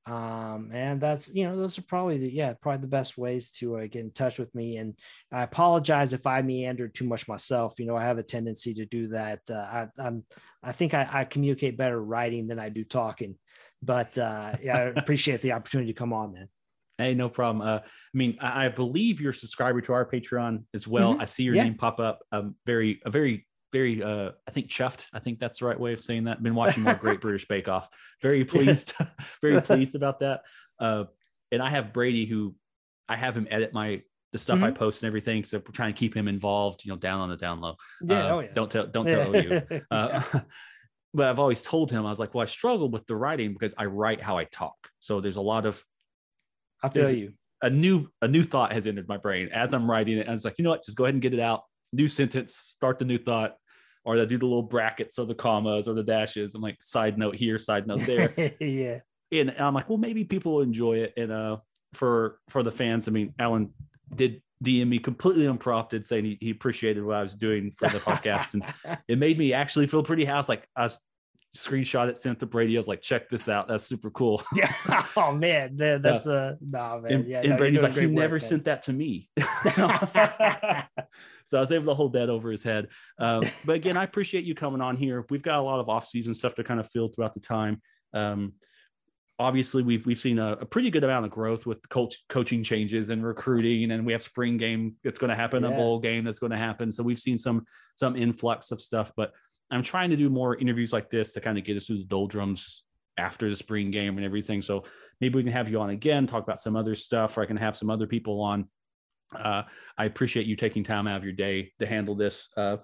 Um, 0.07 0.71
and 0.73 0.99
that's 0.99 1.29
you 1.35 1.45
know 1.45 1.55
those 1.59 1.79
are 1.79 1.83
probably 1.83 2.17
the 2.17 2.33
yeah 2.33 2.55
probably 2.55 2.81
the 2.81 2.87
best 2.87 3.19
ways 3.19 3.51
to 3.59 3.77
uh, 3.77 3.81
get 3.83 3.97
in 3.97 4.13
touch 4.13 4.39
with 4.39 4.55
me. 4.55 4.79
And 4.79 4.95
I 5.31 5.43
apologize 5.43 6.15
if 6.15 6.27
I 6.27 6.41
meandered 6.41 6.95
too 6.95 7.05
much 7.05 7.29
myself. 7.29 7.75
You 7.79 7.85
know 7.85 7.97
I 7.99 8.05
have 8.05 8.17
a 8.17 8.23
tendency 8.23 8.73
to 8.75 8.87
do 8.87 9.09
that. 9.09 9.41
Uh, 9.51 9.57
I, 9.57 9.89
I'm 9.99 10.25
I 10.63 10.73
think 10.73 10.95
I, 10.95 11.07
I 11.13 11.25
communicate 11.25 11.77
better 11.77 12.03
writing 12.03 12.47
than 12.47 12.59
I 12.59 12.71
do 12.71 12.83
talking. 12.83 13.37
But 13.83 14.17
uh, 14.17 14.55
yeah, 14.63 14.79
I 14.79 14.81
appreciate 14.97 15.43
the 15.43 15.53
opportunity 15.53 15.93
to 15.93 15.99
come 15.99 16.15
on, 16.15 16.33
man. 16.33 16.49
Hey, 16.99 17.15
no 17.15 17.29
problem. 17.29 17.67
Uh, 17.67 17.79
I 17.81 17.83
mean, 18.15 18.39
I, 18.41 18.67
I 18.67 18.69
believe 18.69 19.21
you're 19.21 19.33
a 19.33 19.35
subscriber 19.35 19.81
to 19.83 19.93
our 19.93 20.09
Patreon 20.09 20.65
as 20.75 20.89
well. 20.89 21.15
Mhm. 21.15 21.21
I 21.23 21.25
see 21.27 21.43
your 21.45 21.55
Yeah. 21.55 21.65
name 21.65 21.75
pop 21.75 22.01
up. 22.01 22.21
I'm 22.33 22.57
very, 22.65 23.01
a 23.05 23.11
very, 23.11 23.47
very, 23.73 24.03
uh, 24.03 24.31
I 24.47 24.51
think 24.51 24.69
chuffed. 24.69 25.07
I 25.13 25.19
think 25.19 25.39
that's 25.39 25.59
the 25.59 25.67
right 25.67 25.79
way 25.79 25.93
of 25.93 26.01
saying 26.01 26.25
that. 26.25 26.43
Been 26.43 26.55
watching 26.55 26.83
more 26.85 26.95
Great 26.95 27.21
British 27.21 27.47
Bake 27.47 27.69
Off. 27.69 27.89
Very 28.23 28.45
pleased, 28.45 28.95
very 29.43 29.61
pleased 29.69 29.95
about 29.95 30.21
that. 30.21 30.43
Uh, 30.79 31.05
and 31.53 31.63
I 31.63 31.69
have 31.69 31.93
Brady 31.93 32.25
who 32.25 32.55
I 33.09 33.17
have 33.17 33.37
him 33.37 33.47
edit 33.51 33.73
my 33.73 34.03
the 34.33 34.39
stuff 34.39 34.63
I 34.63 34.71
post 34.71 35.03
and 35.03 35.07
everything. 35.07 35.45
So 35.45 35.59
we're 35.59 35.73
trying 35.73 35.95
to 35.95 35.99
keep 35.99 36.15
him 36.15 36.29
involved, 36.29 36.85
you 36.85 36.91
know, 36.91 36.97
down 36.99 37.21
on 37.21 37.31
the 37.31 37.37
down 37.37 37.61
low. 37.61 37.77
Yeah, 38.03 38.25
Uh, 38.25 38.35
oh 38.35 38.41
yeah. 38.41 38.49
Don't 38.53 38.71
tell, 38.71 38.87
don't 38.87 39.07
tell 39.07 39.35
you. 39.35 39.63
Yeah. 39.71 39.81
Uh, 39.91 40.23
but 41.15 41.29
I've 41.29 41.39
always 41.39 41.63
told 41.63 41.91
him, 41.91 42.05
I 42.05 42.11
was 42.11 42.19
like, 42.19 42.35
well, 42.35 42.43
I 42.43 42.47
struggle 42.47 42.91
with 42.91 43.07
the 43.07 43.17
writing 43.17 43.53
because 43.55 43.75
I 43.79 43.87
write 43.87 44.21
how 44.21 44.37
I 44.37 44.45
talk. 44.45 44.75
So 45.01 45.21
there's 45.23 45.37
a 45.37 45.41
lot 45.41 45.65
of 45.65 45.83
I 46.83 46.89
feel 46.89 47.05
there's- 47.05 47.19
you. 47.19 47.33
a 47.63 47.71
new 47.71 48.09
a 48.23 48.29
new 48.29 48.43
thought 48.43 48.73
has 48.73 48.87
entered 48.87 49.09
my 49.09 49.17
brain 49.17 49.49
as 49.53 49.75
I'm 49.75 49.91
writing 49.91 50.19
it. 50.19 50.29
I 50.29 50.31
was 50.33 50.45
like, 50.45 50.55
you 50.59 50.65
know 50.65 50.71
what? 50.71 50.85
Just 50.85 50.97
go 50.97 51.05
ahead 51.05 51.15
and 51.15 51.23
get 51.23 51.35
it 51.35 51.41
out. 51.41 51.63
New 51.93 52.09
sentence, 52.09 52.55
start 52.55 52.99
the 52.99 53.05
new 53.05 53.19
thought, 53.19 53.57
or 54.05 54.21
I 54.21 54.25
do 54.25 54.39
the 54.39 54.45
little 54.47 54.63
brackets 54.63 55.19
or 55.19 55.27
the 55.27 55.35
commas 55.35 55.89
or 55.89 55.95
the 55.95 56.03
dashes. 56.03 56.55
I'm 56.55 56.63
like, 56.63 56.83
side 56.83 57.17
note 57.19 57.37
here, 57.37 57.59
side 57.59 57.87
note 57.87 58.01
there. 58.01 58.33
yeah. 58.61 58.99
and 59.33 59.55
I'm 59.59 59.75
like, 59.75 59.89
well, 59.89 59.99
maybe 59.99 60.25
people 60.25 60.55
will 60.57 60.63
enjoy 60.63 60.99
it. 60.99 61.15
And 61.17 61.33
uh, 61.33 61.59
for 61.95 62.39
for 62.51 62.63
the 62.63 62.73
fans, 62.73 63.09
I 63.09 63.13
mean, 63.13 63.35
Allen 63.39 63.73
did 64.15 64.43
DM 64.65 64.89
me 64.89 64.99
completely 64.99 65.47
unprompted, 65.47 66.05
saying 66.05 66.25
he, 66.25 66.39
he 66.41 66.51
appreciated 66.51 67.05
what 67.05 67.17
I 67.17 67.23
was 67.23 67.37
doing 67.37 67.71
for 67.71 67.89
the 67.89 67.99
podcast, 68.11 68.55
and 68.55 68.99
it 69.09 69.19
made 69.19 69.39
me 69.39 69.53
actually 69.53 69.87
feel 69.87 70.03
pretty 70.03 70.25
house. 70.25 70.49
Like 70.49 70.67
I 70.77 70.85
was 70.85 71.01
screenshot 71.57 72.09
it, 72.09 72.19
sent 72.19 72.41
to 72.41 72.47
Brady. 72.47 72.77
I 72.77 72.79
was 72.79 72.89
like, 72.89 73.03
check 73.03 73.29
this 73.29 73.49
out. 73.49 73.69
That's 73.69 73.85
super 73.85 74.11
cool. 74.11 74.43
yeah. 74.55 74.73
Oh 75.19 75.33
man, 75.33 75.77
man 75.77 76.03
that's 76.03 76.27
a 76.27 76.59
no 76.61 77.01
man. 77.01 77.13
and, 77.13 77.27
yeah, 77.27 77.41
and 77.41 77.51
no, 77.51 77.57
Brady's 77.57 77.81
like, 77.81 77.95
he 77.95 78.07
work, 78.07 78.15
never 78.15 78.39
sent 78.39 78.67
that 78.67 78.83
to 78.83 78.93
me. 78.93 79.31
so 81.47 81.57
I 81.57 81.61
was 81.61 81.73
able 81.73 81.87
to 81.87 81.95
hold 81.95 82.13
that 82.13 82.29
over 82.29 82.51
his 82.51 82.63
head. 82.63 82.89
Um, 83.19 83.45
but 83.65 83.77
again, 83.77 83.97
I 83.97 84.05
appreciate 84.05 84.45
you 84.45 84.55
coming 84.55 84.83
on 84.83 84.95
here. 84.97 85.25
We've 85.31 85.43
got 85.43 85.59
a 85.59 85.63
lot 85.63 85.81
of 85.81 85.89
off-season 85.89 86.35
stuff 86.35 86.55
to 86.57 86.65
kind 86.65 86.81
of 86.81 86.91
fill 86.91 87.09
throughout 87.09 87.33
the 87.33 87.41
time. 87.41 87.81
Um, 88.13 88.53
obviously, 89.39 89.83
we've 89.83 90.05
we've 90.07 90.19
seen 90.19 90.39
a, 90.39 90.53
a 90.53 90.67
pretty 90.67 90.91
good 90.91 91.05
amount 91.05 91.25
of 91.25 91.31
growth 91.31 91.67
with 91.67 91.87
coach, 91.89 92.25
coaching 92.29 92.63
changes 92.63 93.11
and 93.11 93.25
recruiting, 93.25 93.91
and 93.91 94.05
we 94.05 94.13
have 94.13 94.23
spring 94.23 94.57
game 94.57 94.97
that's 95.03 95.19
going 95.19 95.31
to 95.31 95.37
happen, 95.37 95.65
a 95.65 95.71
bowl 95.71 95.99
game 95.99 96.25
that's 96.25 96.39
going 96.39 96.53
to 96.53 96.59
happen. 96.59 96.93
So 96.93 97.03
we've 97.03 97.19
seen 97.19 97.39
some 97.39 97.65
some 97.95 98.17
influx 98.17 98.71
of 98.71 98.81
stuff, 98.81 99.13
but 99.17 99.33
I'm 99.71 99.83
trying 99.83 100.11
to 100.11 100.17
do 100.17 100.31
more 100.31 100.57
interviews 100.57 100.93
like 100.93 101.11
this 101.11 101.33
to 101.33 101.41
kind 101.41 101.59
of 101.59 101.65
get 101.65 101.77
us 101.77 101.87
through 101.87 101.99
the 101.99 102.05
doldrums 102.05 102.85
after 103.19 103.49
the 103.49 103.57
spring 103.57 103.91
game 103.91 104.17
and 104.17 104.25
everything. 104.25 104.63
So 104.63 104.85
maybe 105.21 105.37
we 105.37 105.43
can 105.43 105.53
have 105.53 105.69
you 105.69 105.81
on 105.81 105.91
again, 105.91 106.27
talk 106.27 106.43
about 106.43 106.61
some 106.61 106.77
other 106.77 106.95
stuff, 106.95 107.37
or 107.37 107.43
I 107.43 107.47
can 107.47 107.57
have 107.57 107.77
some 107.77 107.91
other 107.91 108.07
people 108.07 108.41
on. 108.43 108.69
Uh, 109.35 109.65
I 109.99 110.05
appreciate 110.05 110.47
you 110.47 110.57
taking 110.57 110.85
time 110.85 111.09
out 111.09 111.17
of 111.17 111.25
your 111.25 111.33
day 111.33 111.73
to 111.81 111.87
handle 111.87 112.15
this 112.15 112.49
uh, 112.57 112.77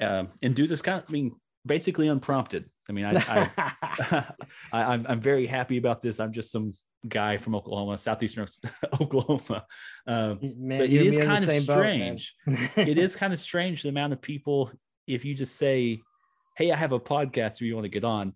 um, 0.00 0.28
and 0.42 0.54
do 0.54 0.66
this 0.66 0.82
kind 0.82 0.98
of, 0.98 1.04
I 1.08 1.12
mean, 1.12 1.32
basically 1.66 2.08
unprompted. 2.08 2.70
I 2.88 2.92
mean, 2.92 3.06
I, 3.06 3.14
I, 3.16 3.50
I 4.72 4.82
I'm, 4.94 5.06
I'm 5.08 5.20
very 5.20 5.46
happy 5.46 5.78
about 5.78 6.02
this. 6.02 6.20
I'm 6.20 6.32
just 6.32 6.52
some 6.52 6.72
guy 7.08 7.36
from 7.36 7.54
Oklahoma, 7.54 7.98
southeastern 7.98 8.46
Oklahoma. 9.00 9.64
Um, 10.06 10.38
man, 10.42 10.80
but 10.80 10.90
it 10.90 10.92
is 10.92 11.00
me 11.00 11.06
in 11.06 11.20
the 11.20 11.26
kind 11.26 11.44
of 11.44 11.50
same 11.50 11.66
boat, 11.66 11.80
strange. 11.80 12.34
it 12.76 12.98
is 12.98 13.16
kind 13.16 13.32
of 13.32 13.40
strange 13.40 13.82
the 13.82 13.88
amount 13.88 14.12
of 14.12 14.20
people. 14.20 14.70
If 15.06 15.24
you 15.24 15.34
just 15.34 15.56
say, 15.56 16.02
"Hey, 16.56 16.70
I 16.70 16.76
have 16.76 16.92
a 16.92 17.00
podcast. 17.00 17.58
Do 17.58 17.66
you 17.66 17.74
want 17.74 17.84
to 17.84 17.90
get 17.90 18.04
on?" 18.04 18.34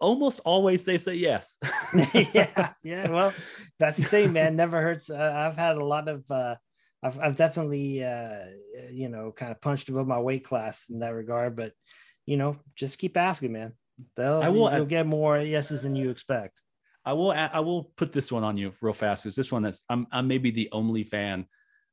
Almost 0.00 0.40
always 0.44 0.84
they 0.84 0.98
say 0.98 1.14
yes. 1.14 1.58
yeah, 2.34 2.72
yeah. 2.82 3.08
Well, 3.08 3.32
that's 3.78 3.98
the 3.98 4.04
thing, 4.04 4.32
man. 4.32 4.56
Never 4.56 4.80
hurts. 4.80 5.10
Uh, 5.10 5.32
I've 5.34 5.56
had 5.56 5.76
a 5.76 5.84
lot 5.84 6.08
of. 6.08 6.28
Uh, 6.30 6.56
I've 7.02 7.18
I've 7.18 7.36
definitely 7.36 8.04
uh, 8.04 8.38
you 8.90 9.08
know 9.08 9.32
kind 9.32 9.52
of 9.52 9.60
punched 9.60 9.88
above 9.88 10.06
my 10.06 10.18
weight 10.18 10.44
class 10.44 10.88
in 10.90 11.00
that 11.00 11.14
regard, 11.14 11.56
but 11.56 11.72
you 12.26 12.36
know 12.36 12.56
just 12.74 12.98
keep 12.98 13.16
asking, 13.16 13.52
man. 13.52 13.72
They'll 14.16 14.42
I 14.42 14.48
will- 14.48 14.72
you'll 14.74 14.86
get 14.86 15.06
more 15.06 15.38
yeses 15.38 15.82
than 15.82 15.94
you 15.96 16.10
expect. 16.10 16.60
I 17.04 17.14
will. 17.14 17.32
I 17.32 17.58
will 17.60 17.92
put 17.96 18.12
this 18.12 18.30
one 18.30 18.44
on 18.44 18.56
you 18.56 18.72
real 18.80 18.94
fast 18.94 19.24
because 19.24 19.34
this 19.34 19.50
one 19.50 19.62
that's 19.62 19.82
I'm 19.90 20.06
I'm 20.12 20.28
maybe 20.28 20.52
the 20.52 20.68
only 20.70 21.02
fan 21.02 21.46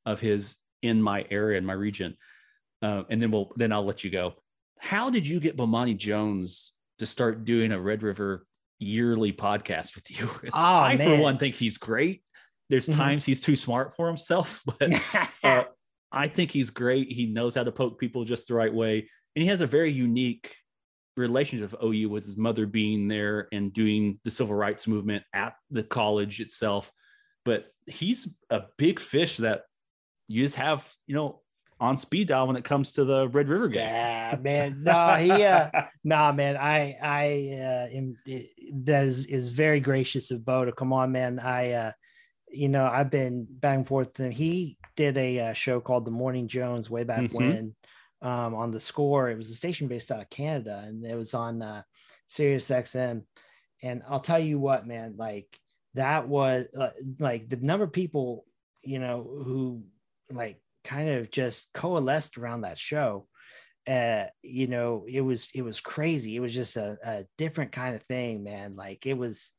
of 0.06 0.20
his 0.20 0.56
in 0.84 1.02
my 1.02 1.26
area 1.32 1.58
in 1.58 1.66
my 1.66 1.74
region, 1.74 2.16
uh, 2.82 3.04
and 3.10 3.22
then 3.22 3.32
we'll 3.32 3.52
then 3.56 3.72
I'll 3.72 3.86
let 3.86 4.04
you 4.04 4.10
go. 4.10 4.34
How 4.80 5.10
did 5.10 5.28
you 5.28 5.40
get 5.40 5.58
Bomani 5.58 5.98
Jones 5.98 6.74
to 7.00 7.06
start 7.06 7.46
doing 7.46 7.72
a 7.72 7.80
Red 7.80 8.04
River 8.04 8.46
yearly 8.80 9.34
podcast 9.34 9.96
with 9.96 10.10
you? 10.10 10.30
Oh, 10.46 10.50
I 10.54 10.98
for 10.98 11.18
one 11.18 11.38
think 11.38 11.56
he's 11.56 11.78
great. 11.78 12.24
There's 12.70 12.88
Mhm. 12.88 12.96
times 12.96 13.26
he's 13.26 13.42
too 13.42 13.56
smart 13.56 13.96
for 13.96 14.08
himself, 14.08 14.64
but 14.80 14.94
uh, 15.44 15.64
I 16.12 16.28
think 16.28 16.52
he's 16.52 16.70
great. 16.70 17.12
He 17.12 17.26
knows 17.26 17.56
how 17.56 17.64
to 17.64 17.72
poke 17.72 18.00
people 18.00 18.24
just 18.26 18.48
the 18.48 18.54
right 18.54 18.74
way, 18.74 19.10
and 19.36 19.44
he 19.44 19.48
has 19.48 19.62
a 19.62 19.68
very 19.68 19.92
unique 19.92 20.56
relationship 21.18 21.74
of 21.74 21.84
OU 21.84 22.10
with 22.10 22.24
his 22.26 22.38
mother 22.38 22.66
being 22.66 23.08
there 23.10 23.50
and 23.52 23.74
doing 23.74 24.20
the 24.24 24.32
civil 24.32 24.56
rights 24.56 24.88
movement 24.88 25.24
at 25.34 25.54
the 25.70 25.84
college 25.84 26.40
itself. 26.40 26.92
But 27.44 27.66
he's 27.88 28.34
a 28.50 28.64
big 28.78 29.00
fish 29.02 29.38
that 29.38 29.64
you 30.30 30.44
just 30.44 30.56
have, 30.56 30.90
you 31.08 31.16
know, 31.16 31.42
on 31.80 31.98
speed 31.98 32.28
dial 32.28 32.48
when 32.48 32.56
it 32.56 32.64
comes 32.64 32.92
to 32.94 33.06
the 33.06 33.28
Red 33.30 33.50
River 33.50 33.68
game. 33.68 33.86
Yeah, 33.86 34.38
man. 34.42 34.84
No, 34.84 35.16
he 35.16 35.44
uh 35.44 35.70
nah 36.04 36.32
man. 36.32 36.58
I 36.58 36.98
I 37.02 37.58
uh 37.62 37.88
am 37.96 38.18
does 38.84 39.26
is 39.26 39.50
very 39.50 39.80
gracious 39.80 40.32
of 40.32 40.44
Bo 40.46 40.66
to 40.66 40.72
come 40.72 40.94
on, 40.94 41.12
man. 41.12 41.40
I 41.40 41.72
uh 41.72 41.92
you 42.52 42.68
know, 42.68 42.88
I've 42.88 43.12
been 43.12 43.46
back 43.50 43.78
and 43.78 43.88
forth 43.88 44.20
and 44.20 44.34
he 44.34 44.78
did 44.96 45.18
a 45.18 45.40
uh, 45.40 45.54
show 45.54 45.80
called 45.80 46.04
The 46.06 46.12
Morning 46.12 46.48
Jones 46.48 46.90
way 46.90 47.04
back 47.04 47.26
Mhm. 47.26 47.34
when 47.34 47.76
um 48.22 48.56
on 48.56 48.72
the 48.72 48.80
score. 48.80 49.30
It 49.30 49.38
was 49.38 49.50
a 49.50 49.56
station 49.56 49.88
based 49.88 50.12
out 50.12 50.22
of 50.22 50.30
Canada 50.30 50.84
and 50.86 51.06
it 51.06 51.16
was 51.16 51.34
on 51.34 51.62
uh 51.62 51.84
Sirius 52.28 52.70
XM. 52.70 53.24
And 53.82 54.04
I'll 54.10 54.20
tell 54.20 54.40
you 54.40 54.60
what, 54.60 54.86
man, 54.86 55.16
like 55.16 55.58
that 55.94 56.28
was 56.28 56.68
uh, 56.78 56.90
like 57.20 57.48
the 57.48 57.56
number 57.58 57.86
of 57.86 57.94
people, 57.94 58.46
you 58.84 59.00
know, 59.00 59.24
who 59.24 59.84
like 60.30 60.62
kind 60.90 61.10
of 61.10 61.32
just 61.32 61.72
coalesced 61.74 62.38
around 62.38 62.62
that 62.62 62.78
show. 62.80 63.28
Uh 63.88 64.26
you 64.44 64.68
know 64.68 65.06
it 65.08 65.22
was 65.22 65.48
it 65.56 65.64
was 65.64 65.80
crazy. 65.82 66.36
It 66.36 66.42
was 66.42 66.54
just 66.54 66.76
a, 66.78 66.98
a 67.04 67.26
different 67.38 67.72
kind 67.72 67.96
of 67.96 68.04
thing 68.04 68.44
man. 68.44 68.76
Like 68.76 69.06
it 69.06 69.18
was 69.18 69.54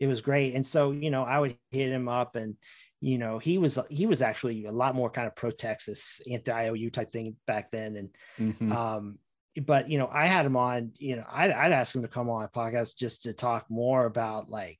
it 0.00 0.06
was 0.06 0.20
great. 0.20 0.54
And 0.54 0.66
so 0.66 0.90
you 0.92 1.10
know 1.10 1.22
i 1.24 1.38
would 1.38 1.56
hit 1.70 1.90
him 1.90 2.08
up 2.08 2.36
and 2.36 2.56
you 3.00 3.18
know 3.18 3.38
he 3.38 3.58
was 3.58 3.78
he 3.90 4.06
was 4.06 4.22
actually 4.22 4.66
a 4.66 4.72
lot 4.72 4.94
more 4.94 5.10
kind 5.10 5.26
of 5.26 5.34
pro 5.36 5.50
texas 5.50 6.20
anti 6.30 6.52
iou 6.52 6.90
type 6.90 7.10
thing 7.10 7.36
back 7.46 7.70
then. 7.70 7.96
And 7.96 8.08
Mhm. 8.40 8.72
um 8.72 9.18
but 9.66 9.90
you 9.90 9.98
know 9.98 10.08
i 10.10 10.26
had 10.26 10.46
him 10.46 10.56
on 10.56 10.92
you 10.98 11.16
know 11.16 11.26
I'd, 11.30 11.50
I'd 11.50 11.72
ask 11.72 11.94
him 11.94 12.02
to 12.02 12.08
come 12.08 12.30
on 12.30 12.44
a 12.44 12.48
podcast 12.48 12.96
just 12.96 13.24
to 13.24 13.32
talk 13.34 13.66
more 13.70 14.06
about 14.06 14.48
like 14.48 14.78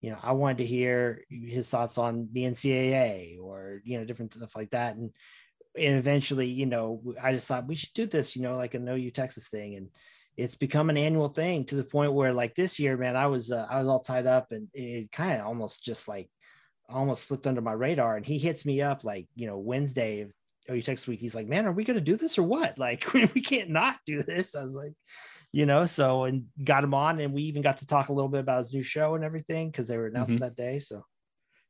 you 0.00 0.10
know 0.10 0.18
i 0.22 0.32
wanted 0.32 0.58
to 0.58 0.66
hear 0.66 1.24
his 1.28 1.68
thoughts 1.68 1.98
on 1.98 2.28
the 2.32 2.44
ncaa 2.44 3.38
or 3.40 3.80
you 3.84 3.98
know 3.98 4.04
different 4.04 4.34
stuff 4.34 4.56
like 4.56 4.70
that. 4.70 4.96
And 4.96 5.10
and 5.76 5.96
eventually 5.96 6.48
you 6.48 6.66
know 6.66 7.00
i 7.22 7.32
just 7.32 7.46
thought 7.46 7.68
we 7.68 7.74
should 7.76 7.92
do 7.94 8.06
this 8.06 8.34
you 8.34 8.42
know 8.42 8.56
like 8.56 8.74
a 8.74 8.78
no 8.78 8.94
you 8.94 9.10
texas 9.10 9.48
thing. 9.48 9.76
And 9.76 9.88
it's 10.36 10.54
become 10.54 10.88
an 10.88 10.96
annual 10.96 11.28
thing 11.28 11.64
to 11.64 11.74
the 11.74 11.84
point 11.84 12.12
where 12.12 12.32
like 12.32 12.54
this 12.54 12.78
year 12.78 12.96
man 12.96 13.16
i 13.16 13.26
was 13.26 13.50
uh, 13.50 13.66
i 13.68 13.78
was 13.78 13.88
all 13.88 14.00
tied 14.00 14.26
up 14.26 14.52
and 14.52 14.68
it 14.72 15.10
kind 15.12 15.40
of 15.40 15.46
almost 15.46 15.84
just 15.84 16.08
like 16.08 16.30
almost 16.88 17.26
slipped 17.26 17.46
under 17.46 17.60
my 17.60 17.72
radar. 17.72 18.16
And 18.16 18.24
he 18.24 18.38
hits 18.38 18.64
me 18.64 18.80
up 18.80 19.04
like 19.04 19.26
you 19.34 19.46
know 19.46 19.58
wednesday 19.58 20.22
of 20.22 20.32
you 20.76 20.82
text 20.82 21.08
week. 21.08 21.20
He's 21.20 21.34
like 21.34 21.48
man 21.48 21.66
are 21.66 21.72
we 21.72 21.84
going 21.84 21.96
to 21.96 22.00
do 22.00 22.16
this 22.16 22.38
or 22.38 22.42
what? 22.42 22.78
Like 22.78 23.12
we 23.14 23.40
can't 23.40 23.70
not 23.70 23.98
do 24.06 24.22
this. 24.22 24.54
I 24.54 24.62
was 24.62 24.74
like 24.74 24.94
you 25.52 25.66
know 25.66 25.84
so 25.84 26.24
and 26.24 26.44
got 26.62 26.84
him 26.84 26.94
on 26.94 27.20
and 27.20 27.32
we 27.32 27.42
even 27.42 27.62
got 27.62 27.78
to 27.78 27.86
talk 27.86 28.08
a 28.08 28.12
little 28.12 28.28
bit 28.28 28.40
about 28.40 28.58
his 28.58 28.72
new 28.72 28.82
show 28.82 29.14
and 29.14 29.24
everything 29.24 29.70
because 29.70 29.88
they 29.88 29.96
were 29.96 30.06
announcing 30.06 30.38
that 30.38 30.56
day 30.56 30.78
so 30.78 31.02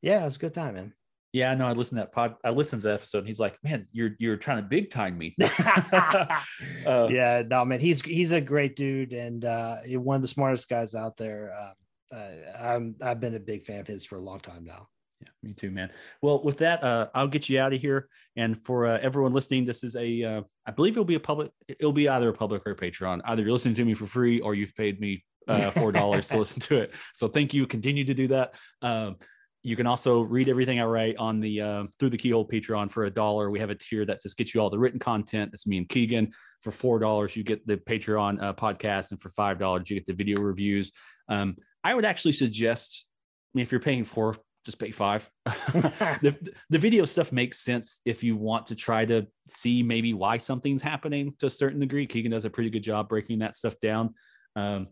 yeah 0.03 0.21
it 0.21 0.25
was 0.25 0.37
a 0.37 0.41
good 0.41 0.55
time 0.55 0.75
man 0.75 0.93
Yeah, 1.33 1.55
no, 1.55 1.67
I 1.67 1.73
listened 1.73 1.99
to 1.99 2.05
that 2.05 2.13
pod. 2.13 2.37
I 2.43 2.49
listened 2.51 2.81
to 2.83 2.89
that 2.89 2.95
episode. 2.95 3.19
And 3.19 3.27
he's 3.27 3.39
like, 3.39 3.59
"Man, 3.63 3.87
you're 3.93 4.17
you're 4.19 4.39
trying 4.39 4.63
to 4.63 4.69
big 4.69 4.89
time 4.89 5.19
me." 5.19 5.37
Uh, 6.87 7.07
yeah 7.11 7.43
no 7.47 7.65
man 7.65 7.81
he's 7.81 8.01
he's 8.01 8.33
a 8.33 8.41
great 8.41 8.75
dude 8.75 9.13
and 9.13 9.45
uh 9.45 9.77
one 9.99 10.17
of 10.17 10.23
the 10.23 10.29
smartest 10.29 10.69
guys 10.71 10.95
out 10.95 11.17
there 11.19 11.53
uh, 11.53 12.17
uh, 12.17 12.31
i'm 12.59 12.95
i've 13.03 13.21
been 13.21 13.35
a 13.35 13.41
big 13.41 13.63
fan 13.63 13.81
of 13.81 13.87
his 13.87 14.07
for 14.07 14.17
a 14.17 14.21
long 14.21 14.41
time 14.41 14.65
now 14.65 14.87
Yeah, 15.21 15.29
me 15.43 15.53
too, 15.53 15.71
man. 15.71 15.91
Well, 16.23 16.43
with 16.43 16.59
that, 16.59 16.83
uh, 16.85 17.09
I'll 17.15 17.29
get 17.29 17.49
you 17.49 17.59
out 17.61 17.73
of 17.73 17.81
here. 17.81 18.09
And 18.37 18.63
for 18.63 18.87
uh, 18.87 18.99
everyone 19.03 19.33
listening, 19.33 19.65
this 19.65 19.83
is 19.83 19.97
a, 19.97 20.23
uh, 20.23 20.43
I 20.65 20.71
believe 20.71 20.93
it'll 20.93 21.05
be 21.05 21.17
a 21.17 21.21
public, 21.21 21.51
it'll 21.69 21.93
be 21.93 22.09
either 22.09 22.29
a 22.29 22.33
public 22.33 22.63
or 22.67 22.73
a 22.73 22.77
Patreon. 22.77 23.21
Either 23.25 23.43
you're 23.43 23.53
listening 23.53 23.75
to 23.75 23.85
me 23.85 23.95
for 23.95 24.07
free 24.07 24.41
or 24.41 24.55
you've 24.55 24.75
paid 24.77 25.01
me 25.01 25.25
uh, 25.49 25.71
four 25.71 25.91
dollars 25.93 26.29
to 26.29 26.39
listen 26.39 26.61
to 26.61 26.77
it. 26.77 26.95
So 27.15 27.27
thank 27.27 27.53
you. 27.53 27.67
Continue 27.67 28.05
to 28.05 28.15
do 28.15 28.29
that. 28.29 28.55
Um, 28.83 29.17
you 29.65 29.75
can 29.75 29.87
also 29.87 30.21
read 30.21 30.49
everything 30.49 30.81
I 30.81 30.85
write 30.85 31.17
on 31.17 31.41
the 31.41 31.61
uh, 31.61 31.85
through 31.99 32.11
the 32.11 32.17
Keyhole 32.17 32.47
Patreon 32.47 32.91
for 32.91 33.05
a 33.05 33.11
dollar. 33.11 33.51
We 33.51 33.59
have 33.59 33.71
a 33.71 33.75
tier 33.75 34.05
that 34.05 34.23
just 34.23 34.37
gets 34.37 34.55
you 34.55 34.61
all 34.61 34.71
the 34.71 34.79
written 34.79 35.01
content. 35.01 35.51
It's 35.53 35.67
me 35.67 35.79
and 35.79 35.89
Keegan. 35.89 36.33
For 36.63 36.71
four 36.71 36.99
dollars, 36.99 37.37
you 37.37 37.43
get 37.43 37.67
the 37.67 37.77
Patreon 37.77 38.41
uh, 38.43 38.53
podcast, 38.55 39.11
and 39.11 39.21
for 39.21 39.31
five 39.31 39.59
dollars, 39.59 39.91
you 39.91 39.97
get 39.97 40.07
the 40.07 40.13
video 40.13 40.41
reviews. 40.41 40.93
Um, 41.29 41.57
I 41.83 41.95
would 41.95 42.05
actually 42.05 42.33
suggest, 42.33 43.05
I 43.53 43.59
mean, 43.59 43.63
if 43.63 43.73
you're 43.73 43.81
paying 43.81 44.05
four, 44.05 44.37
just 44.69 44.79
pay 44.79 44.91
five. 44.91 45.31
the, 45.47 46.37
the 46.69 46.77
video 46.77 47.07
stuff 47.07 47.33
makes 47.33 47.61
sense 47.61 48.03
if 48.05 48.23
you 48.23 48.37
want 48.37 48.67
to 48.67 48.75
try 48.75 49.07
to 49.07 49.27
see 49.47 49.83
maybe 49.83 50.13
why 50.13 50.37
something's 50.37 50.83
happening 50.83 51.35
to 51.39 51.47
a 51.47 51.51
certain 51.51 51.81
degree. 51.81 52.07
Keegan 52.07 52.33
does 52.33 52.45
a 52.45 52.51
pretty 52.51 52.69
good 52.69 52.83
job 52.83 53.09
breaking 53.09 53.39
that 53.39 53.57
stuff 53.57 53.81
down. 53.81 54.15
Um, 54.57 54.89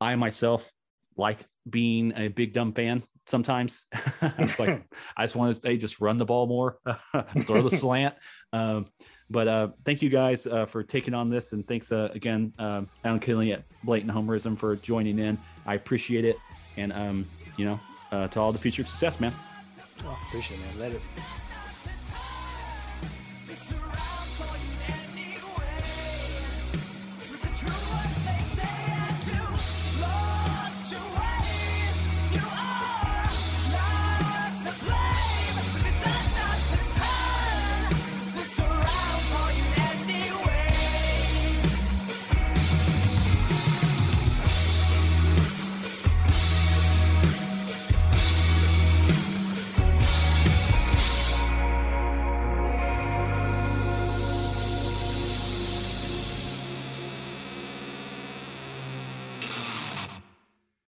I 0.00 0.16
myself 0.16 0.72
like 1.16 1.38
being 1.70 2.12
a 2.16 2.26
big 2.26 2.52
dumb 2.52 2.72
fan 2.72 3.04
sometimes. 3.28 3.86
it's 4.38 4.58
like 4.58 4.84
I 5.16 5.22
just 5.22 5.36
want 5.36 5.54
to 5.54 5.60
say 5.60 5.76
just 5.76 6.00
run 6.00 6.18
the 6.18 6.24
ball 6.24 6.48
more, 6.48 6.78
throw 7.42 7.62
the 7.62 7.70
slant. 7.70 8.16
Um, 8.52 8.88
but 9.30 9.46
uh, 9.46 9.68
thank 9.84 10.02
you 10.02 10.10
guys 10.10 10.48
uh, 10.48 10.66
for 10.66 10.82
taking 10.82 11.14
on 11.14 11.30
this, 11.30 11.52
and 11.52 11.66
thanks 11.68 11.92
uh, 11.92 12.08
again, 12.12 12.52
um, 12.58 12.88
Allen 13.04 13.20
Kenney 13.20 13.52
at 13.52 13.62
Blatant 13.84 14.12
Homerism 14.12 14.58
for 14.58 14.74
joining 14.74 15.20
in. 15.20 15.38
I 15.64 15.74
appreciate 15.74 16.24
it, 16.24 16.36
and 16.76 16.92
um, 16.92 17.26
you 17.56 17.64
know, 17.64 17.78
uh, 18.12 18.28
to 18.28 18.40
all 18.40 18.52
the 18.52 18.58
future 18.58 18.84
success, 18.84 19.18
man. 19.18 19.32
oh, 20.04 20.18
appreciate 20.28 20.60
it 20.60 20.78
man 20.78 20.80
later 20.80 21.00